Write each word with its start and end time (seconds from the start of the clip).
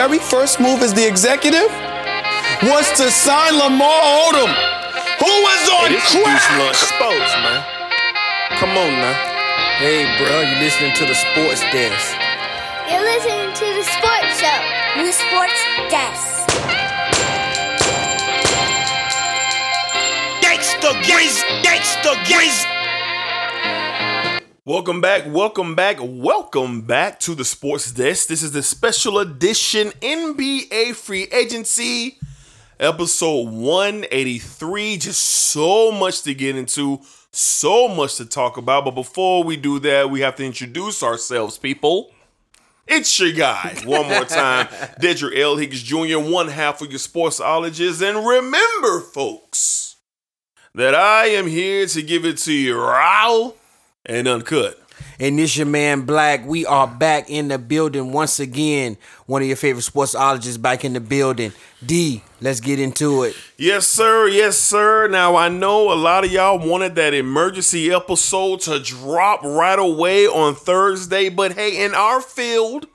very 0.00 0.18
first 0.18 0.58
move 0.58 0.80
as 0.80 0.94
the 0.94 1.06
executive 1.06 1.68
was 2.64 2.88
to 2.96 3.10
sign 3.12 3.52
Lamar 3.52 4.00
Odom, 4.24 4.48
who 5.20 5.28
was 5.44 5.62
on 5.76 5.92
Hey, 5.92 6.00
this 6.00 6.08
is 6.08 6.44
crack. 6.56 6.74
Sports, 6.74 7.32
man. 7.44 7.60
Come 8.56 8.70
on 8.80 8.92
now. 8.96 9.12
Hey, 9.76 10.08
bro, 10.16 10.40
you 10.40 10.56
listening 10.64 10.94
to 10.94 11.04
the 11.04 11.12
sports 11.12 11.60
desk? 11.68 12.16
You're 12.88 13.04
listening 13.12 13.52
to 13.52 13.66
the 13.76 13.84
sports 13.84 14.40
show. 14.40 14.60
New 14.96 15.12
Sports 15.12 15.60
Desk. 15.92 16.48
Gangsta 20.40 20.96
Grizz, 21.04 21.44
Gangsta 21.60 22.16
Grizz. 22.24 22.79
Welcome 24.70 25.00
back, 25.00 25.24
welcome 25.26 25.74
back, 25.74 25.96
welcome 26.00 26.82
back 26.82 27.18
to 27.20 27.34
the 27.34 27.44
Sports 27.44 27.90
Desk. 27.90 28.28
This 28.28 28.40
is 28.40 28.52
the 28.52 28.62
special 28.62 29.18
edition 29.18 29.88
NBA 30.00 30.94
Free 30.94 31.24
Agency, 31.32 32.20
episode 32.78 33.48
183. 33.50 34.96
Just 34.96 35.20
so 35.24 35.90
much 35.90 36.22
to 36.22 36.34
get 36.34 36.54
into, 36.54 37.00
so 37.32 37.88
much 37.88 38.14
to 38.18 38.24
talk 38.24 38.58
about. 38.58 38.84
But 38.84 38.92
before 38.92 39.42
we 39.42 39.56
do 39.56 39.80
that, 39.80 40.08
we 40.08 40.20
have 40.20 40.36
to 40.36 40.44
introduce 40.44 41.02
ourselves, 41.02 41.58
people. 41.58 42.12
It's 42.86 43.18
your 43.18 43.32
guy, 43.32 43.74
one 43.84 44.06
more 44.06 44.24
time, 44.24 44.66
Dedrick 45.00 45.36
L. 45.36 45.56
Higgs 45.56 45.82
Jr., 45.82 46.20
one 46.20 46.46
half 46.46 46.80
of 46.80 46.92
your 46.92 47.00
sportsologist. 47.00 48.08
And 48.08 48.24
remember, 48.24 49.00
folks, 49.00 49.96
that 50.76 50.94
I 50.94 51.24
am 51.24 51.48
here 51.48 51.86
to 51.86 52.02
give 52.02 52.24
it 52.24 52.38
to 52.38 52.52
you 52.52 52.80
raw 52.80 53.50
and 54.06 54.26
uncut. 54.28 54.80
And 55.18 55.38
this 55.38 55.56
your 55.56 55.66
man 55.66 56.02
Black. 56.02 56.46
We 56.46 56.66
are 56.66 56.86
back 56.86 57.30
in 57.30 57.48
the 57.48 57.58
building 57.58 58.12
once 58.12 58.38
again. 58.38 58.98
One 59.26 59.42
of 59.42 59.48
your 59.48 59.56
favorite 59.56 59.84
sportsologists 59.84 60.60
back 60.60 60.84
in 60.84 60.92
the 60.92 61.00
building. 61.00 61.52
D, 61.84 62.22
let's 62.40 62.60
get 62.60 62.78
into 62.78 63.22
it. 63.22 63.34
Yes, 63.56 63.88
sir. 63.88 64.28
Yes, 64.28 64.58
sir. 64.58 65.08
Now, 65.08 65.36
I 65.36 65.48
know 65.48 65.92
a 65.92 65.94
lot 65.94 66.24
of 66.24 66.32
y'all 66.32 66.58
wanted 66.58 66.94
that 66.96 67.14
emergency 67.14 67.90
episode 67.90 68.60
to 68.60 68.78
drop 68.78 69.42
right 69.42 69.78
away 69.78 70.26
on 70.26 70.54
Thursday, 70.54 71.30
but 71.30 71.52
hey, 71.52 71.82
in 71.82 71.94
our 71.94 72.20
field, 72.20 72.86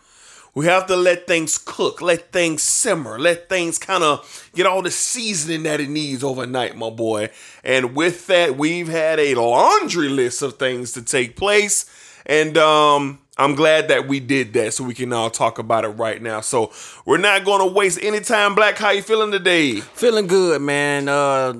we 0.56 0.66
have 0.66 0.88
to 0.88 0.96
let 0.96 1.28
things 1.28 1.58
cook, 1.58 2.02
let 2.02 2.32
things 2.32 2.64
simmer, 2.64 3.20
let 3.20 3.50
things 3.50 3.78
kind 3.78 4.04
of 4.04 4.50
get 4.56 4.66
all 4.66 4.82
the 4.82 4.90
seasoning 4.92 5.64
that 5.64 5.80
it 5.82 5.90
needs 5.90 6.24
overnight, 6.24 6.76
my 6.78 6.90
boy. 6.90 7.30
And 7.64 7.96
with 7.96 8.26
that, 8.28 8.58
we've 8.58 8.88
had 8.88 9.20
a 9.20 9.36
laundry 9.36 10.10
list 10.10 10.42
of 10.42 10.54
things 10.58 10.94
to 10.94 11.02
take 11.04 11.36
place. 11.36 11.86
And 12.26 12.58
um, 12.58 13.20
I'm 13.38 13.54
glad 13.54 13.90
that 13.90 14.08
we 14.08 14.20
did 14.20 14.54
that 14.54 14.74
so 14.74 14.84
we 14.86 14.94
can 14.94 15.12
all 15.14 15.30
talk 15.30 15.60
about 15.60 15.84
it 15.84 15.90
right 15.90 16.22
now. 16.22 16.40
So 16.42 16.72
we're 17.06 17.18
not 17.18 17.44
going 17.46 17.60
to 17.68 17.72
waste 17.76 18.00
any 18.02 18.22
time. 18.22 18.56
Black, 18.56 18.78
how 18.78 18.92
you 18.92 19.02
feeling 19.02 19.32
today? 19.32 19.82
Feeling 19.82 20.26
good, 20.28 20.62
man. 20.62 21.08
Uh 21.10 21.54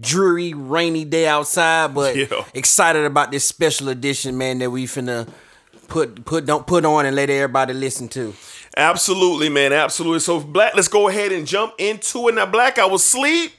dreary, 0.00 0.52
rainy 0.52 1.04
day 1.04 1.26
outside, 1.26 1.94
but 1.94 2.14
Yeah. 2.16 2.44
excited 2.52 3.04
about 3.06 3.30
this 3.30 3.44
special 3.44 3.88
edition, 3.88 4.36
man, 4.36 4.58
that 4.58 4.70
we 4.70 4.84
finna 4.86 5.26
put 5.88 6.24
put 6.24 6.46
don't 6.46 6.66
put 6.66 6.84
on 6.84 7.06
and 7.06 7.16
let 7.16 7.30
everybody 7.30 7.74
listen 7.74 8.08
to. 8.10 8.34
Absolutely, 8.76 9.48
man. 9.48 9.72
Absolutely. 9.72 10.20
So, 10.20 10.38
Black, 10.38 10.74
let's 10.76 10.88
go 10.88 11.08
ahead 11.08 11.32
and 11.32 11.46
jump 11.46 11.74
into 11.78 12.28
it. 12.28 12.34
Now, 12.36 12.46
Black, 12.46 12.78
I 12.78 12.86
was 12.86 13.04
sleep, 13.04 13.52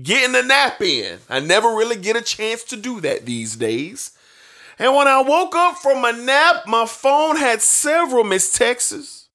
getting 0.00 0.36
a 0.36 0.42
nap 0.42 0.80
in. 0.82 1.18
I 1.30 1.40
never 1.40 1.68
really 1.68 1.96
get 1.96 2.16
a 2.16 2.20
chance 2.20 2.62
to 2.64 2.76
do 2.76 3.00
that 3.00 3.24
these 3.24 3.56
days. 3.56 4.10
And 4.78 4.94
when 4.94 5.08
I 5.08 5.22
woke 5.22 5.54
up 5.54 5.78
from 5.78 6.02
my 6.02 6.10
nap, 6.10 6.66
my 6.66 6.86
phone 6.86 7.36
had 7.36 7.62
several 7.62 8.24
missed 8.24 8.56
texts, 8.56 9.28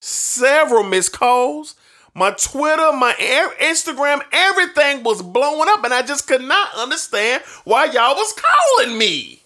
several 0.00 0.82
missed 0.82 1.12
calls. 1.12 1.74
My 2.14 2.32
Twitter, 2.32 2.92
my 2.92 3.14
Instagram, 3.60 4.22
everything 4.32 5.04
was 5.04 5.22
blowing 5.22 5.68
up, 5.68 5.84
and 5.84 5.94
I 5.94 6.02
just 6.02 6.26
could 6.26 6.42
not 6.42 6.74
understand 6.74 7.44
why 7.64 7.84
y'all 7.84 8.16
was 8.16 8.34
calling 8.34 8.98
me. 8.98 9.42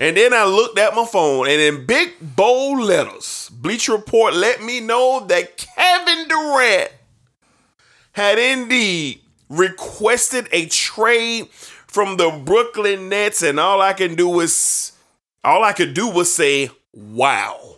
And 0.00 0.16
then 0.16 0.32
I 0.32 0.44
looked 0.44 0.78
at 0.78 0.94
my 0.94 1.04
phone, 1.04 1.46
and 1.46 1.60
in 1.60 1.84
big 1.84 2.14
bold 2.22 2.80
letters, 2.80 3.50
Bleacher 3.52 3.92
Report 3.92 4.32
let 4.32 4.62
me 4.62 4.80
know 4.80 5.26
that 5.26 5.58
Kevin 5.58 6.26
Durant 6.26 6.90
had 8.12 8.38
indeed 8.38 9.20
requested 9.50 10.48
a 10.52 10.64
trade 10.66 11.50
from 11.50 12.16
the 12.16 12.30
Brooklyn 12.30 13.10
Nets, 13.10 13.42
and 13.42 13.60
all 13.60 13.82
I 13.82 13.92
can 13.92 14.14
do 14.14 14.26
was 14.26 14.92
all 15.44 15.62
I 15.62 15.74
could 15.74 15.92
do 15.92 16.08
was 16.08 16.32
say, 16.32 16.70
wow. 16.94 17.76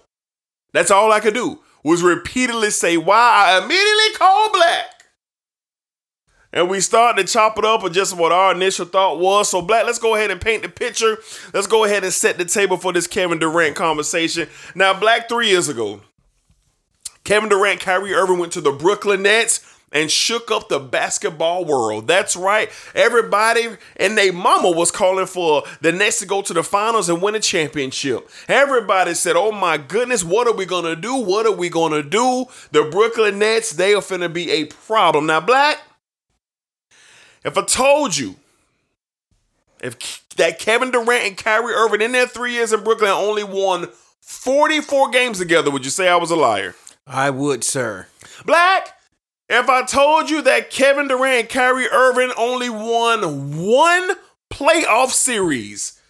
That's 0.73 0.93
all 0.93 1.11
I 1.11 1.19
could 1.19 1.35
do 1.35 1.59
was 1.83 2.05
repeatedly 2.05 2.71
say, 2.71 2.97
wow. 2.97 3.47
I 3.47 3.59
immediately 3.59 4.17
called 4.17 4.53
Black. 4.53 5.02
And 6.53 6.69
we 6.69 6.81
started 6.81 7.27
to 7.27 7.33
chop 7.33 7.59
it 7.59 7.65
up 7.65 7.83
with 7.83 7.95
just 7.95 8.17
what 8.17 8.33
our 8.33 8.53
initial 8.53 8.85
thought 8.85 9.19
was. 9.19 9.49
So, 9.49 9.63
Black, 9.63 9.87
let's 9.87 9.99
go 9.99 10.15
ahead 10.15 10.31
and 10.31 10.41
paint 10.41 10.63
the 10.63 10.69
picture. 10.69 11.17
Let's 11.55 11.67
go 11.67 11.85
ahead 11.85 12.05
and 12.05 12.13
set 12.13 12.37
the 12.37 12.45
table 12.45 12.77
for 12.77 12.93
this 12.93 13.07
Kevin 13.07 13.39
Durant 13.39 13.75
conversation. 13.75 14.49
Now, 14.75 14.99
Black, 14.99 15.29
three 15.29 15.49
years 15.49 15.69
ago, 15.69 16.01
Kevin 17.25 17.49
Durant, 17.49 17.81
Kyrie 17.81 18.15
Irving 18.15 18.39
went 18.39 18.53
to 18.53 18.61
the 18.61 18.73
Brooklyn 18.73 19.23
Nets 19.23 19.67
and 19.93 20.11
shook 20.11 20.51
up 20.51 20.69
the 20.69 20.81
basketball 20.81 21.65
world. 21.65 22.07
That's 22.07 22.35
right. 22.35 22.71
Everybody 22.95 23.77
and 23.97 24.17
their 24.17 24.33
mama 24.33 24.71
was 24.71 24.91
calling 24.91 25.27
for 25.27 25.63
the 25.81 25.93
Nets 25.93 26.19
to 26.21 26.27
go 26.27 26.43
to 26.43 26.55
the 26.55 26.63
finals 26.63 27.09
and 27.09 27.23
win 27.23 27.35
a 27.35 27.41
championship. 27.41 28.29
Everybody 28.49 29.15
said, 29.15 29.37
Oh 29.37 29.53
my 29.53 29.77
goodness, 29.77 30.25
what 30.25 30.47
are 30.47 30.55
we 30.55 30.65
gonna 30.67 30.97
do? 30.97 31.17
What 31.17 31.47
are 31.47 31.53
we 31.53 31.69
gonna 31.69 32.03
do? 32.03 32.47
The 32.73 32.85
Brooklyn 32.85 33.39
Nets, 33.39 33.73
they 33.73 33.95
are 33.95 34.01
finna 34.01 34.33
be 34.33 34.51
a 34.51 34.65
problem. 34.65 35.27
Now, 35.27 35.41
Black, 35.41 35.79
if 37.45 37.57
I 37.57 37.63
told 37.63 38.17
you 38.17 38.37
if 39.83 40.27
that 40.37 40.59
Kevin 40.59 40.91
Durant 40.91 41.27
and 41.27 41.37
Kyrie 41.37 41.75
Irving 41.75 42.03
in 42.03 42.13
their 42.13 42.27
three 42.27 42.53
years 42.53 42.73
in 42.73 42.85
Brooklyn 42.85 43.11
only 43.11 43.45
won 43.45 43.89
44 44.21 45.11
games 45.11 45.39
together, 45.39 45.71
would 45.71 45.85
you 45.85 45.91
say 45.91 46.09
I 46.09 46.17
was 46.17 46.31
a 46.31 46.37
liar? 46.37 46.75
I 47.07 47.31
would, 47.31 47.65
sir. 47.65 48.07
Black, 48.47 48.97
if 49.49 49.69
I 49.69 49.83
told 49.85 50.31
you 50.31 50.41
that 50.43 50.71
Kevin 50.71 51.09
Durant 51.09 51.41
and 51.41 51.49
Kyrie 51.49 51.89
Irving 51.89 52.33
only 52.39 52.71
won 52.71 53.61
one 53.61 54.11
playoff 54.51 55.11
series 55.11 56.01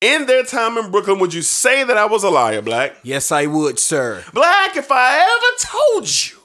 in 0.00 0.26
their 0.26 0.42
time 0.42 0.78
in 0.78 0.90
Brooklyn, 0.90 1.18
would 1.18 1.34
you 1.34 1.42
say 1.42 1.84
that 1.84 1.98
I 1.98 2.06
was 2.06 2.24
a 2.24 2.30
liar, 2.30 2.62
Black? 2.62 2.96
Yes, 3.02 3.30
I 3.30 3.46
would, 3.46 3.78
sir. 3.78 4.24
Black, 4.32 4.76
if 4.76 4.90
I 4.90 5.18
ever 5.18 5.56
told 5.94 6.08
you 6.08 6.39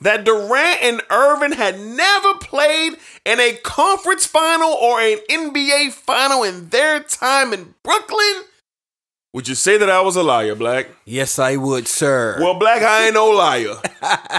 that 0.00 0.24
Durant 0.24 0.82
and 0.82 1.02
Irving 1.10 1.52
had 1.52 1.78
never 1.80 2.34
played 2.34 2.94
in 3.24 3.40
a 3.40 3.58
conference 3.62 4.26
final 4.26 4.72
or 4.72 5.00
an 5.00 5.18
NBA 5.30 5.92
final 5.92 6.42
in 6.42 6.68
their 6.68 7.00
time 7.00 7.52
in 7.52 7.74
Brooklyn, 7.82 8.44
would 9.36 9.48
you 9.48 9.54
say 9.54 9.76
that 9.76 9.90
I 9.90 10.00
was 10.00 10.16
a 10.16 10.22
liar, 10.22 10.54
Black? 10.54 10.88
Yes, 11.04 11.38
I 11.38 11.56
would, 11.56 11.86
sir. 11.86 12.38
Well, 12.40 12.54
Black, 12.54 12.80
I 12.80 13.04
ain't 13.04 13.14
no 13.14 13.28
liar. 13.28 13.74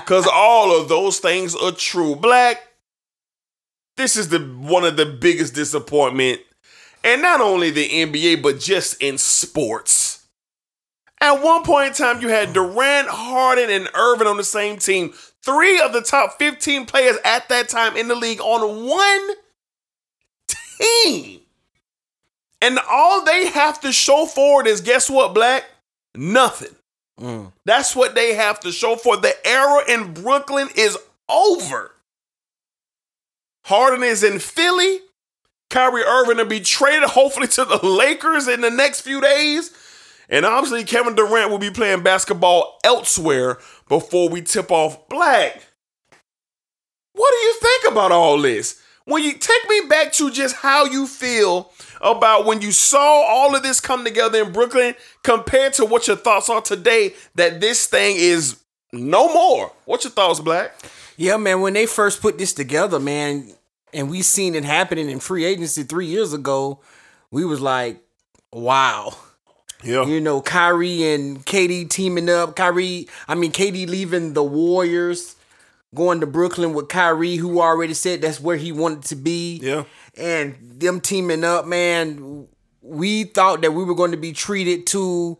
Cause 0.08 0.28
all 0.32 0.76
of 0.76 0.90
those 0.90 1.20
things 1.20 1.56
are 1.56 1.72
true. 1.72 2.16
Black, 2.16 2.68
this 3.96 4.16
is 4.16 4.30
the 4.30 4.40
one 4.40 4.84
of 4.84 4.98
the 4.98 5.06
biggest 5.06 5.54
disappointment. 5.54 6.42
And 7.04 7.22
not 7.22 7.42
only 7.42 7.70
the 7.70 7.88
NBA, 7.88 8.42
but 8.42 8.60
just 8.60 9.00
in 9.00 9.20
sports. 9.20 10.26
At 11.22 11.44
one 11.44 11.64
point 11.64 11.90
in 11.90 11.94
time, 11.94 12.22
you 12.22 12.30
had 12.30 12.54
Durant, 12.54 13.08
Harden, 13.08 13.70
and 13.70 13.90
Irving 13.94 14.28
on 14.28 14.38
the 14.38 14.44
same 14.44 14.78
team. 14.78 15.14
Three 15.48 15.80
of 15.80 15.94
the 15.94 16.02
top 16.02 16.38
15 16.40 16.88
players 16.88 17.16
at 17.24 17.48
that 17.48 17.70
time 17.70 17.96
in 17.96 18.10
the 18.10 18.16
league 18.16 18.42
on 18.42 18.86
one 18.86 19.36
team. 20.78 21.40
And 22.62 22.78
all 22.92 23.24
they 23.24 23.48
have 23.48 23.80
to 23.80 23.94
show 23.94 24.26
for 24.26 24.60
it 24.60 24.68
is 24.68 24.82
guess 24.82 25.10
what, 25.10 25.34
Black? 25.34 25.64
Nothing. 26.14 26.76
Mm. 27.18 27.54
That's 27.64 27.96
what 27.96 28.14
they 28.14 28.34
have 28.34 28.60
to 28.60 28.74
show 28.74 28.98
for. 28.98 29.16
The 29.16 29.36
era 29.48 29.84
in 29.88 30.14
Brooklyn 30.14 30.68
is 30.76 30.98
over. 31.30 31.92
Harden 33.64 34.04
is 34.04 34.26
in 34.26 34.40
Philly. 34.40 35.00
Kyrie 35.70 36.04
Irving 36.04 36.38
to 36.38 36.46
be 36.46 36.60
traded, 36.60 37.08
hopefully, 37.08 37.48
to 37.48 37.64
the 37.64 37.86
Lakers 37.86 38.50
in 38.50 38.60
the 38.60 38.70
next 38.70 39.00
few 39.00 39.22
days. 39.22 39.72
And 40.30 40.46
obviously, 40.46 40.84
Kevin 40.84 41.16
Durant 41.16 41.50
will 41.50 41.58
be 41.58 41.72
playing 41.72 42.04
basketball 42.04 42.80
elsewhere 42.84 43.58
before 43.88 44.30
we 44.30 44.42
tip 44.42 44.72
off 44.72 45.08
Black. 45.10 45.64
What 47.14 47.32
do 47.32 47.38
you 47.38 47.54
think 47.62 47.92
about 47.92 48.12
all 48.12 48.42
this? 48.42 48.82
When 49.06 49.24
you 49.24 49.34
take 49.34 49.70
me 49.70 49.82
back 49.88 50.12
to 50.14 50.30
just 50.30 50.58
how 50.58 50.84
you 50.84 51.08
feel 51.08 51.72
about 52.02 52.46
when 52.46 52.62
you 52.62 52.74
saw 52.74 53.22
all 53.22 53.56
of 53.56 53.64
this 53.64 53.80
come 53.80 54.04
together 54.04 54.44
in 54.44 54.52
Brooklyn 54.52 54.96
compared 55.24 55.74
to 55.74 55.86
what 55.86 56.08
your 56.08 56.18
thoughts 56.18 56.50
are 56.50 56.62
today 56.62 57.14
that 57.36 57.62
this 57.62 57.88
thing 57.88 58.18
is 58.18 58.60
no 58.92 59.34
more. 59.34 59.72
What's 59.86 60.04
your 60.04 60.12
thoughts, 60.12 60.42
Black? 60.42 60.74
Yeah, 61.16 61.38
man, 61.38 61.62
when 61.62 61.74
they 61.74 61.86
first 61.86 62.22
put 62.22 62.38
this 62.38 62.54
together, 62.54 63.00
man, 63.00 63.54
and 63.94 64.10
we 64.10 64.22
seen 64.22 64.56
it 64.56 64.66
happening 64.66 65.10
in 65.10 65.20
free 65.20 65.46
agency 65.46 65.84
three 65.84 66.06
years 66.06 66.34
ago, 66.34 66.82
we 67.32 67.46
was 67.46 67.62
like, 67.62 68.02
wow. 68.52 69.16
Yeah. 69.84 70.06
You 70.06 70.20
know, 70.20 70.42
Kyrie 70.42 71.04
and 71.04 71.46
KD 71.46 71.90
teaming 71.90 72.30
up. 72.30 72.56
Kyrie, 72.56 73.08
I 73.28 73.36
mean, 73.36 73.52
KD 73.52 73.88
leaving 73.88 74.34
the 74.34 74.44
Warriors, 74.44 75.36
going 75.94 76.20
to 76.22 76.28
Brooklyn 76.28 76.74
with 76.74 76.90
Kyrie, 76.90 77.36
who 77.36 77.62
already 77.62 77.94
said 77.94 78.22
that's 78.22 78.40
where 78.40 78.58
he 78.58 78.72
wanted 78.72 79.04
to 79.06 79.16
be. 79.16 79.60
Yeah. 79.62 79.84
And 80.18 80.56
them 80.80 81.00
teaming 81.00 81.44
up, 81.44 81.66
man, 81.68 82.48
we 82.82 83.26
thought 83.26 83.62
that 83.62 83.74
we 83.74 83.84
were 83.84 83.96
going 83.96 84.12
to 84.12 84.18
be 84.18 84.34
treated 84.34 84.88
to 84.88 85.38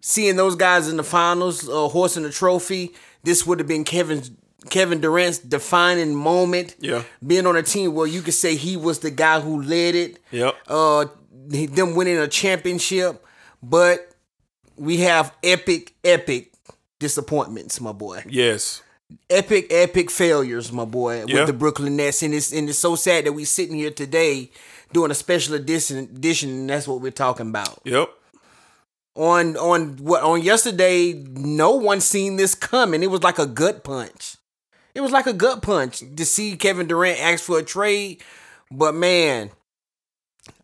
seeing 0.00 0.36
those 0.36 0.56
guys 0.56 0.88
in 0.88 0.96
the 0.96 1.04
finals, 1.04 1.68
uh, 1.68 1.88
hoisting 1.88 2.22
the 2.22 2.30
trophy. 2.30 2.92
This 3.22 3.46
would 3.46 3.58
have 3.58 3.68
been 3.68 3.84
Kevin's 3.84 4.30
Kevin 4.68 5.00
Durant's 5.00 5.38
defining 5.38 6.14
moment. 6.14 6.76
Yeah. 6.80 7.02
Being 7.26 7.46
on 7.46 7.56
a 7.56 7.62
team 7.62 7.94
where 7.94 8.06
you 8.06 8.20
could 8.20 8.34
say 8.34 8.56
he 8.56 8.76
was 8.76 8.98
the 8.98 9.10
guy 9.10 9.40
who 9.40 9.62
led 9.62 9.94
it. 9.94 10.18
Yep. 10.30 10.54
Uh, 10.66 11.06
them 11.48 11.94
winning 11.94 12.18
a 12.18 12.28
championship, 12.28 13.24
but 13.62 14.10
we 14.76 14.98
have 14.98 15.34
epic, 15.42 15.94
epic 16.04 16.52
disappointments, 16.98 17.80
my 17.80 17.92
boy. 17.92 18.22
Yes. 18.28 18.82
Epic, 19.28 19.66
epic 19.70 20.10
failures, 20.10 20.70
my 20.70 20.84
boy, 20.84 21.24
Yeah. 21.26 21.40
with 21.40 21.46
the 21.48 21.52
Brooklyn 21.52 21.96
Nets, 21.96 22.22
and 22.22 22.32
it's 22.32 22.52
and 22.52 22.68
it's 22.68 22.78
so 22.78 22.94
sad 22.94 23.26
that 23.26 23.32
we 23.32 23.44
sitting 23.44 23.74
here 23.76 23.90
today 23.90 24.50
doing 24.92 25.10
a 25.10 25.14
special 25.14 25.54
edition, 25.54 25.98
edition, 25.98 26.50
and 26.50 26.70
that's 26.70 26.86
what 26.86 27.00
we're 27.00 27.10
talking 27.10 27.48
about. 27.48 27.80
Yep. 27.84 28.08
On 29.16 29.56
on 29.56 29.96
what 29.96 30.22
on 30.22 30.42
yesterday, 30.42 31.12
no 31.12 31.72
one 31.72 32.00
seen 32.00 32.36
this 32.36 32.54
coming. 32.54 33.02
It 33.02 33.10
was 33.10 33.22
like 33.24 33.38
a 33.40 33.46
gut 33.46 33.82
punch. 33.82 34.36
It 34.94 35.00
was 35.00 35.10
like 35.10 35.26
a 35.26 35.32
gut 35.32 35.62
punch 35.62 36.02
to 36.16 36.24
see 36.24 36.56
Kevin 36.56 36.86
Durant 36.86 37.20
ask 37.20 37.42
for 37.44 37.58
a 37.58 37.62
trade, 37.64 38.22
but 38.70 38.94
man, 38.94 39.50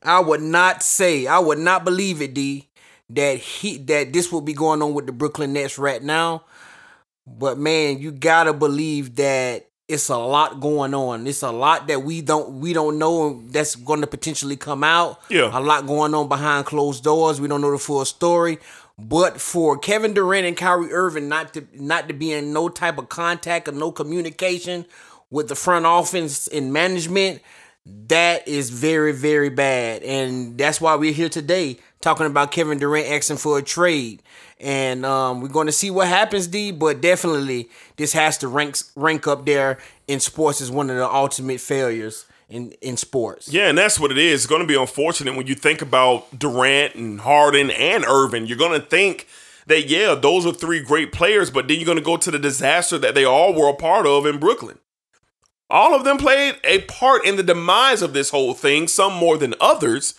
I 0.02 0.20
would 0.20 0.42
not 0.42 0.82
say, 0.82 1.26
I 1.26 1.38
would 1.40 1.58
not 1.58 1.84
believe 1.84 2.22
it, 2.22 2.34
D, 2.34 2.68
that 3.10 3.38
he 3.38 3.78
that 3.78 4.12
this 4.12 4.32
will 4.32 4.40
be 4.40 4.52
going 4.52 4.82
on 4.82 4.94
with 4.94 5.06
the 5.06 5.12
Brooklyn 5.12 5.52
Nets 5.52 5.78
right 5.78 6.02
now. 6.02 6.44
But 7.26 7.58
man, 7.58 7.98
you 7.98 8.12
gotta 8.12 8.52
believe 8.52 9.16
that 9.16 9.66
it's 9.88 10.08
a 10.08 10.16
lot 10.16 10.60
going 10.60 10.94
on. 10.94 11.26
It's 11.26 11.42
a 11.42 11.52
lot 11.52 11.86
that 11.86 12.02
we 12.02 12.20
don't 12.20 12.60
we 12.60 12.72
don't 12.72 12.98
know 12.98 13.42
that's 13.46 13.76
going 13.76 14.00
to 14.00 14.06
potentially 14.06 14.56
come 14.56 14.82
out. 14.82 15.20
Yeah. 15.30 15.56
a 15.56 15.60
lot 15.60 15.86
going 15.86 16.14
on 16.14 16.28
behind 16.28 16.66
closed 16.66 17.04
doors. 17.04 17.40
We 17.40 17.48
don't 17.48 17.60
know 17.60 17.70
the 17.70 17.78
full 17.78 18.04
story. 18.04 18.58
But 18.98 19.40
for 19.40 19.76
Kevin 19.76 20.14
Durant 20.14 20.46
and 20.46 20.56
Kyrie 20.56 20.92
Irving 20.92 21.28
not 21.28 21.54
to 21.54 21.66
not 21.74 22.08
to 22.08 22.14
be 22.14 22.32
in 22.32 22.52
no 22.52 22.68
type 22.68 22.98
of 22.98 23.08
contact 23.08 23.68
or 23.68 23.72
no 23.72 23.92
communication 23.92 24.86
with 25.30 25.48
the 25.48 25.54
front 25.54 25.86
office 25.86 26.48
and 26.48 26.72
management, 26.72 27.42
that 28.08 28.46
is 28.46 28.70
very, 28.70 29.12
very 29.12 29.48
bad. 29.48 30.02
And 30.02 30.58
that's 30.58 30.80
why 30.80 30.94
we're 30.96 31.12
here 31.12 31.28
today 31.28 31.78
talking 32.00 32.26
about 32.26 32.52
Kevin 32.52 32.78
Durant 32.78 33.08
asking 33.08 33.36
for 33.38 33.58
a 33.58 33.62
trade. 33.62 34.22
And 34.58 35.04
um, 35.04 35.40
we're 35.40 35.48
going 35.48 35.66
to 35.66 35.72
see 35.72 35.90
what 35.90 36.08
happens, 36.08 36.46
D. 36.46 36.70
But 36.70 37.00
definitely, 37.00 37.68
this 37.96 38.12
has 38.14 38.38
to 38.38 38.48
rank 38.48 38.76
rank 38.94 39.26
up 39.26 39.44
there 39.44 39.78
in 40.08 40.20
sports 40.20 40.60
as 40.60 40.70
one 40.70 40.88
of 40.88 40.96
the 40.96 41.06
ultimate 41.06 41.60
failures 41.60 42.26
in 42.48 42.72
in 42.80 42.96
sports. 42.96 43.52
Yeah, 43.52 43.68
and 43.68 43.76
that's 43.76 44.00
what 44.00 44.10
it 44.10 44.18
is. 44.18 44.44
It's 44.44 44.46
going 44.46 44.62
to 44.62 44.66
be 44.66 44.76
unfortunate 44.76 45.36
when 45.36 45.46
you 45.46 45.54
think 45.54 45.82
about 45.82 46.38
Durant 46.38 46.94
and 46.94 47.20
Harden 47.20 47.70
and 47.70 48.04
Irving. 48.04 48.46
You're 48.46 48.56
going 48.56 48.80
to 48.80 48.86
think 48.86 49.28
that, 49.66 49.88
yeah, 49.88 50.14
those 50.14 50.46
are 50.46 50.52
three 50.52 50.80
great 50.80 51.12
players, 51.12 51.50
but 51.50 51.68
then 51.68 51.76
you're 51.76 51.86
going 51.86 51.98
to 51.98 52.04
go 52.04 52.16
to 52.16 52.30
the 52.30 52.38
disaster 52.38 52.98
that 52.98 53.14
they 53.14 53.24
all 53.24 53.52
were 53.52 53.68
a 53.68 53.74
part 53.74 54.06
of 54.06 54.24
in 54.24 54.38
Brooklyn. 54.38 54.78
All 55.68 55.94
of 55.94 56.04
them 56.04 56.18
played 56.18 56.56
a 56.64 56.80
part 56.82 57.24
in 57.24 57.36
the 57.36 57.42
demise 57.42 58.02
of 58.02 58.12
this 58.12 58.30
whole 58.30 58.54
thing, 58.54 58.86
some 58.86 59.12
more 59.14 59.36
than 59.36 59.54
others. 59.60 60.14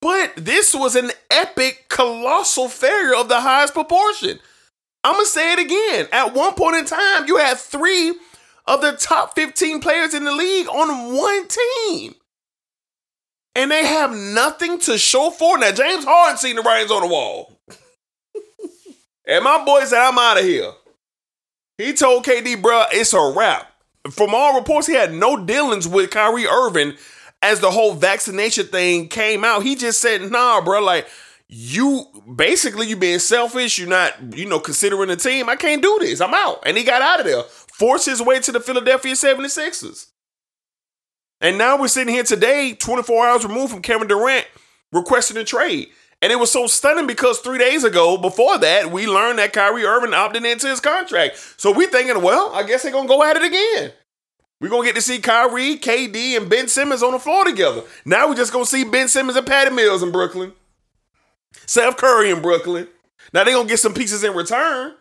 But 0.00 0.34
this 0.36 0.74
was 0.74 0.94
an 0.94 1.10
epic, 1.30 1.86
colossal 1.88 2.68
failure 2.68 3.14
of 3.14 3.28
the 3.28 3.40
highest 3.40 3.74
proportion. 3.74 4.38
I'm 5.02 5.14
going 5.14 5.24
to 5.24 5.30
say 5.30 5.52
it 5.52 5.58
again. 5.58 6.08
At 6.12 6.34
one 6.34 6.54
point 6.54 6.76
in 6.76 6.84
time, 6.84 7.26
you 7.26 7.38
had 7.38 7.56
three 7.58 8.14
of 8.66 8.80
the 8.80 8.92
top 8.92 9.34
15 9.34 9.80
players 9.80 10.14
in 10.14 10.24
the 10.24 10.32
league 10.32 10.68
on 10.68 11.14
one 11.14 11.48
team. 11.48 12.14
And 13.54 13.70
they 13.70 13.86
have 13.86 14.14
nothing 14.14 14.78
to 14.80 14.98
show 14.98 15.30
for. 15.30 15.56
Now, 15.58 15.72
James 15.72 16.04
Harden 16.04 16.36
seen 16.36 16.56
the 16.56 16.62
writings 16.62 16.90
on 16.90 17.02
the 17.02 17.08
wall. 17.08 17.58
and 19.26 19.44
my 19.44 19.64
boy 19.64 19.84
said, 19.84 19.98
I'm 19.98 20.18
out 20.18 20.38
of 20.38 20.44
here. 20.44 20.72
He 21.78 21.94
told 21.94 22.24
KD, 22.24 22.60
bro, 22.60 22.84
it's 22.90 23.14
a 23.14 23.32
wrap. 23.34 23.72
From 24.12 24.34
all 24.34 24.58
reports, 24.58 24.86
he 24.86 24.94
had 24.94 25.12
no 25.12 25.44
dealings 25.44 25.86
with 25.88 26.10
Kyrie 26.10 26.46
Irving 26.46 26.94
as 27.42 27.60
the 27.60 27.70
whole 27.70 27.94
vaccination 27.94 28.66
thing 28.66 29.08
came 29.08 29.44
out. 29.44 29.62
He 29.62 29.74
just 29.74 30.00
said, 30.00 30.30
nah, 30.30 30.60
bro, 30.60 30.80
like, 30.80 31.06
you 31.48 32.04
basically 32.34 32.88
you 32.88 32.96
being 32.96 33.18
selfish, 33.18 33.78
you're 33.78 33.88
not, 33.88 34.36
you 34.36 34.46
know, 34.46 34.58
considering 34.58 35.08
the 35.08 35.16
team. 35.16 35.48
I 35.48 35.56
can't 35.56 35.82
do 35.82 35.98
this. 36.00 36.20
I'm 36.20 36.34
out. 36.34 36.62
And 36.66 36.76
he 36.76 36.82
got 36.82 37.02
out 37.02 37.20
of 37.20 37.26
there. 37.26 37.42
Forced 37.42 38.06
his 38.06 38.22
way 38.22 38.40
to 38.40 38.52
the 38.52 38.60
Philadelphia 38.60 39.12
76ers. 39.12 40.06
And 41.40 41.58
now 41.58 41.78
we're 41.78 41.88
sitting 41.88 42.12
here 42.12 42.24
today, 42.24 42.74
24 42.74 43.26
hours 43.26 43.44
removed 43.44 43.72
from 43.72 43.82
Kevin 43.82 44.08
Durant 44.08 44.46
requesting 44.92 45.36
a 45.36 45.44
trade. 45.44 45.88
And 46.22 46.32
it 46.32 46.36
was 46.36 46.50
so 46.50 46.66
stunning 46.66 47.06
because 47.06 47.40
three 47.40 47.58
days 47.58 47.84
ago, 47.84 48.16
before 48.16 48.58
that, 48.58 48.90
we 48.90 49.06
learned 49.06 49.38
that 49.38 49.52
Kyrie 49.52 49.84
Irving 49.84 50.14
opted 50.14 50.44
into 50.44 50.66
his 50.66 50.80
contract. 50.80 51.36
So 51.58 51.70
we 51.70 51.86
thinking, 51.86 52.22
well, 52.22 52.50
I 52.54 52.62
guess 52.62 52.82
they're 52.82 52.92
gonna 52.92 53.08
go 53.08 53.22
at 53.22 53.36
it 53.36 53.44
again. 53.44 53.92
We're 54.60 54.70
gonna 54.70 54.86
get 54.86 54.94
to 54.94 55.02
see 55.02 55.18
Kyrie, 55.18 55.76
KD, 55.76 56.36
and 56.36 56.48
Ben 56.48 56.68
Simmons 56.68 57.02
on 57.02 57.12
the 57.12 57.18
floor 57.18 57.44
together. 57.44 57.82
Now 58.06 58.28
we're 58.28 58.34
just 58.34 58.52
gonna 58.52 58.64
see 58.64 58.84
Ben 58.84 59.08
Simmons 59.08 59.36
and 59.36 59.46
Patty 59.46 59.74
Mills 59.74 60.02
in 60.02 60.10
Brooklyn. 60.10 60.52
Seth 61.66 61.96
Curry 61.98 62.30
in 62.30 62.40
Brooklyn. 62.40 62.88
Now 63.34 63.44
they're 63.44 63.54
gonna 63.54 63.68
get 63.68 63.80
some 63.80 63.94
pieces 63.94 64.24
in 64.24 64.34
return. 64.34 64.94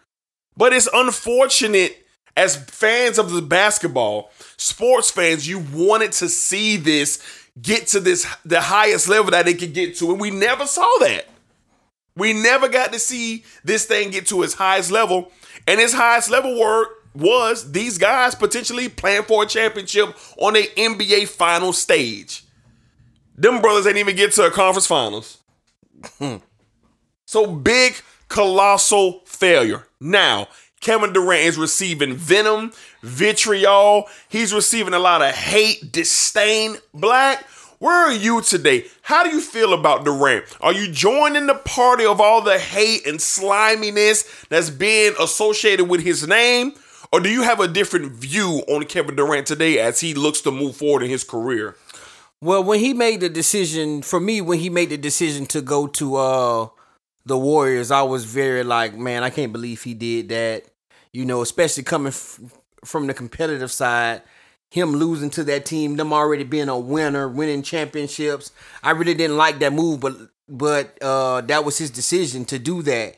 But 0.57 0.73
it's 0.73 0.89
unfortunate 0.93 2.05
as 2.37 2.57
fans 2.57 3.17
of 3.17 3.31
the 3.31 3.41
basketball, 3.41 4.31
sports 4.57 5.09
fans, 5.09 5.47
you 5.47 5.59
wanted 5.73 6.11
to 6.13 6.27
see 6.27 6.77
this 6.77 7.21
get 7.61 7.87
to 7.87 7.99
this 7.99 8.27
the 8.43 8.61
highest 8.61 9.07
level 9.07 9.31
that 9.31 9.47
it 9.47 9.59
could 9.59 9.73
get 9.73 9.95
to, 9.97 10.11
and 10.11 10.19
we 10.19 10.31
never 10.31 10.65
saw 10.65 10.89
that. 10.99 11.27
We 12.17 12.33
never 12.33 12.69
got 12.69 12.93
to 12.93 12.99
see 12.99 13.43
this 13.63 13.85
thing 13.85 14.11
get 14.11 14.27
to 14.27 14.43
its 14.43 14.53
highest 14.53 14.91
level, 14.91 15.31
and 15.67 15.79
its 15.79 15.93
highest 15.93 16.29
level 16.29 16.59
word 16.59 16.87
was 17.13 17.71
these 17.71 17.97
guys 17.97 18.35
potentially 18.35 18.89
playing 18.89 19.23
for 19.23 19.43
a 19.43 19.45
championship 19.45 20.15
on 20.37 20.55
a 20.55 20.63
NBA 20.75 21.27
final 21.27 21.73
stage. 21.73 22.43
Them 23.37 23.61
brothers 23.61 23.87
ain't 23.87 23.97
even 23.97 24.15
get 24.15 24.33
to 24.33 24.43
a 24.43 24.51
conference 24.51 24.87
finals. 24.87 25.39
Hmm. 26.19 26.37
So 27.25 27.47
big, 27.47 27.95
colossal 28.27 29.21
failure. 29.25 29.87
Now, 29.99 30.47
Kevin 30.85 31.13
Durant 31.13 31.41
is 31.41 31.57
receiving 31.57 32.13
venom, 32.13 32.71
vitriol. 33.01 34.07
He's 34.29 34.53
receiving 34.53 34.93
a 34.93 34.99
lot 34.99 35.23
of 35.23 35.33
hate, 35.33 35.91
disdain. 35.91 36.77
Black, 36.93 37.43
where 37.79 38.05
are 38.05 38.13
you 38.13 38.43
today? 38.43 38.85
How 39.01 39.23
do 39.23 39.31
you 39.31 39.41
feel 39.41 39.73
about 39.73 40.05
Durant? 40.05 40.45
Are 40.61 40.73
you 40.73 40.87
joining 40.91 41.47
the 41.47 41.55
party 41.55 42.05
of 42.05 42.21
all 42.21 42.39
the 42.41 42.59
hate 42.59 43.07
and 43.07 43.19
sliminess 43.19 44.45
that's 44.49 44.69
being 44.69 45.15
associated 45.19 45.85
with 45.85 46.03
his 46.03 46.27
name? 46.27 46.73
Or 47.11 47.19
do 47.19 47.29
you 47.29 47.41
have 47.41 47.59
a 47.59 47.67
different 47.67 48.11
view 48.11 48.61
on 48.67 48.85
Kevin 48.85 49.15
Durant 49.15 49.47
today 49.47 49.79
as 49.79 50.01
he 50.01 50.13
looks 50.13 50.41
to 50.41 50.51
move 50.51 50.75
forward 50.75 51.01
in 51.01 51.09
his 51.09 51.23
career? 51.23 51.75
Well, 52.41 52.63
when 52.63 52.79
he 52.79 52.93
made 52.93 53.21
the 53.21 53.29
decision, 53.29 54.03
for 54.03 54.19
me, 54.19 54.39
when 54.39 54.59
he 54.59 54.69
made 54.69 54.91
the 54.91 54.97
decision 54.97 55.47
to 55.47 55.63
go 55.63 55.87
to 55.87 56.15
uh 56.17 56.67
the 57.25 57.39
Warriors, 57.39 57.89
I 57.89 58.03
was 58.03 58.25
very 58.25 58.63
like, 58.63 58.95
man, 58.95 59.23
I 59.23 59.31
can't 59.31 59.51
believe 59.51 59.81
he 59.81 59.95
did 59.95 60.29
that. 60.29 60.65
You 61.15 61.23
know, 61.25 61.41
especially 61.41 61.83
coming 61.83 62.09
f- 62.09 62.41
from 62.83 63.07
the 63.07 63.13
competitive 63.13 63.71
side, 63.71 64.21
him 64.69 64.91
losing 64.91 65.29
to 65.31 65.45
that 65.45 65.65
team, 65.65 65.95
them 65.95 66.11
already 66.11 66.43
being 66.43 66.67
a 66.67 66.77
winner, 66.77 67.29
winning 67.29 67.63
championships. 67.63 68.51
I 68.83 68.91
really 68.91 69.13
didn't 69.13 69.37
like 69.37 69.59
that 69.59 69.71
move, 69.71 70.01
but 70.01 70.13
but 70.49 71.01
uh 71.01 71.39
that 71.41 71.63
was 71.63 71.77
his 71.77 71.89
decision 71.89 72.43
to 72.45 72.59
do 72.59 72.81
that. 72.81 73.15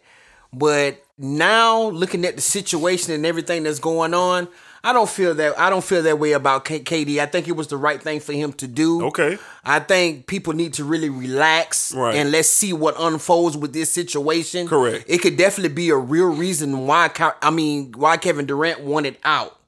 But 0.53 1.03
now 1.17 1.89
looking 1.89 2.23
at 2.23 2.35
the 2.35 2.41
situation 2.41 3.13
and 3.13 3.25
everything 3.25 3.63
that's 3.63 3.79
going 3.79 4.13
on, 4.13 4.47
I 4.83 4.93
don't 4.93 5.09
feel 5.09 5.33
that 5.35 5.57
I 5.59 5.69
don't 5.69 5.83
feel 5.83 6.03
that 6.03 6.19
way 6.19 6.31
about 6.33 6.65
K- 6.65 6.79
KD. 6.79 7.19
I 7.19 7.25
think 7.25 7.47
it 7.47 7.53
was 7.53 7.67
the 7.67 7.77
right 7.77 8.01
thing 8.01 8.19
for 8.19 8.33
him 8.33 8.53
to 8.53 8.67
do. 8.67 9.05
Okay. 9.07 9.37
I 9.65 9.79
think 9.79 10.27
people 10.27 10.53
need 10.53 10.73
to 10.75 10.83
really 10.83 11.09
relax 11.09 11.93
Right. 11.93 12.15
and 12.15 12.31
let's 12.31 12.47
see 12.47 12.73
what 12.73 12.95
unfolds 12.99 13.57
with 13.57 13.73
this 13.73 13.91
situation. 13.91 14.67
Correct. 14.67 15.05
It 15.07 15.19
could 15.21 15.35
definitely 15.37 15.73
be 15.73 15.89
a 15.89 15.97
real 15.97 16.27
reason 16.33 16.85
why 16.87 17.09
I 17.41 17.49
mean 17.49 17.91
why 17.97 18.17
Kevin 18.17 18.45
Durant 18.45 18.81
wanted 18.81 19.17
out. 19.23 19.59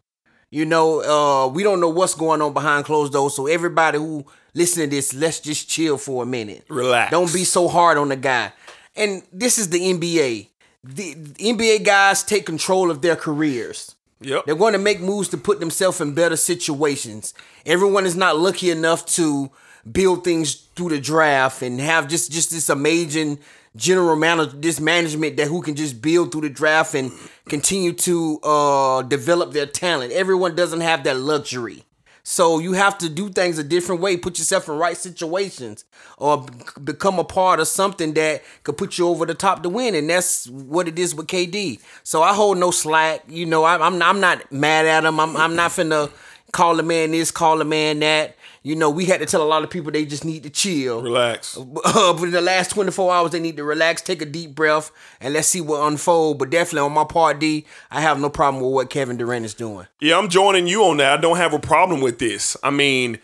You 0.52 0.66
know, 0.66 1.02
uh, 1.02 1.48
we 1.48 1.62
don't 1.64 1.80
know 1.80 1.90
what's 1.90 2.16
going 2.16 2.42
on 2.42 2.54
behind 2.54 2.86
closed 2.86 3.14
doors. 3.14 3.36
So 3.36 3.46
everybody 3.48 4.00
who 4.00 4.26
listen 4.56 4.82
to 4.84 4.90
this, 4.90 5.14
let's 5.14 5.40
just 5.40 5.70
chill 5.70 5.98
for 5.98 6.24
a 6.24 6.26
minute. 6.26 6.66
Relax. 6.70 7.12
Don't 7.12 7.32
be 7.32 7.44
so 7.44 7.68
hard 7.68 7.98
on 8.00 8.10
the 8.10 8.16
guy. 8.16 8.52
And 8.96 9.22
this 9.32 9.60
is 9.60 9.70
the 9.70 9.80
NBA. 9.80 10.48
The, 10.84 11.14
the 11.14 11.34
NBA 11.54 11.84
guys 11.86 12.24
take 12.24 12.46
control 12.48 12.90
of 12.90 13.02
their 13.02 13.16
careers. 13.16 13.94
Yep. 14.22 14.46
They're 14.46 14.56
going 14.56 14.74
to 14.74 14.80
make 14.80 15.00
moves 15.00 15.30
to 15.30 15.38
put 15.38 15.60
themselves 15.60 16.02
in 16.02 16.14
better 16.14 16.36
situations. 16.36 17.34
Everyone 17.66 18.06
is 18.06 18.16
not 18.16 18.38
lucky 18.38 18.70
enough 18.70 19.06
to 19.08 19.50
build 19.90 20.24
things 20.24 20.56
through 20.76 20.90
the 20.90 21.00
draft 21.00 21.62
and 21.62 21.80
have 21.80 22.08
just 22.08 22.32
just 22.32 22.52
this 22.52 22.70
amazing 22.70 23.40
general 23.76 24.16
manager, 24.16 24.58
this 24.58 24.80
management 24.80 25.38
that 25.38 25.48
who 25.48 25.62
can 25.62 25.76
just 25.76 26.02
build 26.02 26.32
through 26.32 26.42
the 26.42 26.50
draft 26.50 26.94
and 26.96 27.12
continue 27.48 27.94
to 27.94 28.40
uh, 28.44 29.02
develop 29.04 29.54
their 29.54 29.66
talent. 29.66 30.12
Everyone 30.12 30.56
doesn't 30.56 30.82
have 30.82 31.04
that 31.06 31.18
luxury. 31.18 31.86
So 32.32 32.60
you 32.60 32.74
have 32.74 32.96
to 33.00 33.10
do 33.10 33.30
things 33.30 33.58
a 33.58 33.64
different 33.64 34.02
way, 34.02 34.16
put 34.16 34.38
yourself 34.38 34.70
in 34.70 34.76
right 34.76 34.96
situations, 34.96 35.84
or 36.20 36.46
become 36.84 37.18
a 37.18 37.24
part 37.24 37.60
of 37.60 37.68
something 37.68 38.14
that 38.14 38.44
could 38.62 38.78
put 38.78 39.00
you 39.00 39.08
over 39.08 39.26
the 39.26 39.34
top 39.34 39.64
to 39.64 39.70
win, 39.70 39.96
and 39.96 40.08
that's 40.08 40.48
what 40.48 40.88
it 40.88 41.00
is 41.00 41.16
with 41.16 41.26
KD. 41.26 41.80
So 42.04 42.22
I 42.22 42.36
hold 42.36 42.60
no 42.60 42.70
slack. 42.70 43.24
You 43.28 43.48
know, 43.48 43.64
I, 43.64 43.84
I'm 43.84 44.00
I'm 44.04 44.20
not 44.20 44.52
mad 44.52 44.86
at 44.86 45.06
him. 45.06 45.20
I'm 45.20 45.36
I'm 45.36 45.56
not 45.56 45.72
finna 45.72 46.12
call 46.52 46.76
the 46.76 46.84
man 46.84 47.10
this, 47.10 47.32
call 47.32 47.58
the 47.58 47.66
man 47.66 47.98
that. 48.02 48.36
You 48.62 48.76
know, 48.76 48.90
we 48.90 49.06
had 49.06 49.22
to 49.22 49.26
tell 49.26 49.42
a 49.42 49.48
lot 49.48 49.64
of 49.64 49.70
people 49.70 49.92
they 49.92 50.06
just 50.06 50.26
need 50.26 50.44
to 50.44 50.50
chill. 50.50 51.02
Relax. 51.02 51.58
Uh, 51.58 51.64
but 52.14 52.24
in 52.24 52.32
the 52.32 52.42
last 52.42 52.72
24 52.72 53.14
hours, 53.14 53.32
they 53.32 53.40
need 53.40 53.58
to 53.58 53.64
relax, 53.64 54.02
take 54.02 54.22
a 54.22 54.26
deep 54.26 54.54
breath, 54.54 54.92
and 55.22 55.34
let's 55.34 55.48
see 55.48 55.62
what 55.62 55.88
unfold. 55.88 56.40
But 56.40 56.50
definitely 56.50 56.86
on 56.86 56.94
my 56.94 57.06
part, 57.06 57.40
D, 57.40 57.66
I 57.90 58.02
have 58.02 58.20
no 58.20 58.30
problem 58.30 58.64
with 58.64 58.74
what 58.74 58.90
Kevin 58.90 59.18
Durant 59.18 59.46
is 59.46 59.54
doing. 59.54 59.88
Yeah, 60.02 60.18
I'm 60.18 60.30
joining 60.30 60.68
you 60.68 60.84
on 60.84 60.98
that. 60.98 61.20
I 61.20 61.22
don't 61.22 61.38
have 61.38 61.54
a 61.54 61.60
problem 61.60 62.02
with 62.02 62.20
this. 62.20 62.58
I 62.62 62.70
mean, 62.70 63.20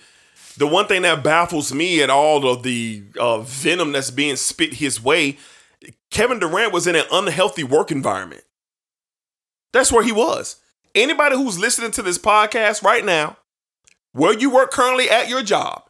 the 0.57 0.67
one 0.67 0.87
thing 0.87 1.01
that 1.01 1.23
baffles 1.23 1.73
me 1.73 2.01
at 2.01 2.09
all 2.09 2.47
of 2.47 2.63
the 2.63 3.03
uh, 3.19 3.41
venom 3.41 3.91
that's 3.91 4.11
being 4.11 4.37
spit 4.37 4.75
his 4.75 5.03
way, 5.03 5.37
Kevin 6.11 6.39
Durant 6.39 6.71
was 6.71 6.87
in 6.87 6.95
an 6.95 7.05
unhealthy 7.11 7.63
work 7.63 7.91
environment. 7.91 8.43
That's 9.73 9.91
where 9.91 10.03
he 10.03 10.13
was. 10.13 10.55
Anybody 10.93 11.35
who's 11.35 11.59
listening 11.59 11.91
to 11.91 12.01
this 12.01 12.17
podcast 12.17 12.81
right 12.81 13.03
now, 13.03 13.35
where 14.15 14.33
you 14.33 14.49
work 14.49 14.71
currently 14.71 15.09
at 15.09 15.27
your 15.27 15.43
job, 15.43 15.83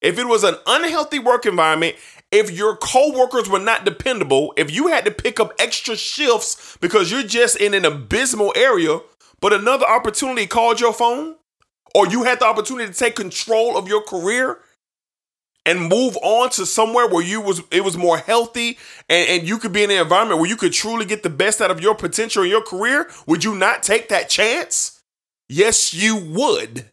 if 0.00 0.18
it 0.18 0.26
was 0.26 0.42
an 0.42 0.56
unhealthy 0.66 1.20
work 1.20 1.46
environment, 1.46 1.94
if 2.32 2.50
your 2.50 2.76
coworkers 2.76 3.48
were 3.48 3.60
not 3.60 3.84
dependable, 3.84 4.52
if 4.56 4.70
you 4.74 4.88
had 4.88 5.04
to 5.04 5.12
pick 5.12 5.38
up 5.38 5.52
extra 5.60 5.96
shifts 5.96 6.76
because 6.80 7.12
you're 7.12 7.22
just 7.22 7.56
in 7.56 7.74
an 7.74 7.84
abysmal 7.84 8.52
area, 8.56 8.98
but 9.40 9.52
another 9.52 9.86
opportunity 9.86 10.46
called 10.48 10.80
your 10.80 10.92
phone, 10.92 11.36
or 11.94 12.08
you 12.08 12.24
had 12.24 12.40
the 12.40 12.46
opportunity 12.46 12.92
to 12.92 12.98
take 12.98 13.14
control 13.14 13.78
of 13.78 13.86
your 13.86 14.02
career 14.02 14.58
and 15.64 15.88
move 15.88 16.16
on 16.20 16.50
to 16.50 16.66
somewhere 16.66 17.06
where 17.06 17.24
you 17.24 17.40
was 17.40 17.62
it 17.70 17.84
was 17.84 17.96
more 17.96 18.18
healthy 18.18 18.76
and, 19.08 19.28
and 19.28 19.48
you 19.48 19.58
could 19.58 19.72
be 19.72 19.84
in 19.84 19.90
an 19.90 20.00
environment 20.00 20.40
where 20.40 20.50
you 20.50 20.56
could 20.56 20.72
truly 20.72 21.04
get 21.04 21.22
the 21.22 21.30
best 21.30 21.60
out 21.60 21.70
of 21.70 21.80
your 21.80 21.94
potential 21.94 22.42
in 22.42 22.50
your 22.50 22.62
career, 22.62 23.08
would 23.28 23.44
you 23.44 23.54
not 23.54 23.84
take 23.84 24.08
that 24.08 24.28
chance? 24.28 25.00
Yes, 25.48 25.94
you 25.94 26.16
would. 26.16 26.90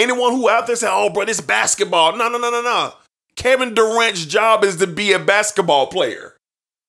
Anyone 0.00 0.32
who 0.32 0.48
out 0.48 0.66
there 0.66 0.76
say, 0.76 0.88
"Oh, 0.90 1.10
bro, 1.10 1.24
this 1.24 1.40
basketball," 1.40 2.16
no, 2.16 2.28
no, 2.28 2.38
no, 2.38 2.50
no, 2.50 2.62
no. 2.62 2.94
Kevin 3.36 3.74
Durant's 3.74 4.24
job 4.24 4.64
is 4.64 4.76
to 4.76 4.86
be 4.86 5.12
a 5.12 5.18
basketball 5.18 5.86
player. 5.86 6.36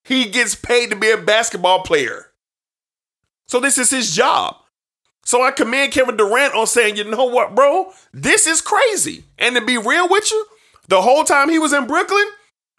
He 0.03 0.25
gets 0.25 0.55
paid 0.55 0.89
to 0.89 0.95
be 0.95 1.11
a 1.11 1.17
basketball 1.17 1.83
player. 1.83 2.31
So 3.47 3.59
this 3.59 3.77
is 3.77 3.89
his 3.89 4.15
job. 4.15 4.55
So 5.25 5.43
I 5.43 5.51
commend 5.51 5.91
Kevin 5.91 6.17
Durant 6.17 6.55
on 6.55 6.67
saying, 6.67 6.97
you 6.97 7.03
know 7.03 7.25
what, 7.25 7.53
bro? 7.53 7.93
This 8.13 8.47
is 8.47 8.61
crazy. 8.61 9.25
And 9.37 9.55
to 9.55 9.61
be 9.63 9.77
real 9.77 10.09
with 10.09 10.31
you, 10.31 10.45
the 10.87 11.01
whole 11.01 11.23
time 11.23 11.49
he 11.49 11.59
was 11.59 11.73
in 11.73 11.85
Brooklyn, 11.85 12.25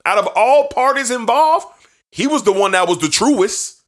out 0.05 0.19
of 0.19 0.29
all 0.35 0.69
parties 0.69 1.11
involved, 1.11 1.67
he 2.11 2.27
was 2.27 2.43
the 2.43 2.53
one 2.53 2.73
that 2.73 2.89
was 2.89 2.99
the 2.99 3.09
truest 3.09 3.81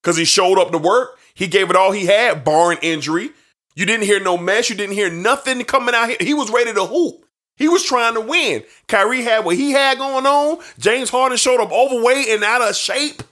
because 0.00 0.16
he 0.16 0.24
showed 0.24 0.58
up 0.58 0.70
to 0.72 0.78
work. 0.78 1.18
He 1.34 1.46
gave 1.46 1.70
it 1.70 1.76
all 1.76 1.92
he 1.92 2.06
had, 2.06 2.44
barring 2.44 2.78
injury. 2.82 3.30
You 3.78 3.86
didn't 3.86 4.06
hear 4.06 4.18
no 4.18 4.36
mess. 4.36 4.68
You 4.68 4.74
didn't 4.74 4.96
hear 4.96 5.08
nothing 5.08 5.62
coming 5.62 5.94
out 5.94 6.08
here. 6.08 6.16
He 6.20 6.34
was 6.34 6.50
ready 6.50 6.72
to 6.72 6.84
hoop. 6.84 7.24
He 7.54 7.68
was 7.68 7.84
trying 7.84 8.14
to 8.14 8.20
win. 8.20 8.64
Kyrie 8.88 9.22
had 9.22 9.44
what 9.44 9.54
he 9.54 9.70
had 9.70 9.98
going 9.98 10.26
on. 10.26 10.58
James 10.80 11.10
Harden 11.10 11.38
showed 11.38 11.60
up 11.60 11.70
overweight 11.70 12.26
and 12.26 12.42
out 12.42 12.60
of 12.60 12.74
shape 12.74 13.22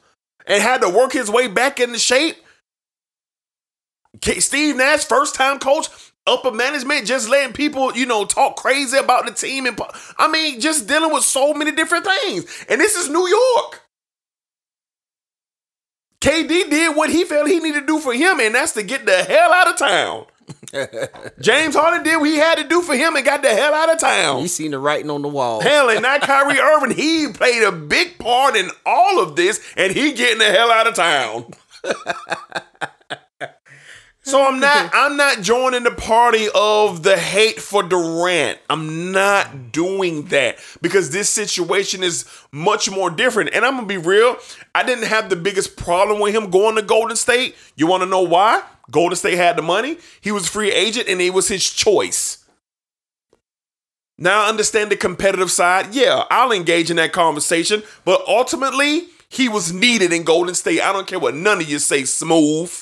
and 0.46 0.62
had 0.62 0.82
to 0.82 0.88
work 0.88 1.12
his 1.12 1.28
way 1.28 1.48
back 1.48 1.80
into 1.80 1.98
shape. 1.98 2.36
Steve 4.22 4.76
Nash, 4.76 5.04
first 5.04 5.34
time 5.34 5.58
coach, 5.58 5.88
upper 6.28 6.52
management, 6.52 7.08
just 7.08 7.28
letting 7.28 7.52
people, 7.52 7.96
you 7.96 8.06
know, 8.06 8.24
talk 8.24 8.54
crazy 8.54 8.98
about 8.98 9.26
the 9.26 9.32
team. 9.32 9.66
And 9.66 9.76
I 10.16 10.28
mean, 10.30 10.60
just 10.60 10.86
dealing 10.86 11.12
with 11.12 11.24
so 11.24 11.54
many 11.54 11.72
different 11.72 12.04
things. 12.04 12.46
And 12.68 12.80
this 12.80 12.94
is 12.94 13.10
New 13.10 13.26
York. 13.26 13.82
KD 16.20 16.70
did 16.70 16.94
what 16.96 17.10
he 17.10 17.24
felt 17.24 17.48
he 17.48 17.58
needed 17.58 17.80
to 17.80 17.86
do 17.86 17.98
for 17.98 18.14
him, 18.14 18.38
and 18.38 18.54
that's 18.54 18.74
to 18.74 18.84
get 18.84 19.06
the 19.06 19.24
hell 19.24 19.52
out 19.52 19.70
of 19.70 19.76
town. 19.76 20.26
James 21.40 21.74
Harden 21.74 22.02
did 22.02 22.18
what 22.18 22.28
he 22.28 22.36
had 22.36 22.56
to 22.58 22.64
do 22.64 22.82
for 22.82 22.94
him 22.94 23.16
and 23.16 23.24
got 23.24 23.42
the 23.42 23.48
hell 23.48 23.74
out 23.74 23.92
of 23.92 23.98
town. 23.98 24.42
You 24.42 24.48
seen 24.48 24.70
the 24.72 24.78
writing 24.78 25.10
on 25.10 25.22
the 25.22 25.28
wall. 25.28 25.60
Hell, 25.60 25.90
and 25.90 26.02
not 26.02 26.20
Kyrie 26.22 26.58
Irving. 26.60 26.96
He 26.96 27.28
played 27.32 27.62
a 27.62 27.72
big 27.72 28.18
part 28.18 28.56
in 28.56 28.70
all 28.84 29.20
of 29.20 29.36
this, 29.36 29.60
and 29.76 29.92
he 29.92 30.12
getting 30.12 30.38
the 30.38 30.44
hell 30.46 30.70
out 30.70 30.86
of 30.86 30.94
town. 30.94 31.52
so 34.22 34.44
I'm 34.46 34.60
not 34.60 34.90
I'm 34.94 35.16
not 35.16 35.42
joining 35.42 35.84
the 35.84 35.92
party 35.92 36.48
of 36.54 37.02
the 37.02 37.16
hate 37.16 37.60
for 37.60 37.82
Durant. 37.82 38.58
I'm 38.68 39.12
not 39.12 39.72
doing 39.72 40.26
that 40.26 40.58
because 40.82 41.10
this 41.10 41.28
situation 41.28 42.02
is 42.02 42.24
much 42.50 42.90
more 42.90 43.10
different. 43.10 43.50
And 43.54 43.64
I'm 43.64 43.74
gonna 43.76 43.86
be 43.86 43.98
real. 43.98 44.36
I 44.74 44.82
didn't 44.82 45.06
have 45.06 45.30
the 45.30 45.36
biggest 45.36 45.76
problem 45.76 46.20
with 46.20 46.34
him 46.34 46.50
going 46.50 46.76
to 46.76 46.82
Golden 46.82 47.16
State. 47.16 47.54
You 47.76 47.86
want 47.86 48.02
to 48.02 48.08
know 48.08 48.22
why? 48.22 48.62
Golden 48.90 49.16
State 49.16 49.36
had 49.36 49.56
the 49.56 49.62
money. 49.62 49.98
He 50.20 50.30
was 50.32 50.46
a 50.46 50.50
free 50.50 50.72
agent, 50.72 51.08
and 51.08 51.20
it 51.20 51.34
was 51.34 51.48
his 51.48 51.68
choice. 51.68 52.44
Now 54.18 54.44
I 54.44 54.48
understand 54.48 54.90
the 54.90 54.96
competitive 54.96 55.50
side. 55.50 55.94
Yeah, 55.94 56.24
I'll 56.30 56.52
engage 56.52 56.90
in 56.90 56.96
that 56.96 57.12
conversation, 57.12 57.82
but 58.04 58.24
ultimately, 58.26 59.08
he 59.28 59.48
was 59.48 59.72
needed 59.72 60.12
in 60.12 60.24
Golden 60.24 60.54
State. 60.54 60.80
I 60.80 60.92
don't 60.92 61.06
care 61.06 61.18
what 61.18 61.34
none 61.34 61.60
of 61.60 61.68
you 61.68 61.78
say, 61.78 62.04
smooth. 62.04 62.72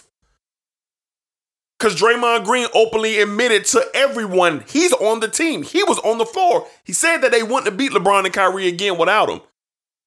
Because 1.78 2.00
Draymond 2.00 2.44
Green 2.44 2.68
openly 2.72 3.18
admitted 3.18 3.64
to 3.66 3.84
everyone 3.94 4.64
he's 4.68 4.92
on 4.92 5.20
the 5.20 5.28
team. 5.28 5.62
He 5.62 5.82
was 5.82 5.98
on 5.98 6.18
the 6.18 6.24
floor. 6.24 6.66
He 6.84 6.92
said 6.92 7.18
that 7.18 7.32
they 7.32 7.42
wouldn't 7.42 7.66
have 7.66 7.76
beat 7.76 7.92
LeBron 7.92 8.24
and 8.24 8.32
Kyrie 8.32 8.68
again 8.68 8.96
without 8.96 9.28
him. 9.28 9.40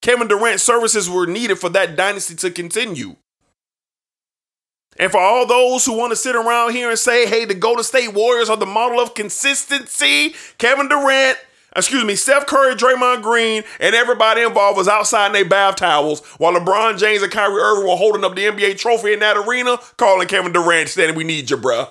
Kevin 0.01 0.27
Durant's 0.27 0.63
services 0.63 1.09
were 1.09 1.27
needed 1.27 1.59
for 1.59 1.69
that 1.69 1.95
dynasty 1.95 2.35
to 2.35 2.51
continue. 2.51 3.15
And 4.99 5.11
for 5.11 5.19
all 5.19 5.45
those 5.45 5.85
who 5.85 5.93
want 5.93 6.11
to 6.11 6.15
sit 6.15 6.35
around 6.35 6.71
here 6.71 6.89
and 6.89 6.97
say, 6.97 7.27
hey, 7.27 7.45
the 7.45 7.53
Golden 7.53 7.83
State 7.83 8.13
Warriors 8.13 8.49
are 8.49 8.57
the 8.57 8.65
model 8.65 8.99
of 8.99 9.13
consistency, 9.13 10.33
Kevin 10.57 10.87
Durant, 10.89 11.37
excuse 11.75 12.03
me, 12.03 12.15
Steph 12.15 12.47
Curry, 12.47 12.75
Draymond 12.75 13.21
Green, 13.21 13.63
and 13.79 13.95
everybody 13.95 14.41
involved 14.41 14.77
was 14.77 14.87
outside 14.87 15.27
in 15.27 15.33
their 15.33 15.45
bath 15.45 15.75
towels 15.75 16.25
while 16.37 16.53
LeBron 16.53 16.97
James 16.97 17.21
and 17.21 17.31
Kyrie 17.31 17.61
Irving 17.61 17.87
were 17.87 17.95
holding 17.95 18.23
up 18.23 18.35
the 18.35 18.45
NBA 18.45 18.77
trophy 18.79 19.13
in 19.13 19.19
that 19.19 19.37
arena, 19.37 19.77
calling 19.97 20.27
Kevin 20.27 20.51
Durant 20.51 20.89
saying, 20.89 21.15
we 21.15 21.23
need 21.23 21.49
you, 21.49 21.57
bruh. 21.57 21.89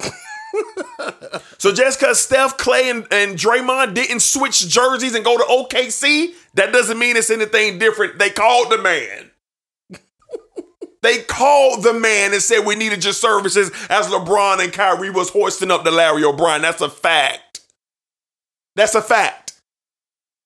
so 1.58 1.72
just 1.72 2.00
because 2.00 2.20
Steph, 2.20 2.56
Clay, 2.56 2.90
and, 2.90 3.06
and 3.12 3.36
Draymond 3.36 3.94
didn't 3.94 4.20
switch 4.20 4.68
jerseys 4.68 5.14
and 5.14 5.24
go 5.24 5.36
to 5.36 5.44
OKC, 5.44 6.34
that 6.54 6.72
doesn't 6.72 6.98
mean 6.98 7.16
it's 7.16 7.30
anything 7.30 7.78
different. 7.78 8.18
They 8.18 8.30
called 8.30 8.70
the 8.70 8.78
man. 8.78 9.29
They 11.02 11.18
called 11.22 11.82
the 11.82 11.94
man 11.94 12.32
and 12.32 12.42
said 12.42 12.66
we 12.66 12.74
needed 12.74 13.04
your 13.04 13.14
services 13.14 13.70
as 13.88 14.08
LeBron 14.08 14.62
and 14.62 14.72
Kyrie 14.72 15.10
was 15.10 15.30
hoisting 15.30 15.70
up 15.70 15.84
the 15.84 15.90
Larry 15.90 16.24
O'Brien. 16.24 16.62
That's 16.62 16.82
a 16.82 16.90
fact. 16.90 17.60
That's 18.76 18.94
a 18.94 19.02
fact. 19.02 19.60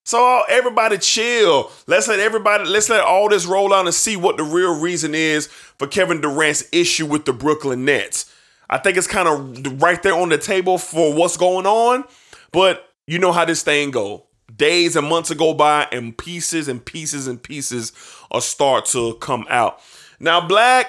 So 0.04 0.42
everybody 0.48 0.98
chill. 0.98 1.70
Let's 1.86 2.08
let 2.08 2.20
everybody, 2.20 2.68
let's 2.68 2.88
let 2.88 3.00
all 3.02 3.28
this 3.28 3.46
roll 3.46 3.72
out 3.72 3.86
and 3.86 3.94
see 3.94 4.16
what 4.16 4.36
the 4.36 4.44
real 4.44 4.78
reason 4.78 5.14
is 5.14 5.46
for 5.46 5.86
Kevin 5.86 6.20
Durant's 6.20 6.68
issue 6.72 7.06
with 7.06 7.24
the 7.24 7.32
Brooklyn 7.32 7.84
Nets. 7.84 8.30
I 8.68 8.78
think 8.78 8.96
it's 8.96 9.06
kind 9.06 9.28
of 9.28 9.82
right 9.82 10.02
there 10.02 10.14
on 10.14 10.28
the 10.28 10.38
table 10.38 10.78
for 10.78 11.14
what's 11.14 11.36
going 11.36 11.66
on, 11.66 12.04
but 12.52 12.88
you 13.06 13.18
know 13.18 13.32
how 13.32 13.44
this 13.44 13.62
thing 13.62 13.90
go. 13.90 14.26
Days 14.54 14.94
and 14.94 15.08
months 15.08 15.32
go 15.32 15.54
by 15.54 15.88
and 15.90 16.16
pieces 16.16 16.68
and 16.68 16.84
pieces 16.84 17.26
and 17.26 17.42
pieces 17.42 17.92
are 18.30 18.40
start 18.40 18.84
to 18.86 19.14
come 19.14 19.46
out. 19.48 19.80
Now, 20.20 20.46
Black, 20.46 20.86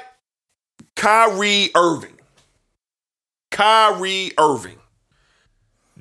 Kyrie 0.96 1.70
Irving. 1.76 2.20
Kyrie 3.52 4.32
Irving. 4.38 4.78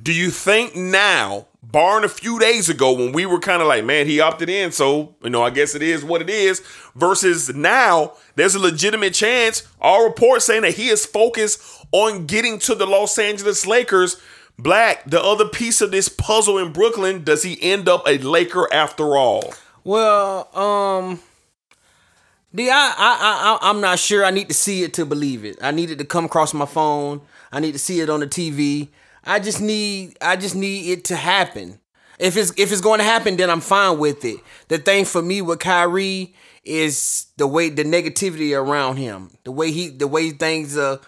Do 0.00 0.12
you 0.12 0.30
think 0.30 0.76
now, 0.76 1.46
barring 1.62 2.04
a 2.04 2.08
few 2.08 2.38
days 2.38 2.68
ago 2.68 2.92
when 2.92 3.12
we 3.12 3.26
were 3.26 3.38
kind 3.38 3.62
of 3.62 3.68
like, 3.68 3.84
man, 3.84 4.06
he 4.06 4.20
opted 4.20 4.50
in, 4.50 4.72
so, 4.72 5.14
you 5.22 5.30
know, 5.30 5.42
I 5.42 5.50
guess 5.50 5.74
it 5.74 5.82
is 5.82 6.04
what 6.04 6.20
it 6.20 6.28
is, 6.28 6.60
versus 6.94 7.54
now, 7.54 8.14
there's 8.34 8.54
a 8.54 8.58
legitimate 8.58 9.14
chance, 9.14 9.66
all 9.80 10.04
reports 10.04 10.44
saying 10.44 10.62
that 10.62 10.74
he 10.74 10.88
is 10.88 11.06
focused 11.06 11.62
on 11.92 12.26
getting 12.26 12.58
to 12.60 12.74
the 12.74 12.86
Los 12.86 13.18
Angeles 13.18 13.66
Lakers. 13.66 14.20
Black, 14.58 15.04
the 15.08 15.22
other 15.22 15.48
piece 15.48 15.80
of 15.80 15.90
this 15.90 16.08
puzzle 16.08 16.58
in 16.58 16.72
Brooklyn, 16.72 17.24
does 17.24 17.42
he 17.42 17.60
end 17.62 17.88
up 17.88 18.06
a 18.06 18.18
Laker 18.18 18.72
after 18.72 19.16
all? 19.16 19.54
Well, 19.84 20.48
um, 20.56 21.20
the 22.54 22.70
I, 22.70 22.94
I 22.96 23.58
I 23.60 23.70
I'm 23.70 23.80
not 23.80 23.98
sure. 23.98 24.24
I 24.24 24.30
need 24.30 24.48
to 24.48 24.54
see 24.54 24.84
it 24.84 24.94
to 24.94 25.04
believe 25.04 25.44
it. 25.44 25.58
I 25.60 25.72
need 25.72 25.90
it 25.90 25.98
to 25.98 26.04
come 26.04 26.24
across 26.24 26.54
my 26.54 26.66
phone. 26.66 27.20
I 27.52 27.60
need 27.60 27.72
to 27.72 27.78
see 27.78 28.00
it 28.00 28.08
on 28.08 28.20
the 28.20 28.26
TV. 28.26 28.88
I 29.24 29.40
just 29.40 29.60
need 29.60 30.16
I 30.20 30.36
just 30.36 30.54
need 30.54 30.90
it 30.90 31.04
to 31.06 31.16
happen. 31.16 31.80
If 32.18 32.36
it's 32.36 32.52
if 32.56 32.70
it's 32.70 32.80
going 32.80 33.00
to 33.00 33.04
happen, 33.04 33.36
then 33.36 33.50
I'm 33.50 33.60
fine 33.60 33.98
with 33.98 34.24
it. 34.24 34.38
The 34.68 34.78
thing 34.78 35.04
for 35.04 35.20
me 35.20 35.42
with 35.42 35.58
Kyrie 35.58 36.34
is 36.64 37.26
the 37.36 37.46
way 37.46 37.68
the 37.68 37.84
negativity 37.84 38.56
around 38.56 38.96
him, 38.96 39.36
the 39.44 39.52
way 39.52 39.70
he, 39.70 39.88
the 39.88 40.06
way 40.06 40.30
things, 40.30 40.78
uh, 40.78 40.98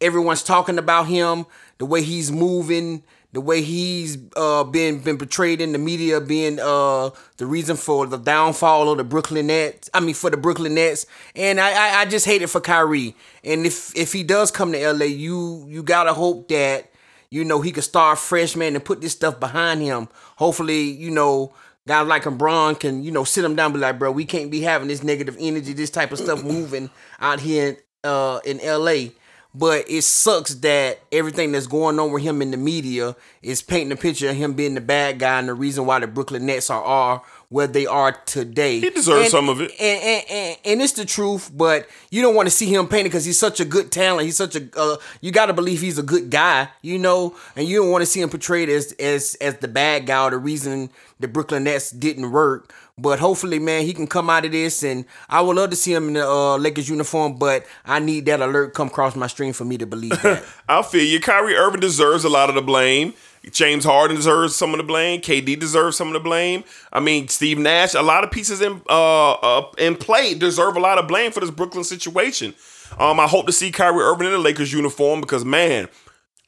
everyone's 0.00 0.42
talking 0.42 0.78
about 0.78 1.06
him, 1.06 1.46
the 1.78 1.84
way 1.86 2.02
he's 2.02 2.30
moving, 2.32 3.02
the 3.32 3.40
way 3.40 3.62
he's 3.62 4.18
uh 4.36 4.64
been 4.64 5.00
been 5.00 5.18
portrayed 5.18 5.60
in 5.60 5.72
the 5.72 5.78
media 5.78 6.20
being 6.20 6.58
uh 6.60 7.10
the 7.38 7.46
reason 7.46 7.76
for 7.76 8.06
the 8.06 8.18
downfall 8.18 8.90
of 8.90 8.98
the 8.98 9.04
Brooklyn 9.04 9.46
Nets. 9.48 9.88
I 9.94 10.00
mean 10.00 10.14
for 10.14 10.30
the 10.30 10.36
Brooklyn 10.36 10.74
Nets, 10.74 11.06
and 11.34 11.58
I 11.58 11.70
I, 11.72 12.00
I 12.00 12.04
just 12.04 12.26
hate 12.26 12.42
it 12.42 12.48
for 12.48 12.60
Kyrie. 12.60 13.14
And 13.42 13.66
if 13.66 13.96
if 13.96 14.12
he 14.12 14.22
does 14.22 14.50
come 14.50 14.72
to 14.72 14.92
LA, 14.92 15.06
you 15.06 15.66
you 15.68 15.82
gotta 15.82 16.12
hope 16.12 16.48
that 16.48 16.90
you 17.30 17.44
know 17.44 17.60
he 17.60 17.72
could 17.72 17.84
start 17.84 18.18
fresh, 18.18 18.54
man, 18.54 18.74
and 18.74 18.84
put 18.84 19.00
this 19.00 19.12
stuff 19.12 19.40
behind 19.40 19.80
him. 19.82 20.08
Hopefully, 20.36 20.82
you 20.82 21.10
know. 21.10 21.54
Guys 21.84 22.06
like 22.06 22.22
LeBron 22.22 22.78
can, 22.78 23.02
you 23.02 23.10
know, 23.10 23.24
sit 23.24 23.44
him 23.44 23.56
down, 23.56 23.72
and 23.72 23.74
be 23.74 23.80
like, 23.80 23.98
bro, 23.98 24.12
we 24.12 24.24
can't 24.24 24.52
be 24.52 24.60
having 24.60 24.86
this 24.86 25.02
negative 25.02 25.36
energy, 25.40 25.72
this 25.72 25.90
type 25.90 26.12
of 26.12 26.18
stuff 26.20 26.44
moving 26.44 26.88
out 27.18 27.40
here 27.40 27.76
uh, 28.04 28.38
in 28.44 28.58
LA. 28.58 29.10
But 29.54 29.84
it 29.90 30.02
sucks 30.02 30.54
that 30.56 31.00
everything 31.12 31.52
that's 31.52 31.66
going 31.66 31.98
on 31.98 32.10
with 32.10 32.22
him 32.22 32.40
in 32.40 32.50
the 32.50 32.56
media 32.56 33.14
is 33.42 33.60
painting 33.60 33.92
a 33.92 33.96
picture 33.96 34.30
of 34.30 34.36
him 34.36 34.54
being 34.54 34.74
the 34.74 34.80
bad 34.80 35.18
guy 35.18 35.38
and 35.38 35.48
the 35.48 35.54
reason 35.54 35.84
why 35.84 35.98
the 35.98 36.06
Brooklyn 36.06 36.46
Nets 36.46 36.70
are, 36.70 36.82
are 36.82 37.22
where 37.52 37.66
they 37.66 37.86
are 37.86 38.12
today. 38.24 38.80
He 38.80 38.90
deserves 38.90 39.22
And- 39.24 39.30
some 39.30 39.48
of 39.48 39.60
it. 39.60 39.70
and, 39.78 40.02
and, 40.02 40.24
and, 40.30 40.56
and 40.64 40.82
it's 40.82 40.94
the 40.94 41.04
truth, 41.04 41.50
but 41.54 41.86
you 42.10 42.22
don't 42.22 42.34
want 42.34 42.46
to 42.46 42.50
see 42.50 42.66
him 42.66 42.88
painted 42.88 43.10
because 43.10 43.24
he's 43.24 43.38
such 43.38 43.60
a 43.60 43.64
good 43.64 43.92
talent. 43.92 44.24
He's 44.24 44.36
such 44.36 44.56
a 44.56 44.68
uh, 44.76 44.96
you 45.20 45.30
got 45.30 45.46
to 45.46 45.52
believe 45.52 45.80
he's 45.80 45.98
a 45.98 46.02
good 46.02 46.30
guy, 46.30 46.68
you 46.80 46.98
know, 46.98 47.36
and 47.54 47.68
you 47.68 47.78
don't 47.82 47.90
want 47.90 48.02
to 48.02 48.06
see 48.06 48.20
him 48.20 48.30
portrayed 48.30 48.68
as 48.68 48.92
as 48.92 49.36
as 49.40 49.58
the 49.58 49.68
bad 49.68 50.06
guy 50.06 50.24
or 50.24 50.30
the 50.30 50.38
reason 50.38 50.90
the 51.20 51.28
Brooklyn 51.28 51.64
Nets 51.64 51.90
didn't 51.90 52.30
work. 52.32 52.72
But 52.98 53.18
hopefully, 53.20 53.58
man, 53.58 53.84
he 53.86 53.94
can 53.94 54.06
come 54.06 54.28
out 54.28 54.44
of 54.44 54.52
this, 54.52 54.82
and 54.82 55.06
I 55.28 55.40
would 55.40 55.56
love 55.56 55.70
to 55.70 55.76
see 55.76 55.94
him 55.94 56.08
in 56.08 56.14
the 56.14 56.28
uh, 56.28 56.56
Lakers 56.58 56.88
uniform. 56.90 57.36
But 57.38 57.64
I 57.86 57.98
need 58.00 58.26
that 58.26 58.40
alert 58.40 58.74
come 58.74 58.88
across 58.88 59.16
my 59.16 59.26
stream 59.28 59.52
for 59.54 59.64
me 59.64 59.78
to 59.78 59.86
believe 59.86 60.20
that. 60.22 60.44
I 60.68 60.82
feel 60.82 61.02
you. 61.04 61.18
Kyrie 61.20 61.56
Irving 61.56 61.80
deserves 61.80 62.24
a 62.24 62.28
lot 62.28 62.48
of 62.50 62.54
the 62.54 62.62
blame. 62.62 63.14
James 63.50 63.84
Harden 63.84 64.16
deserves 64.16 64.54
some 64.54 64.70
of 64.70 64.78
the 64.78 64.84
blame. 64.84 65.20
KD 65.20 65.58
deserves 65.58 65.96
some 65.96 66.08
of 66.08 66.14
the 66.14 66.20
blame. 66.20 66.62
I 66.92 67.00
mean, 67.00 67.28
Steve 67.28 67.58
Nash. 67.58 67.94
A 67.94 68.02
lot 68.02 68.22
of 68.22 68.30
pieces 68.30 68.60
in 68.60 68.80
uh, 68.88 69.32
uh 69.32 69.70
in 69.78 69.96
play 69.96 70.34
deserve 70.34 70.76
a 70.76 70.80
lot 70.80 70.98
of 70.98 71.08
blame 71.08 71.32
for 71.32 71.40
this 71.40 71.50
Brooklyn 71.50 71.84
situation. 71.84 72.54
Um, 72.98 73.18
I 73.18 73.26
hope 73.26 73.46
to 73.46 73.52
see 73.52 73.70
Kyrie 73.72 74.02
Irving 74.02 74.26
in 74.26 74.32
the 74.32 74.38
Lakers 74.38 74.72
uniform 74.72 75.20
because 75.20 75.44
man, 75.44 75.88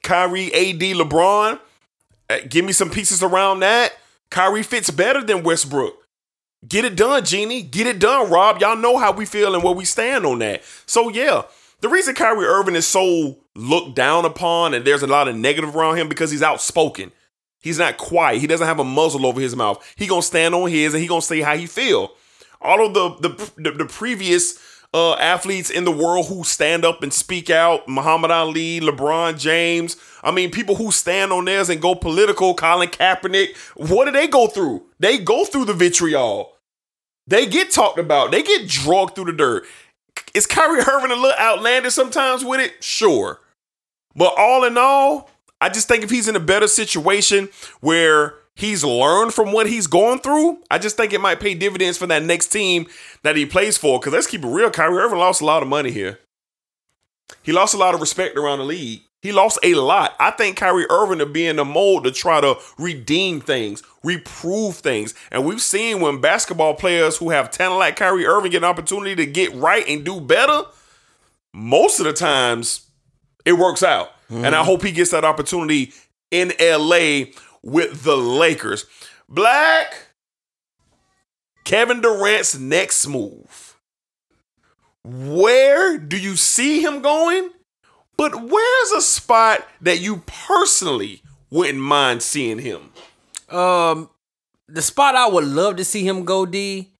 Kyrie, 0.03 0.53
AD, 0.53 0.81
LeBron. 0.81 1.59
uh, 2.31 2.37
give 2.49 2.65
me 2.65 2.73
some 2.73 2.91
pieces 2.91 3.23
around 3.23 3.61
that. 3.61 3.95
Kyrie 4.31 4.63
fits 4.63 4.91
better 4.91 5.23
than 5.23 5.43
Westbrook. 5.43 5.97
Get 6.67 6.85
it 6.85 6.97
done, 6.97 7.25
Jeanie. 7.25 7.63
Get 7.63 7.87
it 7.87 7.99
done, 7.99 8.31
Rob. 8.31 8.61
Y'all 8.61 8.77
know 8.77 8.97
how 8.97 9.13
we 9.13 9.27
feel 9.27 9.55
and 9.55 9.63
where 9.63 9.75
we 9.75 9.85
stand 9.85 10.25
on 10.25 10.39
that. 10.39 10.63
So 10.87 11.09
yeah, 11.09 11.43
the 11.81 11.89
reason 11.89 12.15
Kyrie 12.15 12.47
Irving 12.47 12.77
is 12.77 12.87
so 12.87 13.39
looked 13.57 13.95
down 13.95 14.25
upon 14.25 14.75
and 14.75 14.85
there's 14.85 15.03
a 15.03 15.07
lot 15.07 15.29
of 15.29 15.37
negative 15.37 15.75
around 15.75 15.97
him 15.97 16.09
because 16.09 16.31
he's 16.31 16.43
outspoken. 16.43 17.13
He's 17.61 17.79
not 17.79 17.97
quiet. 17.97 18.41
He 18.41 18.47
doesn't 18.47 18.67
have 18.67 18.79
a 18.79 18.85
muzzle 18.85 19.27
over 19.27 19.41
his 19.41 19.57
mouth. 19.57 19.83
He 19.97 20.07
gonna 20.07 20.23
stand 20.23 20.55
on 20.55 20.71
his 20.71 20.93
and 20.93 21.03
he 21.03 21.09
gonna 21.09 21.23
say 21.23 21.41
how 21.41 21.57
he 21.57 21.67
feel. 21.67 22.13
All 22.61 22.85
of 22.85 22.95
the 22.95 23.29
the 23.29 23.53
the, 23.57 23.71
the 23.73 23.85
previous 23.87 24.59
uh, 24.93 25.15
athletes 25.15 25.71
in 25.71 25.85
the 25.85 25.91
world 25.91 26.29
who 26.29 26.45
stand 26.45 26.85
up 26.85 27.03
and 27.03 27.13
speak 27.13 27.51
out, 27.51 27.89
Muhammad 27.89 28.31
Ali, 28.31 28.81
LeBron 28.81 29.39
James. 29.39 29.97
I 30.23 30.31
mean, 30.31 30.53
people 30.53 30.77
who 30.77 30.93
stand 30.93 31.33
on 31.33 31.47
theirs 31.47 31.69
and 31.69 31.83
go 31.83 31.97
political, 31.97 32.55
Colin 32.55 32.89
Kaepernick. 32.89 33.57
What 33.77 34.05
do 34.05 34.13
they 34.13 34.29
go 34.29 34.47
through? 34.47 34.87
They 35.01 35.19
go 35.19 35.45
through 35.45 35.65
the 35.65 35.75
vitriol. 35.75 36.53
They 37.27 37.47
get 37.47 37.73
talked 37.73 37.99
about. 37.99 38.31
They 38.31 38.43
get 38.43 38.69
dragged 38.69 39.15
through 39.17 39.25
the 39.25 39.33
dirt. 39.33 39.65
Is 40.33 40.47
Kyrie 40.47 40.81
Irving 40.81 41.11
a 41.11 41.17
little 41.17 41.39
outlandish 41.41 41.95
sometimes 41.95 42.45
with 42.45 42.61
it? 42.61 42.83
Sure. 42.83 43.41
But 44.17 44.35
all 44.37 44.65
in 44.65 44.79
all, 44.79 45.31
I 45.61 45.69
just 45.69 45.89
think 45.89 46.05
if 46.05 46.11
he's 46.11 46.29
in 46.29 46.37
a 46.37 46.41
better 46.41 46.69
situation 46.69 47.49
where 47.81 48.35
he's 48.55 48.85
learned 48.85 49.35
from 49.35 49.53
what 49.53 49.67
he's 49.67 49.87
going 49.87 50.21
through, 50.21 50.59
I 50.71 50.79
just 50.79 50.97
think 50.97 51.13
it 51.13 51.21
might 51.21 51.41
pay 51.41 51.55
dividends 51.55 51.99
for 51.99 52.07
that 52.07 52.23
next 52.23 52.49
team 52.49 52.87
that 53.23 53.37
he 53.37 53.47
plays 53.47 53.79
for. 53.79 53.99
Because 53.99 54.13
let's 54.13 54.27
keep 54.27 54.45
it 54.45 54.49
real, 54.49 54.71
Kyrie 54.71 54.99
Irving 54.99 55.19
lost 55.19 55.41
a 55.41 55.47
lot 55.47 55.63
of 55.63 55.69
money 55.69 55.91
here. 55.91 56.21
He 57.43 57.53
lost 57.53 57.75
a 57.75 57.79
lot 57.79 57.95
of 57.95 58.01
respect 58.01 58.37
around 58.37 58.59
the 58.59 58.65
league. 58.65 59.03
He 59.23 59.33
lost 59.33 59.59
a 59.63 59.75
lot. 59.75 60.15
I 60.21 60.33
think 60.33 60.59
Kyrie 60.59 60.87
Irving 60.91 61.19
to 61.19 61.27
be 61.27 61.47
in 61.47 61.57
the 61.57 61.65
mold 61.65 62.05
to 62.05 62.11
try 62.11 62.43
to 62.43 62.57
redeem 62.79 63.41
things, 63.41 63.83
reprove 64.03 64.77
things. 64.77 65.15
And 65.33 65.47
we've 65.47 65.63
seen 65.63 66.01
when 66.01 66.21
basketball 66.21 66.75
players 66.75 67.17
who 67.17 67.31
have 67.31 67.51
talent 67.51 67.79
like 67.79 67.97
Kyrie 67.97 68.27
Irving 68.27 68.51
get 68.51 68.59
an 68.59 68.65
opportunity 68.65 69.17
to 69.17 69.25
get 69.25 69.55
right 69.55 69.89
and 69.89 70.05
do 70.05 70.21
better, 70.21 70.65
most 71.55 72.01
of 72.01 72.05
the 72.05 72.13
times 72.13 72.84
it 73.45 73.55
works 73.55 73.83
out. 73.83 74.11
And 74.31 74.55
I 74.55 74.65
hope 74.65 74.83
he 74.83 74.91
gets 74.91 75.13
that 75.13 75.25
opportunity 75.25 75.93
in 76.31 76.53
LA 76.61 77.27
with 77.63 78.03
the 78.03 78.17
Lakers. 78.17 78.85
Black, 79.29 79.95
Kevin 81.65 82.01
Durant's 82.01 82.59
next 82.59 83.07
move. 83.07 83.77
Where 85.05 85.99
do 85.99 86.19
you 86.19 86.35
see 86.37 86.83
him 86.83 87.01
going? 87.03 87.51
But 88.17 88.35
where's 88.43 88.93
a 88.93 89.01
spot 89.01 89.67
that 89.83 90.01
you 90.01 90.23
personally 90.27 91.23
wouldn't 91.51 91.79
mind 91.79 92.23
seeing 92.23 92.59
him? 92.59 92.91
um, 93.51 94.09
the 94.67 94.83
spot 94.83 95.15
I 95.15 95.29
would 95.29 95.45
love 95.45 95.77
to 95.77 95.85
see 95.85 96.07
him 96.09 96.25
go 96.25 96.47
D 96.47 96.91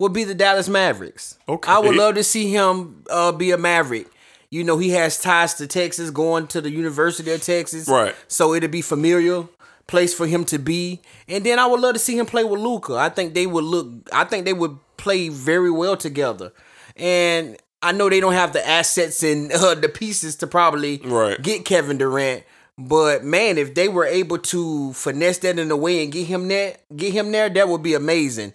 would 0.00 0.12
be 0.12 0.24
the 0.24 0.34
Dallas 0.34 0.68
Mavericks. 0.68 1.38
Okay. 1.48 1.70
I 1.70 1.78
would 1.78 1.94
love 1.94 2.14
to 2.16 2.24
see 2.24 2.50
him 2.50 3.04
uh, 3.10 3.30
be 3.32 3.50
a 3.52 3.58
Maverick. 3.58 4.08
You 4.56 4.64
know, 4.64 4.78
he 4.78 4.90
has 4.90 5.20
ties 5.20 5.52
to 5.54 5.66
Texas, 5.66 6.10
going 6.10 6.46
to 6.48 6.60
the 6.62 6.70
University 6.70 7.30
of 7.30 7.42
Texas. 7.42 7.88
Right. 7.88 8.14
So 8.26 8.54
it'd 8.54 8.70
be 8.70 8.80
familiar 8.82 9.44
place 9.86 10.14
for 10.14 10.26
him 10.26 10.44
to 10.46 10.58
be. 10.58 11.00
And 11.28 11.44
then 11.44 11.58
I 11.58 11.66
would 11.66 11.80
love 11.80 11.92
to 11.92 11.98
see 12.00 12.18
him 12.18 12.26
play 12.26 12.42
with 12.42 12.60
Luka. 12.60 12.94
I 12.94 13.08
think 13.08 13.34
they 13.34 13.46
would 13.46 13.64
look 13.64 13.88
I 14.12 14.24
think 14.24 14.44
they 14.46 14.52
would 14.52 14.78
play 14.96 15.28
very 15.28 15.70
well 15.70 15.96
together. 15.96 16.52
And 16.96 17.56
I 17.82 17.92
know 17.92 18.08
they 18.08 18.20
don't 18.20 18.32
have 18.32 18.52
the 18.52 18.66
assets 18.66 19.22
and 19.22 19.52
uh, 19.54 19.74
the 19.74 19.88
pieces 19.88 20.36
to 20.36 20.46
probably 20.46 21.00
Right. 21.04 21.40
get 21.40 21.64
Kevin 21.64 21.98
Durant. 21.98 22.42
But 22.78 23.24
man, 23.24 23.58
if 23.58 23.74
they 23.74 23.88
were 23.88 24.04
able 24.06 24.38
to 24.38 24.92
finesse 24.92 25.38
that 25.38 25.58
in 25.58 25.70
a 25.70 25.76
way 25.76 26.02
and 26.02 26.12
get 26.12 26.26
him 26.26 26.48
there, 26.48 26.76
get 26.94 27.12
him 27.12 27.30
there, 27.32 27.48
that 27.48 27.68
would 27.68 27.82
be 27.82 27.94
amazing. 27.94 28.52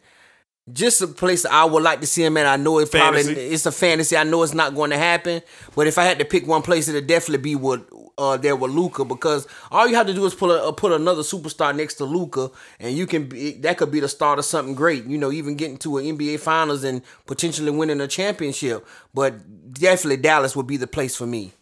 Just 0.74 1.02
a 1.02 1.08
place 1.08 1.46
I 1.46 1.66
would 1.66 1.84
like 1.84 2.02
to 2.02 2.08
see 2.08 2.24
him 2.24 2.38
at. 2.38 2.46
I 2.46 2.56
know 2.56 2.80
it 2.80 2.92
probably 2.92 3.24
Fantasy. 3.24 3.42
it's 3.42 3.66
a 3.66 3.72
fantasy. 3.72 4.16
I 4.16 4.24
know 4.24 4.44
it's 4.44 4.54
not 4.54 4.76
going 4.76 4.92
to 4.92 4.98
happen. 4.98 5.42
But 5.76 5.88
if 5.88 5.98
I 5.98 6.04
had 6.04 6.20
to 6.20 6.26
pick 6.26 6.48
one 6.48 6.62
place, 6.62 6.88
it'd 6.88 7.08
definitely 7.08 7.42
be 7.42 7.56
with 7.56 7.82
uh 8.18 8.38
there 8.38 8.56
with 8.56 8.72
Luka 8.72 9.06
because 9.06 9.48
all 9.72 9.88
you 9.88 9.96
have 9.96 10.08
to 10.08 10.14
do 10.14 10.26
is 10.26 10.36
put 10.36 10.52
a 10.52 10.64
uh, 10.64 10.72
put 10.72 10.92
another 10.92 11.22
superstar 11.22 11.76
next 11.76 11.96
to 11.96 12.06
Luka, 12.06 12.52
and 12.80 12.96
you 12.96 13.08
can 13.08 13.26
be 13.28 13.54
that 13.54 13.78
could 13.78 13.92
be 13.92 14.00
the 14.00 14.08
start 14.08 14.38
of 14.38 14.46
something 14.46 14.76
great. 14.76 15.06
You 15.06 15.18
know, 15.18 15.32
even 15.32 15.56
getting 15.56 15.78
to 15.80 15.98
an 15.98 16.06
NBA 16.06 16.40
Finals 16.40 16.84
and 16.84 17.02
potentially 17.26 17.72
winning 17.72 18.02
a 18.02 18.08
championship. 18.08 18.86
But 19.14 19.74
definitely 19.74 20.18
Dallas 20.18 20.56
would 20.56 20.68
be 20.68 20.78
the 20.78 20.88
place 20.88 21.16
for 21.16 21.26
me. 21.26 21.54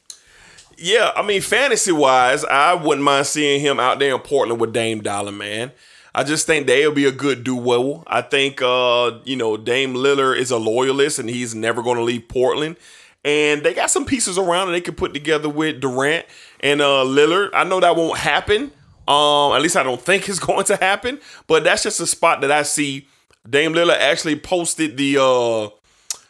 Yeah, 0.81 1.11
I 1.13 1.23
mean, 1.23 1.41
fantasy 1.41 1.91
wise, 1.91 2.45
I 2.45 2.73
wouldn't 2.73 3.03
mind 3.03 3.27
seeing 3.27 3.59
him 3.59 3.81
out 3.81 3.99
there 3.99 4.15
in 4.15 4.21
Portland 4.21 4.61
with 4.61 4.71
Dame 4.71 5.01
Dollar, 5.01 5.31
man. 5.31 5.73
I 6.13 6.23
just 6.23 6.47
think 6.47 6.67
they'll 6.67 6.93
be 6.93 7.05
a 7.05 7.11
good 7.11 7.43
duo. 7.43 8.03
I 8.07 8.21
think, 8.21 8.61
uh, 8.61 9.19
you 9.23 9.35
know, 9.35 9.57
Dame 9.57 9.93
Lillard 9.93 10.37
is 10.37 10.51
a 10.51 10.57
loyalist 10.57 11.19
and 11.19 11.29
he's 11.29 11.53
never 11.53 11.81
going 11.81 11.97
to 11.97 12.03
leave 12.03 12.27
Portland. 12.27 12.77
And 13.23 13.63
they 13.63 13.73
got 13.73 13.91
some 13.91 14.05
pieces 14.05 14.37
around 14.37 14.67
that 14.67 14.73
they 14.73 14.81
could 14.81 14.97
put 14.97 15.13
together 15.13 15.49
with 15.49 15.81
Durant 15.81 16.25
and 16.61 16.81
uh, 16.81 17.03
Lillard. 17.05 17.49
I 17.53 17.63
know 17.63 17.79
that 17.79 17.95
won't 17.95 18.17
happen. 18.17 18.71
Um, 19.07 19.53
at 19.53 19.61
least 19.61 19.75
I 19.75 19.83
don't 19.83 20.01
think 20.09 20.29
it's 20.29 20.39
going 20.39 20.65
to 20.65 20.77
happen. 20.77 21.19
But 21.47 21.63
that's 21.63 21.83
just 21.83 21.99
a 21.99 22.07
spot 22.07 22.41
that 22.41 22.51
I 22.51 22.63
see. 22.63 23.07
Dame 23.49 23.73
Lillard 23.73 23.99
actually 23.99 24.39
posted 24.39 24.97
the 24.97 25.17
uh, 25.17 25.69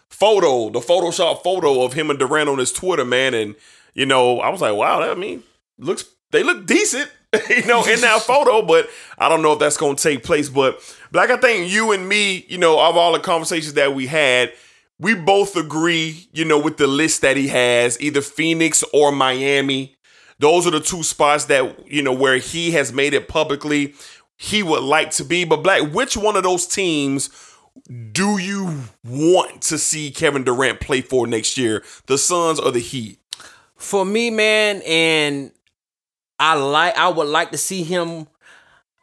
photo, 0.09 0.69
the 0.69 0.79
Photoshop 0.79 1.43
photo 1.43 1.83
of 1.83 1.93
him 1.93 2.09
and 2.09 2.19
Durant 2.19 2.49
on 2.49 2.57
his 2.57 2.71
Twitter, 2.71 3.05
man. 3.05 3.33
And 3.33 3.55
you 3.93 4.05
know, 4.05 4.39
I 4.39 4.49
was 4.49 4.61
like, 4.61 4.75
wow, 4.75 4.99
that 4.99 5.09
I 5.09 5.15
mean, 5.15 5.43
looks 5.77 6.05
they 6.31 6.43
look 6.43 6.65
decent, 6.65 7.11
you 7.49 7.65
know, 7.65 7.83
in 7.85 8.01
that 8.01 8.21
photo, 8.21 8.61
but 8.61 8.89
I 9.17 9.29
don't 9.29 9.41
know 9.41 9.53
if 9.53 9.59
that's 9.59 9.77
gonna 9.77 9.95
take 9.95 10.23
place. 10.23 10.49
But 10.49 10.81
like 11.13 11.29
I 11.29 11.37
think 11.37 11.71
you 11.71 11.91
and 11.91 12.07
me, 12.07 12.45
you 12.47 12.57
know, 12.57 12.79
of 12.79 12.97
all 12.97 13.13
the 13.13 13.19
conversations 13.19 13.73
that 13.73 13.93
we 13.93 14.07
had, 14.07 14.51
we 14.99 15.15
both 15.15 15.55
agree, 15.55 16.27
you 16.33 16.43
know, 16.45 16.59
with 16.59 16.77
the 16.77 16.87
list 16.87 17.21
that 17.21 17.37
he 17.37 17.47
has, 17.49 17.99
either 18.01 18.21
Phoenix 18.21 18.83
or 18.93 19.11
Miami. 19.11 19.95
Those 20.39 20.65
are 20.65 20.71
the 20.71 20.79
two 20.79 21.03
spots 21.03 21.45
that, 21.45 21.91
you 21.91 22.01
know, 22.01 22.13
where 22.13 22.37
he 22.37 22.71
has 22.71 22.93
made 22.93 23.13
it 23.13 23.27
publicly 23.27 23.93
he 24.39 24.63
would 24.63 24.83
like 24.83 25.11
to 25.11 25.25
be. 25.25 25.43
But 25.43 25.57
Black, 25.57 25.91
which 25.93 26.17
one 26.17 26.35
of 26.35 26.43
those 26.43 26.65
teams 26.65 27.29
do 28.11 28.37
you 28.37 28.83
want 29.03 29.61
to 29.63 29.77
see 29.77 30.11
Kevin 30.11 30.43
Durant 30.43 30.79
play 30.79 31.01
for 31.01 31.27
next 31.27 31.57
year? 31.57 31.83
The 32.07 32.17
Suns 32.17 32.59
or 32.59 32.71
the 32.71 32.79
Heat? 32.79 33.19
For 33.75 34.05
me, 34.05 34.29
man, 34.29 34.81
and 34.87 35.51
I 36.39 36.55
like 36.55 36.97
I 36.97 37.09
would 37.09 37.27
like 37.27 37.51
to 37.51 37.57
see 37.57 37.83
him. 37.83 38.27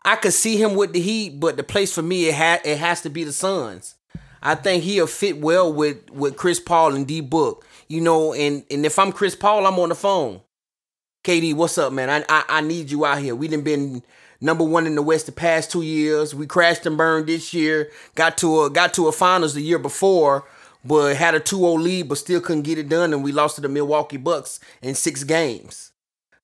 I 0.05 0.17
could 0.17 0.33
see 0.33 0.57
him 0.57 0.75
with 0.75 0.93
the 0.93 1.01
Heat, 1.01 1.41
but 1.41 1.57
the 1.57 1.63
place 1.63 1.93
for 1.93 2.03
me 2.03 2.29
it 2.29 2.61
it 2.65 2.79
has 2.79 3.03
to 3.03 3.11
be 3.11 3.25
the 3.25 3.33
Suns. 3.33 3.97
I 4.43 4.55
think 4.55 4.85
he'll 4.85 5.07
fit 5.07 5.39
well 5.39 5.73
with 5.73 6.11
with 6.11 6.37
Chris 6.37 6.61
Paul 6.61 6.95
and 6.95 7.07
D 7.07 7.21
Book. 7.21 7.67
You 7.89 8.01
know, 8.01 8.33
and 8.33 8.65
and 8.71 8.87
if 8.87 8.99
I'm 8.99 9.13
Chris 9.13 9.35
Paul, 9.35 9.67
I'm 9.67 9.79
on 9.79 9.91
the 9.91 9.95
phone. 9.95 10.41
KD, 11.25 11.55
what's 11.55 11.79
up, 11.79 11.93
man? 11.93 12.09
I 12.09 12.25
I, 12.29 12.45
I 12.49 12.61
need 12.61 12.91
you 12.91 13.05
out 13.05 13.19
here. 13.19 13.35
We 13.35 13.49
done 13.49 13.63
been 13.63 14.03
number 14.41 14.65
one 14.65 14.87
in 14.87 14.95
the 14.95 15.03
West 15.03 15.27
the 15.27 15.33
past 15.33 15.71
two 15.71 15.83
years. 15.83 16.35
We 16.35 16.47
crashed 16.47 16.87
and 16.87 16.97
burned 16.97 17.27
this 17.27 17.53
year. 17.53 17.91
Got 18.15 18.39
to 18.39 18.63
a 18.63 18.71
got 18.71 18.95
to 18.95 19.09
a 19.09 19.13
finals 19.13 19.55
the 19.55 19.63
year 19.63 19.79
before, 19.79 20.45
but 20.85 21.17
had 21.17 21.35
a 21.35 21.41
2-0 21.41 21.83
lead, 21.83 22.09
but 22.09 22.19
still 22.19 22.41
couldn't 22.41 22.63
get 22.63 22.79
it 22.79 22.89
done, 22.89 23.13
and 23.13 23.25
we 23.25 23.33
lost 23.33 23.57
to 23.57 23.61
the 23.61 23.69
Milwaukee 23.69 24.17
Bucks 24.17 24.61
in 24.83 24.95
six 24.95 25.25
games. 25.25 25.86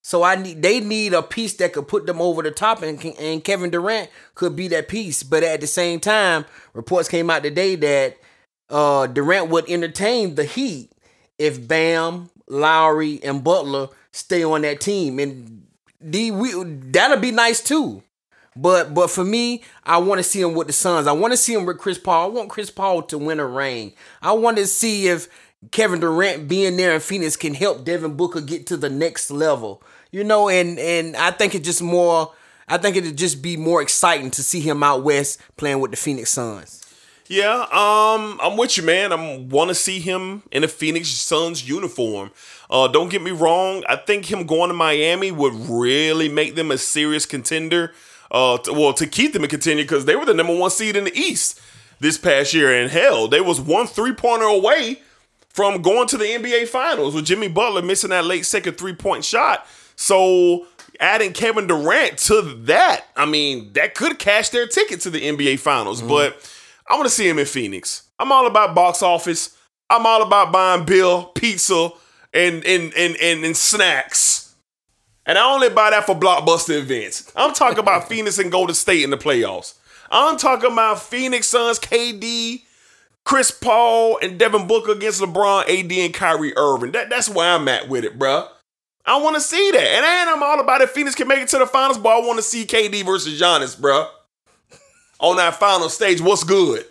So 0.03 0.25
I 0.25 0.35
need 0.35 0.63
they 0.63 0.81
need 0.81 1.15
a 1.15 1.23
piece 1.23 1.55
that 1.55 1.73
could 1.73 1.87
put 1.87 2.07
them 2.07 2.21
over 2.21 2.43
the 2.43 2.51
top, 2.51 2.83
and 2.83 3.03
and 3.19 3.45
Kevin 3.45 3.71
Durant 3.71 4.11
could 4.35 4.57
be 4.57 4.67
that 4.69 4.89
piece. 4.89 5.23
But 5.23 5.45
at 5.45 5.61
the 5.61 5.69
same 5.69 6.01
time, 6.01 6.45
reports 6.75 7.09
came 7.09 7.31
out 7.31 7.45
today 7.45 7.77
that 7.77 8.17
uh, 8.69 9.07
Durant 9.07 9.49
would 9.51 9.69
entertain 9.71 10.35
the 10.35 10.45
Heat 10.45 10.91
if 11.39 11.67
Bam, 11.69 12.31
Lowry, 12.49 13.23
and 13.23 13.45
Butler 13.45 13.89
stay 14.11 14.43
on 14.43 14.63
that 14.63 14.81
team, 14.81 15.21
and 15.21 15.67
D 16.09 16.33
we 16.33 16.53
that'll 16.65 17.19
be 17.19 17.31
nice 17.31 17.63
too. 17.63 18.03
But 18.57 18.95
but 18.95 19.09
for 19.09 19.25
me, 19.25 19.63
I 19.85 19.99
want 19.99 20.19
to 20.19 20.25
see 20.25 20.41
him 20.41 20.55
with 20.55 20.67
the 20.67 20.73
Suns. 20.73 21.07
I 21.07 21.13
want 21.13 21.33
to 21.33 21.37
see 21.37 21.55
him 21.55 21.65
with 21.65 21.79
Chris 21.79 21.99
Paul. 21.99 22.31
I 22.31 22.35
want 22.35 22.51
Chris 22.51 22.71
Paul 22.71 23.03
to 23.03 23.19
win 23.19 23.41
a 23.41 23.47
ring. 23.47 23.93
I 24.21 24.33
want 24.33 24.57
to 24.59 24.67
see 24.67 25.07
if 25.07 25.29
Kevin 25.71 26.01
Durant 26.01 26.49
being 26.49 26.77
there 26.77 26.93
in 26.93 27.01
Phoenix 27.01 27.37
can 27.37 27.55
help 27.55 27.85
Devin 27.85 28.17
Booker 28.17 28.41
get 28.41 28.67
to 28.67 28.77
the 28.77 28.91
next 28.91 29.31
level. 29.31 29.83
You 30.13 30.25
know, 30.25 30.49
and 30.49 30.79
and 30.79 31.17
I 31.17 31.31
think 31.31 31.55
it 31.55 31.65
just 31.65 31.83
more. 31.83 32.33
I 32.69 32.79
think 32.79 32.97
it'd 32.97 33.19
just 33.19 33.43
be 33.43 33.57
more 33.57 33.83
exciting 33.83 34.31
to 34.33 34.43
see 34.43 34.61
him 34.61 34.83
out 34.83 35.03
west 35.03 35.41
playing 35.57 35.81
with 35.81 35.91
the 35.91 35.97
Phoenix 35.97 36.31
Suns. 36.31 36.79
Yeah, 37.29 37.63
um, 37.73 38.39
I'm 38.43 38.59
with 38.59 38.77
you, 38.77 38.83
man. 38.83 39.13
I 39.13 39.39
want 39.39 39.69
to 39.69 39.75
see 39.75 40.01
him 40.01 40.43
in 40.53 40.65
a 40.65 40.69
Phoenix 40.69 41.09
Suns 41.09 41.67
uniform. 41.67 42.31
Uh, 42.69 42.89
don't 42.89 43.09
get 43.11 43.23
me 43.23 43.31
wrong. 43.31 43.85
I 43.89 43.97
think 43.97 44.31
him 44.31 44.47
going 44.47 44.69
to 44.69 44.75
Miami 44.75 45.31
would 45.31 45.55
really 45.55 46.29
make 46.29 46.57
them 46.57 46.71
a 46.71 46.77
serious 46.77 47.25
contender. 47.25 47.95
Uh, 48.31 48.59
to, 48.59 48.73
well, 48.73 48.93
to 48.95 49.07
keep 49.07 49.33
them 49.33 49.45
a 49.45 49.49
contender 49.49 49.83
because 49.83 50.05
they 50.05 50.17
were 50.17 50.27
the 50.27 50.35
number 50.35 50.55
one 50.55 50.71
seed 50.71 50.95
in 50.95 51.05
the 51.05 51.19
East 51.19 51.59
this 52.01 52.19
past 52.19 52.53
year, 52.53 52.71
and 52.73 52.91
hell, 52.91 53.29
they 53.29 53.41
was 53.41 53.61
one 53.61 53.87
three 53.87 54.13
pointer 54.13 54.45
away 54.45 55.01
from 55.49 55.81
going 55.81 56.09
to 56.09 56.19
the 56.19 56.25
NBA 56.25 56.69
Finals 56.69 57.15
with 57.15 57.27
Jimmy 57.27 57.49
Butler 57.49 57.83
missing 57.83 58.11
that 58.11 58.25
late 58.25 58.45
second 58.45 58.77
three 58.77 58.95
point 58.95 59.25
shot. 59.25 59.67
So 60.03 60.67
adding 60.99 61.33
Kevin 61.33 61.69
Durant 61.69 62.19
to 62.19 62.43
that, 62.65 63.05
I 63.15 63.25
mean, 63.25 63.73
that 63.75 63.95
could 63.95 64.19
cash 64.19 64.49
their 64.49 64.67
ticket 64.67 65.01
to 65.03 65.11
the 65.11 65.21
NBA 65.21 65.61
Finals. 65.61 66.01
Mm-hmm. 66.01 66.09
But 66.09 66.53
I 66.89 66.95
want 66.95 67.07
to 67.07 67.11
see 67.11 67.29
him 67.29 67.39
in 67.39 67.47
Phoenix. 67.47 68.09
I'm 68.19 68.33
all 68.33 68.49
about 68.49 68.75
box 68.75 69.01
office. 69.01 69.57
I'm 69.89 70.05
all 70.05 70.23
about 70.23 70.51
buying 70.51 70.85
bill, 70.85 71.27
pizza, 71.27 71.91
and 72.35 72.65
and 72.65 72.93
and 72.95 73.17
and, 73.17 73.45
and 73.45 73.57
snacks. 73.57 74.57
And 75.25 75.39
I 75.39 75.49
only 75.55 75.69
buy 75.69 75.91
that 75.91 76.05
for 76.05 76.17
blockbuster 76.17 76.79
events. 76.81 77.31
I'm 77.37 77.55
talking 77.55 77.79
about 77.79 78.09
Phoenix 78.09 78.41
and 78.41 78.51
Golden 78.51 78.75
State 78.75 79.05
in 79.05 79.11
the 79.11 79.17
playoffs. 79.17 79.75
I'm 80.11 80.37
talking 80.37 80.73
about 80.73 81.01
Phoenix 81.01 81.47
Suns, 81.47 81.79
KD, 81.79 82.63
Chris 83.25 83.53
Paul, 83.53 84.19
and 84.21 84.37
Devin 84.37 84.67
Booker 84.67 84.93
against 84.93 85.23
LeBron, 85.23 85.63
AD, 85.63 85.93
and 85.93 86.13
Kyrie 86.13 86.57
Irving. 86.57 86.91
That, 86.91 87.09
that's 87.09 87.29
where 87.29 87.55
I'm 87.55 87.69
at 87.69 87.89
with 87.89 88.05
it, 88.05 88.19
bruh. 88.19 88.49
I 89.05 89.21
want 89.21 89.35
to 89.37 89.41
see 89.41 89.71
that. 89.73 89.81
And 89.81 90.05
and 90.05 90.31
I'm 90.31 90.43
all 90.43 90.61
about 90.61 90.81
it. 90.81 90.91
Phoenix 90.91 91.15
can 91.15 91.29
make 91.29 91.41
it 91.41 91.49
to 91.49 91.59
the 91.59 91.67
finals, 91.67 91.99
but 91.99 92.11
I 92.11 92.21
want 92.21 92.39
to 92.39 92.43
see 92.43 92.65
KD 92.65 93.05
versus 93.05 93.41
Giannis, 93.41 93.79
bro. 93.79 94.09
On 95.21 95.37
that 95.37 95.57
final 95.57 95.89
stage, 95.89 96.21
what's 96.21 96.45
good? 96.45 96.85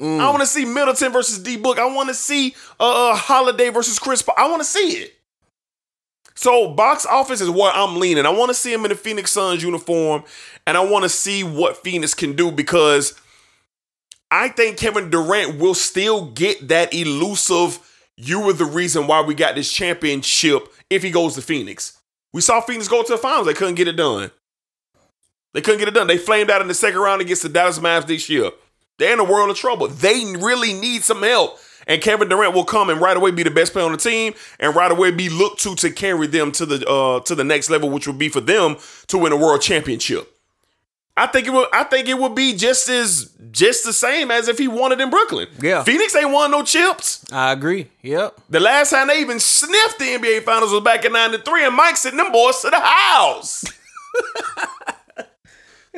Mm. 0.00 0.20
I 0.20 0.30
want 0.30 0.40
to 0.40 0.46
see 0.46 0.64
Middleton 0.64 1.12
versus 1.12 1.38
D 1.38 1.56
Book. 1.56 1.78
I 1.78 1.86
want 1.86 2.08
to 2.08 2.14
see 2.14 2.54
uh, 2.78 3.10
uh 3.10 3.16
Holiday 3.16 3.70
versus 3.70 3.98
Chris 3.98 4.22
Paul. 4.22 4.34
I 4.38 4.48
want 4.48 4.60
to 4.60 4.68
see 4.68 4.92
it. 5.02 5.14
So 6.34 6.72
box 6.72 7.04
office 7.04 7.42
is 7.42 7.50
where 7.50 7.70
I'm 7.70 7.98
leaning. 8.00 8.24
I 8.24 8.30
want 8.30 8.48
to 8.48 8.54
see 8.54 8.72
him 8.72 8.84
in 8.86 8.88
the 8.88 8.94
Phoenix 8.94 9.30
Suns 9.30 9.62
uniform, 9.62 10.24
and 10.66 10.76
I 10.76 10.80
want 10.80 11.02
to 11.02 11.10
see 11.10 11.44
what 11.44 11.76
Phoenix 11.76 12.14
can 12.14 12.34
do 12.34 12.50
because 12.50 13.12
I 14.30 14.48
think 14.48 14.78
Kevin 14.78 15.10
Durant 15.10 15.58
will 15.58 15.74
still 15.74 16.30
get 16.30 16.68
that 16.68 16.94
elusive. 16.94 17.78
You 18.16 18.40
were 18.40 18.54
the 18.54 18.64
reason 18.64 19.06
why 19.06 19.20
we 19.20 19.34
got 19.34 19.54
this 19.54 19.70
championship 19.70 20.68
if 20.90 21.02
he 21.02 21.10
goes 21.10 21.34
to 21.36 21.42
Phoenix. 21.42 21.98
We 22.32 22.40
saw 22.40 22.60
Phoenix 22.60 22.88
go 22.88 23.02
to 23.02 23.12
the 23.12 23.18
finals. 23.18 23.46
They 23.46 23.54
couldn't 23.54 23.76
get 23.76 23.88
it 23.88 23.96
done. 23.96 24.30
They 25.54 25.60
couldn't 25.60 25.80
get 25.80 25.88
it 25.88 25.94
done. 25.94 26.06
They 26.06 26.18
flamed 26.18 26.50
out 26.50 26.60
in 26.60 26.68
the 26.68 26.74
second 26.74 27.00
round 27.00 27.22
against 27.22 27.42
the 27.42 27.48
Dallas 27.48 27.78
Mavs 27.78 28.06
this 28.06 28.28
year. 28.28 28.50
They're 28.98 29.14
in 29.14 29.18
a 29.18 29.24
world 29.24 29.50
of 29.50 29.56
trouble. 29.56 29.88
They 29.88 30.24
really 30.38 30.74
need 30.74 31.02
some 31.02 31.22
help. 31.22 31.58
And 31.86 32.02
Kevin 32.02 32.28
Durant 32.28 32.54
will 32.54 32.64
come 32.64 32.90
and 32.90 33.00
right 33.00 33.16
away 33.16 33.30
be 33.30 33.42
the 33.42 33.50
best 33.50 33.72
player 33.72 33.86
on 33.86 33.92
the 33.92 33.98
team, 33.98 34.34
and 34.60 34.76
right 34.76 34.92
away 34.92 35.10
be 35.10 35.28
looked 35.28 35.60
to 35.62 35.74
to 35.76 35.90
carry 35.90 36.26
them 36.26 36.52
to 36.52 36.66
the 36.66 36.86
uh, 36.86 37.20
to 37.20 37.34
the 37.34 37.42
next 37.42 37.70
level, 37.70 37.88
which 37.88 38.06
would 38.06 38.18
be 38.18 38.28
for 38.28 38.42
them 38.42 38.76
to 39.08 39.18
win 39.18 39.32
a 39.32 39.36
world 39.36 39.62
championship. 39.62 40.39
I 41.16 41.26
think 41.26 41.46
it 41.46 41.50
would. 41.50 41.68
I 41.72 41.84
think 41.84 42.08
it 42.08 42.18
would 42.18 42.34
be 42.34 42.56
just 42.56 42.88
as 42.88 43.30
just 43.50 43.84
the 43.84 43.92
same 43.92 44.30
as 44.30 44.48
if 44.48 44.58
he 44.58 44.68
won 44.68 44.92
it 44.92 45.00
in 45.00 45.10
Brooklyn. 45.10 45.48
Yeah, 45.60 45.82
Phoenix 45.82 46.14
ain't 46.16 46.30
won 46.30 46.50
no 46.50 46.62
chips. 46.62 47.24
I 47.32 47.52
agree. 47.52 47.88
Yep. 48.02 48.40
The 48.48 48.60
last 48.60 48.90
time 48.90 49.08
they 49.08 49.20
even 49.20 49.40
sniffed 49.40 49.98
the 49.98 50.06
NBA 50.06 50.44
Finals 50.44 50.72
was 50.72 50.82
back 50.82 51.04
in 51.04 51.12
'93, 51.12 51.66
and 51.66 51.74
Mike 51.74 51.96
sent 51.96 52.16
them 52.16 52.32
boys 52.32 52.60
to 52.60 52.70
the 52.70 52.80
house. 52.80 53.64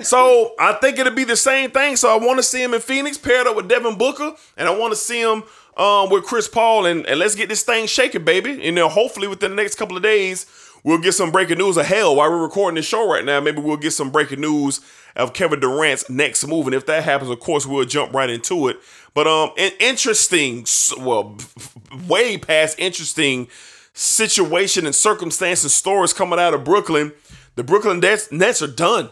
so 0.02 0.54
I 0.58 0.74
think 0.74 0.98
it'll 0.98 1.14
be 1.14 1.24
the 1.24 1.36
same 1.36 1.70
thing. 1.70 1.96
So 1.96 2.12
I 2.12 2.24
want 2.24 2.38
to 2.38 2.42
see 2.42 2.62
him 2.62 2.74
in 2.74 2.80
Phoenix 2.80 3.18
paired 3.18 3.46
up 3.46 3.56
with 3.56 3.68
Devin 3.68 3.98
Booker, 3.98 4.34
and 4.56 4.68
I 4.68 4.76
want 4.76 4.92
to 4.92 4.96
see 4.96 5.20
him 5.20 5.44
um, 5.76 6.10
with 6.10 6.24
Chris 6.24 6.48
Paul, 6.48 6.86
and, 6.86 7.06
and 7.06 7.18
let's 7.18 7.34
get 7.34 7.48
this 7.48 7.62
thing 7.62 7.86
shaking, 7.86 8.24
baby. 8.24 8.66
And 8.66 8.76
then 8.76 8.90
hopefully 8.90 9.28
within 9.28 9.50
the 9.50 9.56
next 9.56 9.76
couple 9.76 9.96
of 9.96 10.02
days, 10.02 10.46
we'll 10.84 10.98
get 10.98 11.12
some 11.12 11.30
breaking 11.30 11.58
news 11.58 11.76
of 11.76 11.86
hell 11.86 12.16
while 12.16 12.30
we're 12.30 12.42
recording 12.42 12.76
this 12.76 12.86
show 12.86 13.08
right 13.08 13.24
now. 13.24 13.40
Maybe 13.40 13.60
we'll 13.60 13.76
get 13.76 13.92
some 13.92 14.10
breaking 14.10 14.40
news 14.40 14.80
of 15.16 15.32
Kevin 15.32 15.60
Durant's 15.60 16.08
next 16.08 16.46
move, 16.46 16.66
and 16.66 16.74
if 16.74 16.86
that 16.86 17.04
happens, 17.04 17.30
of 17.30 17.40
course, 17.40 17.66
we'll 17.66 17.84
jump 17.84 18.12
right 18.12 18.30
into 18.30 18.68
it. 18.68 18.78
But 19.14 19.26
um, 19.26 19.50
an 19.58 19.72
interesting, 19.78 20.66
well, 20.98 21.36
way 22.08 22.38
past 22.38 22.78
interesting 22.78 23.48
situation 23.92 24.86
and 24.86 24.94
circumstance 24.94 25.62
and 25.62 25.70
stories 25.70 26.12
coming 26.12 26.38
out 26.38 26.54
of 26.54 26.64
Brooklyn. 26.64 27.12
The 27.54 27.64
Brooklyn 27.64 28.00
Nets, 28.00 28.32
Nets 28.32 28.62
are 28.62 28.66
done. 28.66 29.10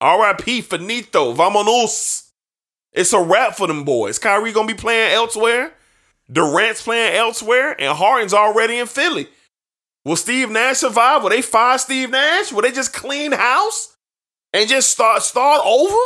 R.I.P. 0.00 0.60
Finito, 0.60 1.34
vamonos. 1.34 2.28
It's 2.92 3.12
a 3.12 3.20
wrap 3.20 3.56
for 3.56 3.66
them 3.66 3.84
boys. 3.84 4.18
Kyrie 4.18 4.52
gonna 4.52 4.68
be 4.68 4.74
playing 4.74 5.14
elsewhere. 5.14 5.72
Durant's 6.30 6.82
playing 6.82 7.16
elsewhere, 7.16 7.74
and 7.80 7.96
Harden's 7.96 8.34
already 8.34 8.78
in 8.78 8.86
Philly. 8.86 9.28
Will 10.04 10.16
Steve 10.16 10.50
Nash 10.50 10.78
survive? 10.78 11.22
Will 11.22 11.30
they 11.30 11.42
fire 11.42 11.78
Steve 11.78 12.10
Nash? 12.10 12.52
Will 12.52 12.62
they 12.62 12.72
just 12.72 12.92
clean 12.92 13.32
house 13.32 13.96
and 14.52 14.68
just 14.68 14.90
start 14.90 15.22
start 15.22 15.62
over? 15.64 15.96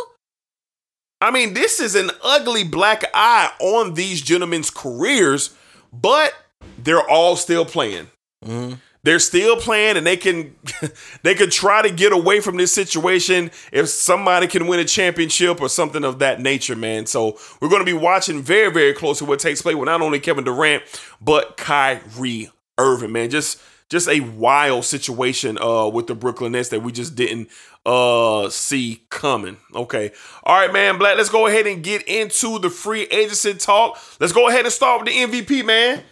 I 1.21 1.33
mean, 1.33 1.55
this 1.55 1.81
is 1.81 1.97
an 1.97 2.11
ugly 2.23 2.63
black 2.63 3.05
eye 3.13 3.51
on 3.59 3.95
these 3.95 4.23
gentlemen's 4.23 4.71
careers, 4.71 5.55
but 5.93 6.33
they're 6.79 7.09
all 7.09 7.35
still 7.35 7.65
playing. 7.65 8.07
Mm-hmm. 8.45 8.75
They're 9.03 9.19
still 9.19 9.57
playing, 9.57 9.97
and 9.97 10.07
they 10.07 10.17
can 10.17 10.55
they 11.23 11.35
can 11.35 11.51
try 11.51 11.83
to 11.83 11.91
get 11.91 12.13
away 12.13 12.41
from 12.41 12.57
this 12.57 12.73
situation 12.73 13.51
if 13.73 13.89
somebody 13.89 14.47
can 14.47 14.69
win 14.69 14.79
a 14.79 14.85
championship 14.85 15.61
or 15.61 15.69
something 15.69 16.05
of 16.05 16.21
that 16.21 16.41
nature, 16.41 16.77
man. 16.77 17.07
So 17.07 17.37
we're 17.61 17.69
going 17.69 17.81
to 17.81 17.87
be 17.87 17.93
watching 17.95 18.43
very, 18.43 18.71
very 18.71 18.93
closely 18.93 19.27
what 19.27 19.41
takes 19.41 19.61
place 19.61 19.75
with 19.75 19.87
not 19.87 20.03
only 20.03 20.21
Kevin 20.21 20.45
Durant 20.45 20.85
but 21.21 21.57
Kyrie 21.57 22.51
Irving, 22.79 23.13
man. 23.13 23.31
Just 23.31 23.61
just 23.89 24.09
a 24.09 24.21
wild 24.21 24.85
situation 24.85 25.59
uh 25.61 25.89
with 25.89 26.07
the 26.07 26.15
Brooklyn 26.15 26.53
Nets 26.53 26.69
that 26.71 26.83
we 26.83 26.93
just 26.93 27.17
didn't 27.17 27.49
uh 27.85 28.49
see 28.51 29.03
coming. 29.11 29.59
Okay. 29.75 30.13
All 30.45 30.57
right, 30.57 30.73
man. 30.73 30.99
Black, 30.99 31.17
let's 31.17 31.31
go 31.31 31.47
ahead 31.47 31.67
and 31.67 31.83
get 31.83 32.03
into 32.09 32.59
the 32.59 32.71
free 32.71 33.03
agency 33.11 33.55
talk. 33.55 33.99
Let's 34.21 34.33
go 34.33 34.49
ahead 34.49 34.65
and 34.65 34.73
start 34.73 35.05
with 35.05 35.13
the 35.13 35.43
MVP, 35.43 35.65
man. 35.65 36.03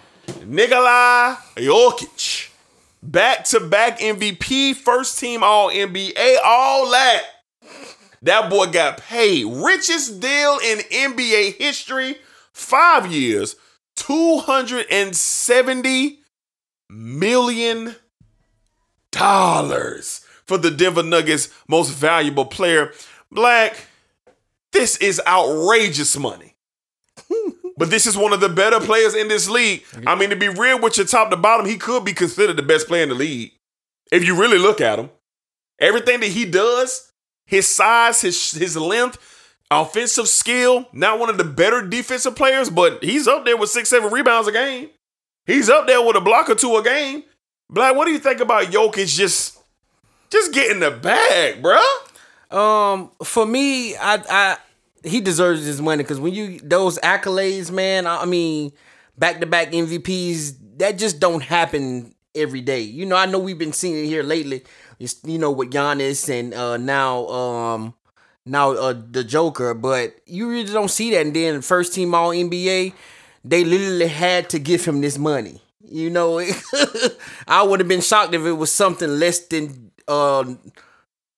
Nikola 0.44 1.38
Jokic. 1.56 2.50
Back 3.02 3.44
to 3.44 3.60
back 3.60 4.00
MVP, 4.00 4.74
first 4.74 5.20
team 5.20 5.44
all 5.44 5.70
NBA, 5.70 6.38
all 6.44 6.90
that. 6.90 7.22
That 8.22 8.50
boy 8.50 8.66
got 8.66 8.98
paid. 8.98 9.46
Richest 9.46 10.18
deal 10.18 10.58
in 10.64 10.78
NBA 10.78 11.58
history. 11.58 12.16
Five 12.52 13.12
years, 13.12 13.54
270 13.94 16.18
million 16.88 17.96
dollars 19.10 20.20
for 20.46 20.58
the 20.58 20.70
Denver 20.70 21.02
Nuggets 21.02 21.48
most 21.68 21.90
valuable 21.90 22.46
player. 22.46 22.92
Black, 23.30 23.76
this 24.72 24.96
is 24.98 25.20
outrageous 25.26 26.16
money. 26.16 26.54
but 27.76 27.90
this 27.90 28.06
is 28.06 28.16
one 28.16 28.32
of 28.32 28.40
the 28.40 28.48
better 28.48 28.80
players 28.80 29.14
in 29.14 29.28
this 29.28 29.48
league. 29.48 29.84
I 30.06 30.14
mean, 30.14 30.30
to 30.30 30.36
be 30.36 30.48
real 30.48 30.80
with 30.80 30.98
you, 30.98 31.04
top 31.04 31.30
to 31.30 31.36
bottom, 31.36 31.66
he 31.66 31.76
could 31.76 32.04
be 32.04 32.12
considered 32.12 32.56
the 32.56 32.62
best 32.62 32.86
player 32.86 33.02
in 33.02 33.08
the 33.08 33.14
league. 33.14 33.52
If 34.12 34.24
you 34.24 34.38
really 34.38 34.58
look 34.58 34.80
at 34.80 34.98
him, 34.98 35.10
everything 35.80 36.20
that 36.20 36.28
he 36.30 36.44
does, 36.44 37.12
his 37.44 37.68
size, 37.68 38.20
his 38.20 38.52
his 38.52 38.76
length, 38.76 39.18
offensive 39.70 40.28
skill, 40.28 40.88
not 40.92 41.18
one 41.18 41.28
of 41.30 41.38
the 41.38 41.44
better 41.44 41.86
defensive 41.86 42.36
players, 42.36 42.70
but 42.70 43.02
he's 43.02 43.26
up 43.26 43.44
there 43.44 43.56
with 43.56 43.70
six, 43.70 43.88
seven 43.88 44.12
rebounds 44.12 44.48
a 44.48 44.52
game. 44.52 44.90
He's 45.46 45.70
up 45.70 45.86
there 45.86 46.02
with 46.02 46.16
a 46.16 46.20
block 46.20 46.50
or 46.50 46.54
two 46.54 46.76
a 46.76 46.82
game. 46.82 47.22
Black, 47.70 47.94
what 47.94 48.06
do 48.06 48.12
you 48.12 48.18
think 48.18 48.40
about 48.40 48.66
Jokic 48.66 49.14
just 49.16 49.58
just 50.30 50.52
getting 50.52 50.80
the 50.80 50.90
bag, 50.90 51.62
bruh? 51.62 51.80
Um, 52.50 53.10
for 53.22 53.46
me, 53.46 53.96
I, 53.96 54.22
I 54.28 54.56
he 55.04 55.20
deserves 55.20 55.64
his 55.64 55.80
money 55.80 56.02
because 56.02 56.20
when 56.20 56.34
you 56.34 56.58
those 56.60 56.98
accolades, 56.98 57.70
man, 57.70 58.06
I, 58.06 58.24
mean, 58.24 58.72
back 59.16 59.40
to 59.40 59.46
back 59.46 59.70
MVPs, 59.70 60.54
that 60.78 60.98
just 60.98 61.20
don't 61.20 61.42
happen 61.42 62.14
every 62.34 62.60
day. 62.60 62.80
You 62.80 63.06
know, 63.06 63.16
I 63.16 63.26
know 63.26 63.38
we've 63.38 63.58
been 63.58 63.72
seeing 63.72 63.96
it 64.04 64.06
here 64.06 64.22
lately. 64.22 64.62
It's, 64.98 65.16
you 65.24 65.38
know, 65.38 65.50
with 65.50 65.70
Giannis 65.70 66.28
and 66.28 66.54
uh 66.54 66.76
now 66.76 67.26
um 67.28 67.94
now 68.44 68.72
uh 68.72 68.94
the 69.10 69.24
Joker, 69.24 69.74
but 69.74 70.16
you 70.26 70.50
really 70.50 70.72
don't 70.72 70.90
see 70.90 71.12
that. 71.12 71.26
And 71.26 71.34
then 71.34 71.62
first 71.62 71.94
team 71.94 72.14
All 72.14 72.30
NBA, 72.30 72.92
they 73.48 73.64
literally 73.64 74.08
had 74.08 74.50
to 74.50 74.58
give 74.58 74.84
him 74.84 75.00
this 75.00 75.18
money. 75.18 75.60
You 75.88 76.10
know, 76.10 76.40
I 77.48 77.62
would 77.62 77.80
have 77.80 77.88
been 77.88 78.00
shocked 78.00 78.34
if 78.34 78.44
it 78.44 78.52
was 78.52 78.72
something 78.72 79.08
less 79.08 79.38
than 79.46 79.92
uh 80.08 80.54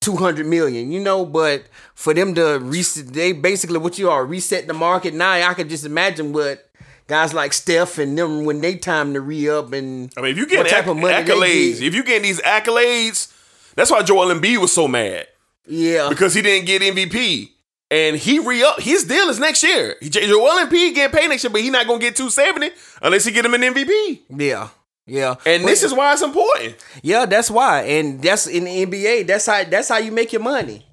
200 0.01 0.47
million, 0.47 0.92
you 0.92 1.01
know, 1.01 1.27
but 1.27 1.64
for 1.94 2.14
them 2.14 2.35
to 2.35 2.59
reset, 2.62 3.09
they 3.12 3.33
basically 3.33 3.79
what 3.79 3.99
you 3.99 4.09
are 4.09 4.25
reset 4.25 4.66
the 4.66 4.73
market. 4.73 5.12
Now 5.12 5.33
I 5.33 5.55
could 5.55 5.68
just 5.68 5.85
imagine 5.85 6.33
what 6.33 6.71
guys 7.09 7.35
like 7.35 7.53
Steph 7.53 7.99
and 7.99 8.16
them 8.16 8.44
when 8.44 8.61
they 8.61 8.77
time 8.77 9.12
to 9.14 9.21
re 9.21 9.49
up 9.49 9.73
and 9.73 10.12
I 10.16 10.23
mean, 10.23 10.31
if 10.31 10.38
you 10.38 10.47
get 10.47 10.59
what 10.59 10.68
type 10.68 10.81
acc- 10.81 10.88
of 10.88 10.97
money 10.97 11.14
accolades, 11.14 11.81
get. 11.81 11.88
if 11.88 11.94
you 11.94 12.05
get 12.05 12.23
these 12.23 12.40
accolades, 12.40 13.33
that's 13.75 13.90
why 13.90 14.03
Joel 14.03 14.35
Embiid 14.35 14.59
was 14.59 14.73
so 14.73 14.88
mad 14.88 15.27
yeah, 15.66 16.09
because 16.09 16.33
he 16.35 16.42
didn't 16.42 16.66
get 16.66 16.81
MVP. 16.81 17.51
And 17.90 18.16
he 18.16 18.38
re 18.38 18.62
up 18.62 18.81
his 18.81 19.05
deal 19.05 19.29
is 19.31 19.38
next 19.38 19.62
year. 19.62 19.96
He- 20.01 20.11
Joel 20.11 20.66
Embiid 20.66 20.94
getting 20.94 21.18
paid 21.18 21.29
next 21.29 21.42
year, 21.44 21.51
but 21.51 21.62
he 21.62 21.70
not 21.70 21.87
gonna 21.87 21.98
get 21.98 22.16
270 22.16 22.70
unless 23.03 23.24
he 23.24 23.33
get 23.33 23.44
him 23.46 23.55
an 23.55 23.62
MVP. 23.62 24.20
yeah, 24.29 24.68
yeah. 25.07 25.37
And 25.46 25.64
this 25.66 25.83
is 25.83 25.94
why 25.94 26.12
it's 26.12 26.20
important. 26.22 26.77
Yeah, 27.03 27.24
that's 27.24 27.51
why, 27.51 27.83
and 27.85 28.22
that's 28.22 28.46
in 28.46 28.64
the 28.64 28.85
NBA. 28.87 29.27
That's 29.27 29.46
how 29.46 29.64
that's 29.64 29.88
how 29.88 29.96
you 29.98 30.12
make 30.12 30.33
your 30.35 30.42
money. 30.42 30.85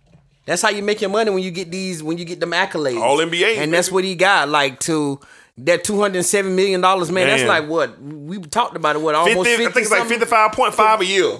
That's 0.45 0.61
how 0.61 0.69
you 0.69 0.83
make 0.83 1.01
your 1.01 1.09
money 1.09 1.31
when 1.31 1.43
you 1.43 1.51
get 1.51 1.69
these 1.69 2.01
when 2.01 2.17
you 2.17 2.23
get 2.23 2.39
them 2.39 2.51
accolades. 2.51 3.01
All 3.01 3.17
NBA, 3.17 3.57
and 3.57 3.73
that's 3.73 3.91
what 3.91 4.03
he 4.05 4.15
got. 4.15 4.47
Like 4.47 4.79
to 4.81 5.19
that 5.57 5.83
two 5.83 5.99
hundred 5.99 6.23
seven 6.23 6.55
million 6.55 6.79
dollars, 6.79 7.11
man, 7.11 7.27
That's 7.27 7.43
like 7.43 7.67
what 7.67 8.01
we 8.01 8.37
talked 8.39 8.77
about 8.77 8.95
it. 8.95 9.01
What 9.01 9.15
50, 9.15 9.31
almost 9.31 9.49
50 9.49 9.65
I 9.65 9.71
think 9.71 10.21
it's 10.21 10.31
like 10.31 10.73
55.5 10.73 10.99
a 11.01 11.05
year. 11.05 11.31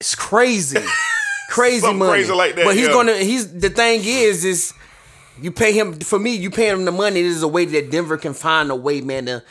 It's 0.00 0.14
crazy, 0.16 0.78
crazy 1.50 1.80
Something 1.80 1.98
money. 1.98 2.10
crazy 2.12 2.32
like 2.32 2.54
that, 2.56 2.64
But 2.64 2.74
he's 2.76 2.86
yeah. 2.88 2.92
gonna. 2.92 3.16
He's 3.16 3.52
the 3.52 3.70
thing 3.70 4.00
is 4.04 4.44
is 4.44 4.72
you 5.40 5.50
pay 5.50 5.72
him 5.72 5.98
for 6.00 6.18
me. 6.18 6.34
You 6.34 6.50
pay 6.50 6.68
him 6.68 6.84
the 6.84 6.92
money. 6.92 7.22
This 7.22 7.36
is 7.36 7.42
a 7.42 7.48
way 7.48 7.64
that 7.66 7.90
Denver 7.90 8.16
can 8.16 8.34
find 8.34 8.70
a 8.70 8.76
way, 8.76 9.00
man, 9.00 9.26
to 9.26 9.42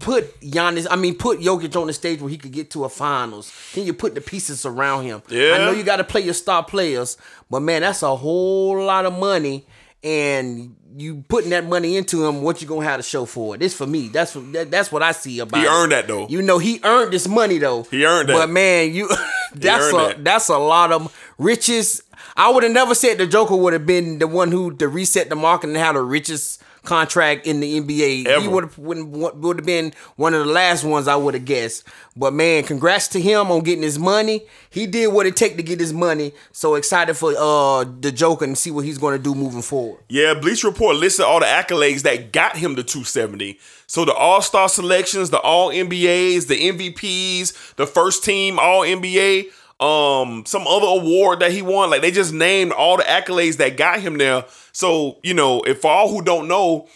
put 0.00 0.40
Giannis. 0.40 0.86
I 0.90 0.96
mean, 0.96 1.16
put 1.16 1.40
Jokic 1.40 1.80
on 1.80 1.86
the 1.86 1.92
stage 1.92 2.20
where 2.20 2.30
he 2.30 2.38
could 2.38 2.52
get 2.52 2.70
to 2.72 2.84
a 2.84 2.88
finals. 2.88 3.52
Then 3.74 3.86
you 3.86 3.92
put 3.92 4.14
the 4.14 4.20
pieces 4.20 4.66
around 4.66 5.04
him. 5.04 5.22
Yeah. 5.28 5.52
I 5.52 5.58
know 5.58 5.70
you 5.72 5.82
got 5.82 5.96
to 5.96 6.04
play 6.04 6.20
your 6.20 6.34
star 6.34 6.64
players, 6.64 7.16
but 7.50 7.60
man, 7.60 7.82
that's 7.82 8.02
a 8.02 8.16
whole 8.16 8.82
lot 8.82 9.06
of 9.06 9.18
money. 9.18 9.66
And 10.02 10.76
you 10.96 11.24
putting 11.28 11.50
that 11.50 11.66
money 11.66 11.96
into 11.96 12.24
him, 12.24 12.42
what 12.42 12.62
you 12.62 12.68
gonna 12.68 12.84
have 12.84 12.98
to 12.98 13.02
show 13.02 13.24
for 13.24 13.54
it? 13.54 13.58
This 13.58 13.74
for 13.74 13.86
me. 13.86 14.08
That's 14.08 14.34
that, 14.34 14.70
that's 14.70 14.92
what 14.92 15.02
I 15.02 15.12
see 15.12 15.40
about. 15.40 15.58
He 15.58 15.66
it. 15.66 15.68
earned 15.68 15.92
that, 15.92 16.06
though. 16.06 16.28
You 16.28 16.42
know, 16.42 16.58
he 16.58 16.80
earned 16.84 17.12
this 17.12 17.26
money 17.26 17.58
though. 17.58 17.82
He 17.84 18.04
earned 18.04 18.28
that. 18.28 18.34
But 18.34 18.50
man, 18.50 18.92
you 18.92 19.08
that's 19.54 19.88
a 19.88 19.92
that. 19.92 20.24
that's 20.24 20.48
a 20.48 20.58
lot 20.58 20.92
of 20.92 21.16
riches. 21.38 22.02
I 22.36 22.50
would 22.50 22.62
have 22.62 22.72
never 22.72 22.94
said 22.94 23.18
the 23.18 23.26
Joker 23.26 23.56
would 23.56 23.72
have 23.72 23.86
been 23.86 24.18
the 24.18 24.26
one 24.26 24.50
who 24.50 24.74
to 24.76 24.88
reset 24.88 25.28
the 25.28 25.36
market 25.36 25.68
and 25.68 25.76
have 25.76 25.94
the 25.94 26.02
richest 26.02 26.62
contract 26.86 27.46
in 27.46 27.60
the 27.60 27.80
NBA. 27.80 28.40
He 28.40 28.48
would 28.48 28.64
have 28.64 28.78
would 28.78 29.56
have 29.58 29.66
been 29.66 29.92
one 30.14 30.32
of 30.32 30.46
the 30.46 30.52
last 30.52 30.84
ones 30.84 31.08
I 31.08 31.16
would 31.16 31.34
have 31.34 31.44
guessed. 31.44 31.84
But 32.16 32.32
man, 32.32 32.64
congrats 32.64 33.08
to 33.08 33.20
him 33.20 33.50
on 33.50 33.62
getting 33.62 33.82
his 33.82 33.98
money. 33.98 34.46
He 34.70 34.86
did 34.86 35.08
what 35.08 35.26
it 35.26 35.36
take 35.36 35.56
to 35.56 35.62
get 35.62 35.80
his 35.80 35.92
money. 35.92 36.32
So 36.52 36.74
excited 36.76 37.14
for 37.14 37.34
uh 37.36 37.84
the 38.00 38.12
Joker 38.12 38.44
and 38.44 38.56
see 38.56 38.70
what 38.70 38.84
he's 38.84 38.98
going 38.98 39.16
to 39.16 39.22
do 39.22 39.34
moving 39.34 39.62
forward. 39.62 40.00
Yeah, 40.08 40.34
Bleach 40.34 40.64
Report 40.64 40.96
listed 40.96 41.26
all 41.26 41.40
the 41.40 41.46
accolades 41.46 42.02
that 42.02 42.32
got 42.32 42.56
him 42.56 42.76
to 42.76 42.82
270. 42.82 43.58
So 43.86 44.04
the 44.04 44.14
All 44.14 44.40
Star 44.40 44.68
selections, 44.68 45.30
the 45.30 45.40
All 45.40 45.70
NBAs, 45.70 46.46
the 46.46 46.70
MVPs, 46.70 47.74
the 47.76 47.86
first 47.86 48.24
team 48.24 48.58
All 48.58 48.82
NBA, 48.82 49.46
um, 49.80 50.44
some 50.46 50.66
other 50.66 50.86
award 50.86 51.40
that 51.40 51.52
he 51.52 51.62
won. 51.62 51.90
Like 51.90 52.00
they 52.00 52.10
just 52.10 52.32
named 52.32 52.72
all 52.72 52.96
the 52.96 53.02
accolades 53.04 53.56
that 53.58 53.76
got 53.76 54.00
him 54.00 54.18
there. 54.18 54.44
So 54.72 55.18
you 55.22 55.34
know, 55.34 55.62
if 55.62 55.80
for 55.80 55.90
all 55.90 56.08
who 56.08 56.22
don't 56.22 56.48
know, 56.48 56.88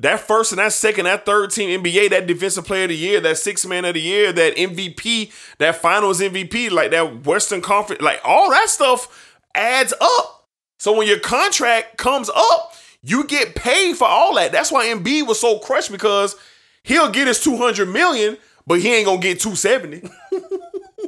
that 0.00 0.20
first 0.20 0.52
and 0.52 0.58
that 0.58 0.72
second, 0.72 1.04
that 1.04 1.26
third 1.26 1.50
team 1.50 1.82
NBA, 1.82 2.10
that 2.10 2.26
defensive 2.26 2.64
player 2.64 2.84
of 2.84 2.88
the 2.88 2.96
year, 2.96 3.20
that 3.20 3.38
six 3.38 3.66
man 3.66 3.84
of 3.84 3.94
the 3.94 4.00
year, 4.00 4.32
that 4.32 4.56
MVP, 4.56 5.32
that 5.58 5.76
finals 5.76 6.20
MVP, 6.20 6.70
like 6.70 6.90
that 6.90 7.26
Western 7.26 7.60
Conference, 7.60 8.02
like 8.02 8.20
all 8.24 8.50
that 8.50 8.68
stuff 8.68 9.36
adds 9.54 9.92
up. 10.00 10.48
So 10.78 10.96
when 10.96 11.06
your 11.06 11.20
contract 11.20 11.98
comes 11.98 12.30
up, 12.34 12.74
you 13.02 13.24
get 13.24 13.54
paid 13.54 13.96
for 13.96 14.08
all 14.08 14.34
that. 14.36 14.52
That's 14.52 14.72
why 14.72 14.86
Embiid 14.86 15.26
was 15.26 15.38
so 15.38 15.58
crushed 15.58 15.92
because 15.92 16.36
he'll 16.82 17.10
get 17.10 17.26
his 17.26 17.40
200 17.40 17.86
million, 17.88 18.38
but 18.66 18.80
he 18.80 18.92
ain't 18.94 19.06
gonna 19.06 19.20
get 19.20 19.40
270. 19.40 20.08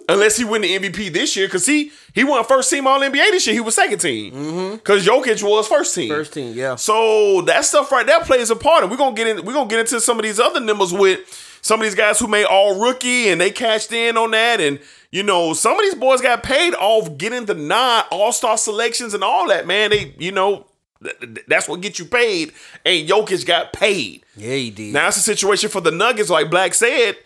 Unless 0.09 0.37
he 0.37 0.45
win 0.45 0.63
the 0.63 0.77
MVP 0.79 1.13
this 1.13 1.35
year, 1.35 1.47
because 1.47 1.65
he 1.65 1.91
he 2.13 2.25
won 2.25 2.45
first 2.45 2.71
team 2.71 2.87
All 2.87 3.01
NBA 3.01 3.31
this 3.31 3.47
year. 3.47 3.55
He 3.55 3.61
was 3.61 3.75
second 3.75 4.01
team. 4.01 4.33
Mm-hmm. 4.33 4.75
Because 4.77 5.07
Jokic 5.07 5.43
was 5.43 5.67
first 5.67 5.95
team. 5.95 6.09
First 6.11 6.35
team, 6.35 6.55
yeah. 6.55 6.77
So 6.77 7.41
that 7.43 7.65
stuff 7.65 7.91
right 7.91 8.07
there 8.07 8.21
plays 8.21 8.51
a 8.51 8.57
part, 8.57 8.83
and 8.83 8.91
we're 8.91 8.99
gonna 8.99 9.17
get 9.17 9.27
in. 9.27 9.45
We're 9.45 9.55
gonna 9.55 9.69
get 9.71 9.81
into 9.81 10.01
some 10.01 10.19
of 10.19 10.25
these 10.25 10.39
other 10.39 10.61
numbers 10.61 10.93
with 10.93 11.21
some 11.63 11.81
of 11.81 11.85
these 11.87 11.95
guys 11.95 12.19
who 12.21 12.27
made 12.27 12.45
all 12.45 12.79
rookie 12.79 13.31
and 13.31 13.41
they 13.41 13.51
cashed 13.51 13.91
in 13.93 14.19
on 14.19 14.33
that, 14.33 14.61
and 14.61 14.79
you 15.11 15.23
know 15.23 15.55
some 15.55 15.73
of 15.73 15.81
these 15.81 15.95
boys 15.95 16.21
got 16.21 16.43
paid 16.43 16.75
off 16.75 17.17
getting 17.17 17.47
the 17.47 17.55
non 17.55 18.05
All 18.11 18.33
Star 18.33 18.59
selections 18.59 19.15
and 19.15 19.25
all 19.25 19.49
that. 19.49 19.67
Man, 19.67 19.89
they 19.89 20.15
you 20.19 20.33
know 20.33 20.67
th- 21.03 21.19
th- 21.19 21.47
that's 21.49 21.67
what 21.67 21.81
gets 21.81 21.99
you 21.99 22.05
paid, 22.05 22.53
and 22.85 23.09
Jokic 23.09 23.47
got 23.47 23.73
paid. 23.73 24.23
Yeah, 24.37 24.55
he 24.55 24.71
did. 24.71 24.93
Now 24.93 25.09
it's 25.09 25.17
a 25.17 25.21
situation 25.21 25.71
for 25.71 25.81
the 25.81 25.91
Nuggets, 25.91 26.29
like 26.29 26.51
Black 26.51 26.75
said, 26.75 27.17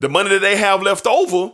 the 0.00 0.08
money 0.08 0.30
that 0.30 0.40
they 0.40 0.56
have 0.56 0.82
left 0.82 1.06
over. 1.06 1.52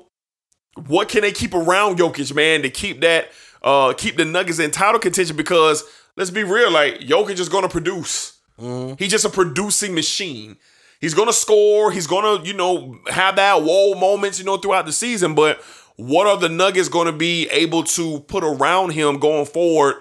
What 0.86 1.08
can 1.08 1.20
they 1.20 1.32
keep 1.32 1.54
around 1.54 1.98
Jokic, 1.98 2.34
man, 2.34 2.62
to 2.62 2.70
keep 2.70 3.00
that, 3.02 3.30
uh, 3.62 3.92
keep 3.96 4.16
the 4.16 4.24
Nuggets 4.24 4.58
in 4.58 4.70
title 4.70 5.00
contention? 5.00 5.36
Because 5.36 5.84
let's 6.16 6.30
be 6.30 6.44
real, 6.44 6.70
like 6.70 7.00
Jokic 7.00 7.38
is 7.38 7.48
gonna 7.48 7.68
produce. 7.68 8.38
He's 8.58 9.10
just 9.10 9.24
a 9.24 9.28
producing 9.28 9.94
machine. 9.94 10.56
He's 11.00 11.14
gonna 11.14 11.32
score. 11.32 11.90
He's 11.90 12.06
gonna, 12.06 12.42
you 12.44 12.54
know, 12.54 12.96
have 13.08 13.36
that 13.36 13.62
whoa 13.62 13.94
moments, 13.98 14.38
you 14.38 14.44
know, 14.44 14.56
throughout 14.56 14.86
the 14.86 14.92
season. 14.92 15.34
But 15.34 15.60
what 15.96 16.28
are 16.28 16.36
the 16.36 16.48
Nuggets 16.48 16.88
gonna 16.88 17.12
be 17.12 17.48
able 17.50 17.82
to 17.84 18.20
put 18.20 18.44
around 18.44 18.90
him 18.90 19.18
going 19.18 19.46
forward? 19.46 19.96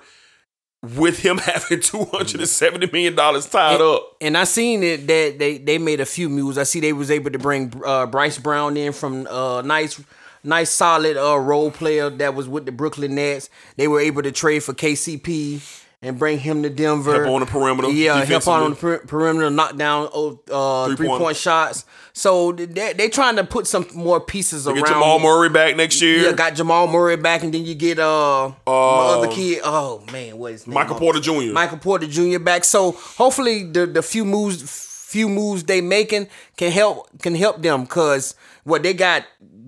With 0.84 1.20
him 1.20 1.38
having 1.40 1.80
two 1.80 2.06
hundred 2.06 2.40
and 2.40 2.50
seventy 2.50 2.88
million 2.92 3.16
dollars 3.16 3.48
tied 3.48 3.76
and, 3.76 3.84
up, 3.84 4.18
And 4.20 4.36
I 4.36 4.46
seen 4.46 4.82
it 4.82 5.06
that 5.06 5.38
they 5.38 5.60
they 5.60 5.78
made 5.78 6.00
a 6.00 6.08
few 6.08 6.28
moves. 6.28 6.58
I 6.58 6.64
see 6.64 6.80
they 6.80 6.94
was 6.94 7.12
able 7.12 7.30
to 7.30 7.38
bring 7.38 7.72
uh, 7.86 8.08
Bruce 8.08 8.40
Brown 8.40 8.78
in 8.78 8.92
from 8.92 9.28
uh 9.28 9.62
nice 9.62 10.02
nice 10.44 10.70
solid 10.70 11.18
uh 11.18 11.38
role 11.38 11.72
player 11.72 12.10
that 12.10 12.34
was 12.36 12.48
with 12.48 12.66
the 12.66 12.72
Brooklyn 12.72 13.16
Nets. 13.16 13.50
They 13.78 13.88
were 13.88 14.00
able 14.00 14.24
to 14.24 14.32
trade 14.32 14.64
for 14.64 14.74
KCP 14.74 15.78
and 16.04 16.18
bring 16.18 16.40
him 16.40 16.64
to 16.64 16.70
Denver. 16.70 17.24
Help 17.24 17.36
on 17.36 17.40
the 17.42 17.46
perimeter, 17.46 17.90
Yeah, 17.92 18.26
help 18.26 18.48
on, 18.48 18.64
on 18.64 18.70
the 18.72 18.76
per- 18.76 19.00
perimeter, 19.06 19.52
knock 19.52 19.76
down 19.78 20.10
oh, 20.14 20.40
uh, 20.52 20.88
three 20.88 20.96
Three-point. 20.96 21.22
point 21.22 21.38
shots. 21.38 21.86
So 22.14 22.52
they 22.54 22.94
they 22.94 23.08
trying 23.08 23.36
to 23.36 23.44
put 23.44 23.68
some 23.68 23.86
more 23.94 24.20
pieces 24.20 24.66
get 24.66 24.76
around. 24.78 24.86
Jamal 24.88 25.20
Murray 25.20 25.50
back 25.50 25.76
next 25.78 26.02
year. 26.02 26.24
Yeah, 26.24 26.32
got 26.34 26.56
Jamal 26.56 26.88
Murray 26.88 27.18
back, 27.18 27.44
and 27.44 27.54
then 27.54 27.66
you 27.66 27.76
get 27.76 28.00
uh, 28.00 28.50
my 28.68 28.74
other 28.74 29.28
kid. 29.28 29.62
Oh 29.64 30.04
man, 30.12 30.38
what 30.38 30.54
is 30.54 30.62
his 30.62 30.68
name? 30.68 30.74
Michael 30.74 30.98
Porter 30.98 31.20
Jr. 31.20 31.54
Michael 31.54 31.78
Porter 31.78 32.08
Jr. 32.08 32.40
back. 32.40 32.64
So 32.64 32.92
hopefully 32.92 33.64
the 33.64 33.86
the 33.86 34.02
few 34.02 34.26
moves 34.26 34.90
few 35.12 35.28
moves 35.30 35.64
they 35.66 35.82
making 35.82 36.28
can 36.58 36.72
help 36.72 37.08
can 37.22 37.36
help 37.36 37.62
them 37.62 37.84
because 37.84 38.34
what 38.64 38.82
they 38.82 38.94
got 38.94 39.24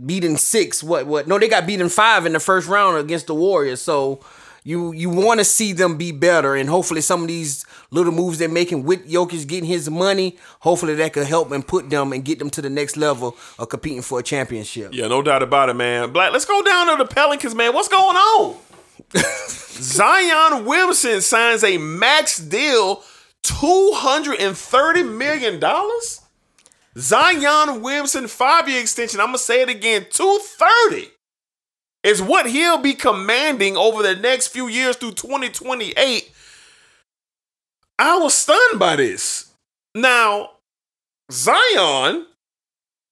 beaten 0.06 0.38
six 0.38 0.84
what 0.84 1.06
what 1.08 1.28
no 1.28 1.38
they 1.38 1.48
got 1.48 1.66
beaten 1.68 1.90
five 1.90 2.26
in 2.26 2.34
the 2.34 2.40
first 2.40 2.68
round 2.68 2.98
against 2.98 3.28
the 3.28 3.36
Warriors. 3.36 3.82
So 3.82 4.20
you 4.64 4.92
you 4.94 5.10
want 5.10 5.40
to 5.40 5.44
see 5.44 5.74
them 5.74 5.98
be 5.98 6.12
better 6.12 6.56
and 6.56 6.70
hopefully 6.70 7.02
some 7.02 7.24
of 7.24 7.28
these 7.28 7.66
little 7.92 8.12
moves 8.12 8.38
they're 8.38 8.50
making 8.50 8.84
with 8.84 9.08
Jokic 9.10 9.48
getting 9.48 9.66
his 9.66 9.90
money, 9.90 10.38
hopefully 10.62 10.96
that 10.96 11.14
could 11.14 11.28
help 11.28 11.52
and 11.52 11.66
put 11.66 11.90
them 11.90 12.14
and 12.14 12.26
get 12.26 12.40
them 12.40 12.50
to 12.52 12.62
the 12.62 12.70
next 12.70 12.98
level 12.98 13.36
of 13.60 13.70
competing 13.70 14.02
for 14.02 14.20
a 14.20 14.24
championship. 14.24 14.94
Yeah, 14.94 15.08
no 15.08 15.22
doubt 15.22 15.44
about 15.44 15.70
it, 15.70 15.76
man. 15.76 16.12
Black, 16.12 16.32
let's 16.32 16.46
go 16.46 16.62
down 16.64 16.88
to 16.98 17.04
the 17.04 17.06
Pelicans, 17.10 17.54
man. 17.54 17.74
What's 17.74 17.90
going 17.90 18.16
on? 18.18 18.58
Zion 19.18 20.66
Williamson 20.66 21.22
signs 21.22 21.64
a 21.64 21.78
max 21.78 22.38
deal, 22.40 23.04
$230 23.44 25.18
million. 25.18 25.60
Zion 26.98 27.82
Williamson, 27.82 28.28
five-year 28.28 28.82
extension. 28.82 29.20
I'm 29.20 29.28
gonna 29.28 29.38
say 29.40 29.62
it 29.62 29.70
again, 29.70 30.06
230. 30.10 31.10
is 32.04 32.22
what 32.22 32.50
he'll 32.50 32.78
be 32.78 32.94
commanding 32.94 33.78
over 33.78 34.04
the 34.04 34.16
next 34.16 34.48
few 34.50 34.68
years 34.68 34.96
through 34.98 35.14
2028. 35.14 36.32
I 37.98 38.18
was 38.18 38.34
stunned 38.34 38.80
by 38.80 38.98
this. 38.98 39.52
Now, 39.96 40.52
Zion 41.32 42.26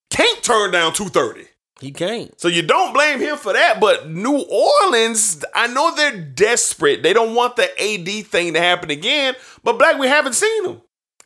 can't 0.09 0.43
turn 0.43 0.71
down 0.71 0.93
230. 0.93 1.47
He 1.79 1.91
can't. 1.91 2.39
So 2.39 2.47
you 2.47 2.61
don't 2.61 2.93
blame 2.93 3.19
him 3.19 3.37
for 3.37 3.53
that. 3.53 3.79
But 3.79 4.09
New 4.09 4.37
Orleans, 4.39 5.43
I 5.55 5.67
know 5.67 5.95
they're 5.95 6.19
desperate. 6.21 7.01
They 7.01 7.13
don't 7.13 7.33
want 7.33 7.55
the 7.55 7.63
AD 7.81 8.27
thing 8.27 8.53
to 8.53 8.59
happen 8.59 8.91
again. 8.91 9.35
But 9.63 9.79
Black, 9.79 9.97
we 9.97 10.07
haven't 10.07 10.33
seen 10.33 10.65
him. 10.65 10.81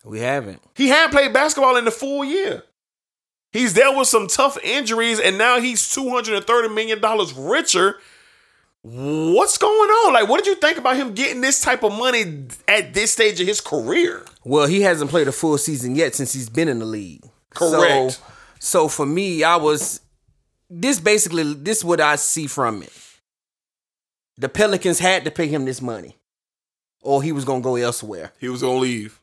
We 0.05 0.19
haven't. 0.19 0.61
He 0.75 0.87
hadn't 0.87 1.11
played 1.11 1.33
basketball 1.33 1.75
in 1.77 1.85
the 1.85 1.91
full 1.91 2.23
year. 2.23 2.63
He's 3.51 3.73
dealt 3.73 3.97
with 3.97 4.07
some 4.07 4.27
tough 4.27 4.57
injuries, 4.63 5.19
and 5.19 5.37
now 5.37 5.59
he's 5.59 5.81
$230 5.81 6.73
million 6.73 7.01
richer. 7.49 7.97
What's 8.81 9.57
going 9.57 9.89
on? 9.89 10.13
Like, 10.13 10.29
what 10.29 10.43
did 10.43 10.47
you 10.47 10.55
think 10.55 10.77
about 10.77 10.97
him 10.97 11.15
getting 11.15 11.41
this 11.41 11.59
type 11.59 11.83
of 11.83 11.91
money 11.91 12.45
at 12.67 12.93
this 12.93 13.13
stage 13.13 13.41
of 13.41 13.47
his 13.47 13.61
career? 13.61 14.23
Well, 14.43 14.67
he 14.67 14.81
hasn't 14.81 15.09
played 15.09 15.27
a 15.27 15.31
full 15.31 15.57
season 15.57 15.95
yet 15.95 16.13
since 16.13 16.33
he's 16.33 16.49
been 16.49 16.67
in 16.67 16.79
the 16.79 16.85
league. 16.85 17.23
Correct. 17.49 18.11
So, 18.11 18.23
so 18.59 18.87
for 18.87 19.05
me, 19.05 19.43
I 19.43 19.55
was 19.55 20.01
this 20.69 20.99
basically 20.99 21.53
this 21.53 21.83
what 21.83 21.99
I 21.99 22.17
see 22.17 22.45
from 22.45 22.83
it. 22.83 22.93
The 24.37 24.49
Pelicans 24.49 24.99
had 24.99 25.23
to 25.25 25.31
pay 25.31 25.47
him 25.47 25.65
this 25.65 25.81
money, 25.81 26.17
or 27.01 27.23
he 27.23 27.31
was 27.31 27.45
gonna 27.45 27.61
go 27.61 27.75
elsewhere. 27.75 28.33
He 28.37 28.49
was 28.49 28.61
going 28.61 28.75
to 28.75 28.81
leave. 28.81 29.19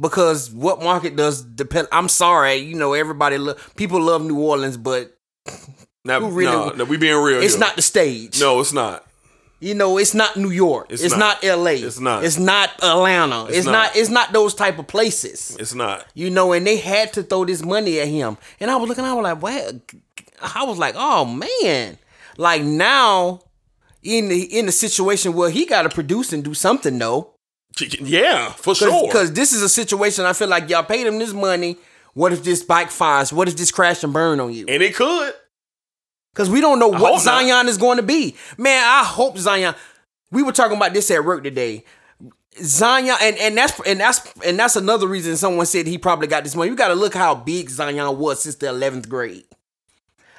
Because 0.00 0.50
what 0.50 0.82
market 0.82 1.14
does 1.16 1.42
depend? 1.42 1.88
I'm 1.92 2.08
sorry, 2.08 2.54
you 2.54 2.74
know 2.74 2.94
everybody 2.94 3.36
lo- 3.38 3.56
people 3.76 4.00
love 4.00 4.24
New 4.24 4.38
Orleans, 4.40 4.76
but 4.76 5.14
Now, 6.04 6.20
Who 6.20 6.30
really- 6.30 6.52
no, 6.52 6.70
no, 6.70 6.84
we 6.84 6.96
being 6.96 7.16
real. 7.22 7.42
it's 7.42 7.54
here. 7.54 7.60
not 7.60 7.76
the 7.76 7.82
stage. 7.82 8.40
No, 8.40 8.60
it's 8.60 8.72
not. 8.72 9.04
You 9.62 9.74
know, 9.74 9.98
it's 9.98 10.14
not 10.14 10.38
New 10.38 10.48
York. 10.48 10.86
It's 10.88 11.02
It's, 11.02 11.12
not. 11.14 11.42
not. 11.42 11.44
L.A. 11.44 11.74
It's 11.76 12.00
not. 12.00 12.24
It's 12.24 12.38
not 12.38 12.70
Atlanta. 12.82 13.44
It's, 13.50 13.66
not. 13.66 13.72
not. 13.72 13.96
It's 13.96 14.08
not 14.08 14.32
those 14.32 14.54
type 14.54 14.78
of 14.78 14.86
places. 14.86 15.54
It's 15.60 15.74
not. 15.74 16.06
You 16.14 16.30
know, 16.30 16.52
and 16.54 16.66
they 16.66 16.78
had 16.78 17.12
to 17.12 17.22
throw 17.22 17.44
this 17.44 17.62
money 17.62 18.00
at 18.00 18.08
him. 18.08 18.38
And 18.58 18.70
I 18.70 18.76
was 18.76 18.88
looking, 18.88 19.04
I 19.04 19.12
was 19.12 19.22
like, 19.22 19.42
what? 19.42 19.74
I 20.40 20.64
was 20.64 20.78
like, 20.78 20.94
oh 20.96 21.26
man. 21.26 21.98
Like 22.38 22.62
now, 22.62 23.40
in 24.02 24.28
the 24.28 24.58
in 24.58 24.64
the 24.64 24.72
situation 24.72 25.34
where 25.34 25.50
he 25.50 25.66
gotta 25.66 25.90
produce 25.90 26.32
and 26.32 26.42
do 26.42 26.54
something 26.54 26.98
though. 26.98 27.34
Yeah, 28.00 28.50
for 28.52 28.74
sure. 28.74 29.10
Cause, 29.10 29.32
this 29.32 29.52
is 29.52 29.62
a 29.62 29.68
situation 29.68 30.24
I 30.24 30.32
feel 30.32 30.48
like 30.48 30.68
y'all 30.68 30.82
paid 30.82 31.06
him 31.06 31.18
this 31.18 31.32
money. 31.32 31.76
What 32.14 32.32
if 32.32 32.42
this 32.42 32.62
bike 32.62 32.90
fires? 32.90 33.32
What 33.32 33.48
if 33.48 33.56
this 33.56 33.70
crash 33.70 34.02
and 34.02 34.12
burn 34.12 34.40
on 34.40 34.52
you? 34.52 34.66
and 34.68 34.82
it 34.82 34.94
could. 34.94 35.32
Because 36.32 36.50
we 36.50 36.60
don't 36.60 36.78
know 36.78 36.88
what 36.88 37.00
not. 37.00 37.20
Zion 37.20 37.68
is 37.68 37.76
going 37.76 37.96
to 37.96 38.02
be. 38.02 38.36
Man, 38.56 38.82
I 38.84 39.04
hope 39.04 39.36
Zion. 39.38 39.74
We 40.30 40.42
were 40.42 40.52
talking 40.52 40.76
about 40.76 40.92
this 40.92 41.10
at 41.10 41.24
work 41.24 41.42
today. 41.42 41.84
Zion, 42.62 43.16
and, 43.20 43.36
and 43.38 43.56
that's 43.56 43.80
and 43.86 44.00
that's 44.00 44.32
and 44.44 44.58
that's 44.58 44.76
another 44.76 45.06
reason 45.06 45.36
someone 45.36 45.66
said 45.66 45.86
he 45.86 45.98
probably 45.98 46.26
got 46.26 46.44
this 46.44 46.54
money. 46.54 46.70
You 46.70 46.76
got 46.76 46.88
to 46.88 46.94
look 46.94 47.14
how 47.14 47.34
big 47.34 47.70
Zion 47.70 48.18
was 48.18 48.42
since 48.42 48.56
the 48.56 48.68
eleventh 48.68 49.08
grade. 49.08 49.44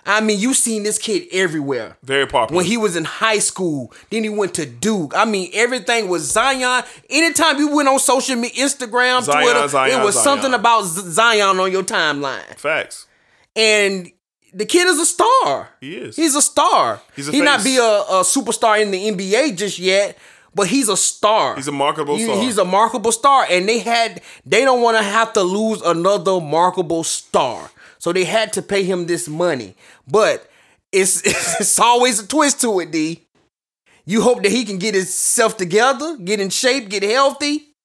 I 0.06 0.20
mean, 0.22 0.40
you 0.40 0.54
seen 0.54 0.84
this 0.84 0.98
kid 0.98 1.28
everywhere. 1.32 1.98
Very 2.04 2.26
popular. 2.26 2.58
When 2.58 2.66
he 2.66 2.76
was 2.78 2.96
in 2.96 3.06
high 3.06 3.40
school, 3.40 3.94
then 4.10 4.24
he 4.24 4.30
went 4.30 4.54
to 4.56 4.66
Duke. 4.66 5.14
I 5.16 5.26
mean, 5.26 5.50
everything 5.54 6.10
was 6.10 6.24
Zion. 6.32 6.84
Anytime 7.10 7.58
you 7.60 7.76
went 7.76 7.88
on 7.88 8.00
social 8.00 8.36
media, 8.36 8.66
Instagram, 8.66 9.22
Zion, 9.22 9.44
Twitter, 9.44 9.68
Zion, 9.68 10.02
it 10.02 10.04
was 10.04 10.16
Zion. 10.16 10.24
something 10.24 10.54
about 10.54 10.84
Zion 10.86 11.60
on 11.60 11.72
your 11.72 11.84
timeline 11.84 12.56
Facts. 12.58 13.08
and 13.56 14.10
the 14.54 14.66
kid 14.66 14.88
is 14.88 15.00
a 15.00 15.06
star. 15.06 15.70
He 15.80 15.96
is. 15.96 16.16
He's 16.18 16.36
a 16.36 16.42
star. 16.42 17.00
He's 17.16 17.30
a 17.30 17.32
he 17.32 17.42
not 17.42 17.64
be 17.64 17.78
a, 17.78 17.82
a 17.84 18.22
superstar 18.24 18.82
in 18.82 18.92
the 18.92 19.10
NBA 19.10 19.56
just 19.56 19.80
yet, 19.80 20.18
but 20.54 20.68
he's 20.68 20.90
a 20.90 20.98
star. 20.98 21.56
He's 21.56 21.70
a 21.70 21.72
marketable 21.72 22.18
He- 22.18 22.26
star. 22.26 22.36
He's 22.42 22.58
a 22.58 22.66
markable 22.66 23.14
star, 23.14 23.46
and 23.50 23.70
they 23.70 23.80
had 23.80 24.20
they 24.46 24.66
don't 24.66 24.82
want 24.82 24.98
to 24.98 25.04
have 25.04 25.32
to 25.34 25.42
lose 25.42 25.82
another 25.84 26.42
markable 26.42 27.06
star, 27.06 27.72
so 28.02 28.12
they 28.12 28.24
had 28.24 28.52
to 28.54 28.64
pay 28.64 28.84
him 28.84 29.06
this 29.06 29.28
money. 29.28 29.76
But 30.08 30.50
it's 30.92 31.22
it's 31.62 31.78
always 31.80 32.20
a 32.20 32.28
twist 32.28 32.60
to 32.62 32.80
it, 32.80 32.92
D. 32.92 33.28
You 34.06 34.24
hope 34.24 34.42
that 34.42 34.52
he 34.52 34.66
can 34.66 34.80
get 34.80 34.96
himself 34.96 35.56
together, 35.56 36.18
get 36.18 36.40
in 36.40 36.50
shape, 36.50 36.90
get 36.90 37.04
healthy. 37.04 37.76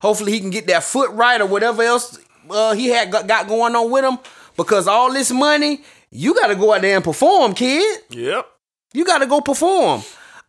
Hopefully, 0.00 0.32
he 0.32 0.40
can 0.40 0.50
get 0.50 0.66
that 0.66 0.82
foot 0.82 1.10
right 1.12 1.40
or 1.40 1.46
whatever 1.46 1.84
else 1.84 2.18
uh, 2.50 2.74
he 2.74 2.88
had 2.88 3.12
got, 3.12 3.28
got 3.28 3.46
going 3.46 3.76
on 3.76 3.92
with 3.92 4.04
him. 4.04 4.18
Because 4.56 4.88
all 4.88 5.12
this 5.12 5.30
money, 5.30 5.84
you 6.10 6.34
got 6.34 6.48
to 6.48 6.56
go 6.56 6.74
out 6.74 6.82
there 6.82 6.96
and 6.96 7.04
perform, 7.04 7.54
kid. 7.54 8.00
Yep. 8.10 8.46
You 8.92 9.04
got 9.04 9.18
to 9.18 9.26
go 9.26 9.40
perform. 9.40 10.02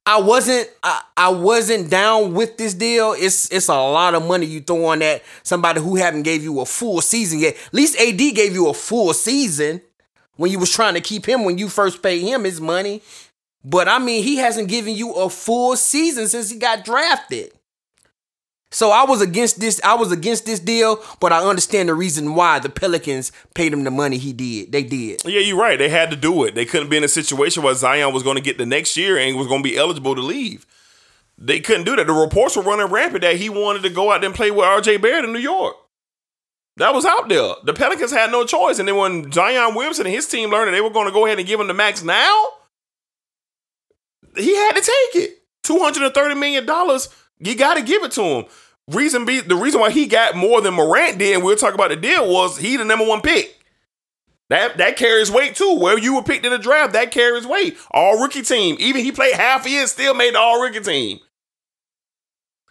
I 0.06 0.20
wasn't 0.20 0.70
I, 0.84 1.02
I 1.18 1.30
wasn't 1.30 1.89
down 1.89 2.34
with 2.34 2.58
this 2.58 2.74
deal. 2.74 3.13
It's 3.18 3.52
it's 3.52 3.68
a 3.68 3.74
lot 3.74 4.13
of 4.13 4.26
money 4.28 4.46
you 4.46 4.62
throw 4.62 4.86
on 4.86 5.00
that 5.00 5.24
somebody 5.44 5.82
who 5.82 5.96
haven't 5.96 6.24
gave 6.24 6.44
you 6.44 6.60
a 6.60 6.65
full 6.65 7.02
season 7.02 7.39
yet. 7.39 7.56
At 7.68 7.74
least 7.74 8.00
AD 8.00 8.18
gave 8.18 8.54
you 8.54 8.68
a 8.70 8.74
full 8.74 9.13
season 9.13 9.82
when 10.36 10.52
you 10.52 10.60
was 10.60 10.72
trying 10.72 10.94
to 10.94 11.02
keep 11.02 11.28
him 11.28 11.44
when 11.44 11.58
you 11.58 11.70
first 11.70 12.04
paid 12.04 12.22
him 12.22 12.44
his 12.44 12.62
money. 12.62 13.02
But 13.63 13.88
I 13.88 13.98
mean, 13.98 14.24
he 14.24 14.38
hasn't 14.38 14.68
given 14.68 14.94
you 14.96 15.13
a 15.13 15.30
full 15.30 15.76
season 15.76 16.28
since 16.28 16.52
he 16.52 16.60
got 16.60 16.86
drafted. 16.86 17.52
So 18.71 18.91
I 18.91 19.06
was 19.06 19.21
against 19.21 19.60
this. 19.60 19.80
I 19.84 19.93
was 19.95 20.12
against 20.12 20.45
this 20.45 20.60
deal, 20.60 21.01
but 21.21 21.32
I 21.32 21.43
understand 21.43 21.88
the 21.88 21.93
reason 21.93 22.36
why 22.36 22.60
the 22.60 22.69
Pelicans 22.69 23.32
paid 23.54 23.71
him 23.71 23.84
the 23.84 23.91
money 23.91 24.17
he 24.17 24.34
did. 24.34 24.71
They 24.71 24.84
did. 24.84 25.21
Yeah, 25.23 25.39
you're 25.39 25.58
right. 25.58 25.80
They 25.80 25.89
had 25.89 26.10
to 26.12 26.17
do 26.17 26.43
it. 26.43 26.56
They 26.56 26.65
couldn't 26.65 26.89
be 26.89 26.97
in 26.97 27.04
a 27.04 27.08
situation 27.08 27.63
where 27.63 27.73
Zion 27.73 28.13
was 28.13 28.23
going 28.23 28.36
to 28.36 28.41
get 28.41 28.58
the 28.58 28.65
next 28.65 28.97
year 28.97 29.17
and 29.17 29.38
was 29.38 29.47
going 29.47 29.63
to 29.63 29.69
be 29.69 29.78
eligible 29.78 30.15
to 30.15 30.21
leave. 30.21 30.65
They 31.38 31.60
couldn't 31.60 31.86
do 31.86 31.95
that. 31.95 32.08
The 32.08 32.13
reports 32.13 32.56
were 32.56 32.63
running 32.63 32.88
rampant 32.88 33.21
that 33.21 33.38
he 33.38 33.49
wanted 33.49 33.84
to 33.84 33.89
go 33.89 34.12
out 34.12 34.21
there 34.21 34.30
and 34.30 34.36
play 34.36 34.51
with 34.51 34.65
RJ 34.65 35.01
Barrett 35.01 35.25
in 35.25 35.34
New 35.34 35.39
York. 35.39 35.75
That 36.78 36.93
was 36.93 37.06
out 37.06 37.30
there. 37.30 37.54
The 37.63 37.73
Pelicans 37.73 38.12
had 38.12 38.32
no 38.32 38.45
choice. 38.45 38.80
And 38.80 38.88
then 38.88 38.97
when 38.97 39.32
Zion 39.32 39.75
Williamson 39.75 40.06
and 40.06 40.15
his 40.15 40.28
team 40.28 40.49
learned 40.49 40.67
that 40.67 40.71
they 40.71 40.82
were 40.82 40.89
going 40.89 41.08
to 41.08 41.13
go 41.13 41.25
ahead 41.25 41.39
and 41.39 41.47
give 41.47 41.60
him 41.60 41.67
the 41.67 41.73
max 41.73 42.04
now, 42.04 42.45
he 44.36 44.54
had 44.56 44.73
to 44.73 44.82
take 44.82 45.23
it. 45.23 45.43
$230 45.63 46.38
million. 46.38 46.65
You 47.39 47.56
got 47.56 47.76
to 47.76 47.84
give 47.84 48.04
it 48.04 48.12
to 48.13 48.24
him. 48.24 48.45
Reason 48.88 49.26
be 49.26 49.41
the 49.41 49.56
reason 49.56 49.80
why 49.80 49.89
he 49.89 50.06
got 50.06 50.36
more 50.36 50.62
than 50.62 50.76
Morant 50.76 51.17
did, 51.17 51.36
and 51.36 51.43
we'll 51.43 51.56
talk 51.56 51.74
about 51.74 51.89
the 51.89 51.95
deal, 51.95 52.32
was 52.32 52.58
he 52.58 52.78
the 52.78 52.86
number 52.86 53.06
one 53.06 53.21
pick. 53.21 53.60
That 54.50 54.78
that 54.78 54.95
carries 54.95 55.32
weight 55.32 55.56
too. 55.56 55.78
Where 55.80 55.98
you 55.98 56.15
were 56.15 56.24
picked 56.24 56.45
in 56.45 56.52
the 56.52 56.60
draft, 56.60 56.93
that 56.93 57.12
carries 57.12 57.48
weight. 57.48 57.78
All 57.89 58.21
rookie 58.21 58.43
team. 58.43 58.78
Even 58.80 59.04
he 59.04 59.12
played 59.12 59.34
half 59.34 59.65
a 59.65 59.69
year, 59.69 59.88
still 59.88 60.13
made 60.13 60.36
the 60.36 60.39
all 60.39 60.62
rookie 60.62 60.82
team. 60.82 61.19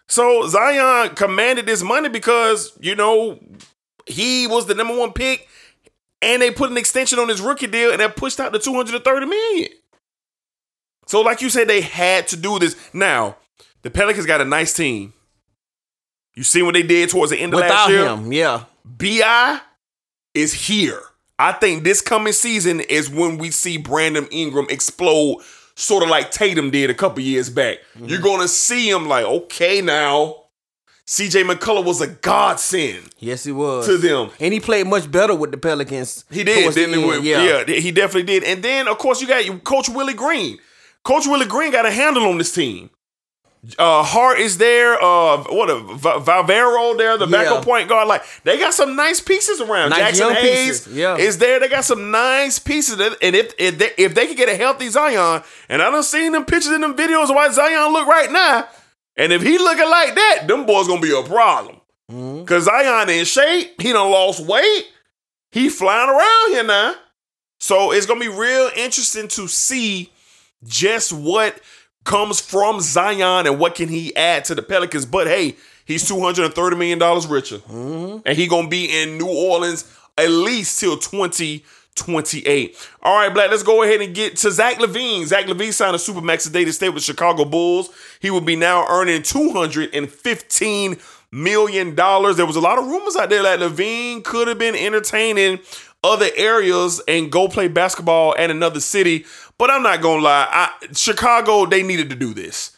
So 0.09 0.47
Zion 0.47 1.17
commanded 1.17 1.67
this 1.67 1.83
money 1.83 2.09
because, 2.09 2.77
you 2.81 2.95
know, 2.95 3.41
he 4.07 4.47
was 4.47 4.67
the 4.67 4.75
number 4.75 4.97
one 4.97 5.13
pick, 5.13 5.49
and 6.23 6.41
they 6.41 6.51
put 6.51 6.71
an 6.71 6.77
extension 6.77 7.19
on 7.19 7.29
his 7.29 7.41
rookie 7.41 7.67
deal, 7.67 7.91
and 7.91 8.01
that 8.01 8.17
pushed 8.17 8.39
out 8.39 8.53
the 8.53 8.59
230 8.59 9.27
million. 9.27 9.71
So, 11.07 11.21
like 11.21 11.43
you 11.43 11.51
said, 11.51 11.69
they 11.69 11.81
had 11.81 12.29
to 12.29 12.37
do 12.37 12.59
this. 12.59 12.77
Now, 12.95 13.37
the 13.85 13.91
Pelicans 13.91 14.27
got 14.27 14.41
a 14.41 14.45
nice 14.45 14.75
team. 14.75 15.13
You 16.35 16.43
see 16.43 16.63
what 16.63 16.75
they 16.75 16.83
did 16.83 17.11
towards 17.11 17.31
the 17.31 17.39
end 17.39 17.55
of 17.55 17.61
last 17.61 17.89
year. 17.89 18.01
Without 18.01 18.19
him, 18.19 18.33
yeah. 18.33 18.65
Bi 18.85 19.61
is 20.35 20.53
here. 20.53 21.01
I 21.39 21.53
think 21.53 21.85
this 21.85 22.01
coming 22.01 22.33
season 22.33 22.81
is 22.81 23.09
when 23.09 23.39
we 23.39 23.51
see 23.53 23.77
Brandon 23.77 24.27
Ingram 24.33 24.67
explode, 24.69 25.43
sort 25.77 26.03
of 26.03 26.09
like 26.09 26.31
Tatum 26.33 26.71
did 26.71 26.91
a 26.91 26.95
couple 26.95 27.21
years 27.21 27.51
back. 27.51 27.79
Mm-hmm. 27.97 28.07
You're 28.07 28.21
gonna 28.21 28.49
see 28.49 28.91
him 28.91 29.07
like, 29.07 29.25
okay, 29.25 29.81
now 29.81 30.45
CJ 31.07 31.45
McCollum 31.49 31.85
was 31.85 32.01
a 32.01 32.07
godsend 32.09 33.11
Yes, 33.19 33.45
he 33.45 33.53
was. 33.53 33.87
to 33.87 33.99
them. 33.99 34.31
And 34.41 34.53
he 34.55 34.59
played 34.61 34.87
much 34.87 35.11
better 35.11 35.35
with 35.35 35.51
the 35.51 35.59
Pelicans. 35.59 36.25
He 36.31 36.43
did, 36.45 36.73
didn't 36.75 36.95
he? 36.95 37.01
end, 37.01 37.09
With- 37.09 37.25
yeah. 37.25 37.65
he 37.65 37.91
definitely 37.93 38.23
did. 38.25 38.43
And 38.45 38.63
then, 38.63 38.89
of 38.89 38.99
course, 38.99 39.21
you 39.21 39.29
got 39.29 39.65
Coach 39.65 39.89
Willie 39.89 40.15
Green. 40.15 40.59
Coach 41.03 41.27
Willie 41.27 41.47
Green 41.47 41.71
got 41.73 41.85
a 41.87 41.91
handle 41.91 42.25
on 42.27 42.39
this 42.39 42.55
team. 42.55 42.91
Uh, 43.79 44.03
Hart 44.03 44.39
is 44.41 44.59
there. 44.59 45.03
Uh, 45.03 45.39
what 45.45 45.71
a 45.71 45.79
Va- 45.79 46.21
Valvero 46.21 46.97
there, 46.99 47.17
the 47.17 47.27
Yeah. 47.27 47.45
backup 47.45 47.65
point 47.65 47.89
guard. 47.89 48.09
Like 48.09 48.23
they 48.43 48.59
got 48.59 48.75
some 48.75 48.95
nice 48.95 49.21
pieces 49.21 49.61
around. 49.61 49.91
Nice 49.91 50.19
Jaxson 50.21 50.35
Hayes 50.35 50.81
pieces, 50.83 50.95
yeah. 50.95 51.17
is 51.17 51.39
there. 51.39 51.61
They 51.61 51.69
got 51.69 51.85
some 51.85 52.11
nice 52.11 52.59
pieces. 52.59 53.01
And 53.01 53.35
if 53.35 53.55
if 53.59 53.79
they, 53.79 53.91
if 53.97 54.15
they 54.15 54.27
could 54.27 54.37
get 54.37 54.49
a 54.49 54.57
healthy 54.57 54.89
Zion, 54.89 55.43
and 55.69 55.81
I 55.81 55.91
done 55.91 56.03
seen 56.03 56.33
them 56.33 56.45
pictures 56.45 56.73
in 56.73 56.81
them 56.83 56.95
videos 56.95 57.25
of 57.31 57.37
why 57.37 57.49
Zion 57.51 57.93
look 57.93 58.07
right 58.07 58.31
now, 58.31 58.67
and 59.17 59.33
if 59.33 59.41
he 59.43 59.57
looking 59.57 59.89
like 59.89 60.15
that, 60.15 60.45
them 60.47 60.67
boys 60.67 60.87
gonna 60.87 61.01
be 61.01 61.17
a 61.17 61.23
problem. 61.23 61.81
Mm-hmm. 62.13 62.45
Cause 62.45 62.65
Zion 62.65 63.09
in 63.09 63.25
shape, 63.25 63.81
he 63.81 63.93
done 63.93 64.11
lost 64.11 64.45
weight. 64.45 64.89
He 65.53 65.71
flying 65.71 66.11
around 66.11 66.51
here 66.51 66.65
now. 66.65 66.95
So 67.61 67.93
it's 67.93 68.05
gonna 68.05 68.21
be 68.21 68.29
real 68.29 68.71
interesting 68.77 69.29
to 69.29 69.49
see 69.49 70.11
just 70.65 71.13
what 71.13 71.59
comes 72.05 72.41
from 72.41 72.81
Zion 72.81 73.47
and 73.47 73.59
what 73.59 73.75
can 73.75 73.89
he 73.89 74.15
add 74.15 74.45
to 74.47 74.55
the 74.55 74.63
Pelicans. 74.63 75.07
But 75.07 75.27
hey, 75.27 75.57
he's 75.85 76.07
two 76.07 76.21
hundred 76.21 76.47
and 76.47 76.55
thirty 76.55 76.77
million 76.77 76.99
dollars 76.99 77.27
richer, 77.27 77.59
mm-hmm. 77.59 78.19
and 78.25 78.39
he 78.39 78.47
gonna 78.47 78.69
be 78.69 79.03
in 79.03 79.19
New 79.19 79.29
Orleans 79.29 79.91
at 80.17 80.29
least 80.31 80.79
till 80.81 80.97
twenty 80.97 81.65
28. 81.97 82.91
All 83.03 83.17
right, 83.17 83.33
Black, 83.33 83.51
let's 83.51 83.63
go 83.63 83.85
ahead 83.85 84.01
and 84.01 84.15
get 84.15 84.37
to 84.39 84.51
Zach 84.51 84.79
LaVine. 84.79 85.27
Zach 85.27 85.47
LaVine 85.47 85.73
signed 85.73 85.95
a 85.95 85.99
supermax 85.99 86.43
today 86.43 86.65
to 86.65 86.73
stay 86.73 86.89
with 86.89 87.05
Chicago 87.05 87.45
Bulls. 87.45 87.91
He 88.21 88.31
will 88.31 88.41
be 88.41 88.57
now 88.57 88.85
earning 88.89 89.23
215 89.23 90.97
million 91.31 91.95
dollars. 91.95 92.37
There 92.37 92.47
was 92.47 92.57
a 92.57 92.61
lot 92.61 92.79
of 92.79 92.87
rumors 92.87 93.17
out 93.17 93.31
there 93.31 93.43
that 93.43 93.61
LaVine 93.61 94.25
could 94.25 94.49
have 94.49 94.59
been 94.59 94.75
entertaining 94.75 95.61
other 96.05 96.29
areas 96.37 97.01
and 97.09 97.33
go 97.33 97.49
play 97.49 97.67
basketball 97.67 98.35
in 98.35 98.51
another 98.51 98.79
city. 98.81 99.25
But 99.57 99.71
I'm 99.71 99.85
not 99.85 100.03
gonna 100.03 100.21
lie, 100.21 100.49
I, 100.51 100.71
Chicago 100.95 101.65
they 101.65 101.85
needed 101.85 102.11
to 102.11 102.17
do 102.17 102.35
this. 102.35 102.77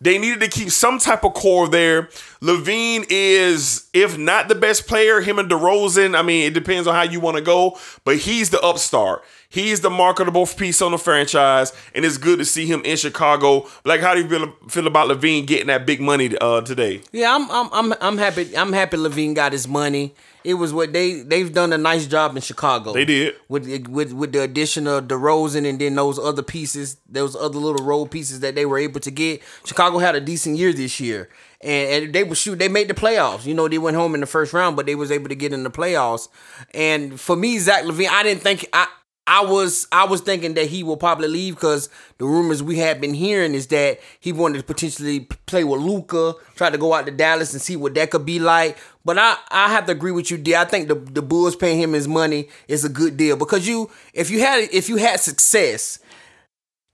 They 0.00 0.18
needed 0.18 0.38
to 0.40 0.48
keep 0.48 0.70
some 0.70 1.00
type 1.00 1.24
of 1.24 1.34
core 1.34 1.66
there. 1.68 2.08
LaVine 2.40 3.04
is, 3.10 3.88
if 3.92 4.16
not 4.16 4.46
the 4.46 4.54
best 4.54 4.86
player, 4.86 5.20
him 5.20 5.40
and 5.40 5.50
DeRozan. 5.50 6.16
I 6.16 6.22
mean, 6.22 6.46
it 6.46 6.54
depends 6.54 6.86
on 6.86 6.94
how 6.94 7.02
you 7.02 7.18
want 7.18 7.38
to 7.38 7.42
go, 7.42 7.76
but 8.04 8.18
he's 8.18 8.50
the 8.50 8.60
upstart. 8.60 9.24
He's 9.48 9.80
the 9.80 9.90
marketable 9.90 10.46
piece 10.46 10.80
on 10.80 10.92
the 10.92 10.98
franchise, 10.98 11.72
and 11.92 12.04
it's 12.04 12.18
good 12.18 12.38
to 12.38 12.44
see 12.44 12.66
him 12.66 12.82
in 12.84 12.96
Chicago. 12.96 13.66
Like, 13.84 14.00
how 14.00 14.14
do 14.14 14.22
you 14.22 14.28
feel, 14.28 14.52
feel 14.68 14.86
about 14.86 15.08
LaVine 15.08 15.44
getting 15.46 15.66
that 15.66 15.84
big 15.86 16.00
money 16.00 16.34
uh, 16.40 16.60
today? 16.60 17.02
Yeah, 17.10 17.34
I'm 17.34 17.50
I'm 17.50 17.68
I'm 17.72 17.94
I'm 18.00 18.18
happy. 18.18 18.56
I'm 18.56 18.72
happy 18.72 18.96
LaVine 18.96 19.34
got 19.34 19.52
his 19.52 19.66
money. 19.66 20.14
It 20.44 20.54
was 20.54 20.72
what 20.72 20.92
they 20.92 21.22
they've 21.22 21.52
done 21.52 21.72
a 21.72 21.78
nice 21.78 22.06
job 22.06 22.34
in 22.36 22.42
Chicago. 22.42 22.92
They 22.92 23.04
did. 23.04 23.34
with 23.48 23.66
with 23.88 24.12
with 24.12 24.32
the 24.32 24.42
addition 24.42 24.86
of 24.86 25.04
DeRozan 25.08 25.68
and 25.68 25.78
then 25.78 25.94
those 25.94 26.18
other 26.18 26.42
pieces, 26.42 26.96
those 27.08 27.36
other 27.36 27.58
little 27.58 27.84
role 27.84 28.06
pieces 28.06 28.40
that 28.40 28.54
they 28.54 28.66
were 28.66 28.78
able 28.78 29.00
to 29.00 29.10
get. 29.10 29.40
Chicago 29.64 29.98
had 29.98 30.14
a 30.14 30.20
decent 30.20 30.56
year 30.56 30.72
this 30.72 30.98
year, 31.00 31.28
and, 31.60 32.04
and 32.04 32.12
they 32.14 32.24
were 32.24 32.34
shoot. 32.34 32.58
They 32.58 32.68
made 32.68 32.88
the 32.88 32.94
playoffs. 32.94 33.44
You 33.46 33.54
know, 33.54 33.68
they 33.68 33.78
went 33.78 33.96
home 33.96 34.14
in 34.14 34.20
the 34.20 34.26
first 34.26 34.52
round, 34.52 34.76
but 34.76 34.86
they 34.86 34.94
was 34.94 35.10
able 35.12 35.28
to 35.28 35.34
get 35.36 35.52
in 35.52 35.62
the 35.62 35.70
playoffs. 35.70 36.28
And 36.74 37.20
for 37.20 37.36
me, 37.36 37.58
Zach 37.58 37.84
LaVine, 37.84 38.08
I 38.08 38.22
didn't 38.22 38.42
think 38.42 38.68
I. 38.72 38.86
I 39.24 39.44
was 39.44 39.86
I 39.92 40.04
was 40.04 40.20
thinking 40.20 40.54
that 40.54 40.66
he 40.66 40.82
will 40.82 40.96
probably 40.96 41.28
leave 41.28 41.54
because 41.54 41.88
the 42.18 42.24
rumors 42.24 42.60
we 42.60 42.78
had 42.78 43.00
been 43.00 43.14
hearing 43.14 43.54
is 43.54 43.68
that 43.68 44.00
he 44.18 44.32
wanted 44.32 44.58
to 44.58 44.64
potentially 44.64 45.20
play 45.46 45.62
with 45.62 45.80
Luka, 45.80 46.34
try 46.56 46.70
to 46.70 46.76
go 46.76 46.92
out 46.92 47.06
to 47.06 47.12
Dallas 47.12 47.52
and 47.52 47.62
see 47.62 47.76
what 47.76 47.94
that 47.94 48.10
could 48.10 48.26
be 48.26 48.40
like. 48.40 48.76
But 49.04 49.18
I, 49.18 49.36
I 49.50 49.68
have 49.70 49.86
to 49.86 49.92
agree 49.92 50.12
with 50.12 50.30
you, 50.30 50.38
D. 50.38 50.54
I 50.54 50.64
think 50.64 50.88
the 50.88 50.94
the 50.94 51.22
Bulls 51.22 51.56
paying 51.56 51.80
him 51.80 51.92
his 51.92 52.06
money 52.06 52.48
is 52.68 52.84
a 52.84 52.88
good 52.88 53.16
deal 53.16 53.36
because 53.36 53.66
you 53.66 53.90
if 54.14 54.30
you 54.30 54.40
had 54.40 54.68
if 54.72 54.88
you 54.88 54.96
had 54.96 55.18
success 55.20 55.98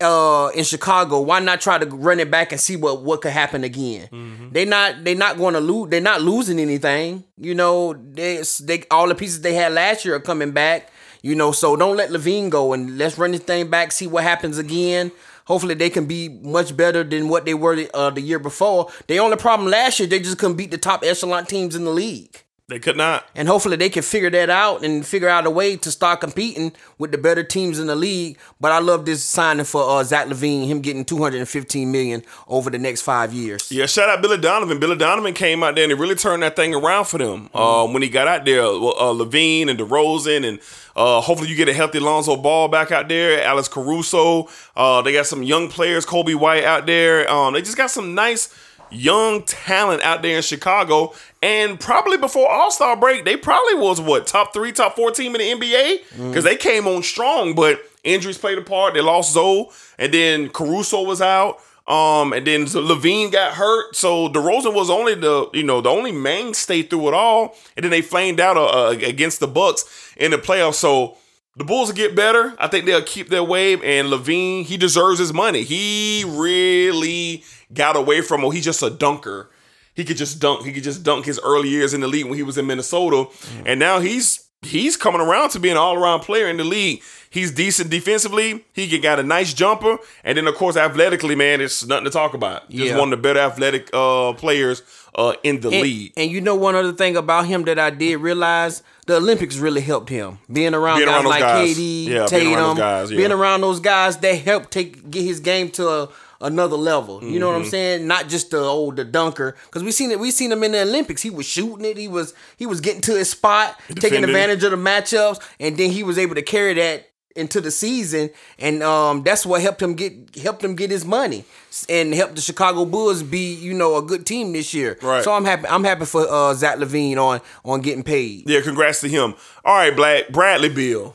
uh 0.01 0.51
in 0.55 0.63
Chicago, 0.65 1.21
why 1.21 1.41
not 1.41 1.61
try 1.61 1.77
to 1.77 1.87
run 1.87 2.21
it 2.21 2.31
back 2.31 2.53
and 2.53 2.61
see 2.61 2.77
what 2.77 3.03
what 3.03 3.21
could 3.21 3.33
happen 3.33 3.65
again? 3.65 4.09
They 4.53 4.65
not 4.65 5.05
they 5.05 5.15
not 5.15 5.37
going 5.37 5.55
to 5.55 5.61
lose. 5.61 5.91
They're 5.91 6.01
not 6.01 6.23
losing 6.23 6.59
anything. 6.59 7.25
You 7.37 7.55
know, 7.55 7.93
they 7.95 8.43
they 8.63 8.85
all 8.91 9.09
the 9.09 9.15
pieces 9.15 9.41
they 9.41 9.55
had 9.55 9.73
last 9.73 10.05
year 10.05 10.15
are 10.15 10.21
coming 10.21 10.53
back. 10.53 10.91
You 11.21 11.35
know, 11.35 11.51
so 11.51 11.75
don't 11.75 11.97
let 11.97 12.11
LaVine 12.11 12.49
go 12.49 12.73
and 12.73 12.97
let's 12.97 13.19
run 13.19 13.33
this 13.33 13.41
thing 13.41 13.69
back, 13.71 13.91
see 13.91 14.07
what 14.07 14.23
happens 14.23 14.57
again. 14.57 15.11
Hopefully 15.49 15.75
they 15.75 15.89
can 15.89 16.05
be 16.05 16.29
much 16.29 16.77
better 16.77 17.03
than 17.03 17.31
what 17.31 17.47
they 17.47 17.55
were 17.55 17.87
uh, 17.95 18.11
the 18.11 18.21
year 18.21 18.39
before. 18.39 18.91
The 19.07 19.19
only 19.19 19.39
problem 19.39 19.71
last 19.71 19.99
year 19.99 20.07
they 20.07 20.21
just 20.21 20.37
couldn't 20.39 20.59
beat 20.59 20.71
the 20.71 20.77
top 20.77 21.03
echelon 21.03 21.47
teams 21.47 21.75
in 21.75 21.85
the 21.85 21.91
league. 21.91 22.45
They 22.69 22.79
could 22.79 22.99
not. 22.99 23.27
And 23.35 23.49
hopefully 23.49 23.77
they 23.79 23.89
can 23.89 24.03
figure 24.03 24.29
that 24.29 24.51
out 24.51 24.85
and 24.85 25.07
figure 25.07 25.31
out 25.31 25.47
a 25.47 25.51
way 25.51 25.77
to 25.77 25.91
start 25.91 26.21
competing 26.21 26.73
with 26.99 27.13
the 27.13 27.17
better 27.17 27.43
teams 27.43 27.79
in 27.79 27.87
the 27.87 27.97
league. 27.97 28.37
But 28.61 28.73
I 28.73 28.79
love 28.79 29.07
this 29.07 29.25
signing 29.25 29.65
for 29.65 29.83
uh, 29.89 30.05
Zach 30.05 30.27
LaVine, 30.27 30.67
him 30.67 30.83
getting 30.83 31.07
215 31.07 31.91
million 31.91 32.23
over 32.47 32.69
the 32.69 32.79
next 32.79 33.01
five 33.01 33.33
years. 33.33 33.73
Yeah, 33.73 33.87
shout 33.87 34.11
out 34.11 34.21
Billy 34.21 34.37
Donovan. 34.37 34.79
Billy 34.79 34.99
Donovan 34.99 35.33
came 35.33 35.63
out 35.63 35.77
there 35.77 35.85
and 35.85 35.91
he 35.91 35.99
really 35.99 36.15
turned 36.15 36.43
that 36.43 36.57
thing 36.57 36.75
around 36.75 37.07
for 37.07 37.17
them. 37.17 37.49
Uh, 37.55 37.87
when 37.87 38.03
he 38.03 38.11
got 38.11 38.29
out 38.29 38.45
there, 38.45 38.63
uh, 38.63 38.67
LaVine 38.67 39.71
and 39.71 39.79
DeRozan, 39.79 40.47
and 40.47 40.61
uh, 40.95 41.23
hopefully 41.23 41.49
you 41.49 41.57
get 41.57 41.71
a 41.71 41.75
healthy 41.75 42.01
Lonzo 42.01 42.37
Ball 42.37 42.69
back 42.69 42.93
out 42.93 43.09
there. 43.09 43.43
Alex 43.45 43.69
Caruso. 43.69 44.51
Uh, 44.77 45.01
they 45.01 45.15
got 45.15 45.25
some 45.25 45.43
young 45.43 45.69
players, 45.69 46.05
Coby 46.05 46.35
White 46.35 46.65
out 46.65 46.85
there. 46.85 47.31
Um, 47.33 47.55
they 47.55 47.63
just 47.63 47.79
got 47.79 47.91
some 47.91 48.15
nice 48.15 48.55
young 48.91 49.43
talent 49.43 50.03
out 50.03 50.23
there 50.23 50.37
in 50.37 50.43
Chicago. 50.43 51.15
And 51.43 51.79
probably 51.79 52.17
before 52.17 52.49
All 52.51 52.71
Star 52.71 52.97
break, 52.97 53.25
they 53.25 53.37
probably 53.37 53.75
was 53.75 54.01
what 54.01 54.27
top 54.27 54.53
three, 54.53 54.73
top 54.73 54.97
four 54.97 55.11
team 55.11 55.35
in 55.35 55.41
the 55.41 55.67
NBA 55.67 56.29
because 56.29 56.45
they 56.45 56.57
came 56.57 56.87
on 56.87 57.03
strong, 57.03 57.55
but 57.55 57.81
injuries 58.05 58.39
played 58.39 58.59
a 58.59 58.63
part. 58.63 58.95
They 58.95 59.01
lost 59.01 59.33
Zoe, 59.33 59.69
and 59.99 60.13
then 60.13 60.49
Caruso 60.51 61.03
was 61.03 61.21
out. 61.21 61.61
Um, 61.87 62.35
and 62.35 62.47
then 62.47 62.67
LaVine 62.67 63.33
got 63.33 63.55
hurt, 63.55 63.97
so 63.97 64.29
DeRozan 64.29 64.75
was 64.75 64.91
only 64.91 65.15
the 65.15 65.49
you 65.55 65.63
know 65.63 65.81
the 65.81 65.89
only 65.89 66.13
mainstay 66.13 66.83
through 66.83 67.09
it 67.09 67.15
all. 67.15 67.57
And 67.77 67.85
then 67.85 67.91
they 67.91 68.03
flamed 68.03 68.41
out 68.41 68.59
uh, 68.59 68.89
uh, 68.89 68.91
against 68.91 69.41
the 69.41 69.49
Bucks 69.49 70.13
in 70.19 70.33
the 70.33 70.37
playoffs. 70.37 70.75
So 70.75 71.17
the 71.59 71.65
Bulls 71.65 71.89
will 71.89 71.97
get 71.97 72.15
better. 72.15 72.55
I 72.59 72.69
think 72.69 72.87
they'll 72.87 73.03
keep 73.03 73.29
their 73.29 73.45
wave. 73.45 73.83
And 73.83 74.09
LaVine, 74.09 74.65
he 74.65 74.77
deserves 74.77 75.19
his 75.19 75.33
money. 75.33 75.65
He 75.65 76.25
really 76.27 77.43
got 77.73 77.97
away 77.97 78.21
from. 78.21 78.45
Oh, 78.45 78.51
he's 78.51 78.65
just 78.65 78.83
a 78.83 78.91
dunker. 78.91 79.51
He 79.95 80.05
could 80.05 80.17
just 80.17 80.39
dunk. 80.39 80.65
He 80.65 80.73
could 80.73 80.85
just 80.85 81.03
dunk 81.03 81.27
his 81.27 81.41
early 81.43 81.69
years 81.69 81.93
in 81.93 82.01
the 82.01 82.07
league 82.07 82.27
when 82.27 82.37
he 82.37 82.45
was 82.45 82.57
in 82.57 82.69
Minnesota, 82.69 83.27
and 83.67 83.81
now 83.81 83.99
he's 83.99 84.49
he's 84.63 84.97
coming 84.97 85.21
around 85.21 85.51
to 85.51 85.59
being 85.59 85.73
an 85.73 85.79
all 85.79 85.97
around 85.97 86.21
player 86.21 86.47
in 86.47 86.57
the 86.57 86.65
league. 86.65 87.03
He's 87.31 87.51
decent 87.51 87.91
defensively. 87.91 88.65
He 88.73 88.89
can- 88.89 89.01
got 89.01 89.21
a 89.21 89.23
nice 89.23 89.53
jumper, 89.53 89.99
and 90.25 90.39
then 90.39 90.47
of 90.47 90.55
course 90.55 90.77
athletically, 90.77 91.35
man, 91.35 91.61
it's 91.61 91.85
nothing 91.87 92.05
to 92.05 92.11
talk 92.11 92.35
about. 92.35 92.69
Just 92.71 92.93
Yeah. 92.93 92.99
one 92.99 93.13
of 93.13 93.19
the 93.19 93.23
better 93.23 93.41
athletic 93.41 93.91
uh, 93.93 94.33
players 94.33 94.83
uh, 95.15 95.35
in 95.43 95.61
the 95.61 95.69
And, 95.71 95.83
league. 95.83 96.13
and 96.17 96.31
you 96.31 96.41
know 96.41 96.55
one 96.55 96.75
other 96.77 96.93
thing 96.93 97.17
about 97.17 97.47
him 97.47 97.65
that 97.65 97.79
I 97.79 97.91
did 97.91 98.17
realize 98.19 98.83
the 99.07 99.17
Olympics 99.17 99.57
really 99.57 99.81
helped 99.81 100.11
him. 100.11 100.39
Being 100.53 100.75
around 100.75 100.99
Being 100.99 101.07
guys 101.09 101.15
around 101.17 101.25
those 101.25 101.31
like 101.31 101.41
guys. 101.41 101.77
KD, 101.77 102.05
Yeah, 102.09 102.27
being 102.31 102.55
around 102.55 102.69
those 102.77 102.79
guys, 102.79 103.11
yeah. 103.11 103.17
being 103.17 103.33
around 103.33 103.61
those 103.63 103.81
guys, 103.81 104.17
that 104.19 104.35
helped 104.37 104.71
take 104.71 105.11
get 105.11 105.23
his 105.25 105.41
game 105.41 105.71
to 105.71 105.89
a, 105.89 106.09
another 106.41 106.77
level. 106.77 107.23
You 107.25 107.41
know 107.41 107.49
what 107.49 107.57
I'm 107.57 107.63
Mm-hmm. 107.63 107.71
saying? 107.71 108.07
Not 108.07 108.29
just 108.29 108.53
the 108.53 108.59
old 108.61 108.97
the 108.97 109.05
dunker, 109.05 109.57
because 109.67 109.83
we 109.83 109.91
seen 109.91 110.11
it. 110.13 110.21
We 110.21 110.31
seen 110.31 110.53
him 110.53 110.63
in 110.63 110.71
the 110.73 110.83
Olympics. 110.83 111.23
He 111.23 111.31
was 111.31 111.47
shooting 111.47 111.85
it. 111.85 111.97
He 111.97 112.07
was 112.09 112.33
he 112.57 112.67
was 112.67 112.81
getting 112.81 113.01
to 113.03 113.17
his 113.17 113.29
spot, 113.31 113.75
taking 113.97 114.23
advantage 114.25 114.63
of 114.63 114.71
the 114.71 114.77
matchups, 114.77 115.41
and 115.59 115.77
then 115.77 115.91
he 115.91 116.03
was 116.05 116.17
able 116.17 116.37
to 116.37 116.43
carry 116.43 116.75
that 116.75 117.09
into 117.37 117.61
the 117.61 117.71
season, 117.71 118.31
and 118.59 118.83
um, 118.83 119.23
that's 119.23 119.47
what 119.47 119.61
helped 119.63 119.81
him 119.81 119.95
get 119.95 120.37
helped 120.37 120.63
him 120.63 120.75
get 120.75 120.91
his 120.91 121.05
money 121.05 121.45
and 121.89 122.15
helped 122.15 122.35
the 122.35 122.41
Chicago 122.41 122.85
Bulls 122.85 123.23
be 123.23 123.55
you 123.55 123.75
know 123.75 123.97
a 123.97 124.03
good 124.03 124.27
team 124.27 124.53
this 124.53 124.75
year. 124.75 124.99
Right. 125.03 125.23
So 125.23 125.33
I'm 125.33 125.45
happy. 125.45 125.67
I'm 125.67 125.85
happy 125.85 126.05
for 126.05 126.27
uh, 126.29 126.55
Zach 126.55 126.79
LaVine 126.79 127.17
on 127.17 127.41
on 127.65 127.81
getting 127.81 128.03
paid. 128.03 128.49
Yeah, 128.49 128.61
congrats 128.61 129.01
to 129.03 129.09
him. 129.09 129.35
All 129.65 129.77
right, 129.77 129.95
Black 129.95 130.31
Bradley 130.31 130.69
Beal. 130.69 131.15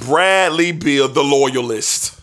Bradley 0.00 0.72
Beal, 0.72 1.08
the 1.08 1.22
loyalist. 1.24 2.20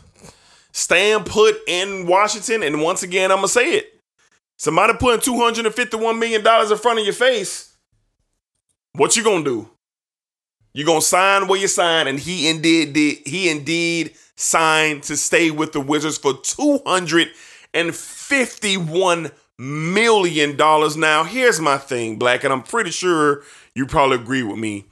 Staying 0.72 1.24
put 1.24 1.58
in 1.68 2.08
Washington, 2.08 2.64
and 2.64 2.82
once 2.82 3.04
again, 3.04 3.32
I'm 3.32 3.38
gonna 3.38 3.48
say 3.48 3.74
it. 3.74 3.94
Somebody 4.58 4.94
putting 5.00 5.22
251 5.22 6.20
million 6.20 6.44
dollars 6.44 6.72
in 6.72 6.78
front 6.78 7.00
of 7.00 7.06
your 7.06 7.14
face. 7.14 7.76
What 8.94 9.16
you 9.16 9.24
gonna 9.24 9.44
do? 9.44 9.70
You 10.74 10.86
gonna 10.86 11.02
sign 11.02 11.48
where 11.48 11.60
you 11.60 11.68
sign, 11.68 12.08
and 12.08 12.20
he 12.20 12.50
indeed 12.50 12.94
did. 12.94 13.28
He 13.28 13.50
indeed 13.50 14.16
signed 14.36 15.04
to 15.04 15.18
stay 15.18 15.52
with 15.52 15.74
the 15.74 15.82
Wizards 15.82 16.18
for 16.18 16.34
251 16.34 19.32
million 19.58 20.56
dollars. 20.56 20.96
Now, 20.96 21.24
here's 21.24 21.60
my 21.60 21.78
thing, 21.78 22.18
Black, 22.18 22.44
and 22.44 22.54
I'm 22.54 22.64
pretty 22.64 22.92
sure 22.92 23.44
you 23.76 23.86
probably 23.86 24.18
agree 24.18 24.44
with 24.44 24.58
me. 24.58 24.86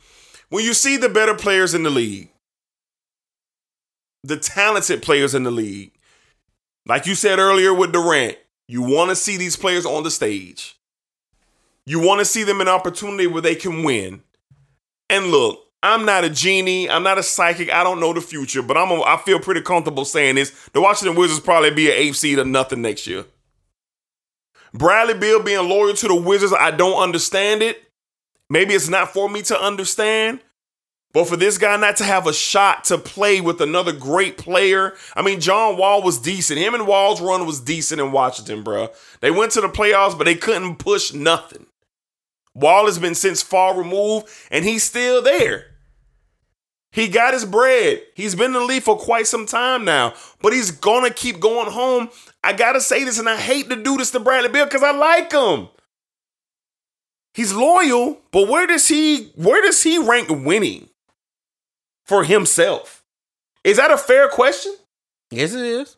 When 0.49 0.63
you 0.63 0.73
see 0.73 0.97
the 0.97 1.09
better 1.09 1.35
players 1.35 1.73
in 1.73 1.83
the 1.83 1.89
league, 1.89 2.29
the 4.23 4.37
talented 4.37 5.01
players 5.01 5.35
in 5.35 5.43
the 5.43 5.51
league, 5.51 5.91
like 6.85 7.05
you 7.05 7.15
said 7.15 7.39
earlier 7.39 7.73
with 7.73 7.91
Durant, 7.91 8.37
you 8.67 8.81
want 8.81 9.09
to 9.09 9.15
see 9.15 9.37
these 9.37 9.55
players 9.55 9.85
on 9.85 10.03
the 10.03 10.11
stage. 10.11 10.77
You 11.85 11.99
want 11.99 12.19
to 12.19 12.25
see 12.25 12.43
them 12.43 12.59
an 12.59 12.67
opportunity 12.67 13.27
where 13.27 13.41
they 13.41 13.55
can 13.55 13.83
win. 13.83 14.23
And 15.09 15.27
look, 15.27 15.66
I'm 15.83 16.05
not 16.05 16.23
a 16.23 16.29
genie. 16.29 16.89
I'm 16.89 17.03
not 17.03 17.17
a 17.17 17.23
psychic. 17.23 17.71
I 17.71 17.83
don't 17.83 17.99
know 17.99 18.13
the 18.13 18.21
future, 18.21 18.61
but 18.61 18.77
I'm 18.77 18.91
a, 18.91 19.01
I 19.03 19.17
feel 19.17 19.39
pretty 19.39 19.61
comfortable 19.61 20.05
saying 20.05 20.35
this. 20.35 20.69
The 20.73 20.81
Washington 20.81 21.17
Wizards 21.17 21.39
probably 21.39 21.71
be 21.71 21.89
an 21.89 21.97
eighth 21.97 22.17
seed 22.17 22.39
or 22.39 22.45
nothing 22.45 22.81
next 22.81 23.05
year. 23.07 23.25
Bradley 24.73 25.13
Beal 25.13 25.41
being 25.41 25.67
loyal 25.67 25.93
to 25.93 26.07
the 26.07 26.15
Wizards, 26.15 26.53
I 26.57 26.71
don't 26.71 27.01
understand 27.01 27.61
it. 27.61 27.83
Maybe 28.49 28.73
it's 28.73 28.89
not 28.89 29.13
for 29.13 29.29
me 29.29 29.41
to 29.43 29.59
understand. 29.59 30.39
But 31.13 31.27
for 31.27 31.37
this 31.37 31.57
guy 31.57 31.75
not 31.77 31.95
to 31.97 32.03
have 32.03 32.27
a 32.27 32.33
shot 32.33 32.83
to 32.85 32.97
play 32.97 33.41
with 33.41 33.61
another 33.61 33.91
great 33.91 34.37
player, 34.37 34.93
I 35.15 35.21
mean, 35.21 35.39
John 35.39 35.77
Wall 35.77 36.03
was 36.03 36.19
decent. 36.19 36.59
Him 36.59 36.73
and 36.75 36.85
Wall's 36.85 37.21
run 37.21 37.45
was 37.45 37.59
decent 37.59 38.01
in 38.01 38.11
Washington, 38.11 38.61
bro. 38.61 38.89
They 39.21 39.31
went 39.31 39.51
to 39.53 39.61
the 39.61 39.69
playoffs, 39.69 40.17
but 40.17 40.25
they 40.25 40.35
couldn't 40.35 40.75
push 40.75 41.13
nothing. 41.13 41.65
Wall 42.57 42.85
has 42.85 42.99
been 42.99 43.15
since 43.15 43.41
far 43.41 43.77
removed, 43.77 44.27
and 44.51 44.65
he's 44.65 44.83
still 44.83 45.21
there. 45.21 45.65
He 46.91 47.07
got 47.07 47.33
his 47.33 47.45
bread. 47.45 48.01
He's 48.15 48.35
been 48.35 48.47
in 48.47 48.53
the 48.53 48.61
league 48.61 48.83
for 48.83 48.97
quite 48.97 49.27
some 49.27 49.45
time 49.45 49.85
now, 49.85 50.13
but 50.41 50.53
he's 50.53 50.71
gonna 50.71 51.11
keep 51.11 51.39
going 51.39 51.71
home. 51.71 52.09
I 52.43 52.53
gotta 52.53 52.81
say 52.81 53.03
this, 53.03 53.19
and 53.19 53.29
I 53.29 53.37
hate 53.37 53.69
to 53.69 53.75
do 53.75 53.97
this 53.97 54.11
to 54.11 54.19
Bradley 54.19 54.49
Beal 54.49 54.65
because 54.65 54.83
I 54.83 54.91
like 54.91 55.31
him. 55.31 55.69
He's 57.33 57.53
loyal, 57.53 58.19
but 58.31 58.47
where 58.47 58.65
does 58.65 58.87
he 58.87 59.31
where 59.35 59.61
does 59.61 59.83
he 59.83 59.99
rank 59.99 60.29
winning? 60.29 60.89
for 62.07 62.23
himself. 62.23 63.03
Is 63.63 63.77
that 63.77 63.91
a 63.91 63.97
fair 63.97 64.29
question? 64.29 64.73
Yes, 65.29 65.53
it 65.53 65.61
is. 65.61 65.97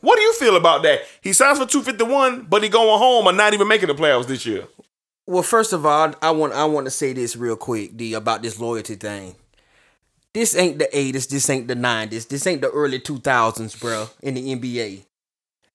What 0.00 0.16
do 0.16 0.22
you 0.22 0.34
feel 0.34 0.56
about 0.56 0.82
that? 0.82 1.00
He 1.22 1.32
signs 1.32 1.58
for 1.58 1.66
251, 1.66 2.46
but 2.48 2.62
he 2.62 2.68
going 2.68 2.98
home 2.98 3.26
and 3.26 3.36
not 3.36 3.54
even 3.54 3.66
making 3.66 3.88
the 3.88 3.94
playoffs 3.94 4.26
this 4.26 4.46
year. 4.46 4.64
Well, 5.28 5.42
first 5.42 5.74
of 5.74 5.84
all, 5.84 6.14
I 6.22 6.30
want 6.30 6.54
I 6.54 6.64
want 6.64 6.86
to 6.86 6.90
say 6.90 7.12
this 7.12 7.36
real 7.36 7.54
quick, 7.54 7.98
D, 7.98 8.14
about 8.14 8.40
this 8.40 8.58
loyalty 8.58 8.94
thing. 8.94 9.34
This 10.32 10.56
ain't 10.56 10.78
the 10.78 10.86
80s, 10.86 11.28
this 11.28 11.50
ain't 11.50 11.68
the 11.68 11.74
90s, 11.74 12.28
this 12.28 12.46
ain't 12.46 12.62
the 12.62 12.70
early 12.70 12.98
2000s, 12.98 13.78
bro, 13.78 14.08
in 14.22 14.32
the 14.32 14.56
NBA. 14.56 15.04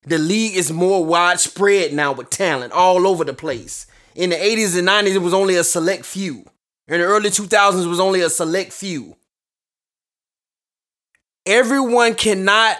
The 0.07 0.17
league 0.17 0.55
is 0.55 0.71
more 0.71 1.05
widespread 1.05 1.93
now 1.93 2.13
with 2.13 2.31
talent 2.31 2.73
all 2.73 3.05
over 3.05 3.23
the 3.23 3.35
place. 3.35 3.85
In 4.15 4.31
the 4.31 4.37
80s 4.37 4.75
and 4.75 4.87
90s, 4.87 5.13
it 5.13 5.19
was 5.19 5.35
only 5.35 5.55
a 5.55 5.63
select 5.63 6.03
few. 6.03 6.45
In 6.87 6.99
the 6.99 7.05
early 7.05 7.29
2000s, 7.29 7.85
it 7.85 7.87
was 7.87 7.99
only 7.99 8.21
a 8.21 8.31
select 8.31 8.73
few. 8.73 9.17
Everyone 11.45 12.15
cannot 12.15 12.77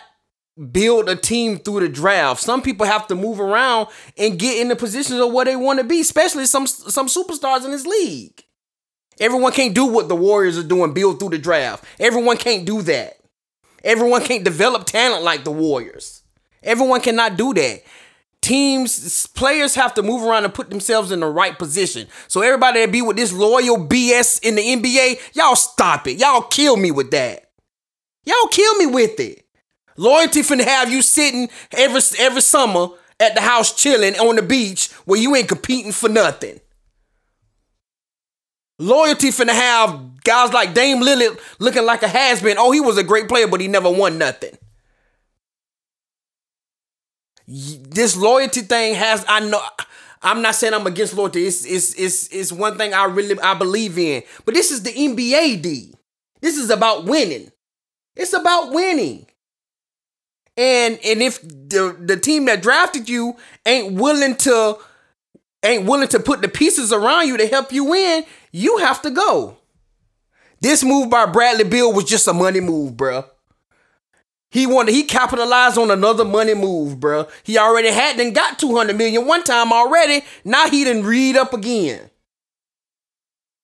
build 0.72 1.10
a 1.10 1.16
team 1.16 1.58
through 1.58 1.80
the 1.82 1.90
draft. 1.90 2.42
Some 2.42 2.62
people 2.62 2.86
have 2.86 3.08
to 3.08 3.16
move 3.16 3.40
around 3.40 3.88
and 4.18 4.38
get 4.38 4.60
in 4.60 4.68
the 4.68 4.76
positions 4.76 5.20
of 5.20 5.32
where 5.32 5.46
they 5.46 5.56
want 5.56 5.80
to 5.80 5.84
be, 5.84 6.02
especially 6.02 6.46
some 6.46 6.68
some 6.68 7.08
superstars 7.08 7.66
in 7.66 7.72
this 7.72 7.86
league. 7.86 8.44
Everyone 9.20 9.52
can't 9.52 9.76
do 9.76 9.86
what 9.86 10.10
the 10.10 10.16
Warriors 10.16 10.58
are 10.58 10.64
doing, 10.64 10.94
build 10.94 11.20
through 11.20 11.30
the 11.30 11.38
draft. 11.38 11.84
Everyone 12.00 12.38
can't 12.38 12.66
do 12.66 12.82
that. 12.84 13.18
Everyone 13.84 14.24
can't 14.24 14.44
develop 14.44 14.86
talent 14.86 15.24
like 15.24 15.44
the 15.44 15.52
Warriors. 15.52 16.24
Everyone 16.64 17.02
cannot 17.02 17.38
do 17.38 17.54
that. 17.54 17.84
Teams, 18.42 19.28
players 19.28 19.76
have 19.76 19.94
to 19.94 20.04
move 20.04 20.24
around 20.24 20.44
and 20.44 20.54
put 20.54 20.70
themselves 20.70 21.12
in 21.12 21.20
the 21.20 21.28
right 21.28 21.58
position. 21.58 22.08
So 22.28 22.42
everybody 22.42 22.82
that 22.82 22.92
be 22.92 23.02
with 23.02 23.16
this 23.16 23.32
loyal 23.32 23.78
BS 23.78 24.44
in 24.44 24.56
the 24.56 24.62
NBA, 24.62 25.36
y'all 25.36 25.56
stop 25.56 26.08
it. 26.08 26.18
Y'all 26.18 26.42
kill 26.42 26.76
me 26.76 26.92
with 26.92 27.12
that. 27.12 27.52
Y'all 28.26 28.48
kill 28.52 28.76
me 28.76 28.88
with 28.88 29.20
it. 29.20 29.43
Loyalty 29.98 30.42
finna 30.42 30.64
have 30.64 30.92
you 30.92 31.02
sitting 31.02 31.50
every 31.72 32.02
every 32.20 32.42
summer 32.42 32.88
at 33.20 33.36
the 33.36 33.42
house 33.42 33.76
chilling 33.76 34.16
on 34.16 34.36
the 34.36 34.42
beach 34.42 34.92
where 35.06 35.20
you 35.20 35.36
ain't 35.36 35.48
competing 35.48 35.92
for 35.92 36.10
nothing. 36.10 36.60
Loyalty 38.80 39.30
finna 39.30 39.54
have 39.54 40.24
guys 40.24 40.52
like 40.52 40.74
Dame 40.74 41.02
Lillard 41.02 41.40
looking 41.60 41.86
like 41.86 42.02
a 42.04 42.08
has-been. 42.08 42.58
Oh, 42.58 42.72
he 42.72 42.82
was 42.82 42.98
a 42.98 43.04
great 43.04 43.30
player, 43.30 43.48
but 43.48 43.62
he 43.62 43.68
never 43.68 43.90
won 43.90 44.18
nothing. 44.18 44.58
This 47.48 48.16
loyalty 48.18 48.62
thing 48.62 48.96
has 48.96 49.24
I 49.28 49.42
know 49.42 49.62
I'm 50.22 50.42
not 50.42 50.56
saying 50.56 50.74
I'm 50.74 50.88
against 50.88 51.14
loyalty. 51.14 51.46
It's 51.46 51.66
it's 51.66 51.94
it's 51.96 52.28
it's 52.30 52.52
one 52.52 52.78
thing 52.78 52.94
I 52.94 53.06
really 53.06 53.40
I 53.42 53.54
believe 53.54 53.98
in. 53.98 54.24
But 54.46 54.56
this 54.56 54.72
is 54.72 54.82
the 54.84 54.92
NBA 54.92 55.62
D. 55.62 55.94
This 56.42 56.58
is 56.58 56.70
about 56.70 57.06
winning. 57.06 57.52
It's 58.16 58.34
about 58.34 58.72
winning. 58.72 59.28
And 60.56 61.00
and 61.04 61.22
if 61.22 61.42
the 61.42 61.98
the 62.00 62.18
team 62.18 62.46
that 62.46 62.62
drafted 62.62 63.10
you 63.10 63.36
ain't 63.66 63.94
willing 63.94 64.36
to 64.38 64.78
ain't 65.64 65.86
willing 65.86 66.10
to 66.10 66.20
put 66.20 66.42
the 66.42 66.48
pieces 66.48 66.94
around 66.94 67.28
you 67.28 67.38
to 67.38 67.48
help 67.48 67.72
you 67.72 67.86
win, 67.86 68.24
you 68.52 68.78
have 68.78 69.02
to 69.02 69.12
go. 69.12 69.58
This 70.62 70.84
move 70.84 71.10
by 71.10 71.26
Bradley 71.26 71.64
Beal 71.64 71.92
was 71.92 72.06
just 72.06 72.28
a 72.28 72.34
money 72.34 72.60
move, 72.60 72.94
bruh. 72.94 73.26
He 74.52 74.68
wanted 74.68 74.94
he 74.94 75.04
capitalized 75.04 75.80
on 75.80 75.90
another 75.90 76.24
money 76.24 76.54
move, 76.54 77.00
bruh. 77.00 77.30
He 77.44 77.58
already 77.58 77.90
had 77.92 78.18
then 78.18 78.34
got 78.34 78.60
200 78.60 78.96
million 78.96 79.26
one 79.26 79.44
time 79.44 79.74
already. 79.74 80.22
Now 80.46 80.70
he 80.70 80.84
didn't 80.84 81.06
read 81.06 81.36
up 81.36 81.54
again. 81.54 82.12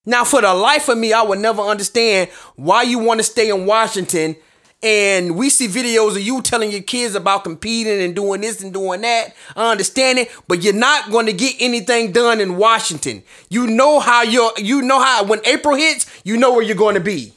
Now, 0.06 0.24
for 0.24 0.42
the 0.42 0.54
life 0.56 0.90
of 0.90 0.98
me, 0.98 1.14
I 1.14 1.22
would 1.22 1.38
never 1.38 1.62
understand 1.62 2.32
why 2.56 2.82
you 2.82 2.98
want 2.98 3.20
to 3.20 3.24
stay 3.24 3.50
in 3.50 3.68
Washington 3.68 4.36
and 4.82 5.36
we 5.36 5.50
see 5.50 5.68
videos 5.68 6.12
of 6.12 6.22
you 6.22 6.42
telling 6.42 6.72
your 6.72 6.82
kids 6.82 7.14
about 7.14 7.44
competing 7.44 8.02
and 8.02 8.16
doing 8.16 8.42
this 8.42 8.64
and 8.64 8.74
doing 8.74 9.02
that. 9.02 9.36
I 9.56 9.72
understand 9.72 10.20
it, 10.20 10.32
but 10.48 10.64
you're 10.64 10.74
not 10.74 11.12
going 11.12 11.26
to 11.26 11.34
get 11.34 11.56
anything 11.60 12.14
done 12.14 12.40
in 12.40 12.56
Washington. 12.56 13.24
You 13.50 13.68
know 13.68 14.00
how 14.00 14.24
you're 14.24 14.54
you 14.58 14.82
know 14.82 15.02
how 15.02 15.26
when 15.26 15.46
April 15.46 15.76
hits, 15.76 16.10
you 16.24 16.38
know 16.38 16.54
where 16.54 16.62
you're 16.62 16.76
going 16.78 16.96
to 16.96 17.02
be. 17.02 17.34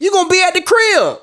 You're 0.00 0.12
going 0.12 0.26
to 0.26 0.32
be 0.32 0.42
at 0.42 0.54
the 0.54 0.62
crib. 0.62 1.18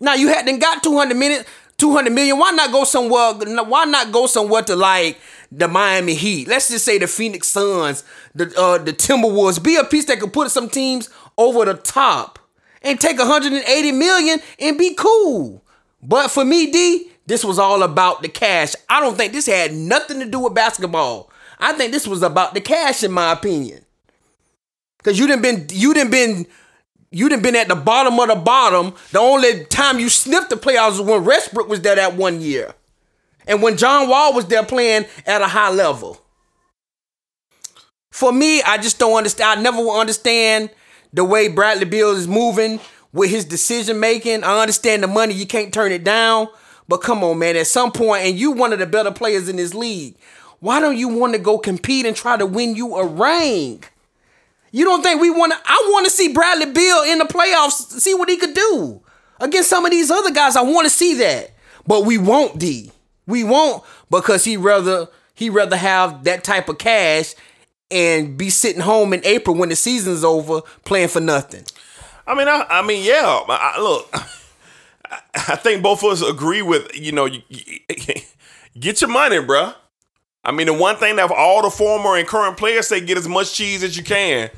Now 0.00 0.14
you 0.14 0.28
hadn't 0.28 0.58
got 0.58 0.82
200 0.82 1.16
minutes, 1.16 1.48
200 1.78 2.12
million. 2.12 2.38
Why 2.38 2.50
not 2.50 2.72
go 2.72 2.84
somewhere? 2.84 3.34
Why 3.34 3.84
not 3.84 4.10
go 4.10 4.26
somewhere 4.26 4.62
to 4.62 4.74
like 4.74 5.18
the 5.52 5.68
Miami 5.68 6.14
Heat? 6.14 6.48
Let's 6.48 6.68
just 6.70 6.84
say 6.84 6.98
the 6.98 7.06
Phoenix 7.06 7.46
Suns, 7.46 8.02
the 8.34 8.52
uh, 8.58 8.78
the 8.78 8.92
Timberwolves. 8.92 9.62
Be 9.62 9.76
a 9.76 9.84
piece 9.84 10.06
that 10.06 10.18
could 10.18 10.32
put 10.32 10.50
some 10.50 10.68
teams 10.68 11.08
over 11.38 11.64
the 11.64 11.74
top 11.74 12.40
and 12.84 13.00
take 13.00 13.18
180 13.18 13.92
million 13.92 14.38
and 14.60 14.78
be 14.78 14.94
cool. 14.94 15.64
But 16.02 16.30
for 16.30 16.44
me, 16.44 16.70
D, 16.70 17.10
this 17.26 17.44
was 17.44 17.58
all 17.58 17.82
about 17.82 18.22
the 18.22 18.28
cash. 18.28 18.74
I 18.88 19.00
don't 19.00 19.16
think 19.16 19.32
this 19.32 19.46
had 19.46 19.72
nothing 19.72 20.20
to 20.20 20.26
do 20.26 20.40
with 20.40 20.54
basketball. 20.54 21.30
I 21.58 21.72
think 21.72 21.92
this 21.92 22.06
was 22.06 22.22
about 22.22 22.54
the 22.54 22.60
cash, 22.60 23.02
in 23.02 23.10
my 23.10 23.32
opinion. 23.32 23.84
Cause 25.02 25.18
you 25.18 25.26
didn't 25.26 25.42
been 25.42 25.66
you 25.70 25.92
didn't 25.92 26.10
been 26.10 26.46
you 27.10 27.28
didn't 27.28 27.42
been 27.42 27.56
at 27.56 27.68
the 27.68 27.76
bottom 27.76 28.18
of 28.18 28.28
the 28.28 28.36
bottom. 28.36 28.94
The 29.12 29.18
only 29.18 29.64
time 29.66 29.98
you 29.98 30.08
sniffed 30.08 30.48
the 30.50 30.56
playoffs 30.56 30.98
was 30.98 31.02
when 31.02 31.24
Westbrook 31.24 31.68
was 31.68 31.82
there 31.82 31.96
that 31.96 32.14
one 32.14 32.40
year. 32.40 32.74
And 33.46 33.62
when 33.62 33.76
John 33.76 34.08
Wall 34.08 34.32
was 34.32 34.46
there 34.46 34.64
playing 34.64 35.04
at 35.26 35.42
a 35.42 35.46
high 35.46 35.70
level. 35.70 36.20
For 38.10 38.32
me, 38.32 38.62
I 38.62 38.78
just 38.78 38.98
don't 38.98 39.16
understand. 39.16 39.60
I 39.60 39.62
never 39.62 39.76
will 39.76 40.00
understand 40.00 40.70
the 41.14 41.24
way 41.24 41.48
Bradley 41.48 41.86
Beal 41.86 42.10
is 42.10 42.28
moving 42.28 42.80
with 43.12 43.30
his 43.30 43.44
decision 43.44 44.00
making. 44.00 44.44
I 44.44 44.60
understand 44.60 45.02
the 45.02 45.06
money, 45.06 45.32
you 45.32 45.46
can't 45.46 45.72
turn 45.72 45.92
it 45.92 46.04
down. 46.04 46.48
But 46.88 46.98
come 46.98 47.24
on, 47.24 47.38
man, 47.38 47.56
at 47.56 47.68
some 47.68 47.92
point, 47.92 48.24
and 48.24 48.38
you 48.38 48.50
one 48.50 48.74
of 48.74 48.78
the 48.78 48.86
better 48.86 49.12
players 49.12 49.48
in 49.48 49.56
this 49.56 49.72
league, 49.72 50.16
why 50.58 50.80
don't 50.80 50.98
you 50.98 51.08
want 51.08 51.32
to 51.32 51.38
go 51.38 51.56
compete 51.56 52.04
and 52.04 52.14
try 52.14 52.36
to 52.36 52.44
win 52.44 52.74
you 52.74 52.96
a 52.96 53.06
ring? 53.06 53.82
You 54.70 54.84
don't 54.84 55.02
think 55.02 55.20
we 55.20 55.30
want 55.30 55.52
to? 55.52 55.58
I 55.64 55.88
want 55.92 56.04
to 56.04 56.10
see 56.10 56.32
Bradley 56.32 56.66
Beal 56.66 57.04
in 57.04 57.18
the 57.18 57.24
playoffs, 57.24 58.00
see 58.00 58.12
what 58.12 58.28
he 58.28 58.36
could 58.36 58.54
do 58.54 59.00
against 59.40 59.70
some 59.70 59.84
of 59.84 59.92
these 59.92 60.10
other 60.10 60.32
guys. 60.32 60.56
I 60.56 60.62
want 60.62 60.84
to 60.84 60.90
see 60.90 61.14
that, 61.14 61.52
but 61.86 62.04
we 62.04 62.18
won't. 62.18 62.58
D. 62.58 62.90
We 63.26 63.44
won't 63.44 63.84
because 64.10 64.44
he 64.44 64.56
rather 64.56 65.08
he 65.34 65.48
rather 65.48 65.76
have 65.76 66.24
that 66.24 66.44
type 66.44 66.68
of 66.68 66.78
cash 66.78 67.34
and 67.90 68.36
be 68.36 68.50
sitting 68.50 68.82
home 68.82 69.12
in 69.12 69.24
April 69.24 69.56
when 69.56 69.68
the 69.68 69.76
season's 69.76 70.24
over 70.24 70.62
playing 70.84 71.08
for 71.08 71.20
nothing. 71.20 71.64
I 72.26 72.34
mean, 72.34 72.48
I, 72.48 72.66
I 72.68 72.82
mean, 72.82 73.04
yeah. 73.04 73.40
I, 73.48 73.80
look, 73.80 74.08
I 75.34 75.56
think 75.56 75.82
both 75.82 76.02
of 76.02 76.10
us 76.10 76.22
agree 76.22 76.62
with 76.62 76.94
you 76.94 77.12
know, 77.12 77.26
you, 77.26 77.42
you, 77.48 77.80
get 78.78 79.00
your 79.00 79.10
money, 79.10 79.36
bruh. 79.36 79.74
I 80.44 80.52
mean, 80.52 80.66
the 80.66 80.74
one 80.74 80.96
thing 80.96 81.16
that 81.16 81.30
all 81.30 81.62
the 81.62 81.70
former 81.70 82.16
and 82.16 82.28
current 82.28 82.56
players 82.56 82.88
say, 82.88 83.00
get 83.00 83.16
as 83.16 83.26
much 83.28 83.54
cheese 83.54 83.82
as 83.82 83.96
you 83.96 84.04
can. 84.04 84.50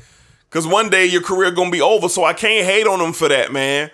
Cause 0.49 0.65
one 0.65 0.89
day 0.89 1.05
your 1.05 1.21
career 1.21 1.51
gonna 1.51 1.71
be 1.71 1.81
over. 1.81 2.07
So 2.07 2.23
I 2.23 2.33
can't 2.33 2.65
hate 2.65 2.87
on 2.87 2.99
them 2.99 3.11
for 3.11 3.27
that, 3.27 3.51
man. 3.51 3.91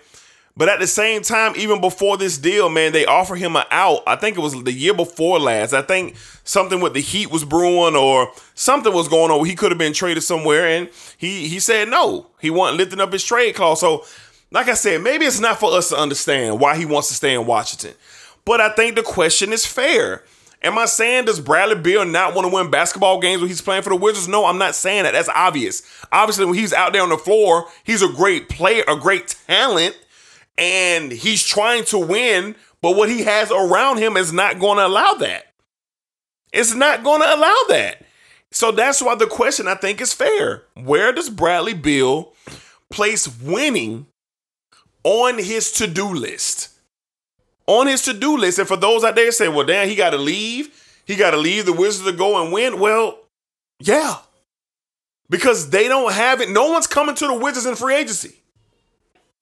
But 0.56 0.70
at 0.70 0.80
the 0.80 0.86
same 0.86 1.24
time, 1.24 1.54
even 1.56 1.82
before 1.82 2.16
this 2.16 2.38
deal, 2.38 2.70
man, 2.70 2.92
they 2.92 3.06
offer 3.06 3.36
him 3.36 3.56
an 3.56 3.64
out. 3.72 4.02
I 4.06 4.16
think 4.16 4.38
it 4.38 4.42
was 4.42 4.64
the 4.64 4.72
year 4.72 4.94
before 4.94 5.40
last. 5.40 5.74
I 5.74 5.82
think 5.82 6.16
something 6.44 6.80
with 6.80 6.94
the 6.94 7.00
Heat 7.00 7.32
was 7.32 7.44
brewing 7.44 7.96
or 7.96 8.32
something 8.54 8.94
was 8.94 9.08
going 9.08 9.32
on. 9.32 9.46
He 9.48 9.56
could 9.56 9.72
have 9.72 9.80
been 9.80 9.94
traded 9.94 10.22
somewhere, 10.22 10.68
and 10.68 10.90
he 11.18 11.48
he 11.48 11.60
said 11.60 11.90
no. 11.90 12.28
He 12.40 12.52
wasn't 12.52 12.78
lifting 12.78 13.02
up 13.02 13.12
his 13.12 13.24
trade 13.24 13.56
clause. 13.56 13.80
So, 13.80 14.06
like 14.52 14.68
I 14.68 14.76
said, 14.76 15.02
maybe 15.02 15.26
it's 15.26 15.40
not 15.40 15.60
for 15.60 15.72
us 15.72 15.90
to 15.90 15.98
understand 15.98 16.60
why 16.60 16.78
he 16.78 16.86
wants 16.86 17.08
to 17.08 17.16
stay 17.16 17.34
in 17.34 17.48
Washington. 17.48 17.96
But 18.46 18.62
I 18.62 18.70
think 18.70 18.96
the 18.96 19.04
question 19.04 19.54
is 19.54 19.66
fair. 19.66 20.24
Am 20.62 20.78
I 20.78 20.86
saying 20.86 21.26
does 21.26 21.42
Bradley 21.42 21.76
Beal 21.76 22.06
not 22.06 22.36
want 22.36 22.48
to 22.48 22.54
win 22.54 22.72
basketball 22.72 23.20
games 23.20 23.42
when 23.42 23.50
he's 23.50 23.62
playing 23.62 23.82
for 23.82 23.90
the 23.90 23.98
Wizards? 23.98 24.30
No, 24.30 24.46
I'm 24.46 24.58
not 24.58 24.76
saying 24.76 25.04
that. 25.04 25.12
That's 25.12 25.30
obvious. 25.30 25.82
Obviously, 26.12 26.46
when 26.46 26.56
he's 26.56 26.72
out 26.72 26.94
there 26.94 27.02
on 27.02 27.10
the 27.10 27.18
floor, 27.18 27.66
he's 27.84 28.02
a 28.02 28.08
great 28.08 28.48
player, 28.48 28.84
a 28.88 28.96
great 28.96 29.36
talent, 29.46 29.98
and 30.58 31.12
he's 31.12 31.44
trying 31.44 31.86
to 31.86 31.98
win, 31.98 32.56
but 32.82 32.96
what 32.96 33.10
he 33.10 33.24
has 33.24 33.52
around 33.52 33.98
him 33.98 34.18
is 34.18 34.34
not 34.34 34.60
going 34.60 34.78
to 34.78 34.88
allow 34.88 35.14
that. 35.14 35.54
It's 36.52 36.74
not 36.74 37.04
going 37.04 37.22
to 37.22 37.36
allow 37.36 37.58
that. 37.70 38.06
So 38.52 38.72
that's 38.72 39.02
why 39.02 39.16
the 39.16 39.26
question 39.26 39.68
I 39.68 39.76
think 39.76 40.00
is 40.00 40.14
fair. 40.14 40.64
Where 40.76 41.12
does 41.12 41.30
Bradley 41.30 41.74
Beal 41.74 42.34
place 42.92 43.28
winning 43.42 44.06
on 45.04 45.40
his 45.40 45.72
to-do 45.72 46.14
list? 46.14 46.74
on 47.68 47.88
his 47.88 48.02
to-do 48.04 48.38
list. 48.38 48.60
And 48.60 48.68
for 48.68 48.78
those 48.78 49.04
out 49.04 49.16
there 49.16 49.32
saying, 49.32 49.54
well, 49.54 49.66
damn, 49.66 49.88
he 49.88 49.96
got 49.96 50.12
to 50.12 50.18
leave. 50.18 51.02
He 51.06 51.16
got 51.16 51.32
to 51.32 51.38
leave 51.38 51.66
the 51.66 51.74
Wizards 51.74 52.10
to 52.10 52.16
go 52.16 52.42
and 52.42 52.52
win. 52.52 52.80
Well, 52.80 53.20
yeah. 53.80 54.18
Because 55.30 55.70
they 55.70 55.88
don't 55.88 56.14
have 56.14 56.42
it. 56.42 56.50
No 56.50 56.72
one's 56.72 56.88
coming 56.88 57.16
to 57.16 57.28
the 57.28 57.34
Wizards 57.34 57.66
in 57.66 57.76
free 57.76 57.96
agency. 57.96 58.42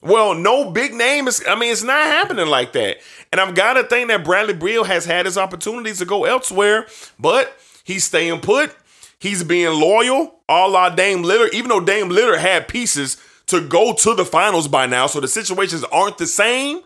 Well, 0.01 0.33
no 0.33 0.71
big 0.71 0.93
name 0.93 1.27
is, 1.27 1.43
I 1.47 1.55
mean, 1.55 1.71
it's 1.71 1.83
not 1.83 2.07
happening 2.07 2.47
like 2.47 2.73
that. 2.73 2.97
And 3.31 3.39
I've 3.39 3.53
got 3.55 3.73
to 3.73 3.83
think 3.83 4.09
that 4.09 4.23
Bradley 4.23 4.55
Beal 4.55 4.83
has 4.83 5.05
had 5.05 5.25
his 5.25 5.37
opportunities 5.37 5.99
to 5.99 6.05
go 6.05 6.25
elsewhere, 6.25 6.87
but 7.19 7.55
he's 7.83 8.03
staying 8.03 8.39
put. 8.41 8.75
he's 9.19 9.43
being 9.43 9.79
loyal, 9.79 10.39
a 10.49 10.67
la 10.67 10.89
Dame 10.89 11.21
Lillard, 11.23 11.53
even 11.53 11.69
though 11.69 11.79
Dame 11.79 12.09
Lillard 12.09 12.39
had 12.39 12.67
pieces 12.67 13.17
to 13.45 13.61
go 13.61 13.93
to 13.93 14.15
the 14.15 14.25
finals 14.25 14.67
by 14.67 14.87
now, 14.87 15.05
so 15.05 15.19
the 15.19 15.27
situations 15.27 15.83
aren't 15.91 16.17
the 16.17 16.25
same, 16.25 16.81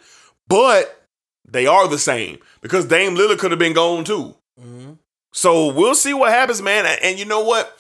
but 0.50 1.08
they 1.48 1.66
are 1.68 1.88
the 1.88 1.98
same 2.00 2.40
because 2.62 2.86
Dame 2.86 3.16
Lillard 3.16 3.38
could 3.40 3.52
have 3.52 3.60
been 3.60 3.72
gone 3.74 4.04
too. 4.04 4.36
Mm-hmm. 4.60 4.94
So 5.32 5.72
we'll 5.74 5.96
see 5.96 6.14
what 6.14 6.32
happens, 6.32 6.62
man. 6.62 6.86
And- 6.86 7.02
And 7.02 7.20
you 7.20 7.24
know 7.26 7.42
what? 7.46 7.78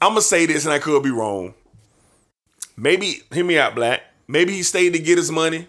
I'm 0.00 0.10
gonna 0.12 0.22
say 0.22 0.46
this, 0.46 0.64
and 0.64 0.72
I 0.72 0.78
could 0.78 1.02
be 1.02 1.10
wrong. 1.10 1.52
Maybe 2.76 3.22
hear 3.32 3.44
me 3.44 3.58
out, 3.58 3.74
Black. 3.74 4.02
Maybe 4.26 4.52
he 4.52 4.62
stayed 4.62 4.92
to 4.94 4.98
get 4.98 5.18
his 5.18 5.30
money, 5.30 5.68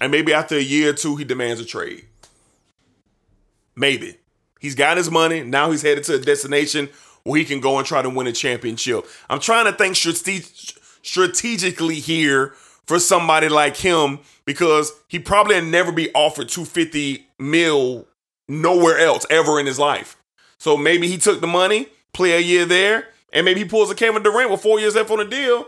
and 0.00 0.10
maybe 0.10 0.32
after 0.32 0.56
a 0.56 0.62
year 0.62 0.90
or 0.90 0.92
two, 0.92 1.16
he 1.16 1.24
demands 1.24 1.60
a 1.60 1.64
trade. 1.64 2.06
Maybe 3.76 4.16
he's 4.60 4.74
got 4.74 4.96
his 4.96 5.10
money. 5.10 5.42
Now 5.42 5.70
he's 5.70 5.82
headed 5.82 6.04
to 6.04 6.14
a 6.14 6.18
destination 6.18 6.88
where 7.22 7.38
he 7.38 7.44
can 7.44 7.60
go 7.60 7.78
and 7.78 7.86
try 7.86 8.02
to 8.02 8.10
win 8.10 8.26
a 8.26 8.32
championship. 8.32 9.04
I'm 9.28 9.40
trying 9.40 9.66
to 9.66 9.72
think 9.72 9.96
strate- 9.96 10.74
strategically 11.02 11.96
here 11.96 12.54
for 12.86 12.98
somebody 12.98 13.48
like 13.48 13.76
him 13.76 14.20
because 14.44 14.92
he 15.08 15.18
probably 15.18 15.60
never 15.60 15.92
be 15.92 16.12
offered 16.14 16.48
250 16.48 17.26
mil 17.38 18.06
nowhere 18.48 18.98
else 18.98 19.26
ever 19.28 19.58
in 19.60 19.66
his 19.66 19.78
life. 19.78 20.16
So 20.58 20.76
maybe 20.76 21.08
he 21.08 21.18
took 21.18 21.40
the 21.40 21.46
money, 21.46 21.88
play 22.12 22.32
a 22.32 22.40
year 22.40 22.64
there, 22.64 23.08
and 23.32 23.44
maybe 23.44 23.60
he 23.60 23.66
pulls 23.66 23.90
a 23.90 23.94
Kevin 23.94 24.22
Durant 24.22 24.50
with 24.50 24.62
four 24.62 24.80
years 24.80 24.94
left 24.94 25.10
on 25.10 25.18
the 25.18 25.24
deal 25.24 25.66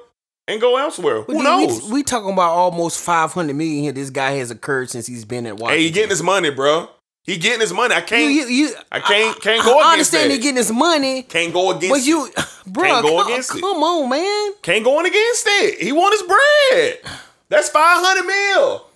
and 0.49 0.61
go 0.61 0.77
elsewhere. 0.79 1.23
Who 1.23 1.35
dude, 1.35 1.45
knows? 1.45 1.83
We, 1.85 1.93
we 1.93 2.03
talking 2.03 2.33
about 2.33 2.51
almost 2.51 3.01
five 3.01 3.33
hundred 3.33 3.55
million 3.55 3.85
here. 3.85 3.93
This 3.93 4.11
guy 4.11 4.33
has 4.33 4.51
occurred 4.51 4.91
since 4.91 5.07
he's 5.07 5.25
been 5.25 5.47
at 5.47 5.53
Washington. 5.59 5.79
hey, 5.79 5.85
he 5.85 5.91
getting 5.93 6.11
his 6.11 6.23
money, 6.25 6.51
bro. 6.51 6.89
He 7.25 7.37
getting 7.37 7.61
his 7.61 7.73
money. 7.75 7.95
I 7.95 8.01
can't. 8.01 8.33
you, 8.33 8.47
you, 8.47 8.71
I 8.91 9.01
can't- 9.01 9.41
can't 9.43 9.63
go 9.63 9.79
I 9.79 9.93
against 9.95 10.15
understand 10.15 10.31
that. 10.31 10.35
he 10.37 10.41
getting 10.41 10.57
his 10.57 10.73
money, 10.73 11.23
can't 11.23 11.53
go 11.53 11.71
against. 11.71 11.91
but 11.91 12.03
you, 12.03 12.29
bro, 12.67 12.85
Can't 12.89 13.03
go 13.07 13.19
come, 13.19 13.27
against 13.31 13.55
it. 13.55 13.61
come 13.61 13.83
on, 13.83 14.09
man. 14.09 14.53
can't 14.63 14.83
go 14.83 14.99
against 14.99 15.45
it. 15.47 15.83
He 15.83 15.93
want 15.93 16.15
his 16.19 16.23
bread. 16.23 17.13
That's 17.51 17.69
five 17.69 18.03
hundred 18.03 18.27
mil. 18.27 18.87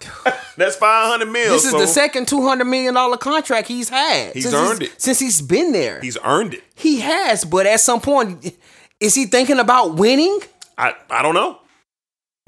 That's 0.56 0.76
five 0.76 1.08
hundred 1.10 1.30
mil. 1.30 1.52
This 1.52 1.64
is 1.64 1.70
so 1.70 1.78
the 1.80 1.86
second 1.86 2.26
two 2.28 2.42
hundred 2.46 2.64
million 2.66 2.94
dollar 2.94 3.16
contract 3.16 3.68
he's 3.68 3.88
had. 3.88 4.32
He's 4.32 4.44
since 4.50 4.54
earned 4.54 4.82
it. 4.82 5.00
since 5.00 5.18
he's 5.20 5.40
been 5.40 5.70
there. 5.72 6.00
He's 6.00 6.18
earned 6.24 6.54
it. 6.54 6.64
he 6.74 7.00
has, 7.00 7.44
but 7.44 7.66
at 7.66 7.80
some 7.80 8.00
point, 8.00 8.54
is 9.00 9.14
he 9.14 9.26
thinking 9.26 9.58
about 9.58 9.94
winning? 9.96 10.40
I 10.78 10.94
I 11.10 11.22
don't 11.22 11.34
know. 11.34 11.60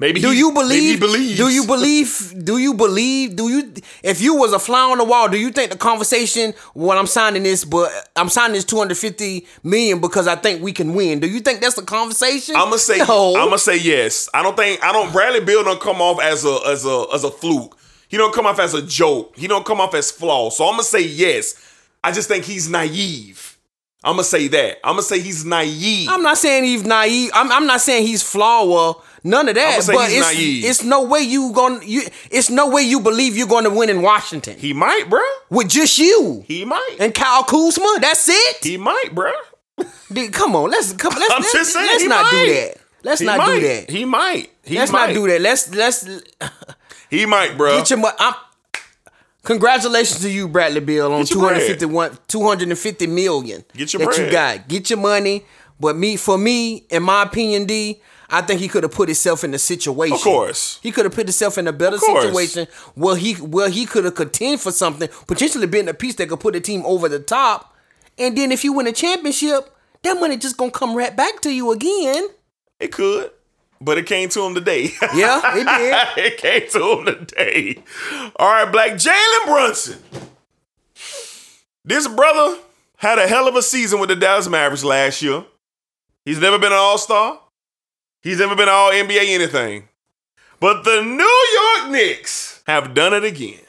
Maybe 0.01 0.19
Do 0.19 0.31
he, 0.31 0.39
you 0.39 0.51
believe? 0.51 0.99
Do 0.99 1.47
you 1.47 1.67
believe? 1.67 2.43
Do 2.43 2.57
you 2.57 2.73
believe? 2.73 3.35
Do 3.35 3.49
you? 3.49 3.71
If 4.01 4.19
you 4.19 4.33
was 4.33 4.51
a 4.51 4.57
fly 4.57 4.89
on 4.89 4.97
the 4.97 5.03
wall, 5.03 5.29
do 5.29 5.37
you 5.37 5.51
think 5.51 5.69
the 5.69 5.77
conversation 5.77 6.55
when 6.73 6.97
I'm 6.97 7.05
signing 7.05 7.43
this, 7.43 7.63
but 7.63 7.91
I'm 8.15 8.27
signing 8.27 8.53
this 8.53 8.65
250 8.65 9.45
million 9.61 10.01
because 10.01 10.25
I 10.27 10.35
think 10.37 10.63
we 10.63 10.71
can 10.73 10.95
win? 10.95 11.19
Do 11.19 11.27
you 11.27 11.39
think 11.39 11.61
that's 11.61 11.75
the 11.75 11.83
conversation? 11.83 12.55
I'm 12.55 12.69
gonna 12.69 12.79
say. 12.79 12.97
no. 12.97 13.35
I'm 13.35 13.45
gonna 13.45 13.59
say 13.59 13.77
yes. 13.77 14.27
I 14.33 14.41
don't 14.41 14.57
think. 14.57 14.83
I 14.83 14.91
don't. 14.91 15.11
Bradley 15.13 15.41
Beal 15.41 15.63
don't 15.63 15.79
come 15.79 16.01
off 16.01 16.19
as 16.19 16.45
a 16.45 16.59
as 16.65 16.83
a 16.83 17.05
as 17.13 17.23
a 17.23 17.29
fluke. 17.29 17.77
He 18.07 18.17
don't 18.17 18.33
come 18.33 18.47
off 18.47 18.57
as 18.57 18.73
a 18.73 18.81
joke. 18.81 19.37
He 19.37 19.47
don't 19.47 19.67
come 19.67 19.79
off 19.79 19.93
as 19.93 20.09
flawed. 20.09 20.53
So 20.53 20.65
I'm 20.65 20.71
gonna 20.71 20.83
say 20.83 21.03
yes. 21.03 21.53
I 22.03 22.11
just 22.11 22.27
think 22.27 22.45
he's 22.45 22.67
naive. 22.67 23.50
I'm 24.03 24.13
gonna 24.13 24.23
say 24.23 24.47
that. 24.49 24.77
I'm 24.83 24.93
gonna 24.93 25.03
say 25.03 25.19
he's 25.19 25.45
naive. 25.45 26.09
I'm 26.09 26.23
not 26.23 26.37
saying 26.37 26.63
he's 26.63 26.83
naive. 26.83 27.29
I'm, 27.33 27.51
I'm 27.51 27.67
not 27.67 27.81
saying 27.81 28.07
he's 28.07 28.23
flawed. 28.23 28.95
None 29.23 29.47
of 29.49 29.53
that. 29.55 29.83
But 29.85 30.09
he's 30.09 30.17
it's, 30.17 30.33
naive. 30.33 30.65
it's 30.65 30.83
no 30.83 31.03
way 31.03 31.19
you 31.19 31.51
going 31.53 31.81
you. 31.87 32.01
It's 32.31 32.49
no 32.49 32.69
way 32.71 32.81
you 32.81 32.99
believe 32.99 33.37
you're 33.37 33.47
going 33.47 33.65
to 33.65 33.69
win 33.69 33.89
in 33.91 34.01
Washington 34.01 34.57
he 34.57 34.73
might, 34.73 35.03
bruh. 35.07 35.21
with 35.51 35.69
just 35.69 35.99
you 35.99 36.43
He 36.47 36.65
might. 36.65 36.97
and 36.99 37.13
Kyle 37.13 37.43
Kuzma. 37.43 37.97
That's 38.01 38.27
it. 38.27 38.63
he 38.63 38.77
might, 38.77 39.09
bruh. 39.13 39.31
Dude, 40.11 40.33
come 40.33 40.55
on, 40.55 40.71
let's 40.71 40.93
come. 40.93 41.13
Let's, 41.13 41.31
I'm 41.35 41.41
let's, 41.41 41.53
just 41.53 41.73
saying, 41.73 41.85
let's 41.87 42.03
not 42.05 42.23
might. 42.25 42.45
do 42.45 42.53
that. 42.53 42.77
Let's 43.03 43.19
He 43.19 43.25
not 43.27 43.37
might. 43.37 43.59
do 43.59 43.67
that. 43.67 43.89
He 43.91 44.05
might. 44.05 44.49
He 44.63 44.75
let's 44.79 44.91
might. 44.91 45.07
not 45.07 45.13
do 45.13 45.27
that. 45.27 45.41
Let's 45.41 45.73
let's 45.75 46.07
He 47.11 47.25
might, 47.27 47.51
bruh. 47.51 47.77
get 47.77 47.89
your. 47.91 47.99
I'm, 48.19 48.33
congratulations 49.43 50.21
to 50.21 50.29
you, 50.29 50.47
Bradley 50.47 50.79
Beal, 50.81 51.11
on 51.11 51.21
Get 51.21 51.31
your 51.31 51.47
bread. 51.47 51.61
251 51.61 52.17
250 52.27 53.07
million. 53.07 53.63
Get 53.73 53.93
your 53.93 54.05
that 54.05 54.17
you 54.17 54.31
got. 54.31 54.67
Get 54.67 54.89
your 54.89 54.99
money. 54.99 55.45
But 55.79 55.95
me, 55.95 56.15
for 56.15 56.37
me, 56.37 56.85
in 56.89 57.01
my 57.03 57.23
opinion, 57.23 57.65
D, 57.65 57.99
I 58.29 58.41
think 58.41 58.61
he 58.61 58.67
could 58.67 58.83
have 58.83 58.91
put 58.93 59.09
himself 59.09 59.43
in 59.43 59.53
a 59.53 59.59
situation. 59.59 60.13
Of 60.13 60.21
course. 60.21 60.79
He 60.81 60.91
could 60.91 61.05
have 61.05 61.13
put 61.13 61.27
himself 61.27 61.57
in 61.57 61.67
a 61.67 61.73
better 61.73 61.97
situation 61.97 62.67
where 62.95 63.15
he 63.17 63.33
where 63.33 63.69
he 63.69 63.85
could 63.85 64.05
have 64.05 64.15
contend 64.15 64.61
for 64.61 64.71
something, 64.71 65.09
potentially 65.27 65.67
being 65.67 65.89
a 65.89 65.93
piece 65.93 66.15
that 66.15 66.29
could 66.29 66.39
put 66.39 66.55
a 66.55 66.61
team 66.61 66.83
over 66.85 67.09
the 67.09 67.19
top. 67.19 67.75
And 68.17 68.37
then 68.37 68.51
if 68.51 68.63
you 68.63 68.73
win 68.73 68.87
a 68.87 68.91
championship, 68.91 69.75
that 70.03 70.13
money 70.19 70.37
just 70.37 70.55
gonna 70.55 70.71
come 70.71 70.95
right 70.95 71.15
back 71.15 71.41
to 71.41 71.51
you 71.51 71.71
again. 71.71 72.27
It 72.79 72.91
could, 72.91 73.31
but 73.81 73.97
it 73.97 74.05
came 74.05 74.29
to 74.29 74.43
him 74.43 74.53
today. 74.55 74.91
Yeah, 75.13 75.41
it 75.55 76.15
did. 76.15 76.25
it 76.25 76.37
came 76.37 76.69
to 76.69 76.99
him 77.11 77.25
today. 77.25 77.83
All 78.37 78.47
right, 78.49 78.71
Black 78.71 78.91
Jalen 78.91 79.45
Brunson. 79.45 79.99
This 81.83 82.07
brother 82.07 82.59
had 82.97 83.17
a 83.19 83.27
hell 83.27 83.47
of 83.47 83.55
a 83.55 83.61
season 83.61 83.99
with 83.99 84.09
the 84.09 84.15
Dallas 84.15 84.47
Mavericks 84.47 84.83
last 84.83 85.21
year. 85.21 85.43
He's 86.23 86.39
never 86.39 86.59
been 86.59 86.71
an 86.71 86.77
All 86.77 86.97
Star. 86.99 87.39
He's 88.21 88.37
never 88.39 88.55
been 88.55 88.69
All 88.69 88.91
NBA 88.91 89.27
anything. 89.29 89.87
But 90.59 90.83
the 90.83 91.01
New 91.01 91.47
York 91.81 91.91
Knicks 91.91 92.61
have 92.67 92.93
done 92.93 93.13
it 93.13 93.23
again. 93.23 93.59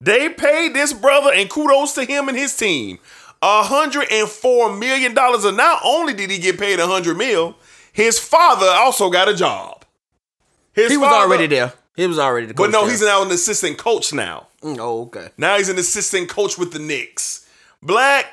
They 0.00 0.28
paid 0.28 0.74
this 0.74 0.92
brother, 0.92 1.32
and 1.32 1.48
kudos 1.48 1.94
to 1.94 2.04
him 2.04 2.28
and 2.28 2.36
his 2.36 2.54
team, 2.54 2.98
$104 3.42 4.78
million. 4.78 5.16
And 5.16 5.56
not 5.56 5.80
only 5.82 6.12
did 6.12 6.30
he 6.30 6.38
get 6.38 6.58
paid 6.58 6.78
$100 6.78 7.16
million, 7.16 7.54
his 7.94 8.18
father 8.18 8.66
also 8.66 9.08
got 9.08 9.28
a 9.28 9.34
job. 9.34 9.84
His 10.72 10.90
He 10.90 10.96
was 10.98 11.08
father- 11.08 11.26
already 11.26 11.46
there. 11.46 11.72
He 11.96 12.06
was 12.08 12.18
already 12.18 12.46
the 12.48 12.54
coach. 12.54 12.66
But 12.66 12.70
no, 12.72 12.82
there. 12.82 12.90
he's 12.90 13.02
now 13.02 13.22
an 13.22 13.30
assistant 13.30 13.78
coach 13.78 14.12
now. 14.12 14.48
Mm, 14.62 14.78
oh, 14.80 15.02
okay. 15.02 15.28
Now 15.38 15.56
he's 15.56 15.68
an 15.68 15.78
assistant 15.78 16.28
coach 16.28 16.58
with 16.58 16.72
the 16.72 16.80
Knicks. 16.80 17.46
Black, 17.80 18.26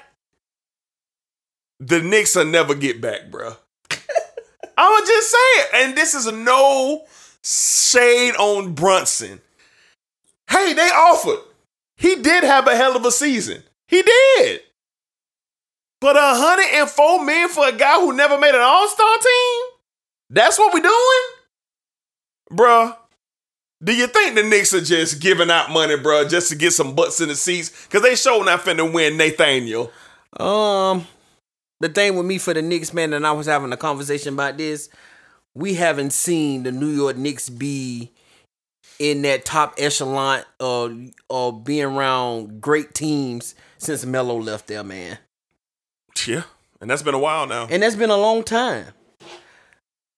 the 1.80 2.02
Knicks 2.02 2.36
will 2.36 2.46
never 2.46 2.74
get 2.74 3.00
back, 3.00 3.30
bruh. 3.30 3.56
I'ma 4.78 5.06
just 5.06 5.30
say 5.30 5.38
it. 5.38 5.68
And 5.76 5.96
this 5.96 6.16
is 6.16 6.26
no 6.32 7.06
shade 7.44 8.34
on 8.40 8.74
Brunson. 8.74 9.42
Hey, 10.50 10.74
they 10.74 10.90
offered. 10.90 11.40
He 11.98 12.16
did 12.16 12.44
have 12.44 12.68
a 12.68 12.76
hell 12.76 12.96
of 12.96 13.06
a 13.06 13.12
season. 13.12 13.62
He 13.88 14.02
did. 14.02 14.62
But 16.02 16.16
104 16.16 17.24
million 17.24 17.48
for 17.48 17.68
a 17.68 17.72
guy 17.72 18.02
who 18.02 18.12
never 18.12 18.38
made 18.40 18.56
an 18.56 18.62
all-star 18.62 19.18
team? 19.18 19.64
That's 20.32 20.58
what 20.58 20.74
we 20.74 20.82
doing? 20.82 21.22
Bruh, 22.52 22.98
do 23.84 23.96
you 23.96 24.08
think 24.08 24.36
the 24.36 24.44
Knicks 24.44 24.74
are 24.74 24.82
just 24.82 25.22
giving 25.22 25.52
out 25.52 25.70
money, 25.70 25.96
bruh, 25.96 26.28
just 26.30 26.50
to 26.50 26.56
get 26.56 26.72
some 26.72 26.96
butts 26.96 27.22
in 27.22 27.30
the 27.30 27.36
seats? 27.36 27.86
Because 27.86 28.02
they 28.02 28.16
sure 28.16 28.44
not 28.44 28.62
finna 28.62 28.92
win 28.92 29.16
Nathaniel. 29.16 29.92
Um, 30.40 31.08
the 31.80 31.90
thing 31.90 32.16
with 32.16 32.26
me 32.26 32.40
for 32.40 32.54
the 32.54 32.62
Knicks, 32.62 32.94
man, 32.94 33.14
and 33.14 33.26
I 33.26 33.32
was 33.32 33.46
having 33.46 33.72
a 33.72 33.78
conversation 33.78 34.34
about 34.34 34.58
this. 34.58 34.90
We 35.54 35.76
haven't 35.76 36.14
seen 36.14 36.64
the 36.64 36.72
New 36.72 36.90
York 36.90 37.18
Knicks 37.18 37.50
be 37.50 38.12
in 39.00 39.22
that 39.24 39.46
top 39.46 39.76
echelon 39.78 40.44
of 40.60 40.98
of 41.30 41.64
being 41.64 41.86
around 41.86 42.62
great 42.62 42.94
teams 42.94 43.56
since 43.78 44.06
Melo 44.06 44.40
left 44.40 44.68
there, 44.68 44.84
man. 44.84 45.18
Yeah, 46.28 46.44
and 46.80 46.90
that's 46.90 47.02
been 47.04 47.14
a 47.16 47.20
while 47.20 47.48
now. 47.48 47.68
And 47.70 47.82
that's 47.84 47.96
been 47.96 48.10
a 48.10 48.18
long 48.18 48.44
time. 48.44 48.86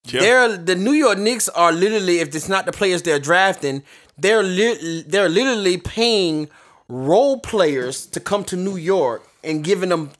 Yeah. 0.06 0.20
They're 0.22 0.58
the 0.58 0.76
New 0.76 0.92
York 0.92 1.18
Knicks 1.18 1.48
are 1.50 1.72
literally, 1.72 2.20
if 2.20 2.36
it's 2.36 2.50
not 2.50 2.66
the 2.66 2.74
players 2.74 3.02
they're 3.04 3.20
drafting, 3.20 3.84
they're 4.18 4.44
li- 4.44 5.04
they're 5.08 5.30
literally 5.30 5.78
paying 5.78 6.50
role 6.90 7.40
players 7.40 8.06
to 8.08 8.20
come 8.20 8.44
to 8.46 8.58
New 8.58 8.76
York 8.76 9.26
and 9.44 9.64
giving 9.64 9.90
them 9.90 10.12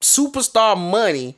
superstar 0.00 0.76
money 0.76 1.36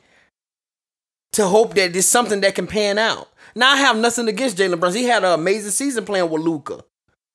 to 1.33 1.45
hope 1.47 1.75
that 1.75 1.95
it's 1.95 2.07
something 2.07 2.41
that 2.41 2.55
can 2.55 2.65
pan 2.67 2.97
out. 2.97 3.29
Now 3.55 3.71
I 3.73 3.77
have 3.77 3.97
nothing 3.97 4.27
against 4.27 4.57
Jalen 4.57 4.79
Brunson. 4.79 5.01
He 5.01 5.07
had 5.07 5.23
an 5.23 5.33
amazing 5.39 5.71
season 5.71 6.03
playing 6.05 6.29
with 6.29 6.41
Luka, 6.41 6.83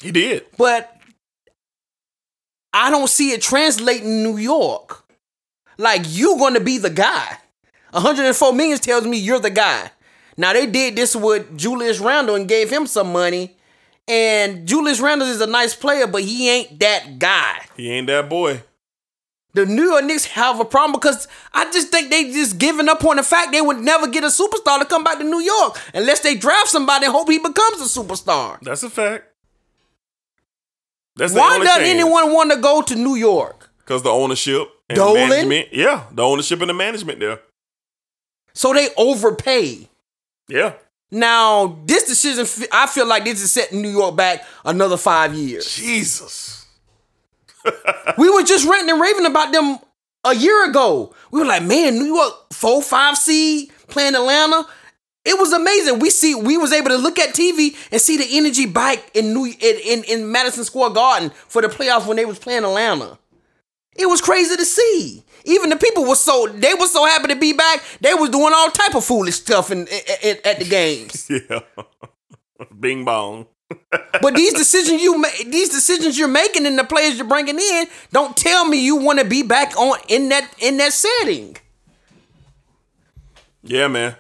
He 0.03 0.11
did. 0.11 0.47
but 0.59 0.93
I 2.73 2.91
don't 2.91 3.09
see 3.09 3.31
it 3.31 3.41
translating 3.41 4.23
New 4.23 4.37
York. 4.37 5.05
Like 5.79 6.03
you 6.07 6.37
going 6.39 6.55
to 6.55 6.61
be 6.61 6.79
the 6.79 6.91
guy. 6.91 7.39
104 7.93 8.53
millions 8.53 8.81
tells 8.81 9.07
me 9.07 9.17
you're 9.19 9.41
the 9.41 9.51
guy. 9.51 9.91
Now 10.37 10.53
they 10.53 10.67
did 10.67 10.97
this 10.97 11.17
with 11.17 11.57
Julius 11.57 11.99
Randle 11.99 12.35
and 12.35 12.49
gave 12.49 12.71
him 12.71 12.87
some 12.87 13.13
money. 13.13 13.57
And 14.09 14.67
Julius 14.69 15.01
Randle 15.01 15.29
is 15.29 15.41
a 15.41 15.47
nice 15.47 15.75
player, 15.75 16.07
but 16.07 16.23
he 16.23 16.49
ain't 16.51 16.79
that 16.81 17.19
guy. 17.19 17.63
He 17.77 17.91
ain't 17.91 18.07
that 18.07 18.29
boy. 18.29 18.63
The 19.55 19.65
New 19.65 19.85
York 19.85 20.05
Knicks 20.05 20.27
have 20.27 20.61
a 20.61 20.67
problem 20.67 20.93
because 21.01 21.27
I 21.55 21.65
just 21.73 21.89
think 21.89 22.11
they 22.11 22.25
just 22.31 22.59
giving 22.59 22.91
up 22.91 23.03
on 23.05 23.17
the 23.17 23.23
fact 23.23 23.53
they 23.53 23.63
would 23.63 23.79
never 23.79 24.07
get 24.07 24.23
a 24.23 24.27
superstar 24.27 24.79
to 24.79 24.85
come 24.85 25.03
back 25.03 25.17
to 25.19 25.25
New 25.25 25.41
York 25.41 25.81
unless 25.95 26.21
they 26.21 26.35
draft 26.35 26.69
somebody 26.69 27.07
and 27.07 27.15
hope 27.15 27.31
he 27.31 27.39
becomes 27.39 27.81
a 27.81 28.01
superstar. 28.01 28.61
That's 28.61 28.83
a 28.83 28.91
fact. 28.91 29.25
That's 31.17 31.33
Why 31.33 31.57
doesn't 31.59 31.67
chance. 31.85 31.89
anyone 31.89 32.35
want 32.35 32.53
to 32.53 32.59
go 32.59 32.83
to 32.83 32.95
New 32.95 33.15
York? 33.15 33.71
Because 33.79 34.03
the 34.03 34.11
ownership 34.11 34.69
and 34.89 34.97
Dolan? 34.97 35.29
management. 35.29 35.69
Yeah, 35.73 36.05
the 36.13 36.23
ownership 36.23 36.61
and 36.61 36.71
the 36.71 36.75
management 36.75 37.21
there. 37.21 37.41
So 38.55 38.73
they 38.73 38.89
overpay. 38.97 39.89
Yeah. 40.49 40.75
Now, 41.11 41.79
this 41.85 42.05
decision, 42.05 42.69
I 42.73 42.87
feel 42.87 43.07
like 43.07 43.25
this 43.25 43.41
is 43.41 43.53
setting 43.53 43.81
New 43.81 43.91
York 43.91 44.17
back 44.17 44.45
another 44.65 44.97
five 44.97 45.35
years. 45.35 45.75
Jesus. 45.75 46.67
We 48.17 48.31
were 48.31 48.45
just 48.45 48.65
ranting 48.65 48.91
and 48.91 49.01
raving 49.01 49.27
about 49.27 49.53
them 49.53 49.79
a 50.25 50.35
year 50.35 50.71
ago. 50.71 51.13
We 51.33 51.41
were 51.41 51.47
like, 51.47 51.65
man, 51.65 51.99
New 51.99 52.15
York 52.15 52.53
four, 52.53 52.81
five 52.81 53.17
seed 53.17 53.73
playing 53.89 54.15
Atlanta. 54.15 54.67
It 55.25 55.37
was 55.37 55.53
amazing. 55.53 55.99
We 55.99 56.11
see 56.11 56.37
we 56.37 56.57
was 56.57 56.73
able 56.73 56.91
to 56.91 56.97
look 56.97 57.19
at 57.19 57.35
TV 57.35 57.75
and 57.91 58.01
see 58.01 58.17
the 58.17 58.27
energy 58.31 58.67
back 58.67 59.11
in 59.15 59.35
New 59.35 59.47
in, 59.47 59.55
in, 59.85 60.05
in 60.05 60.31
Madison 60.31 60.63
Square 60.63 60.91
Garden 60.91 61.31
for 61.49 61.61
the 61.61 61.69
playoffs 61.69 62.07
when 62.07 62.17
they 62.17 62.25
was 62.25 62.39
playing 62.39 62.63
Atlanta. 62.63 63.19
It 63.99 64.07
was 64.07 64.21
crazy 64.21 64.57
to 64.57 64.65
see. 64.65 65.23
Even 65.45 65.71
the 65.71 65.77
people 65.77 66.05
were 66.05 66.17
so 66.17 66.47
they 66.49 66.75
were 66.75 66.87
so 66.87 67.05
happy 67.07 67.29
to 67.29 67.37
be 67.37 67.53
back. 67.53 67.83
They 68.01 68.15
was 68.15 68.31
doing 68.31 68.53
all 68.55 68.71
type 68.71 68.95
of 68.95 69.05
foolish 69.05 69.37
stuff 69.37 69.71
in, 69.71 69.87
in- 69.87 70.01
in- 70.23 70.39
at 70.45 70.59
the 70.59 70.65
games. 70.65 71.31
Yeah. 71.51 71.61
Bing 72.81 73.05
bong. 73.05 73.47
But 74.23 74.35
these 74.35 74.55
decisions 74.55 75.03
you 75.03 75.19
ma- 75.19 75.29
these 75.47 75.69
decisions 75.69 76.19
you're 76.19 76.29
making 76.29 76.67
and 76.67 76.79
the 76.79 76.85
players 76.85 77.17
you're 77.19 77.27
bringing 77.29 77.59
in, 77.59 77.87
don't 78.13 78.37
tell 78.37 78.65
me 78.65 78.79
you 78.83 78.97
want 78.97 79.19
to 79.19 79.25
be 79.25 79.43
back 79.43 79.77
on 79.77 79.99
in 80.09 80.31
that 80.31 80.49
in 80.59 80.79
that 80.79 80.93
setting. 80.93 81.57
Yeah, 83.63 83.89
man. 83.89 84.17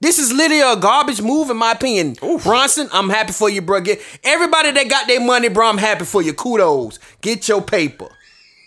This 0.00 0.18
is 0.18 0.32
literally 0.32 0.60
a 0.62 0.76
garbage 0.76 1.20
move, 1.20 1.50
in 1.50 1.56
my 1.56 1.72
opinion. 1.72 2.14
Brunson, 2.44 2.88
I'm 2.92 3.10
happy 3.10 3.32
for 3.32 3.50
you, 3.50 3.60
bro. 3.60 3.80
Get 3.80 4.00
everybody 4.22 4.70
that 4.70 4.88
got 4.88 5.08
their 5.08 5.20
money, 5.20 5.48
bro. 5.48 5.68
I'm 5.68 5.78
happy 5.78 6.04
for 6.04 6.22
you. 6.22 6.32
Kudos. 6.34 7.00
Get 7.20 7.48
your 7.48 7.60
paper. 7.62 8.08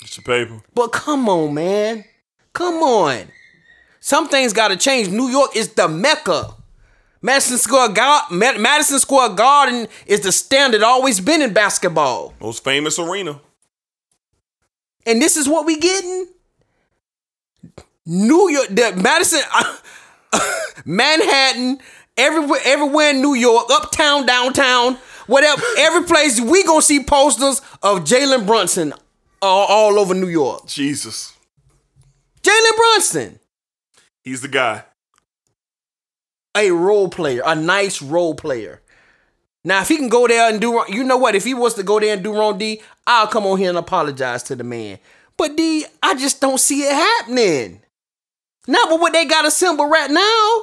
Get 0.02 0.18
your 0.18 0.24
paper. 0.24 0.62
But 0.74 0.90
come 0.92 1.30
on, 1.30 1.54
man. 1.54 2.04
Come 2.54 2.76
on. 2.76 3.28
Some 4.00 4.28
things 4.28 4.52
got 4.52 4.70
to 4.70 4.78
change. 4.78 5.10
New 5.10 5.30
York 5.30 5.56
is 5.56 5.74
the 5.74 5.88
mecca. 5.88 6.56
Madison 7.22 7.60
Square 7.60 7.90
Garden, 7.90 8.40
Madison 8.40 8.98
Square 8.98 9.30
Garden 9.36 9.88
is 10.08 10.22
the 10.22 10.32
standard. 10.32 10.82
Always 10.82 11.20
been 11.20 11.44
in 11.44 11.54
basketball, 11.54 12.34
Most 12.42 12.64
famous 12.64 12.98
arena. 12.98 13.40
and 15.06 15.22
this 15.22 15.38
is 15.38 15.48
what 15.48 15.68
we 15.68 15.78
getting. 15.78 16.26
New 18.08 18.50
York, 18.50 18.70
the 18.70 19.00
Madison, 19.00 19.42
Manhattan, 20.86 21.80
everywhere, 22.18 22.60
everywhere 22.66 23.12
in 23.12 23.22
New 23.22 23.36
York, 23.36 23.68
uptown, 23.70 24.26
downtown, 24.26 24.98
whatever, 25.28 25.62
every 25.78 26.04
place 26.06 26.42
we 26.42 26.64
gonna 26.64 26.82
see 26.82 27.04
posters 27.04 27.60
of 27.84 28.00
Jalen 28.00 28.48
Brunson 28.48 28.94
all, 29.42 29.66
all 29.68 30.00
over 30.00 30.14
New 30.14 30.28
York. 30.30 30.68
Jesus. 30.68 31.34
Jalen 32.42 32.76
Brunson, 32.78 33.40
He's 34.24 34.42
the 34.42 34.48
guy. 34.48 34.84
a 36.56 36.72
role 36.72 37.10
player, 37.10 37.42
a 37.46 37.56
nice 37.56 38.02
role 38.02 38.36
player. 38.36 38.82
Now, 39.64 39.82
if 39.82 39.90
he 39.90 39.98
can 39.98 40.10
go 40.10 40.28
there 40.28 40.50
and 40.50 40.60
do, 40.60 40.74
wrong- 40.76 40.88
you 40.92 41.04
know 41.04 41.18
what? 41.18 41.36
If 41.36 41.44
he 41.44 41.54
was 41.54 41.76
to 41.76 41.84
go 41.84 42.00
there 42.00 42.14
and 42.14 42.24
do 42.24 42.34
wrong, 42.34 42.58
D, 42.58 42.82
I'll 43.06 43.28
come 43.28 43.46
on 43.46 43.60
here 43.60 43.70
and 43.70 43.78
apologize 43.78 44.42
to 44.44 44.56
the 44.56 44.64
man. 44.64 44.98
But 45.38 45.56
D, 45.56 45.86
I 46.02 46.16
just 46.16 46.42
don't 46.42 46.60
see 46.60 46.82
it 46.82 46.94
happening. 46.94 47.82
Not 48.68 48.92
with 48.92 49.02
what 49.02 49.14
they 49.14 49.26
got 49.26 49.46
assembled 49.46 49.90
right 49.92 50.10
now. 50.10 50.58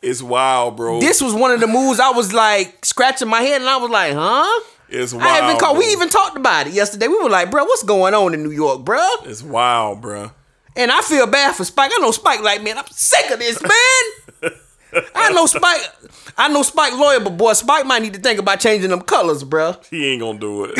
It's 0.00 0.22
wild, 0.22 0.76
bro. 0.76 1.00
This 1.00 1.20
was 1.20 1.34
one 1.34 1.50
of 1.50 1.60
the 1.60 1.66
moves 1.66 2.00
I 2.00 2.10
was 2.10 2.32
like 2.32 2.84
scratching 2.84 3.28
my 3.28 3.42
head, 3.42 3.60
and 3.60 3.68
I 3.68 3.76
was 3.78 3.90
like, 3.90 4.14
huh? 4.14 4.60
It's 4.88 5.12
wild. 5.12 5.24
I 5.24 5.36
haven't 5.36 5.60
called. 5.60 5.78
We 5.78 5.86
even 5.86 6.08
talked 6.08 6.36
about 6.36 6.66
it 6.66 6.72
yesterday. 6.72 7.08
We 7.08 7.18
were 7.22 7.30
like, 7.30 7.50
bro, 7.50 7.64
what's 7.64 7.82
going 7.82 8.14
on 8.14 8.34
in 8.34 8.42
New 8.42 8.50
York, 8.50 8.84
bro? 8.84 9.06
It's 9.24 9.42
wild, 9.42 10.00
bro. 10.00 10.30
And 10.76 10.90
I 10.92 11.00
feel 11.02 11.26
bad 11.26 11.54
for 11.54 11.64
Spike. 11.64 11.90
I 11.94 11.98
know 12.00 12.10
Spike 12.12 12.40
like, 12.40 12.62
man, 12.62 12.78
I'm 12.78 12.86
sick 12.90 13.30
of 13.30 13.38
this, 13.38 13.60
man. 13.62 14.52
I 15.14 15.32
know 15.32 15.46
Spike. 15.46 15.80
I 16.36 16.48
know 16.48 16.62
Spike 16.62 16.92
lawyer, 16.92 17.20
but 17.20 17.36
boy, 17.36 17.52
Spike 17.54 17.84
might 17.84 18.00
need 18.00 18.14
to 18.14 18.20
think 18.20 18.38
about 18.38 18.60
changing 18.60 18.90
them 18.90 19.02
colors, 19.02 19.44
bro. 19.44 19.74
He 19.90 20.12
ain't 20.12 20.20
gonna 20.20 20.38
do 20.38 20.64
it. 20.64 20.78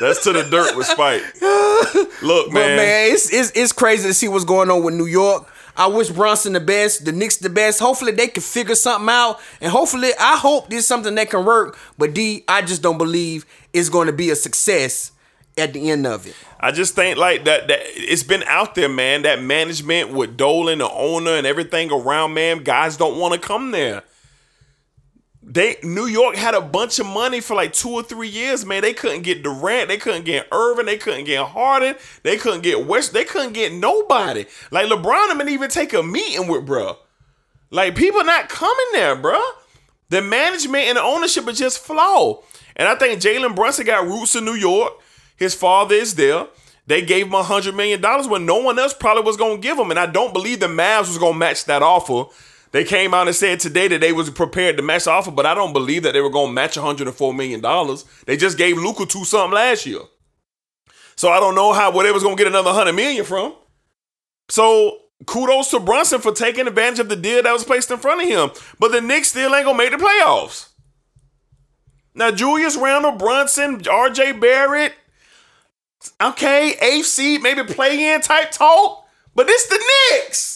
That's 0.00 0.22
to 0.24 0.32
the 0.32 0.42
dirt 0.44 0.76
with 0.76 0.86
Spike. 0.86 1.22
Look, 2.22 2.52
man. 2.52 2.54
But 2.54 2.66
man. 2.66 2.76
man, 2.76 3.12
it's, 3.12 3.32
it's 3.32 3.50
it's 3.54 3.72
crazy 3.72 4.08
to 4.08 4.14
see 4.14 4.28
what's 4.28 4.44
going 4.44 4.70
on 4.70 4.84
with 4.84 4.94
New 4.94 5.06
York. 5.06 5.48
I 5.76 5.86
wish 5.88 6.08
Brunson 6.10 6.54
the 6.54 6.60
best, 6.60 7.04
the 7.04 7.12
Knicks 7.12 7.36
the 7.36 7.50
best. 7.50 7.80
Hopefully 7.80 8.12
they 8.12 8.28
can 8.28 8.42
figure 8.42 8.74
something 8.74 9.08
out, 9.08 9.40
and 9.60 9.70
hopefully 9.70 10.10
I 10.18 10.36
hope 10.36 10.70
this 10.70 10.80
is 10.80 10.86
something 10.86 11.14
that 11.16 11.30
can 11.30 11.44
work. 11.44 11.78
But 11.98 12.14
D, 12.14 12.44
I 12.48 12.62
just 12.62 12.82
don't 12.82 12.98
believe 12.98 13.44
it's 13.72 13.88
going 13.88 14.06
to 14.06 14.12
be 14.12 14.30
a 14.30 14.36
success 14.36 15.12
at 15.58 15.72
the 15.72 15.90
end 15.90 16.06
of 16.06 16.26
it. 16.26 16.34
I 16.60 16.72
just 16.72 16.94
think 16.94 17.18
like 17.18 17.44
that 17.44 17.68
that 17.68 17.80
it's 17.82 18.22
been 18.22 18.42
out 18.44 18.74
there, 18.74 18.88
man. 18.88 19.22
That 19.22 19.42
management 19.42 20.12
with 20.12 20.36
Dolan, 20.36 20.78
the 20.78 20.90
owner, 20.90 21.32
and 21.32 21.46
everything 21.46 21.90
around, 21.90 22.34
man. 22.34 22.62
Guys 22.62 22.96
don't 22.96 23.18
want 23.18 23.34
to 23.34 23.40
come 23.40 23.70
there. 23.70 24.02
They 25.48 25.76
New 25.84 26.06
York 26.06 26.34
had 26.34 26.54
a 26.54 26.60
bunch 26.60 26.98
of 26.98 27.06
money 27.06 27.40
for 27.40 27.54
like 27.54 27.72
two 27.72 27.90
or 27.90 28.02
three 28.02 28.26
years, 28.28 28.66
man. 28.66 28.82
They 28.82 28.92
couldn't 28.92 29.22
get 29.22 29.44
Durant, 29.44 29.88
they 29.88 29.96
couldn't 29.96 30.24
get 30.24 30.48
Irving, 30.50 30.86
they 30.86 30.98
couldn't 30.98 31.24
get 31.24 31.46
Harden, 31.46 31.94
they 32.24 32.36
couldn't 32.36 32.62
get 32.62 32.84
West, 32.84 33.12
they 33.12 33.24
couldn't 33.24 33.52
get 33.52 33.72
nobody. 33.72 34.46
Like 34.72 34.88
LeBron 34.88 35.28
didn't 35.28 35.48
even 35.50 35.70
take 35.70 35.92
a 35.92 36.02
meeting 36.02 36.48
with 36.48 36.66
bruh. 36.66 36.96
Like 37.70 37.94
people 37.94 38.24
not 38.24 38.48
coming 38.48 38.86
there, 38.92 39.14
bruh. 39.14 39.50
The 40.08 40.20
management 40.20 40.84
and 40.84 40.96
the 40.96 41.02
ownership 41.02 41.46
is 41.46 41.58
just 41.58 41.78
flawed. 41.78 42.42
And 42.74 42.88
I 42.88 42.96
think 42.96 43.22
Jalen 43.22 43.54
Brunson 43.54 43.86
got 43.86 44.04
roots 44.04 44.34
in 44.34 44.44
New 44.44 44.54
York. 44.54 44.94
His 45.36 45.54
father 45.54 45.94
is 45.94 46.16
there. 46.16 46.48
They 46.88 47.02
gave 47.02 47.26
him 47.26 47.34
a 47.34 47.44
hundred 47.44 47.76
million 47.76 48.00
dollars 48.00 48.26
when 48.26 48.46
no 48.46 48.58
one 48.58 48.78
else 48.80 48.94
probably 48.94 49.22
was 49.22 49.36
gonna 49.36 49.58
give 49.58 49.78
him. 49.78 49.90
And 49.90 49.98
I 49.98 50.06
don't 50.06 50.32
believe 50.32 50.58
the 50.58 50.66
Mavs 50.66 51.08
was 51.08 51.18
gonna 51.18 51.38
match 51.38 51.66
that 51.66 51.82
offer. 51.82 52.30
They 52.72 52.84
came 52.84 53.14
out 53.14 53.26
and 53.26 53.36
said 53.36 53.60
today 53.60 53.88
that 53.88 54.00
they 54.00 54.12
was 54.12 54.28
prepared 54.30 54.76
to 54.76 54.82
match 54.82 55.04
the 55.04 55.10
offer, 55.10 55.30
but 55.30 55.46
I 55.46 55.54
don't 55.54 55.72
believe 55.72 56.02
that 56.02 56.12
they 56.12 56.20
were 56.20 56.30
gonna 56.30 56.52
match 56.52 56.76
104 56.76 57.34
million 57.34 57.60
dollars. 57.60 58.04
They 58.26 58.36
just 58.36 58.58
gave 58.58 58.76
Luka 58.76 59.06
two 59.06 59.24
something 59.24 59.54
last 59.54 59.86
year. 59.86 60.00
So 61.16 61.30
I 61.30 61.40
don't 61.40 61.54
know 61.54 61.72
how 61.72 61.90
where 61.90 62.04
they 62.04 62.12
was 62.12 62.22
gonna 62.22 62.36
get 62.36 62.46
another 62.46 62.72
hundred 62.72 62.92
million 62.94 63.24
from. 63.24 63.54
So 64.50 64.98
kudos 65.26 65.70
to 65.70 65.80
Brunson 65.80 66.20
for 66.20 66.32
taking 66.32 66.66
advantage 66.66 66.98
of 66.98 67.08
the 67.08 67.16
deal 67.16 67.42
that 67.42 67.52
was 67.52 67.64
placed 67.64 67.90
in 67.90 67.98
front 67.98 68.22
of 68.22 68.28
him. 68.28 68.50
But 68.78 68.92
the 68.92 69.00
Knicks 69.00 69.28
still 69.28 69.54
ain't 69.54 69.64
gonna 69.64 69.78
make 69.78 69.92
the 69.92 69.96
playoffs. 69.96 70.68
Now 72.14 72.30
Julius 72.30 72.76
Randle, 72.76 73.12
Brunson, 73.12 73.80
RJ 73.80 74.40
Barrett, 74.40 74.94
okay, 76.20 76.74
eighth 76.80 77.06
seed, 77.06 77.42
maybe 77.42 77.62
play 77.64 78.14
in 78.14 78.20
type 78.20 78.50
talk, 78.50 79.06
but 79.34 79.46
it's 79.48 79.68
the 79.68 79.82
Knicks. 80.22 80.55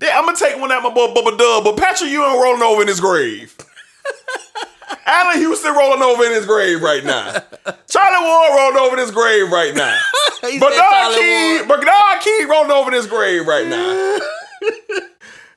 Yeah, 0.00 0.16
I'm 0.18 0.26
gonna 0.26 0.36
take 0.36 0.58
one 0.58 0.70
out 0.70 0.82
my 0.82 0.90
boy 0.90 1.08
Bubba 1.08 1.36
Dub, 1.36 1.64
but 1.64 1.76
Patrick 1.76 2.10
Ewing 2.10 2.40
rolling 2.40 2.62
over 2.62 2.82
in 2.82 2.88
his 2.88 3.00
grave. 3.00 3.56
Allan 5.06 5.38
Houston 5.38 5.74
rolling 5.74 6.02
over 6.02 6.24
in 6.24 6.32
his 6.32 6.46
grave 6.46 6.80
right 6.82 7.04
now. 7.04 7.32
Charlie 7.88 8.24
Ward 8.26 8.52
rolling 8.54 8.76
over 8.76 8.94
in 8.94 9.00
his 9.00 9.10
grave 9.10 9.50
right 9.50 9.74
now. 9.74 9.98
Bernard 10.42 10.58
Ward. 10.60 11.68
Bernard 11.68 12.20
King 12.22 12.48
rolling 12.48 12.70
over 12.70 12.90
in 12.90 12.96
his 12.96 13.06
grave 13.06 13.46
right 13.46 13.66
now. 13.66 14.18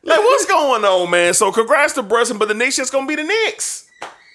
like, 0.03 0.19
what's 0.19 0.45
going 0.45 0.83
on, 0.83 1.11
man? 1.11 1.33
So, 1.33 1.51
congrats 1.51 1.93
to 1.93 2.03
Brunson, 2.03 2.37
but 2.39 2.47
the 2.47 2.53
Knicks 2.55 2.77
just 2.77 2.91
gonna 2.91 3.05
be 3.07 3.15
the 3.15 3.23
Knicks. 3.23 3.89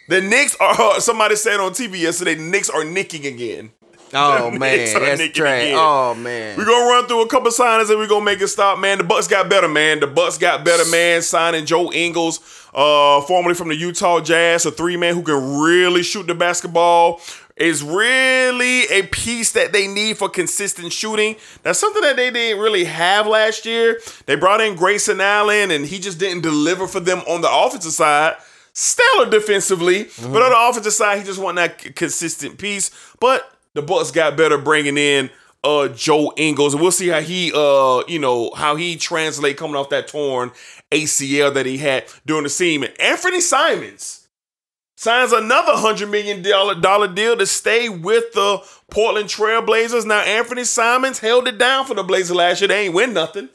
The 0.09 0.21
Knicks 0.21 0.57
are. 0.61 1.01
Somebody 1.01 1.35
said 1.35 1.59
on 1.59 1.73
TV 1.73 2.01
yesterday, 2.01 2.35
the 2.35 2.43
Knicks 2.43 2.71
are 2.71 2.85
nicking 2.85 3.27
again. 3.27 3.73
Oh 4.47 4.51
man, 4.51 4.61
that's 4.61 5.33
trash. 5.37 5.73
Oh 5.75 6.15
man. 6.15 6.57
We're 6.57 6.65
gonna 6.65 6.87
run 6.91 7.07
through 7.07 7.23
a 7.23 7.29
couple 7.29 7.51
signings 7.51 7.91
and 7.91 7.99
we're 7.99 8.07
gonna 8.09 8.25
make 8.25 8.41
it 8.41 8.49
stop, 8.49 8.79
man. 8.79 8.99
The 8.99 9.05
Bucks 9.05 9.29
got 9.29 9.49
better, 9.49 9.69
man. 9.69 10.01
The 10.01 10.07
Bucks 10.07 10.39
got 10.39 10.65
better, 10.65 10.89
man. 10.91 11.23
Signing 11.23 11.67
Joe 11.67 11.93
Ingles, 11.93 12.41
uh, 12.75 13.21
formerly 13.23 13.55
from 13.55 13.69
the 13.69 13.77
Utah 13.77 14.21
Jazz, 14.21 14.65
a 14.67 14.71
three 14.71 14.97
man 14.97 15.15
who 15.15 15.23
can 15.23 15.61
really 15.61 16.03
shoot 16.03 16.27
the 16.27 16.35
basketball. 16.35 17.21
Is 17.57 17.83
really 17.83 18.83
a 18.89 19.03
piece 19.05 19.53
that 19.53 19.73
they 19.73 19.87
need 19.87 20.19
for 20.19 20.29
consistent 20.29 20.93
shooting. 20.93 21.37
That's 21.63 21.79
something 21.79 22.03
that 22.03 22.17
they 22.17 22.31
didn't 22.31 22.61
really 22.63 22.85
have 22.85 23.27
last 23.27 23.65
year. 23.65 23.99
They 24.27 24.35
brought 24.37 24.61
in 24.61 24.77
Grayson 24.77 25.23
Allen, 25.23 25.71
and 25.71 25.87
he 25.87 25.99
just 25.99 26.19
didn't 26.19 26.43
deliver 26.43 26.87
for 26.87 27.01
them 27.01 27.21
on 27.21 27.41
the 27.41 27.51
offensive 27.51 27.93
side. 27.93 28.37
Stellar 28.75 29.31
defensively, 29.31 30.05
but 30.21 30.43
on 30.43 30.51
the 30.51 30.69
offensive 30.69 30.93
side, 30.93 31.17
he 31.17 31.25
just 31.25 31.41
wasn't 31.41 31.57
that 31.57 31.97
consistent 31.97 32.59
piece. 32.59 32.91
But 33.21 33.51
the 33.77 33.83
Bucks 33.83 34.11
got 34.11 34.37
better 34.37 34.59
bringing 34.59 34.99
in 34.99 35.31
uh 35.63 35.89
Joe 35.89 36.33
Ingles, 36.37 36.75
and 36.75 36.83
we'll 36.83 36.93
see 36.93 37.09
how 37.09 37.21
he 37.21 37.53
uh 37.55 38.03
you 38.09 38.19
know 38.19 38.53
how 38.55 38.77
he 38.77 38.97
translate 38.97 39.57
coming 39.57 39.77
off 39.77 39.91
that 39.91 40.09
torn 40.09 40.51
ACL 40.91 41.53
that 41.55 41.67
he 41.67 41.79
had 41.79 42.05
during 42.25 42.45
the 42.45 42.49
season. 42.49 42.89
Anthony 43.01 43.41
Simons 43.41 44.29
signs 44.97 45.33
another 45.33 45.73
hundred 45.75 46.11
million 46.11 46.43
dollar 46.43 47.09
deal 47.09 47.37
to 47.37 47.47
stay 47.47 47.89
with 47.89 48.33
the 48.33 48.59
Portland 48.91 49.29
Trailblazers. 49.29 50.07
Now 50.07 50.21
Anthony 50.21 50.65
Simons 50.65 51.19
held 51.19 51.49
it 51.49 51.59
down 51.59 51.87
for 51.87 51.95
the 51.95 52.03
Blazers 52.03 52.37
last 52.37 52.61
year. 52.61 52.69
They 52.69 52.87
ain't 52.87 52.95
win 52.95 53.13
nothing. 53.13 53.49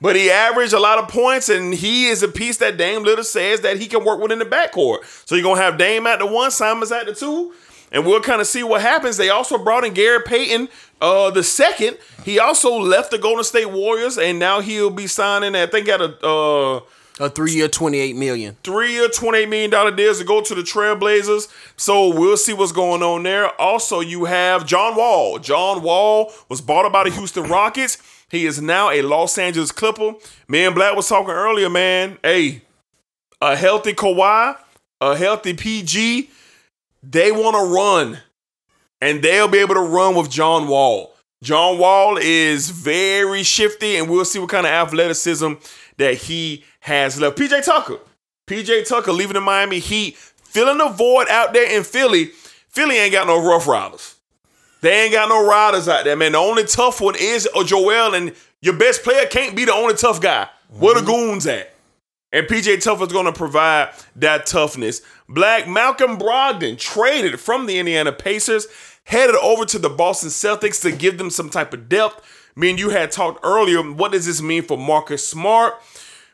But 0.00 0.14
he 0.14 0.30
averaged 0.30 0.74
a 0.74 0.78
lot 0.78 0.98
of 0.98 1.08
points, 1.08 1.48
and 1.48 1.74
he 1.74 2.06
is 2.06 2.22
a 2.22 2.28
piece 2.28 2.58
that 2.58 2.76
Dame 2.76 3.02
Lillard 3.04 3.24
says 3.24 3.62
that 3.62 3.78
he 3.78 3.86
can 3.88 4.04
work 4.04 4.20
with 4.20 4.30
in 4.30 4.38
the 4.38 4.44
backcourt. 4.44 4.98
So 5.26 5.34
you're 5.34 5.42
gonna 5.42 5.60
have 5.60 5.76
Dame 5.76 6.06
at 6.06 6.20
the 6.20 6.26
one, 6.26 6.50
Simons 6.52 6.92
at 6.92 7.06
the 7.06 7.14
two. 7.14 7.52
And 7.92 8.04
we'll 8.06 8.20
kind 8.20 8.40
of 8.40 8.46
see 8.46 8.62
what 8.62 8.80
happens. 8.80 9.16
They 9.16 9.30
also 9.30 9.58
brought 9.58 9.84
in 9.84 9.94
Gary 9.94 10.22
Payton, 10.24 10.68
uh, 11.00 11.30
the 11.30 11.42
second. 11.42 11.98
He 12.24 12.38
also 12.38 12.76
left 12.78 13.10
the 13.10 13.18
Golden 13.18 13.44
State 13.44 13.70
Warriors, 13.70 14.18
and 14.18 14.38
now 14.38 14.60
he'll 14.60 14.90
be 14.90 15.06
signing. 15.06 15.54
I 15.54 15.66
think 15.66 15.88
at 15.88 16.00
a 16.00 16.16
uh, 16.26 16.80
A 17.20 17.28
three 17.30 17.52
year, 17.52 17.68
twenty 17.68 17.98
eight 17.98 18.16
million. 18.16 18.56
three 18.62 18.92
year, 18.92 19.08
$28 19.08 19.48
million 19.48 19.96
deals 19.96 20.18
to 20.18 20.24
go 20.24 20.40
to 20.40 20.54
the 20.54 20.62
Trailblazers. 20.62 21.48
So 21.76 22.08
we'll 22.14 22.36
see 22.36 22.52
what's 22.52 22.72
going 22.72 23.02
on 23.02 23.22
there. 23.24 23.48
Also, 23.60 24.00
you 24.00 24.26
have 24.26 24.66
John 24.66 24.94
Wall. 24.96 25.38
John 25.38 25.82
Wall 25.82 26.32
was 26.48 26.60
bought 26.60 26.84
out 26.86 26.92
by 26.92 27.04
the 27.04 27.10
Houston 27.10 27.44
Rockets. 27.44 27.98
He 28.30 28.44
is 28.46 28.60
now 28.60 28.90
a 28.90 29.00
Los 29.02 29.38
Angeles 29.38 29.72
Clipper. 29.72 30.12
Me 30.48 30.64
and 30.66 30.74
Black 30.74 30.94
was 30.94 31.08
talking 31.08 31.30
earlier, 31.30 31.70
man. 31.70 32.18
Hey, 32.22 32.62
a 33.40 33.56
healthy 33.56 33.94
Kawhi, 33.94 34.56
a 35.00 35.16
healthy 35.16 35.54
PG, 35.54 36.28
they 37.02 37.32
want 37.32 37.56
to 37.56 37.74
run. 37.74 38.18
And 39.00 39.22
they'll 39.22 39.48
be 39.48 39.58
able 39.58 39.76
to 39.76 39.80
run 39.80 40.16
with 40.16 40.28
John 40.30 40.66
Wall. 40.66 41.14
John 41.42 41.78
Wall 41.78 42.16
is 42.16 42.70
very 42.70 43.44
shifty, 43.44 43.96
and 43.96 44.10
we'll 44.10 44.24
see 44.24 44.40
what 44.40 44.48
kind 44.48 44.66
of 44.66 44.72
athleticism 44.72 45.52
that 45.98 46.14
he 46.14 46.64
has 46.80 47.20
left. 47.20 47.38
PJ 47.38 47.64
Tucker. 47.64 47.98
PJ 48.48 48.88
Tucker 48.88 49.12
leaving 49.12 49.34
the 49.34 49.40
Miami 49.40 49.78
Heat, 49.78 50.16
filling 50.16 50.78
the 50.78 50.88
void 50.88 51.28
out 51.28 51.52
there 51.52 51.70
in 51.76 51.84
Philly. 51.84 52.26
Philly 52.68 52.96
ain't 52.96 53.12
got 53.12 53.26
no 53.26 53.40
rough 53.40 53.68
riders. 53.68 54.16
They 54.80 55.04
ain't 55.04 55.12
got 55.12 55.28
no 55.28 55.46
riders 55.46 55.88
out 55.88 56.04
there, 56.04 56.16
man. 56.16 56.32
The 56.32 56.38
only 56.38 56.64
tough 56.64 57.00
one 57.00 57.14
is 57.18 57.48
Joel, 57.66 58.14
and 58.14 58.34
your 58.60 58.74
best 58.74 59.02
player 59.02 59.26
can't 59.26 59.54
be 59.54 59.64
the 59.64 59.74
only 59.74 59.94
tough 59.94 60.20
guy. 60.20 60.48
Where 60.70 60.94
the 60.94 61.00
mhm. 61.02 61.06
goons 61.06 61.46
at? 61.46 61.72
And 62.32 62.46
PJ 62.46 62.82
Tucker 62.82 63.04
is 63.04 63.12
going 63.12 63.26
to 63.26 63.32
provide 63.32 63.92
that 64.16 64.44
toughness. 64.46 65.00
Black 65.28 65.66
Malcolm 65.66 66.18
Brogdon 66.18 66.78
traded 66.78 67.40
from 67.40 67.66
the 67.66 67.78
Indiana 67.78 68.12
Pacers, 68.12 68.66
headed 69.04 69.36
over 69.36 69.64
to 69.64 69.78
the 69.78 69.88
Boston 69.88 70.28
Celtics 70.28 70.82
to 70.82 70.92
give 70.92 71.16
them 71.16 71.30
some 71.30 71.48
type 71.48 71.72
of 71.72 71.88
depth. 71.88 72.52
Me 72.54 72.70
and 72.70 72.78
you 72.78 72.90
had 72.90 73.10
talked 73.10 73.40
earlier. 73.42 73.80
What 73.82 74.12
does 74.12 74.26
this 74.26 74.42
mean 74.42 74.62
for 74.62 74.76
Marcus 74.76 75.26
Smart? 75.26 75.74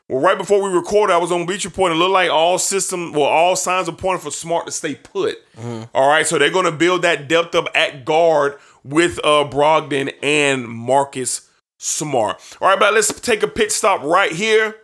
Well, 0.09 0.20
right 0.20 0.36
before 0.36 0.61
we 0.62 0.68
recorded, 0.68 1.14
I 1.14 1.18
was 1.18 1.30
on 1.32 1.47
Bleacher 1.47 1.68
Report. 1.68 1.92
It 1.92 1.95
looked 1.95 2.12
like 2.12 2.30
all 2.30 2.59
system, 2.59 3.12
well, 3.12 3.22
all 3.24 3.57
signs 3.57 3.88
are 3.88 3.92
pointing 3.95 4.20
for 4.22 4.30
Smart 4.30 4.66
to 4.66 4.72
stay 4.72 4.97
put. 4.97 5.36
All 5.95 6.09
right, 6.09 6.26
so 6.26 6.38
they're 6.38 6.51
going 6.51 6.66
to 6.66 6.72
build 6.72 7.03
that 7.03 7.28
depth 7.28 7.55
up 7.55 7.68
at 7.74 8.05
guard 8.05 8.59
with 8.82 9.18
uh, 9.24 9.49
Brogdon 9.49 10.12
and 10.22 10.66
Marcus 10.68 11.49
Smart. 11.78 12.40
All 12.61 12.68
right, 12.68 12.78
but 12.78 12.92
let's 12.95 13.18
take 13.20 13.42
a 13.42 13.49
pit 13.49 13.70
stop 13.72 14.03
right 14.03 14.32
here. 14.32 14.76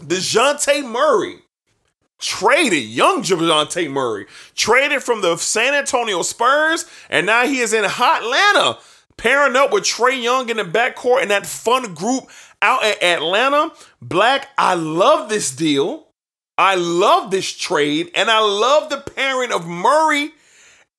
DeJounte 0.00 0.90
Murray 0.90 1.40
traded 2.20 2.84
young 2.84 3.22
DeJounte 3.22 3.90
Murray, 3.90 4.26
traded 4.54 5.02
from 5.02 5.22
the 5.22 5.36
San 5.36 5.74
Antonio 5.74 6.22
Spurs, 6.22 6.84
and 7.08 7.26
now 7.26 7.46
he 7.46 7.60
is 7.60 7.72
in 7.72 7.84
hot 7.84 8.22
Atlanta, 8.22 8.78
pairing 9.16 9.56
up 9.56 9.72
with 9.72 9.84
Trae 9.84 10.22
Young 10.22 10.48
in 10.48 10.58
the 10.58 10.64
backcourt 10.64 11.22
and 11.22 11.30
that 11.30 11.46
fun 11.46 11.94
group 11.94 12.24
out 12.62 12.84
at 12.84 13.02
Atlanta. 13.02 13.72
Black, 14.00 14.48
I 14.56 14.74
love 14.74 15.28
this 15.28 15.54
deal. 15.54 16.06
I 16.56 16.74
love 16.74 17.30
this 17.30 17.50
trade, 17.56 18.10
and 18.14 18.30
I 18.30 18.40
love 18.40 18.90
the 18.90 18.98
pairing 18.98 19.50
of 19.50 19.66
Murray 19.66 20.32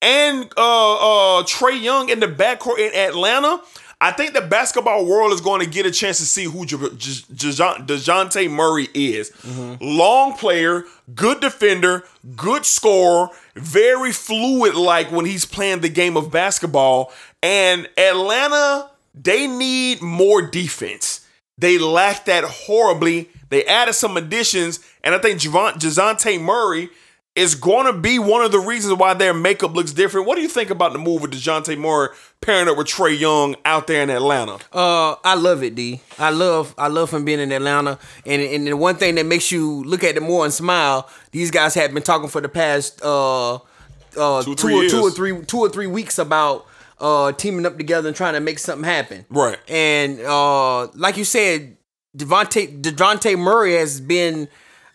and 0.01 0.51
uh, 0.57 1.37
uh, 1.37 1.43
Trae 1.43 1.79
Young 1.79 2.09
in 2.09 2.19
the 2.19 2.27
backcourt 2.27 2.79
in 2.79 2.95
Atlanta. 2.95 3.61
I 4.03 4.11
think 4.11 4.33
the 4.33 4.41
basketball 4.41 5.05
world 5.05 5.31
is 5.31 5.41
going 5.41 5.61
to 5.61 5.69
get 5.69 5.85
a 5.85 5.91
chance 5.91 6.17
to 6.17 6.25
see 6.25 6.45
who 6.45 6.65
DeJounte 6.65 8.49
Murray 8.49 8.87
is. 8.95 9.29
Mm-hmm. 9.29 9.75
Long 9.79 10.33
player, 10.33 10.85
good 11.13 11.39
defender, 11.39 12.03
good 12.35 12.65
scorer, 12.65 13.29
very 13.55 14.11
fluid 14.11 14.73
like 14.73 15.11
when 15.11 15.25
he's 15.25 15.45
playing 15.45 15.81
the 15.81 15.89
game 15.89 16.17
of 16.17 16.31
basketball. 16.31 17.13
And 17.43 17.87
Atlanta, 17.95 18.89
they 19.13 19.45
need 19.45 20.01
more 20.01 20.41
defense. 20.41 21.27
They 21.59 21.77
lack 21.77 22.25
that 22.25 22.43
horribly. 22.43 23.29
They 23.49 23.63
added 23.65 23.93
some 23.93 24.17
additions, 24.17 24.79
and 25.03 25.13
I 25.13 25.19
think 25.19 25.39
DeJounte 25.39 26.41
Murray 26.41 26.89
is 27.35 27.55
going 27.55 27.85
to 27.85 27.93
be 27.97 28.19
one 28.19 28.43
of 28.43 28.51
the 28.51 28.59
reasons 28.59 28.93
why 28.95 29.13
their 29.13 29.33
makeup 29.33 29.73
looks 29.73 29.93
different. 29.93 30.27
What 30.27 30.35
do 30.35 30.41
you 30.41 30.49
think 30.49 30.69
about 30.69 30.91
the 30.91 30.99
move 30.99 31.21
with 31.21 31.31
DeJounte 31.31 31.77
Murray 31.77 32.09
pairing 32.41 32.67
up 32.67 32.77
with 32.77 32.87
Trae 32.87 33.17
Young 33.17 33.55
out 33.63 33.87
there 33.87 34.03
in 34.03 34.09
Atlanta? 34.09 34.57
Uh, 34.73 35.15
I 35.23 35.35
love 35.35 35.63
it, 35.63 35.75
D. 35.75 36.01
I 36.19 36.29
love 36.31 36.75
I 36.77 36.87
love 36.89 37.11
him 37.11 37.23
being 37.23 37.39
in 37.39 37.51
Atlanta, 37.53 37.99
and 38.25 38.41
and 38.41 38.67
the 38.67 38.75
one 38.75 38.95
thing 38.97 39.15
that 39.15 39.25
makes 39.25 39.49
you 39.51 39.83
look 39.85 40.03
at 40.03 40.17
it 40.17 40.21
more 40.23 40.43
and 40.43 40.53
smile. 40.53 41.09
These 41.31 41.51
guys 41.51 41.73
have 41.75 41.93
been 41.93 42.03
talking 42.03 42.27
for 42.27 42.41
the 42.41 42.49
past 42.49 43.01
uh 43.01 43.55
uh 43.55 44.43
Two, 44.43 44.55
two, 44.55 44.55
three 44.55 44.87
or 44.87 44.89
two 44.89 45.01
or 45.01 45.11
three 45.11 45.45
two 45.45 45.59
or 45.59 45.69
three 45.69 45.87
weeks 45.87 46.19
about 46.19 46.65
uh 46.99 47.31
teaming 47.31 47.65
up 47.65 47.77
together 47.77 48.09
and 48.09 48.15
trying 48.17 48.33
to 48.33 48.41
make 48.41 48.59
something 48.59 48.83
happen. 48.83 49.25
Right. 49.29 49.57
And 49.69 50.19
uh 50.19 50.87
like 50.87 51.15
you 51.15 51.23
said, 51.23 51.77
Devontae 52.17 52.81
Devontae 52.81 53.39
Murray 53.39 53.75
has 53.75 54.01
been 54.01 54.49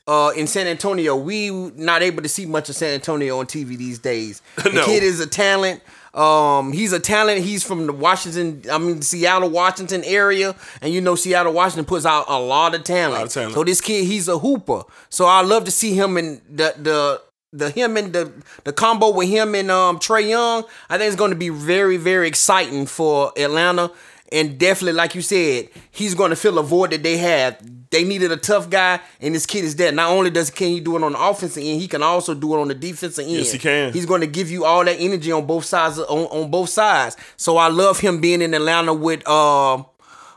uh, 0.07 0.33
in 0.37 0.47
San 0.47 0.67
Antonio. 0.67 1.17
We 1.17 1.51
not 1.51 2.03
able 2.03 2.23
to 2.23 2.29
see 2.29 2.47
much 2.47 2.69
of 2.69 2.77
San 2.77 2.95
Antonio 2.95 3.39
on 3.39 3.47
TV 3.47 3.77
these 3.77 3.99
days. 3.99 4.43
The 4.63 4.71
No. 4.71 4.85
kid 4.85 5.03
is 5.03 5.21
a 5.21 5.27
talent. 5.27 5.83
Um, 6.15 6.73
he's 6.73 6.93
a 6.95 7.01
talent. 7.01 7.43
He's 7.45 7.63
from 7.63 7.87
the 7.87 7.93
Washington, 7.93 8.63
I 8.73 8.79
mean 8.79 9.03
Seattle, 9.03 9.51
Washington 9.51 10.03
area, 10.05 10.55
and 10.81 10.93
you 10.93 11.01
know 11.03 11.15
Seattle, 11.15 11.53
Washington 11.53 11.85
puts 11.85 12.07
out 12.07 12.25
a 12.29 12.39
lot 12.41 12.75
of 12.75 12.85
talent. 12.85 13.15
Lot 13.15 13.27
of 13.27 13.33
talent. 13.33 13.55
So 13.55 13.65
this 13.65 13.81
kid, 13.83 14.07
he's 14.07 14.27
a 14.29 14.39
hooper. 14.39 14.83
So 15.11 15.27
I 15.27 15.43
love 15.43 15.65
to 15.65 15.71
see 15.71 15.93
him 15.95 16.17
in 16.17 16.41
the 16.51 16.75
the 16.79 17.23
the 17.53 17.71
him 17.71 17.97
and 17.99 18.13
the 18.15 18.33
the 18.65 18.73
combo 18.73 19.11
with 19.11 19.29
him 19.29 19.55
and 19.55 19.71
um 19.71 19.99
Trae 19.99 20.27
Young. 20.29 20.65
I 20.89 20.97
think 20.97 21.09
it's 21.09 21.17
going 21.17 21.31
to 21.33 21.37
be 21.37 21.51
very 21.51 21.99
very 21.99 22.29
exciting 22.29 22.87
for 22.87 23.33
Atlanta. 23.37 23.91
And 24.33 24.59
definitely, 24.59 24.93
like 24.95 25.15
you 25.15 25.23
said, 25.23 25.69
he's 25.91 26.15
going 26.15 26.31
to 26.31 26.37
fill 26.37 26.59
a 26.59 26.63
void 26.63 26.91
that 26.91 27.03
they 27.03 27.17
have. 27.19 27.59
They 27.91 28.03
needed 28.03 28.33
a 28.33 28.37
tough 28.37 28.69
guy, 28.69 29.01
and 29.21 29.35
this 29.35 29.47
kid 29.47 29.65
is 29.65 29.77
there. 29.77 29.93
Not 29.93 30.11
only 30.11 30.31
does 30.31 30.51
can 30.51 30.69
he 30.69 30.81
do 30.81 30.97
it 30.97 31.03
on 31.05 31.13
the 31.13 31.21
offensive 31.21 31.63
end, 31.63 31.81
he 31.81 31.87
can 31.87 32.03
also 32.03 32.35
do 32.35 32.55
it 32.55 32.61
on 32.61 32.69
the 32.69 32.75
defensive 32.75 33.25
end. 33.25 33.37
Yes, 33.37 33.53
he 33.53 33.59
can. 33.59 33.93
He's 33.93 34.07
going 34.07 34.23
to 34.23 34.27
give 34.27 34.51
you 34.51 34.65
all 34.65 34.85
that 34.85 34.97
energy 34.99 35.31
on 35.31 35.47
both 35.47 35.65
sides. 35.65 35.99
On, 36.01 36.27
on 36.27 36.51
both 36.51 36.69
sides. 36.69 37.17
So 37.37 37.57
I 37.57 37.69
love 37.69 38.01
him 38.01 38.21
being 38.21 38.43
in 38.43 38.55
Atlanta 38.55 38.93
with 38.93 39.23
uh, 39.27 39.85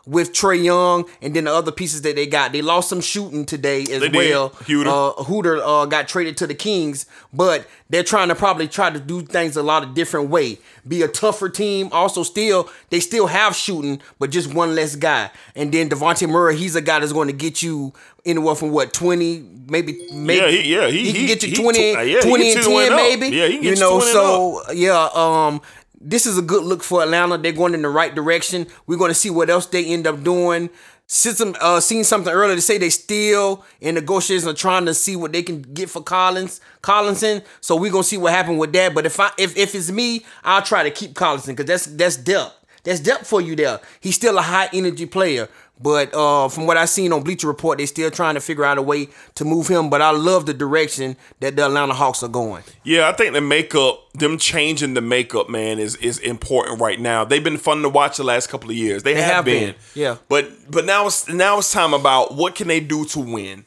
with 0.09 0.33
Trae 0.33 0.63
Young, 0.63 1.05
and 1.21 1.35
then 1.35 1.43
the 1.43 1.53
other 1.53 1.71
pieces 1.71 2.01
that 2.01 2.15
they 2.15 2.25
got. 2.25 2.51
They 2.51 2.63
lost 2.63 2.89
some 2.89 2.99
shooting 2.99 3.45
today 3.45 3.83
as 3.83 4.01
They 4.01 4.09
well. 4.09 4.49
Huerter. 4.49 4.87
Uh, 4.87 5.23
Huerter 5.23 5.61
uh, 5.63 5.85
got 5.85 6.07
traded 6.07 6.35
to 6.37 6.47
the 6.47 6.55
Kings, 6.55 7.05
but 7.31 7.67
they're 7.89 8.03
trying 8.03 8.29
to 8.29 8.35
probably 8.35 8.67
try 8.67 8.89
to 8.89 8.99
do 8.99 9.21
things 9.21 9.55
a 9.55 9.61
lot 9.63 9.83
of 9.83 9.93
different 9.93 10.29
way. 10.29 10.57
Be 10.87 11.03
a 11.03 11.07
tougher 11.07 11.47
team. 11.49 11.89
Also, 11.91 12.23
still 12.23 12.69
they 12.89 12.99
still 12.99 13.27
have 13.27 13.55
shooting, 13.55 14.01
but 14.17 14.31
just 14.31 14.51
one 14.53 14.73
less 14.73 14.95
guy. 14.95 15.29
And 15.55 15.71
then 15.71 15.89
Devontae 15.89 16.27
Murray, 16.27 16.55
he's 16.57 16.75
a 16.75 16.81
guy 16.81 16.99
that's 16.99 17.13
going 17.13 17.27
to 17.27 17.33
get 17.33 17.61
you 17.61 17.93
anywhere 18.25 18.55
from 18.55 18.71
what 18.71 18.91
twenty, 18.93 19.45
maybe 19.67 20.07
maybe. 20.11 20.39
Yeah, 20.41 20.49
he- 20.49 20.73
yeah, 20.75 20.87
he- 20.87 21.05
he 21.05 21.11
can 21.13 21.21
he- 21.21 21.27
get 21.27 21.43
you 21.43 21.49
he 21.49 21.55
twenty, 21.55 21.93
tw- 21.93 21.97
uh, 21.97 22.01
yeah, 22.01 22.19
20 22.21 22.43
gets 22.43 22.55
and 22.55 22.65
you 22.65 22.69
the 22.71 22.75
win 22.75 22.89
ten, 22.89 22.93
up. 22.93 22.97
maybe. 23.19 23.35
Yeah, 23.35 23.45
he 23.47 23.53
can 23.55 23.63
you 23.63 23.69
get 23.69 23.77
you 23.77 23.83
know. 23.83 23.99
20 23.99 24.05
and 24.05 24.13
So 24.13 24.71
yeah, 24.73 25.09
um, 25.13 25.61
this 25.99 26.25
is 26.25 26.37
a 26.37 26.41
good 26.41 26.63
look 26.63 26.83
for 26.83 27.01
Atlanta. 27.03 27.37
They're 27.37 27.51
going 27.51 27.73
in 27.73 27.81
the 27.81 27.89
right 27.89 28.13
direction. 28.13 28.67
We're 28.87 28.97
going 28.97 29.11
to 29.11 29.15
see 29.15 29.29
what 29.29 29.49
else 29.49 29.65
they 29.65 29.85
end 29.85 30.07
up 30.07 30.23
doing. 30.23 30.69
Since 31.11 31.41
uh, 31.41 31.79
seen 31.79 32.03
something 32.03 32.31
earlier 32.31 32.55
to 32.55 32.61
say 32.61 32.77
they 32.77 32.91
still 32.91 33.65
in 33.81 33.95
negotiations 33.95 34.45
are 34.45 34.53
trying 34.53 34.85
to 34.85 34.93
see 34.93 35.15
what 35.15 35.31
they 35.33 35.41
can 35.41 35.63
get 35.63 35.89
for 35.89 36.03
Collins, 36.03 36.61
Collinson. 36.83 37.41
So 37.61 37.75
we're 37.75 37.91
gonna 37.91 38.03
see 38.03 38.17
what 38.17 38.31
happened 38.31 38.59
with 38.59 38.73
that. 38.73 38.93
But 38.93 39.07
if 39.07 39.19
I 39.19 39.31
if, 39.39 39.57
if 39.57 39.73
it's 39.73 39.89
me, 39.89 40.23
I'll 40.43 40.61
try 40.61 40.83
to 40.83 40.91
keep 40.91 41.15
Collinson 41.15 41.55
because 41.55 41.65
that's 41.65 41.85
that's 41.87 42.15
depth. 42.15 42.55
That's 42.83 42.99
depth 42.99 43.25
for 43.25 43.41
you 43.41 43.55
there. 43.55 43.79
He's 43.99 44.15
still 44.15 44.37
a 44.37 44.41
high 44.43 44.69
energy 44.71 45.07
player. 45.07 45.49
But 45.81 46.13
uh, 46.13 46.49
from 46.49 46.65
what 46.65 46.75
I've 46.75 46.89
seen 46.89 47.13
on 47.13 47.23
Bleacher 47.23 47.47
Report, 47.47 47.77
they're 47.77 47.87
still 47.87 48.11
trying 48.11 48.35
to 48.35 48.41
figure 48.41 48.65
out 48.65 48.77
a 48.77 48.81
way 48.81 49.07
to 49.35 49.45
move 49.45 49.69
him. 49.69 49.89
But 49.89 50.01
I 50.01 50.11
love 50.11 50.45
the 50.45 50.53
direction 50.53 51.15
that 51.39 51.55
the 51.55 51.65
Atlanta 51.65 51.93
Hawks 51.93 52.21
are 52.21 52.29
going. 52.29 52.63
Yeah, 52.83 53.07
I 53.07 53.13
think 53.13 53.33
the 53.33 53.41
makeup, 53.41 54.11
them 54.13 54.37
changing 54.37 54.93
the 54.93 55.01
makeup, 55.01 55.49
man, 55.49 55.79
is 55.79 55.95
is 55.97 56.19
important 56.19 56.81
right 56.81 56.99
now. 56.99 57.23
They've 57.23 57.43
been 57.43 57.57
fun 57.57 57.81
to 57.83 57.89
watch 57.89 58.17
the 58.17 58.25
last 58.25 58.47
couple 58.47 58.69
of 58.69 58.75
years. 58.75 59.03
They, 59.03 59.15
have, 59.15 59.33
have 59.35 59.45
been. 59.45 59.71
been, 59.71 59.75
yeah. 59.93 60.17
But 60.27 60.49
but 60.69 60.85
now 60.85 61.07
it's 61.07 61.29
now 61.29 61.59
it's 61.59 61.71
time 61.71 61.93
about 61.93 62.35
what 62.35 62.55
can 62.55 62.67
they 62.67 62.81
do 62.81 63.05
to 63.05 63.19
win. 63.19 63.65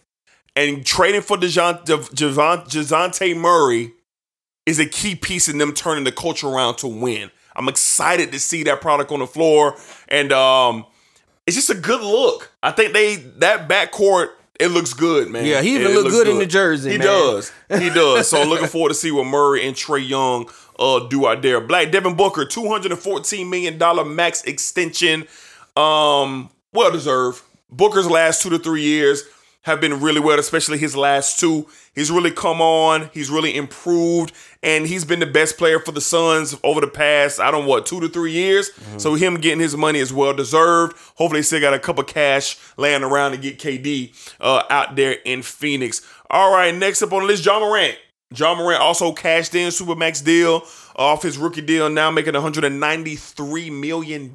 And 0.54 0.84
trading 0.84 1.22
for 1.22 1.38
Dejoun, 1.38 1.84
De, 1.86 1.96
Javon, 1.96 2.68
Dejounte 2.68 3.34
Murray 3.34 3.92
is 4.66 4.78
a 4.78 4.86
key 4.86 5.14
piece 5.14 5.48
in 5.48 5.56
them 5.56 5.72
turning 5.72 6.04
the 6.04 6.12
culture 6.12 6.46
around 6.46 6.76
to 6.76 6.86
win. 6.86 7.30
I'm 7.56 7.68
excited 7.68 8.32
to 8.32 8.38
see 8.38 8.62
that 8.64 8.80
product 8.80 9.10
on 9.12 9.20
the 9.20 9.26
floor, 9.26 9.76
and 10.08 10.32
um, 10.32 10.86
it's 11.46 11.56
just 11.56 11.70
a 11.70 11.74
good 11.74 12.00
look. 12.00 12.52
I 12.62 12.70
think 12.70 12.92
they 12.92 13.16
that 13.16 13.68
backcourt 13.68 14.28
it 14.60 14.68
looks 14.68 14.92
good, 14.94 15.28
man. 15.30 15.44
Yeah, 15.44 15.60
he 15.62 15.74
even 15.74 15.90
It 15.90 15.94
look 15.94 16.04
looks 16.04 16.14
good 16.16 16.28
in 16.28 16.38
the 16.38 16.46
jersey, 16.46 16.92
He 16.92 16.98
man. 16.98 17.06
does. 17.06 17.52
He 17.68 17.88
does. 17.94 18.28
So 18.28 18.40
I'm 18.42 18.48
looking 18.48 18.68
forward 18.68 18.90
to 18.90 18.94
see 18.94 19.10
what 19.10 19.24
Murray 19.26 19.66
and 19.66 19.74
Trae 19.74 20.06
Young 20.06 20.48
uh 20.78 21.00
do 21.08 21.26
out 21.26 21.42
there. 21.42 21.60
Black 21.60 21.90
Devin 21.90 22.14
Booker, 22.16 22.44
214 22.44 23.48
million 23.50 23.78
dollar 23.78 24.04
max 24.04 24.42
extension. 24.44 25.26
Um, 25.76 26.50
well 26.72 26.90
deserved. 26.92 27.42
Booker's 27.70 28.08
last 28.08 28.42
two 28.42 28.50
to 28.50 28.58
three 28.58 28.82
years. 28.82 29.22
Have 29.62 29.80
been 29.80 30.00
really 30.00 30.18
well, 30.18 30.40
especially 30.40 30.78
his 30.78 30.96
last 30.96 31.38
two. 31.38 31.68
He's 31.94 32.10
really 32.10 32.32
come 32.32 32.60
on. 32.60 33.10
He's 33.14 33.30
really 33.30 33.56
improved, 33.56 34.32
and 34.60 34.86
he's 34.86 35.04
been 35.04 35.20
the 35.20 35.26
best 35.26 35.56
player 35.56 35.78
for 35.78 35.92
the 35.92 36.00
Suns 36.00 36.58
over 36.64 36.80
the 36.80 36.88
past 36.88 37.38
I 37.38 37.50
don't 37.52 37.62
know 37.62 37.68
what 37.68 37.86
two 37.86 38.00
to 38.00 38.08
three 38.08 38.32
years. 38.32 38.70
So 38.96 39.14
him 39.14 39.36
getting 39.36 39.60
his 39.60 39.76
money 39.76 40.00
is 40.00 40.12
well 40.12 40.34
deserved. 40.34 40.96
Hopefully, 41.16 41.38
they 41.38 41.42
still 41.42 41.60
got 41.60 41.74
a 41.74 41.78
couple 41.78 42.02
cash 42.04 42.58
laying 42.76 43.04
around 43.04 43.32
to 43.32 43.36
get 43.36 43.58
KD 43.58 44.12
uh, 44.40 44.64
out 44.68 44.96
there 44.96 45.18
in 45.24 45.42
Phoenix. 45.42 46.02
All 46.28 46.52
right, 46.52 46.74
next 46.74 47.02
up 47.02 47.12
on 47.12 47.20
the 47.20 47.26
list, 47.26 47.44
Ja 47.46 47.60
Morant. 47.60 47.96
Ja 48.34 48.54
Morant 48.54 48.80
also 48.80 49.12
cashed 49.12 49.54
in 49.54 49.68
Supermax 49.68 50.24
deal 50.24 50.64
off 50.96 51.22
his 51.22 51.38
rookie 51.38 51.60
deal, 51.60 51.88
now 51.88 52.10
making 52.10 52.34
$193 52.34 53.72
million 53.80 54.32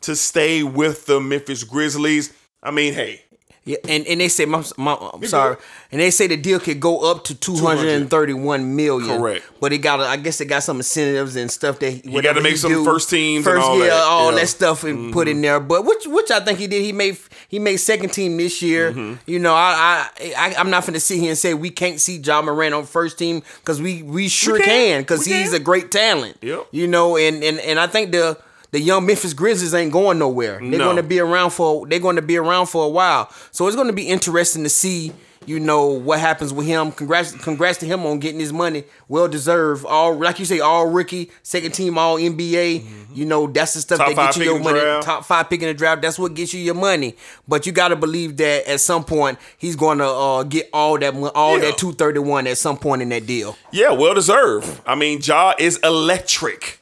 to 0.00 0.16
stay 0.16 0.62
with 0.62 1.06
the 1.06 1.20
Memphis 1.20 1.64
Grizzlies. 1.64 2.32
I 2.62 2.70
mean, 2.70 2.94
hey, 2.94 3.22
Yeah, 3.68 3.76
and, 3.86 4.06
and 4.06 4.18
they 4.18 4.28
say 4.28 4.46
my, 4.46 4.64
my 4.78 4.96
I'm 5.12 5.26
sorry, 5.26 5.58
and 5.92 6.00
they 6.00 6.10
say 6.10 6.26
the 6.26 6.38
deal 6.38 6.58
could 6.58 6.80
go 6.80 7.10
up 7.10 7.24
to 7.24 7.34
two 7.34 7.54
hundred 7.56 7.88
and 7.88 8.08
thirty 8.08 8.32
one 8.32 8.76
million. 8.76 9.18
Correct. 9.18 9.44
But 9.60 9.74
it 9.74 9.78
got, 9.78 10.00
I 10.00 10.16
guess, 10.16 10.40
it 10.40 10.46
got 10.46 10.62
some 10.62 10.78
incentives 10.78 11.36
and 11.36 11.50
stuff 11.50 11.78
that 11.80 11.90
he 11.90 12.18
gotta 12.22 12.40
make 12.40 12.56
some 12.56 12.82
first 12.82 13.10
teams 13.10 13.46
and 13.46 13.58
all 13.58 13.78
yeah, 13.78 13.88
that, 13.88 14.04
all 14.04 14.32
yeah. 14.32 14.38
that 14.38 14.46
stuff 14.46 14.84
and 14.84 15.12
put 15.12 15.28
in 15.28 15.42
there. 15.42 15.60
But 15.60 15.84
which, 15.84 16.06
which 16.06 16.30
I 16.30 16.40
think 16.40 16.58
he 16.58 16.66
did. 16.66 16.82
He 16.82 16.92
made, 16.92 17.18
he 17.48 17.58
made 17.58 17.76
second 17.76 18.08
team 18.08 18.38
this 18.38 18.62
year. 18.62 18.90
Mm-hmm. 18.90 19.30
You 19.30 19.38
know, 19.38 19.52
I, 19.52 20.08
I, 20.18 20.32
I 20.38 20.54
I'm 20.56 20.70
not 20.70 20.86
gonna 20.86 20.98
sit 20.98 21.18
here 21.18 21.28
and 21.28 21.36
say 21.36 21.52
we 21.52 21.68
can't 21.68 22.00
see 22.00 22.16
Ja 22.16 22.40
Morant 22.40 22.72
on 22.72 22.86
first 22.86 23.18
team 23.18 23.42
because 23.60 23.82
we, 23.82 24.02
we 24.02 24.28
sure 24.28 24.56
can. 24.56 24.66
can 24.66 25.02
because 25.02 25.26
he's 25.26 25.50
can. 25.50 25.60
a 25.60 25.62
great 25.62 25.92
talent. 25.92 26.38
Yep. 26.40 26.68
You 26.70 26.86
know, 26.86 27.18
and 27.18 27.44
and 27.44 27.58
and 27.58 27.78
I 27.78 27.86
think 27.86 28.12
the. 28.12 28.38
The 28.70 28.80
young 28.80 29.06
Memphis 29.06 29.32
Grizzlies 29.32 29.72
ain't 29.74 29.92
going 29.92 30.18
nowhere. 30.18 30.58
They're 30.60 30.78
No. 30.78 30.84
going 30.84 30.96
to 30.96 31.02
be 31.02 31.20
around 31.20 31.50
for 31.50 31.86
they're 31.86 32.00
going 32.00 32.16
to 32.16 32.22
be 32.22 32.36
around 32.36 32.66
for 32.66 32.84
a 32.84 32.88
while. 32.88 33.30
So 33.50 33.66
it's 33.66 33.76
going 33.76 33.86
to 33.88 33.94
be 33.94 34.08
interesting 34.08 34.62
to 34.64 34.68
see, 34.68 35.12
you 35.46 35.58
know, 35.58 35.86
what 35.86 36.20
happens 36.20 36.52
with 36.52 36.66
him. 36.66 36.92
Congrats, 36.92 37.32
congrats 37.32 37.78
to 37.78 37.86
him 37.86 38.04
on 38.04 38.18
getting 38.18 38.38
his 38.40 38.52
money, 38.52 38.84
well 39.08 39.26
deserved. 39.26 39.86
All 39.86 40.14
like 40.14 40.38
you 40.38 40.44
say, 40.44 40.60
all 40.60 40.86
rookie, 40.86 41.30
second 41.42 41.72
team, 41.72 41.96
all 41.96 42.18
NBA. 42.18 42.84
You 43.14 43.24
know, 43.24 43.46
that's 43.46 43.72
the 43.72 43.80
stuff 43.80 44.00
Mm-hmm. 44.00 44.08
Top 44.10 44.16
that 44.16 44.26
gets 44.26 44.36
you 44.36 44.44
your 44.52 44.60
money. 44.62 44.80
draft. 44.80 45.04
Top 45.06 45.24
five 45.24 45.48
pick 45.48 45.62
in 45.62 45.68
the 45.68 45.72
draft. 45.74 46.02
That's 46.02 46.18
what 46.18 46.34
gets 46.34 46.52
you 46.52 46.60
your 46.60 46.74
money. 46.74 47.16
But 47.48 47.64
you 47.64 47.72
got 47.72 47.88
to 47.88 47.96
believe 47.96 48.36
that 48.36 48.66
at 48.68 48.80
some 48.80 49.02
point 49.02 49.38
he's 49.56 49.76
going 49.76 49.96
to 49.98 50.06
uh, 50.06 50.42
get 50.42 50.68
all 50.74 50.98
that 50.98 51.14
all 51.34 51.54
Yeah. 51.56 51.70
that 51.70 51.78
two 51.78 51.92
thirty 51.94 52.18
one 52.20 52.46
at 52.46 52.58
some 52.58 52.76
point 52.76 53.00
in 53.00 53.08
that 53.08 53.26
deal. 53.26 53.56
Yeah, 53.72 53.92
well 53.92 54.12
deserved. 54.12 54.82
I 54.86 54.94
mean, 54.94 55.20
Ja 55.22 55.54
is 55.58 55.78
electric. 55.78 56.77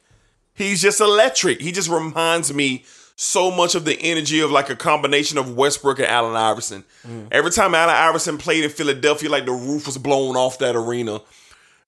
He's 0.56 0.82
just 0.82 1.00
electric. 1.00 1.60
He 1.60 1.70
just 1.70 1.88
reminds 1.88 2.52
me 2.52 2.84
so 3.14 3.50
much 3.50 3.74
of 3.74 3.84
the 3.84 3.98
energy 4.00 4.40
of 4.40 4.50
like 4.50 4.68
a 4.68 4.76
combination 4.76 5.38
of 5.38 5.54
Westbrook 5.56 5.98
and 5.98 6.08
Allen 6.08 6.36
Iverson. 6.36 6.84
Every 7.30 7.50
time 7.50 7.74
Allen 7.74 7.94
Iverson 7.94 8.38
played 8.38 8.64
in 8.64 8.70
Philadelphia, 8.70 9.30
like 9.30 9.46
the 9.46 9.52
roof 9.52 9.86
was 9.86 9.98
blown 9.98 10.36
off 10.36 10.58
that 10.58 10.74
arena. 10.74 11.20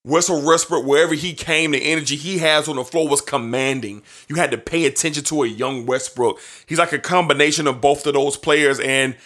Russell 0.04 0.44
Westbrook, 0.44 0.86
wherever 0.86 1.14
he 1.14 1.34
came, 1.34 1.72
the 1.72 1.82
energy 1.82 2.16
he 2.16 2.38
has 2.38 2.68
on 2.68 2.76
the 2.76 2.84
floor 2.84 3.08
was 3.08 3.20
commanding. 3.20 4.02
You 4.28 4.36
had 4.36 4.50
to 4.52 4.58
pay 4.58 4.86
attention 4.86 5.24
to 5.24 5.42
a 5.42 5.46
young 5.46 5.86
Westbrook. 5.86 6.40
He's 6.66 6.78
like 6.78 6.92
a 6.92 6.98
combination 6.98 7.66
of 7.66 7.80
both 7.80 8.06
of 8.06 8.14
those 8.14 8.36
players, 8.36 8.80
and 8.80 9.16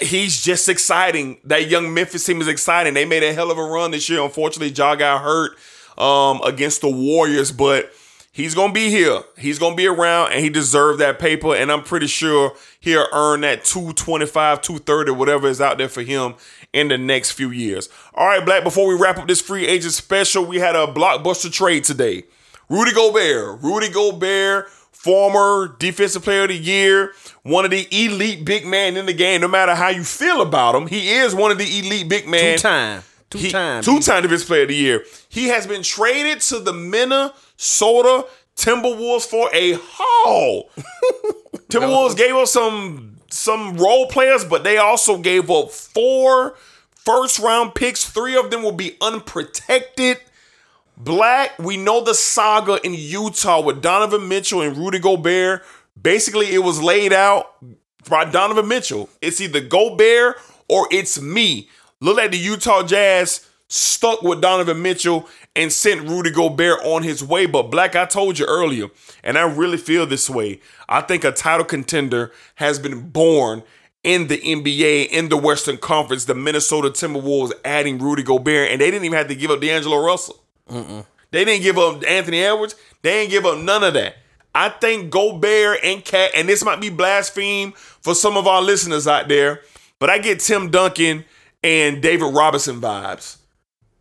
he's 0.00 0.42
just 0.42 0.68
exciting. 0.68 1.38
That 1.44 1.68
young 1.68 1.94
Memphis 1.94 2.24
team 2.24 2.40
is 2.40 2.48
exciting. 2.48 2.94
They 2.94 3.04
made 3.04 3.22
a 3.22 3.32
hell 3.32 3.50
of 3.50 3.58
a 3.58 3.62
run 3.62 3.92
this 3.92 4.08
year. 4.08 4.22
Unfortunately, 4.22 4.74
Ja 4.74 4.96
got 4.96 5.22
hurt 5.22 5.52
um, 5.98 6.40
against 6.42 6.80
the 6.80 6.90
Warriors, 6.90 7.52
but 7.52 7.92
he's 8.32 8.54
gonna 8.54 8.72
be 8.72 8.90
here. 8.90 9.22
He's 9.38 9.58
gonna 9.58 9.74
be 9.76 9.86
around, 9.86 10.32
and 10.32 10.42
he 10.42 10.48
deserved 10.50 10.98
that 11.00 11.18
paper. 11.18 11.54
And 11.54 11.70
I'm 11.70 11.82
pretty 11.82 12.06
sure 12.06 12.54
he'll 12.80 13.06
earn 13.12 13.40
that 13.42 13.64
225, 13.64 14.60
230, 14.62 15.10
whatever 15.12 15.48
is 15.48 15.60
out 15.60 15.78
there 15.78 15.88
for 15.88 16.02
him 16.02 16.34
in 16.72 16.88
the 16.88 16.98
next 16.98 17.32
few 17.32 17.50
years. 17.50 17.88
All 18.14 18.26
right, 18.26 18.44
Black. 18.44 18.64
Before 18.64 18.86
we 18.86 18.94
wrap 18.94 19.18
up 19.18 19.26
this 19.28 19.40
free 19.40 19.66
agent 19.66 19.92
special, 19.92 20.44
we 20.44 20.58
had 20.58 20.76
a 20.76 20.86
blockbuster 20.86 21.52
trade 21.52 21.84
today. 21.84 22.24
Rudy 22.68 22.92
Gobert. 22.92 23.60
Rudy 23.62 23.88
Gobert, 23.88 24.68
former 24.92 25.74
defensive 25.78 26.22
player 26.22 26.42
of 26.42 26.48
the 26.48 26.56
year, 26.56 27.12
one 27.42 27.64
of 27.64 27.70
the 27.72 27.88
elite 27.90 28.44
big 28.44 28.64
men 28.66 28.96
in 28.96 29.06
the 29.06 29.12
game. 29.12 29.40
No 29.40 29.48
matter 29.48 29.74
how 29.74 29.88
you 29.88 30.04
feel 30.04 30.40
about 30.40 30.74
him, 30.76 30.86
he 30.86 31.10
is 31.10 31.34
one 31.34 31.50
of 31.50 31.58
the 31.58 31.64
elite 31.80 32.08
big 32.08 32.28
men. 32.28 32.56
Two 32.58 32.62
time, 32.62 33.02
two 33.30 33.38
He- 33.38 33.50
time, 33.50 33.82
Two-time 33.82 34.22
defensive 34.22 34.46
player 34.46 34.62
of 34.62 34.68
the 34.68 34.76
year. 34.76 35.04
He 35.28 35.48
has 35.48 35.66
been 35.66 35.82
traded 35.82 36.40
to 36.42 36.60
the 36.60 36.72
Minnesota 36.72 37.34
Timberwolves 38.60 39.26
for 39.26 39.48
a 39.52 39.78
haul. 39.80 40.70
Timberwolves 41.68 42.16
gave 42.16 42.34
up 42.34 42.48
some 42.48 43.16
some 43.30 43.76
role 43.76 44.06
players, 44.06 44.44
but 44.44 44.64
they 44.64 44.76
also 44.76 45.18
gave 45.18 45.50
up 45.50 45.70
four 45.70 46.56
first 46.94 47.38
round 47.38 47.74
picks. 47.74 48.08
Three 48.08 48.36
of 48.36 48.50
them 48.50 48.62
will 48.62 48.72
be 48.72 48.96
unprotected. 49.00 50.18
Black, 50.96 51.58
we 51.58 51.78
know 51.78 52.02
the 52.02 52.14
saga 52.14 52.78
in 52.84 52.92
Utah 52.92 53.62
with 53.62 53.80
Donovan 53.80 54.28
Mitchell 54.28 54.60
and 54.60 54.76
Rudy 54.76 54.98
Gobert. 54.98 55.62
Basically, 56.00 56.52
it 56.52 56.58
was 56.58 56.82
laid 56.82 57.12
out 57.12 57.54
by 58.08 58.26
Donovan 58.26 58.68
Mitchell. 58.68 59.08
It's 59.22 59.40
either 59.40 59.60
Gobert 59.60 60.36
or 60.68 60.88
it's 60.90 61.20
me. 61.20 61.70
Look 62.00 62.18
like 62.18 62.32
the 62.32 62.38
Utah 62.38 62.82
Jazz 62.82 63.46
stuck 63.68 64.20
with 64.22 64.42
Donovan 64.42 64.82
Mitchell 64.82 65.28
and 65.60 65.70
sent 65.70 66.08
Rudy 66.08 66.30
Gobert 66.30 66.80
on 66.84 67.02
his 67.02 67.22
way. 67.22 67.44
But 67.44 67.64
Black, 67.64 67.94
I 67.94 68.06
told 68.06 68.38
you 68.38 68.46
earlier, 68.46 68.88
and 69.22 69.36
I 69.36 69.42
really 69.42 69.76
feel 69.76 70.06
this 70.06 70.30
way. 70.30 70.60
I 70.88 71.02
think 71.02 71.22
a 71.22 71.32
title 71.32 71.66
contender 71.66 72.32
has 72.54 72.78
been 72.78 73.10
born 73.10 73.62
in 74.02 74.28
the 74.28 74.38
NBA, 74.38 75.10
in 75.10 75.28
the 75.28 75.36
Western 75.36 75.76
Conference. 75.76 76.24
The 76.24 76.34
Minnesota 76.34 76.88
Timberwolves 76.88 77.52
adding 77.62 77.98
Rudy 77.98 78.22
Gobert, 78.22 78.70
and 78.70 78.80
they 78.80 78.90
didn't 78.90 79.04
even 79.04 79.18
have 79.18 79.28
to 79.28 79.34
give 79.34 79.50
up 79.50 79.60
D'Angelo 79.60 80.02
Russell. 80.02 80.42
They 81.30 81.44
didn't 81.44 81.62
give 81.62 81.76
up 81.76 82.02
Anthony 82.08 82.42
Edwards. 82.42 82.74
They 83.02 83.10
didn't 83.10 83.30
give 83.30 83.44
up 83.44 83.58
none 83.58 83.84
of 83.84 83.92
that. 83.94 84.16
I 84.54 84.70
think 84.70 85.10
Gobert 85.10 85.80
and 85.84 86.02
Cat, 86.02 86.30
and 86.34 86.48
this 86.48 86.64
might 86.64 86.80
be 86.80 86.88
blaspheme 86.88 87.72
for 87.72 88.14
some 88.14 88.38
of 88.38 88.46
our 88.46 88.62
listeners 88.62 89.06
out 89.06 89.28
there, 89.28 89.60
but 89.98 90.08
I 90.08 90.18
get 90.18 90.40
Tim 90.40 90.70
Duncan 90.70 91.26
and 91.62 92.00
David 92.00 92.34
Robinson 92.34 92.80
vibes 92.80 93.36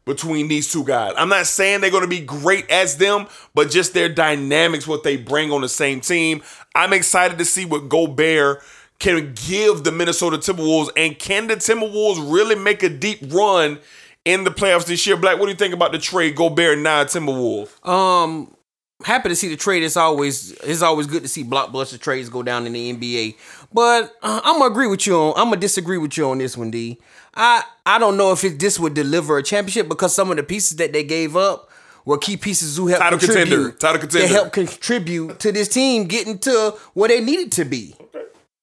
between 0.09 0.47
these 0.47 0.71
two 0.71 0.83
guys. 0.83 1.13
I'm 1.15 1.29
not 1.29 1.45
saying 1.45 1.81
they're 1.81 1.91
going 1.91 2.01
to 2.01 2.09
be 2.09 2.19
great 2.19 2.69
as 2.71 2.97
them, 2.97 3.27
but 3.53 3.69
just 3.69 3.93
their 3.93 4.09
dynamics, 4.09 4.87
what 4.87 5.03
they 5.03 5.17
bring 5.17 5.51
on 5.51 5.61
the 5.61 5.69
same 5.69 6.01
team. 6.01 6.41
I'm 6.73 6.93
excited 6.93 7.37
to 7.37 7.45
see 7.45 7.63
what 7.63 7.89
Gobert 7.89 8.63
can 8.97 9.35
give 9.35 9.83
the 9.83 9.91
Minnesota 9.91 10.39
Timberwolves, 10.39 10.89
and 10.97 11.17
can 11.17 11.45
the 11.45 11.55
Timberwolves 11.55 12.31
really 12.33 12.55
make 12.55 12.81
a 12.81 12.89
deep 12.89 13.19
run 13.31 13.77
in 14.25 14.45
the 14.45 14.49
playoffs 14.49 14.87
this 14.87 15.05
year? 15.05 15.15
Black, 15.15 15.37
what 15.37 15.45
do 15.45 15.51
you 15.51 15.57
think 15.57 15.75
about 15.75 15.91
the 15.91 15.99
trade 15.99 16.35
Gobert 16.35 16.79
now 16.79 17.03
Timberwolves? 17.03 17.87
Um, 17.87 18.55
happy 19.03 19.29
to 19.29 19.35
see 19.35 19.47
the 19.47 19.57
trade. 19.57 19.83
It's 19.83 19.95
always 19.95 20.51
it's 20.63 20.81
always 20.81 21.05
good 21.05 21.21
to 21.21 21.29
see 21.29 21.43
blockbuster 21.43 21.99
trades 21.99 22.29
go 22.29 22.41
down 22.43 22.65
in 22.65 22.73
the 22.73 22.93
NBA. 22.93 23.37
But 23.71 24.11
uh, 24.23 24.41
I'm 24.43 24.59
gonna 24.59 24.71
agree 24.71 24.87
with 24.87 25.05
you 25.05 25.15
on. 25.15 25.33
I'm 25.37 25.45
gonna 25.45 25.57
disagree 25.57 25.99
with 25.99 26.17
you 26.17 26.29
on 26.29 26.39
this 26.39 26.57
one, 26.57 26.71
D. 26.71 26.99
I 27.39 27.63
I 27.85 27.97
don't 27.99 28.17
know 28.17 28.31
if 28.33 28.43
it, 28.43 28.59
this 28.59 28.77
would 28.79 28.93
deliver 28.93 29.37
a 29.37 29.43
championship 29.43 29.87
because 29.87 30.13
some 30.13 30.29
of 30.29 30.37
the 30.37 30.43
pieces 30.43 30.77
that 30.77 30.91
they 30.91 31.03
gave 31.03 31.35
up 31.37 31.69
were 32.05 32.17
key 32.17 32.35
pieces 32.37 32.75
who 32.75 32.87
helped 32.87 33.01
Title 33.01 33.17
contribute. 33.19 33.45
contender. 33.45 33.71
Title 33.77 33.99
contender. 33.99 34.27
They 34.27 34.33
helped 34.33 34.53
contribute 34.53 35.39
to 35.39 35.51
this 35.51 35.69
team 35.69 36.05
getting 36.05 36.37
to 36.39 36.75
where 36.93 37.07
they 37.07 37.21
needed 37.21 37.51
to 37.53 37.65
be. 37.65 37.95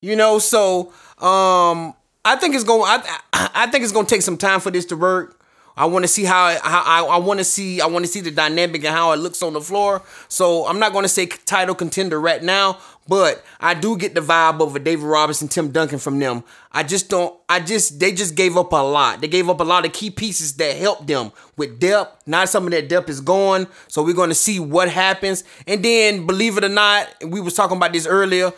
You 0.03 0.15
know, 0.15 0.39
so 0.39 0.93
um, 1.19 1.95
I 2.25 2.37
think 2.37 2.55
it's 2.55 2.65
going. 2.65 2.83
I 2.85 3.19
I 3.33 3.67
think 3.69 3.83
it's 3.83 3.93
going 3.93 4.07
to 4.07 4.15
take 4.15 4.23
some 4.23 4.37
time 4.37 4.61
for 4.61 4.71
this 4.71 4.85
to 4.87 4.97
work. 4.97 5.36
I 5.77 5.85
want 5.85 6.05
to 6.05 6.09
see 6.09 6.25
how, 6.25 6.59
how 6.63 6.83
I, 6.85 7.17
I 7.17 7.19
want 7.19 7.39
to 7.39 7.45
see 7.45 7.81
I 7.81 7.87
want 7.87 8.05
to 8.05 8.11
see 8.11 8.21
the 8.21 8.31
dynamic 8.31 8.85
and 8.85 8.95
how 8.95 9.13
it 9.13 9.17
looks 9.17 9.43
on 9.43 9.53
the 9.53 9.61
floor. 9.61 10.03
So 10.29 10.67
I'm 10.67 10.79
not 10.79 10.93
going 10.93 11.03
to 11.05 11.09
say 11.09 11.27
title 11.27 11.75
contender 11.75 12.19
right 12.19 12.43
now, 12.43 12.79
but 13.07 13.45
I 13.61 13.75
do 13.75 13.97
get 13.97 14.15
the 14.15 14.21
vibe 14.21 14.61
of 14.61 14.75
a 14.75 14.79
David 14.79 15.05
Robinson, 15.05 15.49
Tim 15.49 15.71
Duncan 15.71 15.99
from 15.99 16.19
them. 16.19 16.45
I 16.73 16.83
just 16.83 17.11
don't. 17.11 17.39
I 17.49 17.61
just 17.61 18.01
they 18.01 18.13
just 18.13 18.35
gave 18.35 18.57
up 18.57 18.73
a 18.73 18.77
lot. 18.77 19.21
They 19.21 19.29
gave 19.29 19.49
up 19.51 19.61
a 19.61 19.65
lot 19.65 19.85
of 19.85 19.93
key 19.93 20.11
pieces 20.11 20.55
that 20.55 20.77
helped 20.77 21.07
them 21.07 21.31
with 21.57 21.79
depth. 21.79 22.27
Now 22.27 22.47
some 22.47 22.65
of 22.65 22.71
that 22.71 22.89
depth 22.89 23.11
is 23.11 23.21
gone, 23.21 23.67
so 23.89 24.03
we're 24.03 24.15
going 24.15 24.31
to 24.31 24.35
see 24.35 24.59
what 24.59 24.89
happens. 24.89 25.45
And 25.67 25.85
then, 25.85 26.27
believe 26.27 26.57
it 26.57 26.65
or 26.65 26.71
not, 26.71 27.09
we 27.27 27.41
was 27.41 27.55
talking 27.55 27.77
about 27.77 27.93
this 27.93 28.07
earlier. 28.07 28.53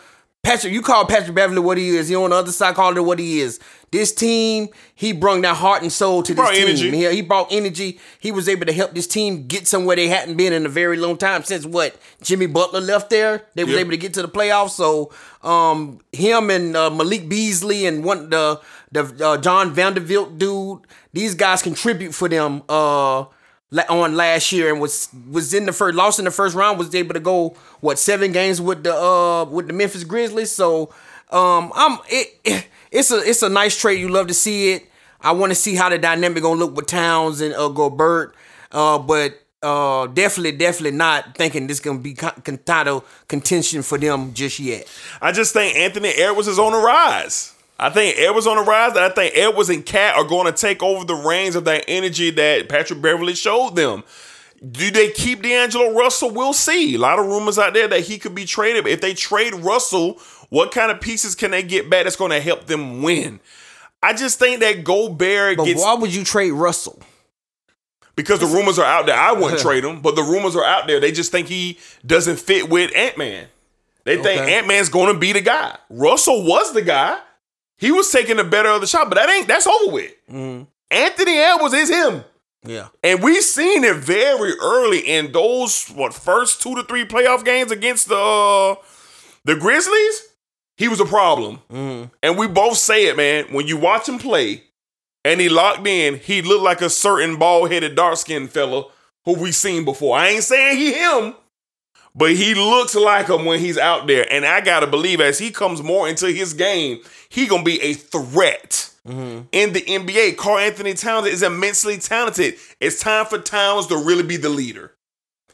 Patrick, 0.49 0.73
you 0.73 0.81
call 0.81 1.05
Patrick 1.05 1.35
Beverley 1.35 1.61
what 1.61 1.77
he 1.77 1.91
is. 1.91 2.09
He 2.09 2.17
on 2.17 2.31
the 2.31 2.37
other 2.37 2.53
side 2.53 2.75
called 2.75 2.97
it 2.97 3.03
what 3.03 3.19
he 3.19 3.41
is. 3.41 3.61
This 3.91 4.15
team, 4.15 4.69
he 4.95 5.13
brought 5.13 5.43
that 5.43 5.57
heart 5.57 5.83
and 5.83 5.93
soul 5.93 6.23
to 6.23 6.33
this 6.33 6.51
team. 6.51 6.69
energy. 6.69 6.91
He, 6.91 7.17
he 7.17 7.21
brought 7.21 7.49
energy. 7.51 8.01
He 8.19 8.33
was 8.33 8.49
able 8.49 8.65
to 8.65 8.73
help 8.73 8.95
this 8.95 9.07
team 9.07 9.47
get 9.47 9.67
somewhere 9.67 9.97
they 9.97 10.09
hadn't 10.09 10.37
been 10.39 10.55
in 10.55 10.65
a 10.65 10.71
very 10.71 10.97
long 10.97 11.19
time 11.19 11.43
since 11.43 11.67
what 11.67 11.97
Jimmy 12.23 12.47
Butler 12.47 12.81
left 12.81 13.11
there. 13.11 13.43
They 13.57 13.65
was 13.65 13.75
able 13.75 13.91
to 13.91 13.99
get 13.99 14.15
to 14.15 14.23
the 14.23 14.29
playoffs. 14.29 14.71
So 14.71 15.13
um, 15.43 16.01
him 16.13 16.49
and 16.49 16.75
uh, 16.75 16.89
Malik 16.89 17.29
Beasley 17.29 17.85
and 17.85 18.03
one 18.03 18.31
the 18.31 18.59
the 18.91 19.03
uh, 19.23 19.37
John 19.37 19.75
Vanderbilt 19.75 20.39
dude, 20.39 20.81
these 21.13 21.35
guys 21.35 21.61
contribute 21.61 22.15
for 22.15 22.27
them. 22.27 22.63
Uh, 22.71 23.27
on 23.89 24.15
last 24.17 24.51
year 24.53 24.73
and 24.73 24.81
was 24.81 25.09
was 25.31 25.53
in 25.53 25.67
the 25.67 25.73
first 25.73 25.95
lost 25.95 26.19
in 26.19 26.25
the 26.25 26.31
first 26.31 26.55
round 26.55 26.79
was 26.79 26.95
able 26.95 27.13
to 27.15 27.21
go 27.21 27.55
what 27.81 27.99
seven 27.99 28.33
games 28.33 28.61
with 28.61 28.83
the 28.83 28.95
uh 28.95 29.45
with 29.45 29.67
the 29.67 29.73
Memphis 29.75 30.05
Grizzlies 30.05 30.51
so 30.51 30.93
um 31.31 31.71
I'm 31.75 31.99
it, 32.09 32.41
it 32.45 32.67
it's 32.91 33.11
a 33.11 33.19
it's 33.19 33.43
a 33.43 33.49
nice 33.49 33.79
trade. 33.79 34.01
You 34.01 34.09
love 34.09 34.29
to 34.29 34.35
see 34.35 34.73
it. 34.73 34.87
I 35.21 35.33
want 35.33 35.51
to 35.51 35.57
see 35.57 35.75
how 35.75 35.89
the 35.89 35.99
dynamic 35.99 36.43
gonna 36.43 36.61
look 36.61 36.77
with 36.77 36.87
Towns 36.87 37.41
and 37.41 37.55
uh, 37.55 37.69
Gobert. 37.69 38.35
Uh, 38.71 38.99
but 38.99 39.35
uh, 39.63 40.07
definitely, 40.07 40.57
definitely 40.57 40.97
not 40.97 41.37
thinking 41.37 41.67
this 41.67 41.81
gonna 41.81 41.99
be 41.99 42.15
con- 42.15 42.59
title 42.65 43.05
contention 43.27 43.83
for 43.83 43.99
them 43.99 44.33
just 44.33 44.59
yet. 44.61 44.87
I 45.21 45.33
just 45.33 45.53
think 45.53 45.77
Anthony 45.77 46.11
Edwards 46.11 46.49
is 46.49 46.59
on 46.59 46.73
the 46.73 46.79
rise. 46.79 47.55
I 47.79 47.91
think 47.91 48.17
Edwards 48.19 48.47
on 48.47 48.57
the 48.57 48.63
rise, 48.63 48.97
I 48.97 49.09
think 49.11 49.37
Edwards 49.37 49.69
and 49.71 49.87
Cat 49.87 50.17
are 50.17 50.25
going 50.25 50.47
to 50.47 50.53
take 50.53 50.83
over 50.83 51.05
the 51.05 51.15
reins 51.15 51.55
of 51.55 51.65
that 51.67 51.85
energy 51.87 52.31
that 52.31 52.69
Patrick 52.69 53.01
Beverley 53.01 53.35
showed 53.35 53.77
them. 53.77 54.03
Do 54.69 54.91
they 54.91 55.11
keep 55.11 55.43
D'Angelo 55.43 55.93
Russell? 55.95 56.31
We'll 56.33 56.53
see. 56.53 56.97
A 56.97 56.99
lot 56.99 57.21
of 57.21 57.27
rumors 57.27 57.57
out 57.59 57.75
there 57.75 57.87
that 57.87 58.01
he 58.01 58.19
could 58.19 58.35
be 58.35 58.45
traded. 58.45 58.89
If 58.89 59.01
they 59.01 59.15
trade 59.15 59.55
Russell, 59.55 60.15
what 60.49 60.73
kind 60.73 60.91
of 60.91 61.01
pieces 61.01 61.37
can 61.37 61.53
they 61.53 61.63
get 61.63 61.89
back 61.89 62.03
that's 62.05 62.17
going 62.17 62.33
to 62.33 62.41
help 62.41 62.67
them 62.67 63.01
win? 63.03 63.39
I 64.03 64.15
just 64.15 64.41
think 64.41 64.59
that 64.61 64.83
Gobert 64.83 65.59
But 65.59 65.65
gets 65.67 65.81
why 65.81 65.95
would 65.95 66.13
you 66.13 66.25
trade 66.25 66.51
Russell? 66.51 67.01
because 68.17 68.41
the 68.41 68.47
rumors 68.47 68.81
are 68.81 68.85
out 68.85 69.07
there. 69.07 69.15
I 69.15 69.31
wouldn't 69.31 69.61
trade 69.63 69.85
him, 69.85 70.01
but 70.01 70.17
the 70.17 70.23
rumors 70.25 70.57
are 70.57 70.65
out 70.65 70.89
there. 70.89 70.99
They 70.99 71.13
just 71.13 71.31
think 71.31 71.47
he 71.47 71.79
doesn't 72.05 72.41
fit 72.41 72.69
with 72.69 72.91
Ant 72.97 73.17
Man. 73.17 73.47
They 74.03 74.17
think 74.17 74.41
Okay. 74.41 74.55
Ant 74.57 74.67
Man's 74.67 74.89
going 74.89 75.13
to 75.13 75.19
be 75.21 75.33
the 75.33 75.41
guy. 75.41 75.77
Russell 75.89 76.45
was 76.45 76.73
the 76.73 76.83
guy. 76.83 77.17
He 77.79 77.91
was 77.93 78.11
taking 78.11 78.37
the 78.37 78.45
better 78.45 78.69
of 78.69 78.81
the 78.81 78.87
shot, 78.87 79.09
but 79.09 79.15
that 79.17 79.31
ain't 79.31 79.49
that's 79.49 79.67
over 79.67 79.93
with. 79.93 80.13
Mm-hmm. 80.31 80.65
Anthony 80.91 81.37
Edwards 81.39 81.75
is 81.75 81.89
him. 81.91 82.25
Yeah. 82.67 82.89
And 83.05 83.23
we 83.23 83.41
seen 83.41 83.85
it 83.85 83.97
very 83.97 84.53
early 84.61 84.99
in 84.99 85.33
those 85.33 85.87
what 85.89 86.13
first 86.13 86.61
two 86.61 86.75
to 86.75 86.83
three 86.83 87.05
playoff 87.05 87.45
games 87.45 87.71
against 87.71 88.09
the 88.09 88.17
uh, 88.17 88.75
the 89.45 89.55
Grizzlies. 89.57 90.23
He 90.77 90.87
was 90.89 91.01
a 91.01 91.05
problem, 91.05 91.61
Mm-hmm. 91.73 92.05
and 92.23 92.39
we 92.39 92.47
both 92.47 92.77
say 92.77 93.07
it, 93.07 93.17
man. 93.17 93.47
When 93.53 93.67
you 93.67 93.77
watch 93.77 94.09
him 94.09 94.19
play, 94.19 94.63
and 95.25 95.41
he 95.41 95.49
locked 95.49 95.85
in, 95.87 96.19
he 96.19 96.41
looked 96.43 96.63
like 96.63 96.81
a 96.83 96.89
certain 96.91 97.37
bald 97.37 97.71
headed, 97.73 97.97
dark 97.97 98.17
skinned 98.17 98.51
fella 98.51 98.85
who 99.25 99.35
we 99.35 99.51
seen 99.53 99.85
before. 99.85 100.17
I 100.17 100.29
ain't 100.29 100.45
saying 100.45 100.77
he 100.79 100.93
him, 100.93 101.35
but 102.15 102.33
he 102.33 102.55
looks 102.55 102.95
like 102.95 103.29
him 103.29 103.45
when 103.45 103.61
he's 103.61 103.79
out 103.79 104.07
there. 104.07 104.27
And 104.31 104.45
I 104.45 104.61
gotta 104.61 104.87
believe 104.87 105.21
as 105.21 105.39
he 105.39 105.51
comes 105.51 105.83
more 105.83 106.09
into 106.09 106.31
his 106.31 106.53
game, 106.55 107.01
he 107.29 107.47
gonna 107.47 107.63
be 107.63 107.81
a 107.81 107.95
threat 107.95 108.91
mm-hmm. 109.07 109.47
in 109.53 109.73
the 109.73 109.83
NBA. 109.83 110.37
Karl-Anthony 110.37 110.95
Towns 110.95 111.27
is 111.27 111.43
immensely 111.43 111.99
talented. 111.99 112.57
It's 112.81 113.01
time 113.01 113.27
for 113.27 113.39
Towns 113.39 113.87
to 113.89 113.97
really 113.97 114.23
be 114.23 114.37
the 114.37 114.49
leader. 114.49 114.93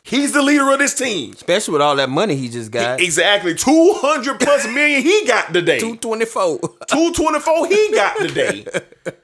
He's 0.06 0.32
the 0.32 0.42
leader 0.42 0.70
of 0.70 0.78
this 0.78 0.92
team. 0.94 1.32
Especially 1.32 1.72
with 1.72 1.80
all 1.80 1.96
that 1.96 2.10
money 2.10 2.36
he 2.36 2.50
just 2.50 2.70
got. 2.70 3.00
Exactly. 3.00 3.54
200 3.54 4.38
plus 4.38 4.66
million 4.74 5.00
he 5.02 5.24
got 5.26 5.52
today. 5.54 5.78
Two 5.78 5.96
twenty 5.96 6.26
four. 6.26 6.58
224 6.88 7.66
he 7.68 7.90
got 7.92 8.16
today. 8.18 8.66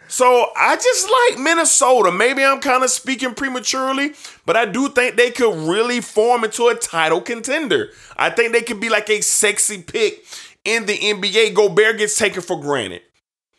So 0.09 0.49
I 0.57 0.75
just 0.75 1.09
like 1.09 1.39
Minnesota. 1.39 2.11
Maybe 2.11 2.43
I'm 2.43 2.59
kind 2.61 2.83
of 2.83 2.91
speaking 2.91 3.33
prematurely, 3.33 4.15
but 4.45 4.57
I 4.57 4.67
do 4.67 4.89
think 4.89 5.15
they 5.15 5.31
could 5.31 5.55
really 5.69 6.01
form 6.01 6.43
into 6.43 6.67
a 6.67 6.75
title 6.75 7.21
contender. 7.21 7.91
I 8.17 8.31
think 8.31 8.53
they 8.53 8.63
could 8.63 8.81
be 8.81 8.89
like 8.89 9.09
a 9.09 9.21
sexy 9.21 9.81
pick 9.81 10.25
in 10.65 10.87
the 10.87 10.99
NBA. 10.99 11.55
Gobert 11.55 11.99
gets 11.99 12.19
taken 12.19 12.43
for 12.43 12.61
granted. 12.61 13.03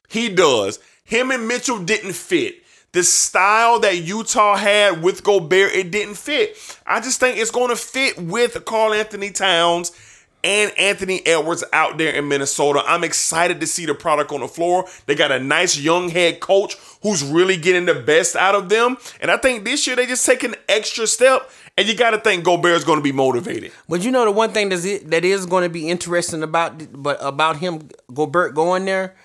He 0.09 0.28
does. 0.28 0.80
Him 1.05 1.32
and 1.32 1.47
Mitchell 1.47 1.80
didn't 1.80 2.13
fit. 2.13 2.61
The 2.93 3.03
style 3.03 3.79
that 3.79 3.99
Utah 3.99 4.57
had 4.57 5.01
with 5.01 5.23
Gobert, 5.23 5.73
it 5.73 5.91
didn't 5.91 6.15
fit. 6.15 6.57
I 6.85 6.99
just 6.99 7.21
think 7.21 7.37
it's 7.37 7.51
going 7.51 7.69
to 7.69 7.75
fit 7.77 8.17
with 8.17 8.65
Karl-Anthony 8.65 9.31
Towns 9.31 9.93
and 10.43 10.71
Anthony 10.77 11.25
Edwards 11.25 11.63
out 11.71 11.97
there 11.97 12.13
in 12.13 12.27
Minnesota. 12.27 12.83
I'm 12.85 13.03
excited 13.03 13.61
to 13.61 13.67
see 13.67 13.85
the 13.85 13.93
product 13.93 14.31
on 14.31 14.41
the 14.41 14.47
floor. 14.47 14.85
They 15.05 15.15
got 15.15 15.31
a 15.31 15.39
nice 15.39 15.77
young 15.77 16.09
head 16.09 16.41
coach 16.41 16.75
who's 17.01 17.23
really 17.23 17.57
getting 17.57 17.85
the 17.85 17.95
best 17.95 18.35
out 18.35 18.55
of 18.55 18.67
them. 18.67 18.97
And 19.21 19.31
I 19.31 19.37
think 19.37 19.63
this 19.63 19.87
year 19.87 19.95
they 19.95 20.05
just 20.05 20.25
take 20.25 20.43
an 20.43 20.55
extra 20.67 21.07
step. 21.07 21.49
And 21.77 21.87
you 21.87 21.95
got 21.95 22.11
to 22.11 22.17
think 22.17 22.43
Gobert's 22.43 22.83
going 22.83 22.99
to 22.99 23.03
be 23.03 23.13
motivated. 23.13 23.71
But 23.87 24.03
you 24.03 24.11
know 24.11 24.25
the 24.25 24.31
one 24.31 24.51
thing 24.51 24.69
that's 24.69 24.83
it, 24.83 25.09
that 25.11 25.23
is 25.23 25.45
going 25.45 25.63
to 25.63 25.69
be 25.69 25.87
interesting 25.87 26.43
about 26.43 26.91
but 26.91 27.17
about 27.21 27.57
him 27.57 27.87
Gobert 28.13 28.53
going 28.53 28.83
there. 28.83 29.15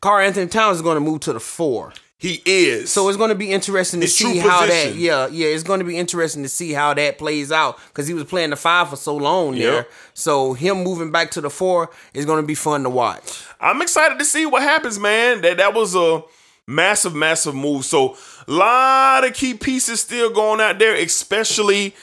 Karl-Anthony 0.00 0.46
Towns 0.46 0.76
is 0.76 0.82
going 0.82 0.94
to 0.94 1.00
move 1.00 1.20
to 1.20 1.34
the 1.34 1.40
four. 1.40 1.92
He 2.20 2.42
is. 2.44 2.92
So 2.92 3.08
it's 3.08 3.16
going 3.16 3.28
to 3.28 3.36
be 3.36 3.52
interesting 3.52 4.00
to 4.00 4.04
His 4.06 4.16
see 4.16 4.38
how 4.38 4.62
position. 4.66 4.92
that 4.94 4.98
yeah 4.98 5.28
yeah 5.28 5.46
it's 5.46 5.62
going 5.62 5.78
to 5.78 5.84
be 5.86 5.96
interesting 5.96 6.42
to 6.42 6.48
see 6.48 6.72
how 6.72 6.92
that 6.94 7.16
plays 7.16 7.52
out 7.52 7.78
because 7.88 8.08
he 8.08 8.14
was 8.14 8.24
playing 8.24 8.50
the 8.50 8.56
five 8.56 8.90
for 8.90 8.96
so 8.96 9.16
long 9.16 9.54
there. 9.54 9.86
So 10.14 10.52
him 10.54 10.82
moving 10.82 11.12
back 11.12 11.30
to 11.32 11.40
the 11.40 11.48
four 11.50 11.90
is 12.14 12.24
going 12.26 12.42
to 12.42 12.46
be 12.46 12.56
fun 12.56 12.82
to 12.82 12.90
watch. 12.90 13.44
I'm 13.60 13.80
excited 13.82 14.18
to 14.18 14.24
see 14.24 14.46
what 14.46 14.62
happens, 14.62 14.98
man. 14.98 15.42
That 15.42 15.58
that 15.58 15.74
was 15.74 15.94
a 15.94 16.22
massive, 16.66 17.14
massive 17.14 17.54
move. 17.54 17.84
So 17.84 18.16
a 18.48 18.52
lot 18.52 19.24
of 19.24 19.34
key 19.34 19.54
pieces 19.54 20.00
still 20.00 20.30
going 20.30 20.60
out 20.60 20.78
there, 20.80 20.94
especially 20.96 21.94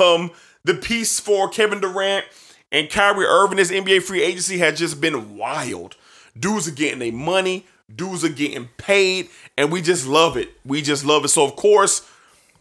um, 0.00 0.30
the 0.64 0.74
piece 0.74 1.18
for 1.18 1.48
Kevin 1.48 1.80
Durant 1.80 2.24
and 2.70 2.88
Kyrie 2.88 3.26
Irving. 3.26 3.56
This 3.56 3.72
NBA 3.72 4.02
free 4.02 4.22
agency 4.22 4.58
has 4.58 4.78
just 4.78 5.00
been 5.00 5.36
wild. 5.36 5.96
Dudes 6.38 6.68
are 6.68 6.72
getting 6.72 7.00
their 7.00 7.12
money, 7.12 7.66
dudes 7.96 8.24
are 8.24 8.28
getting 8.28 8.68
paid, 8.76 9.28
and 9.56 9.70
we 9.70 9.82
just 9.82 10.06
love 10.06 10.36
it. 10.36 10.50
We 10.64 10.82
just 10.82 11.04
love 11.04 11.24
it. 11.24 11.28
So 11.28 11.44
of 11.44 11.56
course. 11.56 12.06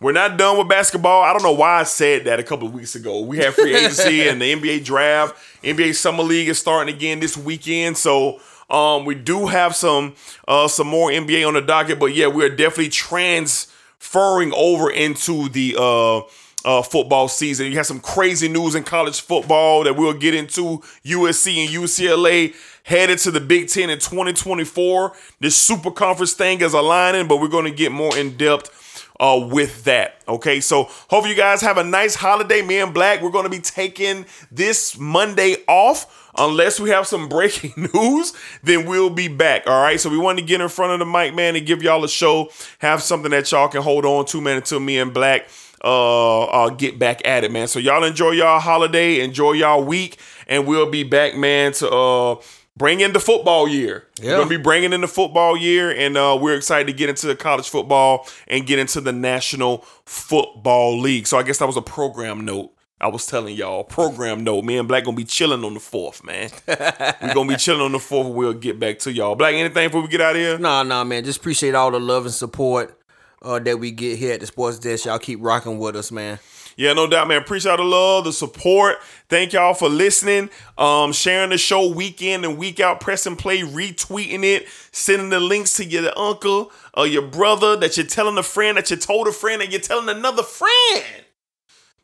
We're 0.01 0.13
not 0.13 0.37
done 0.37 0.57
with 0.57 0.69
basketball. 0.69 1.23
I 1.23 1.33
don't 1.33 1.43
know 1.43 1.51
why 1.51 1.81
I 1.81 1.83
said 1.83 2.23
that 2.23 2.39
a 2.39 2.43
couple 2.43 2.69
of 2.69 2.73
weeks 2.73 2.95
ago. 2.95 3.19
We 3.19 3.39
have 3.39 3.53
free 3.53 3.75
agency 3.75 4.27
and 4.29 4.41
the 4.41 4.55
NBA 4.55 4.85
draft. 4.85 5.35
NBA 5.61 5.93
Summer 5.93 6.23
League 6.23 6.47
is 6.47 6.57
starting 6.57 6.95
again 6.95 7.19
this 7.19 7.35
weekend. 7.35 7.97
So 7.97 8.39
um, 8.69 9.05
we 9.05 9.15
do 9.15 9.47
have 9.47 9.75
some 9.75 10.15
uh, 10.47 10.67
some 10.67 10.87
more 10.87 11.09
NBA 11.09 11.47
on 11.47 11.55
the 11.55 11.61
docket. 11.61 11.99
But 11.99 12.13
yeah, 12.15 12.27
we're 12.27 12.55
definitely 12.55 12.89
transferring 12.89 14.53
over 14.55 14.89
into 14.89 15.49
the 15.49 15.75
uh, 15.77 16.19
uh, 16.65 16.81
football 16.81 17.27
season. 17.27 17.67
You 17.67 17.77
have 17.77 17.87
some 17.87 17.99
crazy 17.99 18.47
news 18.47 18.75
in 18.75 18.83
college 18.83 19.21
football 19.21 19.83
that 19.83 19.95
we'll 19.95 20.13
get 20.13 20.33
into. 20.33 20.79
USC 21.05 21.65
and 21.65 21.69
UCLA 21.73 22.53
headed 22.83 23.19
to 23.19 23.31
the 23.31 23.39
Big 23.39 23.67
Ten 23.67 23.89
in 23.89 23.99
2024. 23.99 25.13
This 25.39 25.55
super 25.55 25.91
conference 25.91 26.33
thing 26.33 26.61
is 26.61 26.73
aligning, 26.73 27.27
but 27.27 27.41
we're 27.41 27.47
going 27.47 27.65
to 27.65 27.71
get 27.71 27.91
more 27.91 28.15
in 28.17 28.37
depth 28.37 28.75
uh, 29.19 29.47
with 29.51 29.83
that. 29.83 30.21
Okay, 30.27 30.59
so 30.59 30.85
hope 31.09 31.27
you 31.27 31.35
guys 31.35 31.61
have 31.61 31.77
a 31.77 31.83
nice 31.83 32.15
holiday. 32.15 32.61
Me 32.61 32.79
and 32.79 32.93
Black, 32.93 33.21
we're 33.21 33.31
going 33.31 33.43
to 33.43 33.49
be 33.49 33.59
taking 33.59 34.25
this 34.51 34.97
Monday 34.97 35.57
off. 35.67 36.15
Unless 36.37 36.79
we 36.79 36.89
have 36.89 37.05
some 37.05 37.27
breaking 37.29 37.89
news, 37.93 38.33
then 38.63 38.85
we'll 38.85 39.09
be 39.09 39.27
back. 39.27 39.63
All 39.67 39.81
right. 39.81 39.99
So 39.99 40.09
we 40.09 40.17
wanted 40.17 40.41
to 40.41 40.47
get 40.47 40.61
in 40.61 40.69
front 40.69 40.93
of 40.93 40.99
the 40.99 41.05
mic, 41.05 41.35
man, 41.35 41.55
and 41.55 41.65
give 41.65 41.83
y'all 41.83 42.03
a 42.03 42.09
show. 42.09 42.49
Have 42.79 43.01
something 43.01 43.31
that 43.31 43.51
y'all 43.51 43.67
can 43.67 43.81
hold 43.81 44.05
on 44.05 44.25
to, 44.27 44.39
man, 44.39 44.57
until 44.57 44.79
me 44.79 44.99
and 44.99 45.13
Black 45.13 45.49
uh, 45.83 46.43
uh 46.43 46.69
get 46.69 46.99
back 46.99 47.25
at 47.25 47.43
it, 47.43 47.51
man. 47.51 47.67
So 47.67 47.79
y'all 47.79 48.03
enjoy 48.03 48.31
y'all 48.31 48.59
holiday, 48.59 49.21
enjoy 49.21 49.53
y'all 49.53 49.83
week, 49.83 50.17
and 50.47 50.67
we'll 50.67 50.89
be 50.89 51.03
back, 51.03 51.35
man, 51.35 51.73
to 51.73 51.89
uh 51.89 52.35
bring 52.79 53.01
in 53.01 53.13
the 53.13 53.19
football 53.19 53.67
year. 53.67 54.05
We're 54.19 54.31
Yeah. 54.31 54.37
gonna 54.37 54.49
be 54.49 54.57
bringing 54.57 54.91
in 54.93 55.01
the 55.01 55.07
football 55.07 55.55
year, 55.55 55.91
and 55.91 56.17
uh, 56.17 56.35
we're 56.41 56.55
excited 56.55 56.87
to 56.87 56.93
get 56.93 57.09
into 57.09 57.27
the 57.27 57.35
college 57.35 57.69
football 57.69 58.27
and 58.47 58.65
get 58.65 58.79
into 58.79 58.99
the 59.01 59.11
National 59.11 59.85
Football 60.05 60.99
League. 60.99 61.27
So 61.27 61.37
I 61.37 61.43
guess 61.43 61.59
that 61.59 61.67
was 61.67 61.77
a 61.77 61.81
program 61.81 62.45
note. 62.45 62.71
I 63.01 63.07
was 63.07 63.25
telling 63.25 63.55
y'all, 63.55 63.83
program 63.85 64.43
note. 64.43 64.65
Me 64.65 64.77
and 64.77 64.87
Black 64.87 65.05
gonna 65.05 65.15
be 65.15 65.23
chilling 65.23 65.63
on 65.63 65.73
the 65.73 65.79
fourth, 65.79 66.23
man. 66.23 66.49
We're 66.67 67.33
gonna 67.33 67.47
be 67.47 67.55
chilling 67.55 67.81
on 67.81 67.91
the 67.93 67.99
fourth. 67.99 68.27
We'll 68.27 68.53
get 68.53 68.77
back 68.79 68.99
to 68.99 69.11
y'all. 69.13 69.35
Black, 69.35 69.53
anything 69.55 69.87
before 69.87 70.01
we 70.01 70.07
get 70.09 70.21
out 70.21 70.35
of 70.35 70.41
here? 70.41 70.57
Nah, 70.57 70.83
nah, 70.83 71.03
man. 71.03 71.23
Just 71.23 71.39
appreciate 71.39 71.75
all 71.75 71.91
the 71.91 71.99
love 71.99 72.25
and 72.25 72.33
support 72.33 72.99
uh, 73.41 73.59
that 73.59 73.79
we 73.79 73.91
get 73.91 74.17
here 74.17 74.33
at 74.33 74.41
the 74.41 74.45
Sports 74.47 74.79
Desk. 74.79 75.05
Y'all 75.05 75.17
keep 75.19 75.39
rocking 75.41 75.79
with 75.79 75.95
us, 75.95 76.11
man. 76.11 76.39
Yeah, 76.79 76.93
no 76.93 77.07
doubt, 77.07 77.27
man. 77.27 77.41
Appreciate 77.41 77.71
all 77.71 77.77
the 77.77 77.83
love, 77.83 78.23
the 78.23 78.31
support. 78.31 78.99
Thank 79.27 79.51
y'all 79.51 79.73
for 79.73 79.89
listening, 79.89 80.49
um, 80.77 81.11
sharing 81.11 81.49
the 81.49 81.57
show 81.57 81.85
week 81.91 82.21
in 82.21 82.45
and 82.45 82.57
week 82.57 82.79
out, 82.79 83.01
press 83.01 83.25
and 83.25 83.37
play, 83.37 83.59
retweeting 83.63 84.45
it, 84.45 84.65
sending 84.93 85.27
the 85.27 85.41
links 85.41 85.73
to 85.75 85.83
your 85.83 86.17
uncle 86.17 86.71
or 86.93 87.05
your 87.05 87.23
brother 87.23 87.75
that 87.75 87.97
you're 87.97 88.05
telling 88.05 88.37
a 88.37 88.43
friend 88.43 88.77
that 88.77 88.89
you 88.89 88.95
told 88.95 89.27
a 89.27 89.33
friend 89.33 89.61
and 89.61 89.73
you're 89.73 89.81
telling 89.81 90.07
another 90.07 90.41
friend 90.41 91.25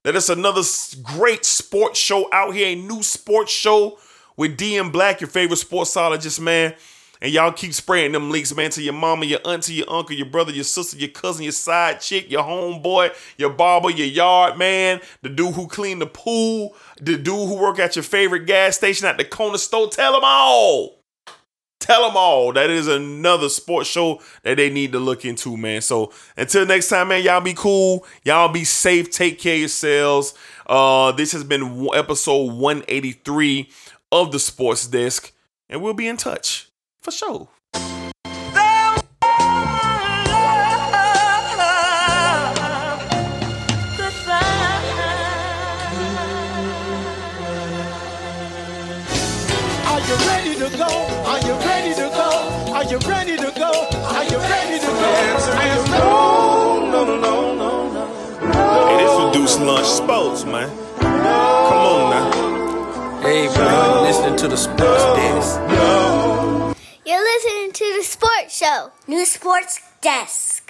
that 0.04 0.14
it's 0.14 0.28
another 0.28 0.64
great 1.02 1.46
sports 1.46 1.98
show 1.98 2.28
out 2.34 2.54
here, 2.54 2.68
a 2.68 2.76
new 2.76 3.02
sports 3.02 3.54
show 3.54 3.98
with 4.36 4.58
D 4.58 4.76
and 4.76 4.92
Black, 4.92 5.22
your 5.22 5.30
favorite 5.30 5.60
sportsologist, 5.60 6.42
man. 6.42 6.74
And 7.26 7.34
y'all 7.34 7.52
keep 7.52 7.74
spreading 7.74 8.12
them 8.12 8.30
leaks, 8.30 8.56
man, 8.56 8.70
to 8.70 8.84
your 8.84 8.94
mama, 8.94 9.26
your 9.26 9.40
auntie, 9.46 9.74
your 9.74 9.90
uncle, 9.90 10.16
your 10.16 10.28
brother, 10.28 10.52
your 10.52 10.64
sister, 10.64 10.96
your 10.96 11.10
cousin, 11.10 11.42
your 11.42 11.54
side 11.54 12.00
chick, 12.00 12.30
your 12.30 12.44
homeboy, 12.44 13.16
your 13.36 13.50
barber, 13.50 13.90
your 13.90 14.06
yard 14.06 14.60
man, 14.60 15.02
the 15.24 15.30
dude 15.30 15.56
who 15.56 15.66
clean 15.66 15.98
the 15.98 16.06
pool, 16.06 16.76
the 17.02 17.18
dude 17.18 17.50
who 17.50 17.58
work 17.58 17.80
at 17.80 17.96
your 17.96 18.04
favorite 18.04 18.46
gas 18.46 18.78
station 18.78 19.08
at 19.08 19.18
the 19.18 19.26
corner 19.26 19.58
store. 19.58 19.90
Tell 19.90 20.14
them 20.14 20.22
all. 20.24 21.00
Tell 21.80 22.06
them 22.06 22.16
all 22.16 22.54
that 22.54 22.70
is 22.70 22.88
another 22.88 23.50
sports 23.50 23.90
show 23.90 24.22
that 24.44 24.58
they 24.58 24.70
need 24.70 24.92
to 24.92 25.00
look 25.00 25.26
into, 25.26 25.58
man. 25.58 25.82
So 25.82 26.14
until 26.38 26.68
next 26.68 26.90
time, 26.90 27.08
man, 27.08 27.24
y'all 27.24 27.42
be 27.42 27.56
cool. 27.56 28.06
Y'all 28.24 28.54
be 28.54 28.66
safe. 28.66 29.10
Take 29.10 29.40
care 29.40 29.56
of 29.56 29.62
yourselves. 29.62 30.36
Uh, 30.68 31.12
this 31.14 31.32
has 31.32 31.44
been 31.44 31.90
episode 31.96 32.54
183 32.54 33.68
of 34.12 34.32
the 34.32 34.38
Sports 34.38 34.86
Desk. 34.86 35.34
and 35.68 35.82
we'll 35.82 35.96
be 35.96 36.08
in 36.08 36.18
touch 36.18 36.70
for 37.06 37.12
sure. 37.12 37.48
Are 49.86 50.02
you 50.02 50.16
ready 50.26 50.56
to 50.56 50.70
go? 50.76 50.90
Are 51.26 51.40
you 51.46 51.54
ready 51.70 51.94
to 51.94 52.10
go? 52.10 52.30
Are 52.74 52.84
you 52.84 52.98
ready 53.08 53.38
to 53.38 53.52
go? 53.56 53.72
Are 54.16 54.26
you 54.26 54.40
ready 54.40 54.80
to 54.80 54.88
go? 54.88 55.12
Are 55.62 55.68
you 55.74 55.82
no, 55.92 56.90
no, 56.90 57.06
no, 57.06 57.16
no, 57.22 57.54
no, 57.54 57.94
no. 57.94 58.88
Hey, 58.88 58.98
this 58.98 59.14
reduced 59.24 59.60
lunch 59.60 59.86
sports, 59.86 60.44
man. 60.44 60.70
Come 61.00 61.84
on 61.94 62.10
now. 62.10 63.22
Hey, 63.22 63.48
bro, 63.54 64.02
listening 64.02 64.38
to 64.38 64.48
the 64.48 64.58
sports 64.58 65.04
desk. 65.18 66.65
You're 67.08 67.22
listening 67.22 67.72
to 67.72 67.98
the 67.98 68.04
sports 68.04 68.58
show. 68.58 68.92
New 69.06 69.28
Sports 69.28 69.80
Desk. 70.02 70.65